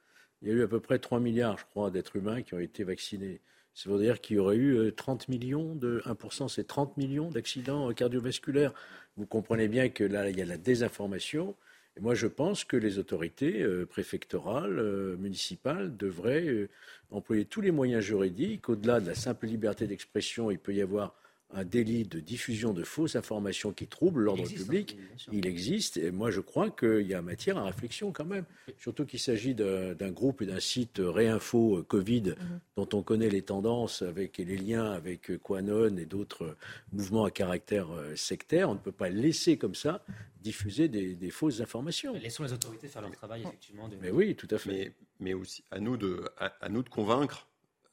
il 0.41 0.49
y 0.49 0.51
a 0.51 0.55
eu 0.55 0.63
à 0.63 0.69
peu 0.69 0.81
près 0.81 0.99
3 0.99 1.21
milliards, 1.21 1.59
je 1.59 1.65
crois, 1.67 1.91
d'êtres 1.91 2.17
humains 2.17 2.43
qui 2.43 2.55
ont 2.55 2.59
été 2.59 2.85
vaccinés. 2.85 3.41
Ça 3.75 3.91
veut 3.91 3.99
dire 3.99 4.21
qu'il 4.21 4.37
y 4.37 4.39
aurait 4.39 4.57
eu 4.57 4.93
30 4.93 5.23
euh, 5.23 5.25
millions 5.33 5.75
de 5.75 6.03
1%, 6.05 6.49
c'est 6.49 6.67
30 6.67 6.97
millions 6.97 7.31
d'accidents 7.31 7.89
euh, 7.89 7.95
cardiovasculaires. 7.95 8.73
Vous 9.17 9.27
comprenez 9.27 9.69
bien 9.69 9.89
que 9.89 10.05
là, 10.05 10.29
il 10.29 10.39
y 10.39 10.43
a 10.43 10.45
la 10.45 10.59
désinformation. 10.59 11.55
Moi, 12.01 12.15
je 12.15 12.27
pense 12.27 12.65
que 12.65 12.77
les 12.77 12.99
autorités 12.99 13.63
euh, 13.63 13.85
préfectorales, 13.85 14.79
euh, 14.79 15.17
municipales, 15.19 15.95
devraient 15.97 16.47
euh, 16.47 16.69
employer 17.11 17.45
tous 17.45 17.61
les 17.61 17.71
moyens 17.71 18.03
juridiques. 18.03 18.69
Au-delà 18.71 18.99
de 18.99 19.07
la 19.07 19.15
simple 19.15 19.47
liberté 19.47 19.87
d'expression, 19.87 20.51
il 20.51 20.59
peut 20.59 20.75
y 20.75 20.81
avoir 20.81 21.15
un 21.55 21.65
délit 21.65 22.05
de 22.05 22.21
diffusion 22.21 22.73
de 22.73 22.83
fausses 22.83 23.17
informations 23.17 23.73
qui 23.73 23.87
troublent 23.87 24.23
l'ordre 24.23 24.47
public. 24.47 24.97
il 25.33 25.47
existe. 25.47 25.97
Et 25.97 26.11
moi, 26.11 26.31
je 26.31 26.41
crois 26.41 26.71
qu'il 26.71 27.07
y 27.07 27.15
a 27.15 27.23
matière 27.23 27.59
à 27.59 27.65
réflexion 27.65 28.13
quand 28.13 28.25
même. 28.25 28.45
Surtout 28.79 29.05
qu'il 29.05 29.19
s'agit 29.19 29.55
d'un 29.55 30.11
groupe 30.11 30.43
et 30.43 30.47
d'un 30.47 30.61
site 30.61 31.01
Réinfo 31.01 31.79
euh, 31.79 31.83
Covid 31.83 32.23
mhm. 32.23 32.61
dont 32.77 32.89
on 32.95 33.03
connaît 33.03 33.29
les 33.29 33.43
tendances 33.43 34.03
avec, 34.03 34.41
et 34.41 34.45
les 34.45 34.57
liens 34.57 34.91
avec 34.93 35.31
euh, 35.31 35.39
Quanon 35.39 35.97
et 35.97 36.07
d'autres 36.07 36.57
mouvements 36.93 37.25
à 37.25 37.31
caractère 37.31 37.91
euh, 37.93 38.17
sectaire. 38.17 38.71
On 38.71 38.75
ne 38.75 38.79
peut 38.79 38.93
pas 38.93 39.09
laisser 39.09 39.59
comme 39.59 39.75
ça 39.75 40.05
diffuser 40.41 40.89
des, 40.89 41.31
fausses 41.31 41.61
informations. 41.61 42.15
Laissons 42.15 42.43
les 42.43 42.53
autorités 42.53 42.89
faire 42.89 43.03
leur 43.03 43.13
travail, 43.13 43.43
effectivement. 43.43 43.89
Mais 44.01 44.11
oui, 44.11 44.35
tout 44.35 44.49
à 44.51 44.59
fait. 44.59 44.93
Mais, 45.21 45.35
aussi, 45.35 45.63
à 45.71 45.79
nous 45.79 45.97
de, 45.97 46.25
à, 46.37 46.69
nous 46.69 46.83
de 46.83 46.89
convaincre. 46.89 47.47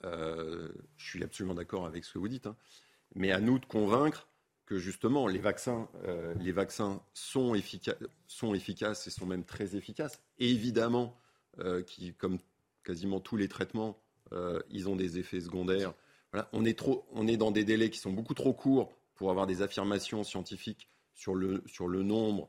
je 0.03 0.71
suis 0.97 1.23
absolument 1.23 1.53
d'accord 1.53 1.85
avec 1.85 2.03
ce 2.05 2.13
que 2.13 2.17
vous 2.17 2.27
dites. 2.27 2.47
Hein, 2.47 2.55
mais 3.15 3.31
à 3.31 3.39
nous 3.39 3.59
de 3.59 3.65
convaincre 3.65 4.27
que 4.65 4.77
justement 4.77 5.27
les 5.27 5.39
vaccins, 5.39 5.89
euh, 6.05 6.33
les 6.39 6.51
vaccins 6.51 7.01
sont, 7.13 7.55
efficaces 7.55 9.07
et 9.07 9.09
sont 9.09 9.25
même 9.25 9.43
très 9.43 9.75
efficaces. 9.75 10.21
Évidemment, 10.37 11.17
euh, 11.59 11.83
comme 12.17 12.37
quasiment 12.83 13.19
tous 13.19 13.35
les 13.35 13.47
traitements, 13.47 13.99
euh, 14.31 14.61
ils 14.69 14.87
ont 14.87 14.95
des 14.95 15.17
effets 15.17 15.41
secondaires. 15.41 15.93
On, 16.53 16.63
est 16.65 16.77
trop, 16.77 17.07
on 17.11 17.27
est 17.27 17.37
dans 17.37 17.49
des 17.49 17.63
délais 17.63 17.89
qui 17.89 17.97
sont 17.97 18.13
beaucoup 18.13 18.35
trop 18.35 18.53
courts 18.53 18.93
pour 19.15 19.31
avoir 19.31 19.47
des 19.47 19.63
affirmations 19.63 20.23
scientifiques 20.23 20.87
sur 21.15 21.33
le, 21.33 21.63
sur 21.65 21.87
le 21.87 22.03
nombre 22.03 22.47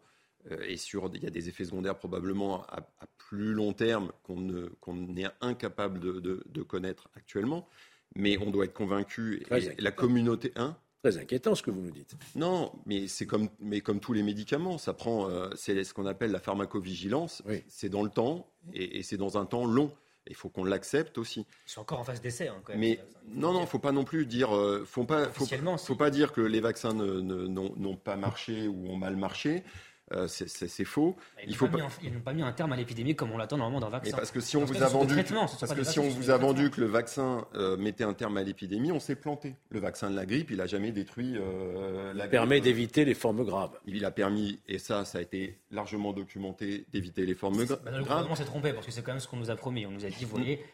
et 0.63 0.77
sur, 0.77 1.11
il 1.15 1.23
y 1.23 1.27
a 1.27 1.31
des 1.31 1.49
effets 1.49 1.65
secondaires 1.65 1.97
probablement 1.99 2.63
à, 2.65 2.83
plus 3.17 3.53
long 3.55 3.73
terme 3.73 4.11
qu'on 4.25 5.17
est 5.17 5.27
incapable 5.41 6.01
de, 6.01 6.63
connaître 6.63 7.09
actuellement. 7.15 7.69
Mais 8.17 8.39
on 8.39 8.51
doit 8.51 8.65
être 8.65 8.75
convaincu. 8.75 9.45
la 9.51 9.91
communauté. 9.91 10.53
Hein 10.57 10.77
Très 11.03 11.17
inquiétant 11.17 11.55
ce 11.55 11.63
que 11.63 11.71
vous 11.71 11.81
nous 11.81 11.91
dites. 11.91 12.15
Non, 12.35 12.73
mais 12.85 13.09
c'est 13.09 13.25
comme, 13.25 13.49
mais 13.59 13.81
comme 13.81 14.01
tous 14.01 14.13
les 14.13 14.23
médicaments, 14.23 14.77
ça 14.77 14.93
prend, 14.93 15.31
euh, 15.31 15.49
c'est 15.57 15.83
ce 15.83 15.95
qu'on 15.95 16.05
appelle 16.05 16.31
la 16.31 16.41
pharmacovigilance. 16.41 17.43
C'est 17.69 17.89
dans 17.89 18.03
le 18.03 18.11
temps 18.11 18.51
et, 18.75 19.03
c'est 19.03 19.17
dans 19.17 19.39
un 19.39 19.47
temps 19.47 19.65
long. 19.65 19.91
Il 20.27 20.37
faut 20.37 20.51
qu'on 20.51 20.65
l'accepte 20.65 21.17
aussi. 21.17 21.47
Ils 21.67 21.71
sont 21.71 21.81
encore 21.81 22.01
en 22.01 22.05
phase 22.05 22.21
d'essai, 22.21 22.49
hein, 22.49 22.61
quand 22.63 22.75
même. 22.75 22.81
Mais 22.81 23.01
non, 23.29 23.53
non, 23.53 23.65
faut 23.65 23.79
pas 23.79 23.93
non 23.93 24.05
plus 24.05 24.27
dire, 24.27 24.55
euh, 24.55 24.85
faut 24.85 25.05
pas, 25.05 25.29
faut, 25.29 25.47
faut, 25.79 25.97
pas 25.97 26.11
dire 26.11 26.33
que 26.33 26.43
les 26.43 26.61
vaccins 26.61 26.93
n'ont 26.93 27.97
pas 27.97 28.17
marché 28.17 28.69
ou 28.69 28.91
ont 28.91 28.97
mal 28.97 29.17
marché. 29.17 29.65
Euh, 30.13 30.27
c'est 30.27 30.85
faux. 30.85 31.17
Ils 31.47 31.57
n'ont 31.57 32.21
pas, 32.21 32.33
mis 32.33 32.43
un 32.43 32.51
terme 32.51 32.73
à 32.73 32.77
l'épidémie 32.77 33.15
comme 33.15 33.31
on 33.31 33.39
l'attend 33.39 33.57
normalement 33.57 33.79
d'un 33.79 33.91
vaccin. 33.91 34.17
parce 34.17 34.33
que 34.33 34.41
si 34.41 34.57
on 34.57 34.65
vous 34.65 34.83
a 34.83 34.89
vendu, 34.89 35.15
parce 35.15 35.73
que 35.73 35.85
si 35.85 36.01
on 36.01 36.09
vous 36.09 36.31
a 36.31 36.37
vendu 36.37 36.71
que 36.71 36.81
le 36.81 36.89
vaccin 36.89 37.47
euh, 37.55 37.77
mettait 37.77 38.03
un 38.03 38.13
terme 38.13 38.37
à 38.37 38.43
l'épidémie, 38.43 38.91
on 38.91 38.99
s'est 38.99 39.15
planté. 39.15 39.55
Le 39.71 39.79
vaccin 39.79 40.11
de 40.11 40.17
la 40.17 40.27
grippe, 40.27 40.51
il 40.51 40.57
n'a 40.57 40.67
jamais 40.67 40.91
détruit 40.91 41.37
euh, 41.37 42.13
la 42.15 42.25
il 42.25 42.31
permet 42.31 42.61
d'éviter 42.61 43.05
les 43.05 43.15
formes 43.15 43.45
graves. 43.45 43.79
Il 43.87 44.05
a 44.05 44.11
permis, 44.11 44.59
et 44.67 44.79
ça, 44.79 45.05
ça 45.05 45.19
a 45.19 45.21
été 45.21 45.59
largement 45.71 46.13
documenté, 46.13 46.87
d'éviter 46.91 47.25
les 47.25 47.35
formes 47.35 47.65
graves. 47.65 47.81
Le 47.87 48.03
gouvernement 48.03 48.35
s'est 48.35 48.45
trompé 48.45 48.73
parce 48.73 48.87
que 48.87 48.93
c'est 48.93 49.03
quand 49.03 49.13
même 49.13 49.21
ce 49.21 49.29
qu'on 49.29 49.37
nous 49.37 49.51
a 49.51 49.57
promis. 49.57 49.87
On 49.87 49.93
nous 49.93 50.05
a 50.05 50.09
dit, 50.09 50.25
vous 50.25 50.37
voyez, 50.37 50.65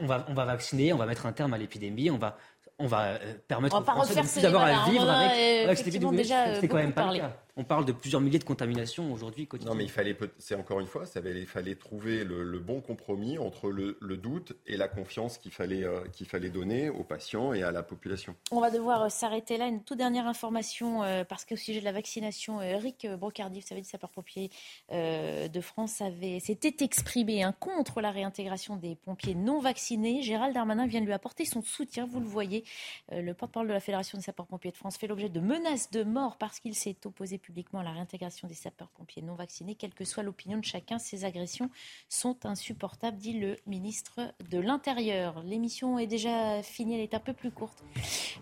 on 0.00 0.06
va, 0.06 0.24
on 0.28 0.34
va 0.34 0.44
vacciner, 0.44 0.92
on 0.92 0.98
va 0.98 1.06
mettre 1.06 1.26
un 1.26 1.32
terme 1.32 1.52
à 1.52 1.58
l'épidémie, 1.58 2.10
on 2.12 2.18
va 2.18 2.36
on 2.78 2.86
va 2.86 3.18
permettre 3.46 3.78
aux 3.78 3.84
Français 3.84 4.16
de 4.16 4.20
plus 4.20 4.42
d'avoir 4.42 4.64
à 4.64 4.90
vivre 4.90 5.08
avec, 5.08 5.78
cette 5.78 5.88
épidémie. 5.88 6.24
C'est 6.24 6.68
quand 6.68 6.76
même 6.76 6.92
pas 6.92 7.12
le 7.12 7.18
cas. 7.18 7.43
On 7.56 7.62
parle 7.62 7.84
de 7.84 7.92
plusieurs 7.92 8.20
milliers 8.20 8.40
de 8.40 8.44
contaminations 8.44 9.12
aujourd'hui 9.12 9.48
Non, 9.64 9.76
mais 9.76 9.84
il 9.84 9.90
fallait, 9.90 10.16
c'est 10.38 10.56
encore 10.56 10.80
une 10.80 10.88
fois, 10.88 11.06
ça 11.06 11.20
il 11.24 11.46
fallait 11.46 11.76
trouver 11.76 12.24
le, 12.24 12.58
bon 12.58 12.80
compromis 12.80 13.38
entre 13.38 13.70
le, 13.70 14.16
doute 14.16 14.54
et 14.66 14.76
la 14.76 14.88
confiance 14.88 15.38
qu'il 15.38 15.52
fallait, 15.52 15.84
euh, 15.84 16.00
qu'il 16.12 16.26
fallait 16.26 16.50
donner 16.50 16.88
aux 16.88 17.04
patients 17.04 17.52
et 17.52 17.62
à 17.62 17.70
la 17.70 17.84
population. 17.84 18.34
On 18.50 18.60
va 18.60 18.70
devoir 18.70 19.02
euh, 19.02 19.08
s'arrêter 19.08 19.56
là. 19.56 19.68
Une 19.68 19.84
toute 19.84 19.98
dernière 19.98 20.26
information, 20.26 21.04
euh, 21.04 21.22
parce 21.22 21.44
qu'au 21.44 21.56
sujet 21.56 21.78
de 21.78 21.84
la 21.84 21.92
vaccination, 21.92 22.60
Eric 22.60 23.06
Brocardi, 23.06 23.60
vous 23.60 23.66
savez, 23.66 23.82
du 23.82 23.88
sapeur-pompier 23.88 24.50
de 24.90 25.60
France, 25.60 26.00
avait, 26.00 26.40
s'était 26.40 26.84
exprimé 26.84 27.42
hein, 27.42 27.54
contre 27.60 28.00
la 28.00 28.10
réintégration 28.10 28.76
des 28.76 28.96
pompiers 28.96 29.34
non 29.34 29.60
vaccinés. 29.60 30.22
Gérald 30.22 30.54
Darmanin 30.54 30.86
vient 30.86 31.00
de 31.00 31.06
lui 31.06 31.12
apporter 31.12 31.44
son 31.44 31.62
soutien, 31.62 32.06
vous 32.06 32.20
le 32.20 32.26
voyez. 32.26 32.64
le 33.12 33.32
porte-parole 33.32 33.68
de 33.68 33.72
la 33.72 33.80
Fédération 33.80 34.18
des 34.18 34.24
sapeurs-pompiers 34.24 34.72
de 34.72 34.76
France 34.76 34.96
fait 34.96 35.06
l'objet 35.06 35.28
de 35.28 35.40
menaces 35.40 35.90
de 35.90 36.02
mort 36.02 36.36
parce 36.36 36.58
qu'il 36.58 36.74
s'est 36.74 36.96
opposé 37.04 37.38
publiquement 37.44 37.82
la 37.82 37.92
réintégration 37.92 38.48
des 38.48 38.54
sapeurs-pompiers 38.54 39.22
non 39.22 39.34
vaccinés, 39.34 39.74
quelle 39.74 39.92
que 39.92 40.04
soit 40.04 40.22
l'opinion 40.22 40.58
de 40.58 40.64
chacun. 40.64 40.98
Ces 40.98 41.24
agressions 41.24 41.70
sont 42.08 42.46
insupportables, 42.46 43.18
dit 43.18 43.38
le 43.38 43.56
ministre 43.66 44.34
de 44.50 44.58
l'Intérieur. 44.58 45.42
L'émission 45.42 45.98
est 45.98 46.06
déjà 46.06 46.62
finie, 46.62 46.94
elle 46.94 47.02
est 47.02 47.14
un 47.14 47.20
peu 47.20 47.34
plus 47.34 47.50
courte. 47.50 47.84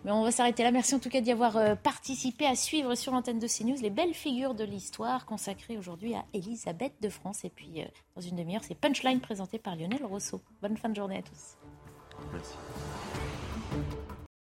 Mais 0.05 0.11
on 0.11 0.23
va 0.23 0.31
s'arrêter 0.31 0.63
là. 0.63 0.71
Merci 0.71 0.95
en 0.95 0.99
tout 0.99 1.09
cas 1.09 1.21
d'y 1.21 1.31
avoir 1.31 1.57
euh, 1.57 1.75
participé, 1.75 2.45
à 2.45 2.55
suivre 2.55 2.95
sur 2.95 3.11
l'antenne 3.11 3.39
de 3.39 3.47
CNews 3.47 3.81
les 3.81 3.89
belles 3.89 4.13
figures 4.13 4.55
de 4.55 4.63
l'histoire 4.63 5.25
consacrées 5.25 5.77
aujourd'hui 5.77 6.15
à 6.15 6.23
Elisabeth 6.33 6.93
de 7.01 7.09
France. 7.09 7.43
Et 7.43 7.49
puis, 7.49 7.81
euh, 7.81 7.85
dans 8.15 8.21
une 8.21 8.37
demi-heure, 8.37 8.63
c'est 8.63 8.75
Punchline 8.75 9.19
présenté 9.19 9.59
par 9.59 9.75
Lionel 9.75 10.05
Rousseau. 10.05 10.41
Bonne 10.61 10.77
fin 10.77 10.89
de 10.89 10.95
journée 10.95 11.17
à 11.17 11.21
tous. 11.21 11.57
Merci. 12.31 12.53